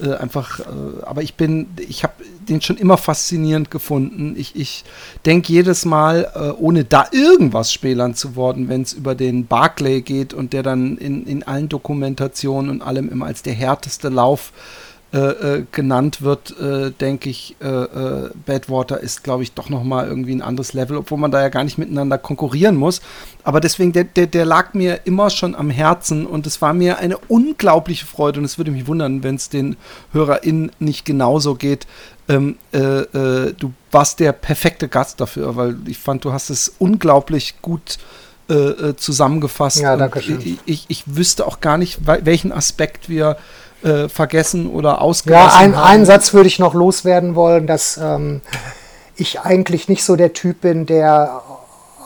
einfach, 0.00 0.60
aber 1.02 1.22
ich 1.22 1.34
bin, 1.34 1.66
ich 1.76 2.04
habe 2.04 2.12
den 2.48 2.60
schon 2.60 2.76
immer 2.76 2.96
faszinierend 2.96 3.68
gefunden. 3.68 4.36
Ich, 4.38 4.54
ich 4.54 4.84
denke 5.26 5.52
jedes 5.52 5.84
Mal, 5.84 6.54
ohne 6.60 6.84
da 6.84 7.08
irgendwas 7.10 7.72
spälern 7.72 8.14
zu 8.14 8.36
worden, 8.36 8.68
wenn 8.68 8.82
es 8.82 8.92
über 8.92 9.16
den 9.16 9.48
Barclay 9.48 10.02
geht 10.02 10.34
und 10.34 10.52
der 10.52 10.62
dann 10.62 10.98
in, 10.98 11.26
in 11.26 11.42
allen 11.42 11.68
Dokumentationen 11.68 12.70
und 12.70 12.80
allem 12.80 13.08
immer 13.08 13.26
als 13.26 13.42
der 13.42 13.54
härteste 13.54 14.08
Lauf 14.08 14.52
äh, 14.52 14.87
äh, 15.10 15.18
äh, 15.20 15.64
genannt 15.72 16.20
wird, 16.20 16.54
äh, 16.60 16.90
denke 16.90 17.30
ich, 17.30 17.56
äh, 17.62 17.66
äh, 17.66 18.30
Badwater 18.44 19.00
ist, 19.00 19.24
glaube 19.24 19.42
ich, 19.42 19.52
doch 19.52 19.70
nochmal 19.70 20.06
irgendwie 20.06 20.34
ein 20.34 20.42
anderes 20.42 20.74
Level, 20.74 20.98
obwohl 20.98 21.16
man 21.16 21.30
da 21.30 21.40
ja 21.40 21.48
gar 21.48 21.64
nicht 21.64 21.78
miteinander 21.78 22.18
konkurrieren 22.18 22.76
muss. 22.76 23.00
Aber 23.42 23.60
deswegen, 23.60 23.94
der, 23.94 24.04
der, 24.04 24.26
der 24.26 24.44
lag 24.44 24.74
mir 24.74 25.06
immer 25.06 25.30
schon 25.30 25.54
am 25.54 25.70
Herzen 25.70 26.26
und 26.26 26.46
es 26.46 26.60
war 26.60 26.74
mir 26.74 26.98
eine 26.98 27.16
unglaubliche 27.16 28.04
Freude 28.04 28.40
und 28.40 28.44
es 28.44 28.58
würde 28.58 28.70
mich 28.70 28.86
wundern, 28.86 29.22
wenn 29.22 29.36
es 29.36 29.48
den 29.48 29.78
HörerInnen 30.12 30.72
nicht 30.78 31.06
genauso 31.06 31.54
geht. 31.54 31.86
Ähm, 32.28 32.58
äh, 32.72 32.78
du 33.58 33.72
warst 33.90 34.20
der 34.20 34.32
perfekte 34.32 34.88
Gast 34.88 35.22
dafür, 35.22 35.56
weil 35.56 35.76
ich 35.86 35.96
fand, 35.96 36.26
du 36.26 36.34
hast 36.34 36.50
es 36.50 36.74
unglaublich 36.78 37.62
gut 37.62 37.98
zusammengefasst. 38.96 39.80
Ja, 39.80 39.98
danke 39.98 40.22
schön. 40.22 40.40
Ich, 40.42 40.58
ich, 40.64 40.84
ich 40.88 41.16
wüsste 41.16 41.46
auch 41.46 41.60
gar 41.60 41.76
nicht, 41.76 41.98
welchen 42.06 42.50
Aspekt 42.50 43.10
wir 43.10 43.36
äh, 43.82 44.08
vergessen 44.08 44.68
oder 44.68 45.00
ausgelassen 45.00 45.50
ja, 45.50 45.58
ein, 45.58 45.76
haben. 45.76 45.88
einen 45.88 46.06
Satz 46.06 46.34
würde 46.34 46.48
ich 46.48 46.58
noch 46.58 46.74
loswerden 46.74 47.34
wollen, 47.34 47.66
dass 47.66 47.96
ähm, 47.96 48.40
ich 49.16 49.40
eigentlich 49.40 49.88
nicht 49.88 50.04
so 50.04 50.16
der 50.16 50.32
Typ 50.32 50.60
bin, 50.62 50.86
der 50.86 51.42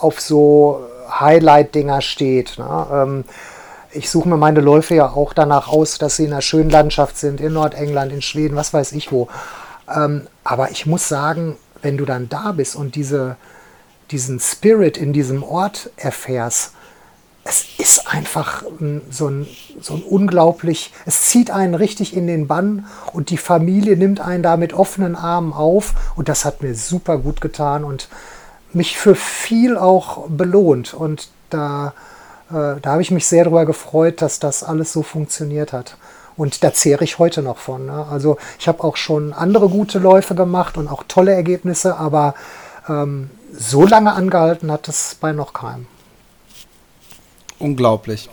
auf 0.00 0.20
so 0.20 0.80
Highlight-Dinger 1.20 2.00
steht. 2.00 2.58
Ne? 2.58 2.86
Ähm, 2.92 3.24
ich 3.92 4.10
suche 4.10 4.28
mir 4.28 4.36
meine 4.36 4.60
Läufe 4.60 4.94
ja 4.94 5.10
auch 5.10 5.32
danach 5.32 5.68
aus, 5.68 5.98
dass 5.98 6.16
sie 6.16 6.24
in 6.24 6.32
einer 6.32 6.42
schönen 6.42 6.70
Landschaft 6.70 7.18
sind, 7.18 7.40
in 7.40 7.52
Nordengland, 7.52 8.12
in 8.12 8.22
Schweden, 8.22 8.56
was 8.56 8.72
weiß 8.72 8.92
ich 8.92 9.12
wo. 9.12 9.28
Ähm, 9.94 10.26
aber 10.44 10.70
ich 10.70 10.86
muss 10.86 11.08
sagen, 11.08 11.56
wenn 11.82 11.96
du 11.96 12.04
dann 12.04 12.28
da 12.28 12.52
bist 12.52 12.74
und 12.74 12.94
diese, 12.94 13.36
diesen 14.10 14.40
Spirit 14.40 14.96
in 14.96 15.12
diesem 15.12 15.42
Ort 15.42 15.90
erfährst, 15.96 16.72
es 17.44 17.66
ist 17.78 18.06
einfach 18.06 18.62
so 19.10 19.28
ein, 19.28 19.46
so 19.80 19.94
ein 19.94 20.02
unglaublich, 20.02 20.92
es 21.06 21.22
zieht 21.22 21.50
einen 21.50 21.74
richtig 21.74 22.16
in 22.16 22.26
den 22.26 22.46
Bann 22.46 22.86
und 23.12 23.30
die 23.30 23.36
Familie 23.36 23.96
nimmt 23.96 24.20
einen 24.20 24.42
da 24.42 24.56
mit 24.56 24.72
offenen 24.72 25.16
Armen 25.16 25.52
auf 25.52 25.94
und 26.14 26.28
das 26.28 26.44
hat 26.44 26.62
mir 26.62 26.74
super 26.74 27.18
gut 27.18 27.40
getan 27.40 27.84
und 27.84 28.08
mich 28.72 28.96
für 28.96 29.14
viel 29.14 29.76
auch 29.76 30.28
belohnt 30.28 30.94
und 30.94 31.28
da, 31.50 31.94
äh, 32.50 32.80
da 32.80 32.92
habe 32.92 33.02
ich 33.02 33.10
mich 33.10 33.26
sehr 33.26 33.44
darüber 33.44 33.66
gefreut, 33.66 34.22
dass 34.22 34.38
das 34.38 34.62
alles 34.62 34.92
so 34.92 35.02
funktioniert 35.02 35.72
hat. 35.72 35.96
Und 36.34 36.64
da 36.64 36.72
zehre 36.72 37.04
ich 37.04 37.18
heute 37.18 37.42
noch 37.42 37.58
von. 37.58 37.86
Ne? 37.86 38.06
Also 38.10 38.38
ich 38.58 38.66
habe 38.66 38.82
auch 38.84 38.96
schon 38.96 39.34
andere 39.34 39.68
gute 39.68 39.98
Läufe 39.98 40.34
gemacht 40.34 40.78
und 40.78 40.88
auch 40.88 41.04
tolle 41.06 41.34
Ergebnisse, 41.34 41.98
aber 41.98 42.34
ähm, 42.88 43.28
so 43.52 43.86
lange 43.86 44.14
angehalten 44.14 44.72
hat 44.72 44.88
es 44.88 45.16
bei 45.20 45.32
noch 45.32 45.52
keinem. 45.52 45.86
Unglaublich. 47.62 48.28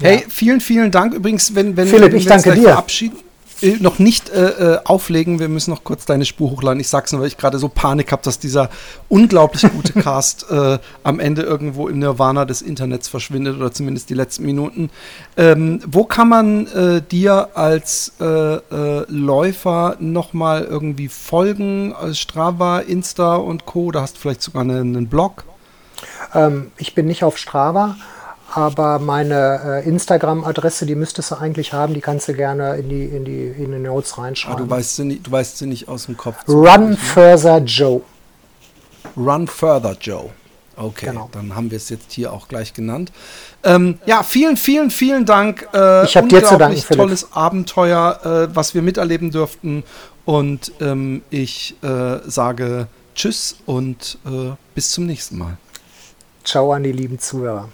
Ja. 0.00 0.08
Hey, 0.08 0.24
vielen, 0.28 0.60
vielen 0.60 0.90
Dank. 0.90 1.14
Übrigens, 1.14 1.54
wenn, 1.54 1.76
wenn, 1.76 1.86
Philipp, 1.86 2.12
wenn 2.12 2.18
ich 2.18 2.26
danke 2.26 2.54
dir. 2.54 2.62
verabschieden, 2.62 3.16
äh, 3.62 3.76
noch 3.78 3.98
nicht 3.98 4.30
äh, 4.30 4.74
äh, 4.74 4.78
auflegen, 4.84 5.38
wir 5.38 5.48
müssen 5.48 5.70
noch 5.70 5.84
kurz 5.84 6.04
deine 6.04 6.24
Spur 6.24 6.50
hochladen. 6.50 6.80
Ich 6.80 6.88
sag's 6.88 7.12
nur, 7.12 7.20
weil 7.20 7.28
ich 7.28 7.36
gerade 7.36 7.58
so 7.58 7.68
Panik 7.68 8.10
habe, 8.10 8.22
dass 8.22 8.38
dieser 8.38 8.70
unglaublich 9.08 9.62
gute 9.70 9.92
Cast 10.00 10.50
äh, 10.50 10.78
am 11.04 11.20
Ende 11.20 11.42
irgendwo 11.42 11.88
im 11.88 12.00
Nirvana 12.00 12.44
des 12.44 12.60
Internets 12.60 13.08
verschwindet 13.08 13.56
oder 13.56 13.72
zumindest 13.72 14.10
die 14.10 14.14
letzten 14.14 14.44
Minuten. 14.44 14.90
Ähm, 15.36 15.80
wo 15.86 16.04
kann 16.04 16.28
man 16.28 16.66
äh, 16.66 17.02
dir 17.02 17.50
als 17.54 18.12
Läufer 18.18 19.96
nochmal 20.00 20.64
irgendwie 20.64 21.08
folgen? 21.08 21.94
Strava, 22.12 22.80
Insta 22.80 23.36
und 23.36 23.66
Co. 23.66 23.90
Da 23.90 24.02
hast 24.02 24.16
du 24.16 24.20
vielleicht 24.20 24.42
sogar 24.42 24.62
einen, 24.62 24.96
einen 24.96 25.06
Blog? 25.06 25.44
Ähm, 26.34 26.72
ich 26.76 26.94
bin 26.94 27.06
nicht 27.06 27.24
auf 27.24 27.38
Strava 27.38 27.96
aber 28.54 28.98
meine 28.98 29.82
äh, 29.84 29.88
Instagram-Adresse, 29.88 30.84
die 30.86 30.94
müsstest 30.94 31.30
du 31.30 31.36
eigentlich 31.36 31.72
haben, 31.72 31.94
die 31.94 32.00
kannst 32.00 32.28
du 32.28 32.34
gerne 32.34 32.76
in 32.76 32.88
die, 32.88 33.04
in 33.04 33.24
die, 33.24 33.46
in 33.46 33.72
die 33.72 33.78
Notes 33.78 34.18
reinschreiben. 34.18 34.62
Ah, 34.62 34.64
du 34.64 34.70
weißt 34.70 34.96
sie 34.96 35.04
nicht, 35.04 35.26
du 35.26 35.30
weißt 35.30 35.58
sie 35.58 35.66
nicht 35.66 35.88
aus 35.88 36.06
dem 36.06 36.16
Kopf. 36.16 36.36
Run 36.46 36.96
Further 36.96 37.58
Joe. 37.58 38.02
Run 39.16 39.46
Further 39.46 39.96
Joe. 40.00 40.30
Okay, 40.76 41.06
genau. 41.06 41.28
dann 41.32 41.54
haben 41.54 41.70
wir 41.70 41.76
es 41.76 41.88
jetzt 41.88 42.12
hier 42.12 42.32
auch 42.32 42.48
gleich 42.48 42.72
genannt. 42.72 43.12
Ähm, 43.62 43.98
ja, 44.06 44.22
vielen, 44.22 44.56
vielen, 44.56 44.90
vielen 44.90 45.26
Dank. 45.26 45.68
Äh, 45.74 46.04
ich 46.04 46.16
habe 46.16 46.28
dir 46.28 46.44
zu 46.44 46.56
danken, 46.56 46.80
tolles 46.94 47.22
Philipp. 47.22 47.36
Abenteuer, 47.36 48.48
äh, 48.50 48.56
was 48.56 48.74
wir 48.74 48.82
miterleben 48.82 49.30
durften. 49.30 49.84
Und 50.24 50.72
ähm, 50.80 51.22
ich 51.30 51.76
äh, 51.82 52.18
sage 52.26 52.86
Tschüss 53.14 53.56
und 53.66 54.18
äh, 54.24 54.52
bis 54.74 54.92
zum 54.92 55.06
nächsten 55.06 55.38
Mal. 55.38 55.58
Ciao 56.44 56.72
an 56.72 56.82
die 56.82 56.92
lieben 56.92 57.18
Zuhörer. 57.18 57.68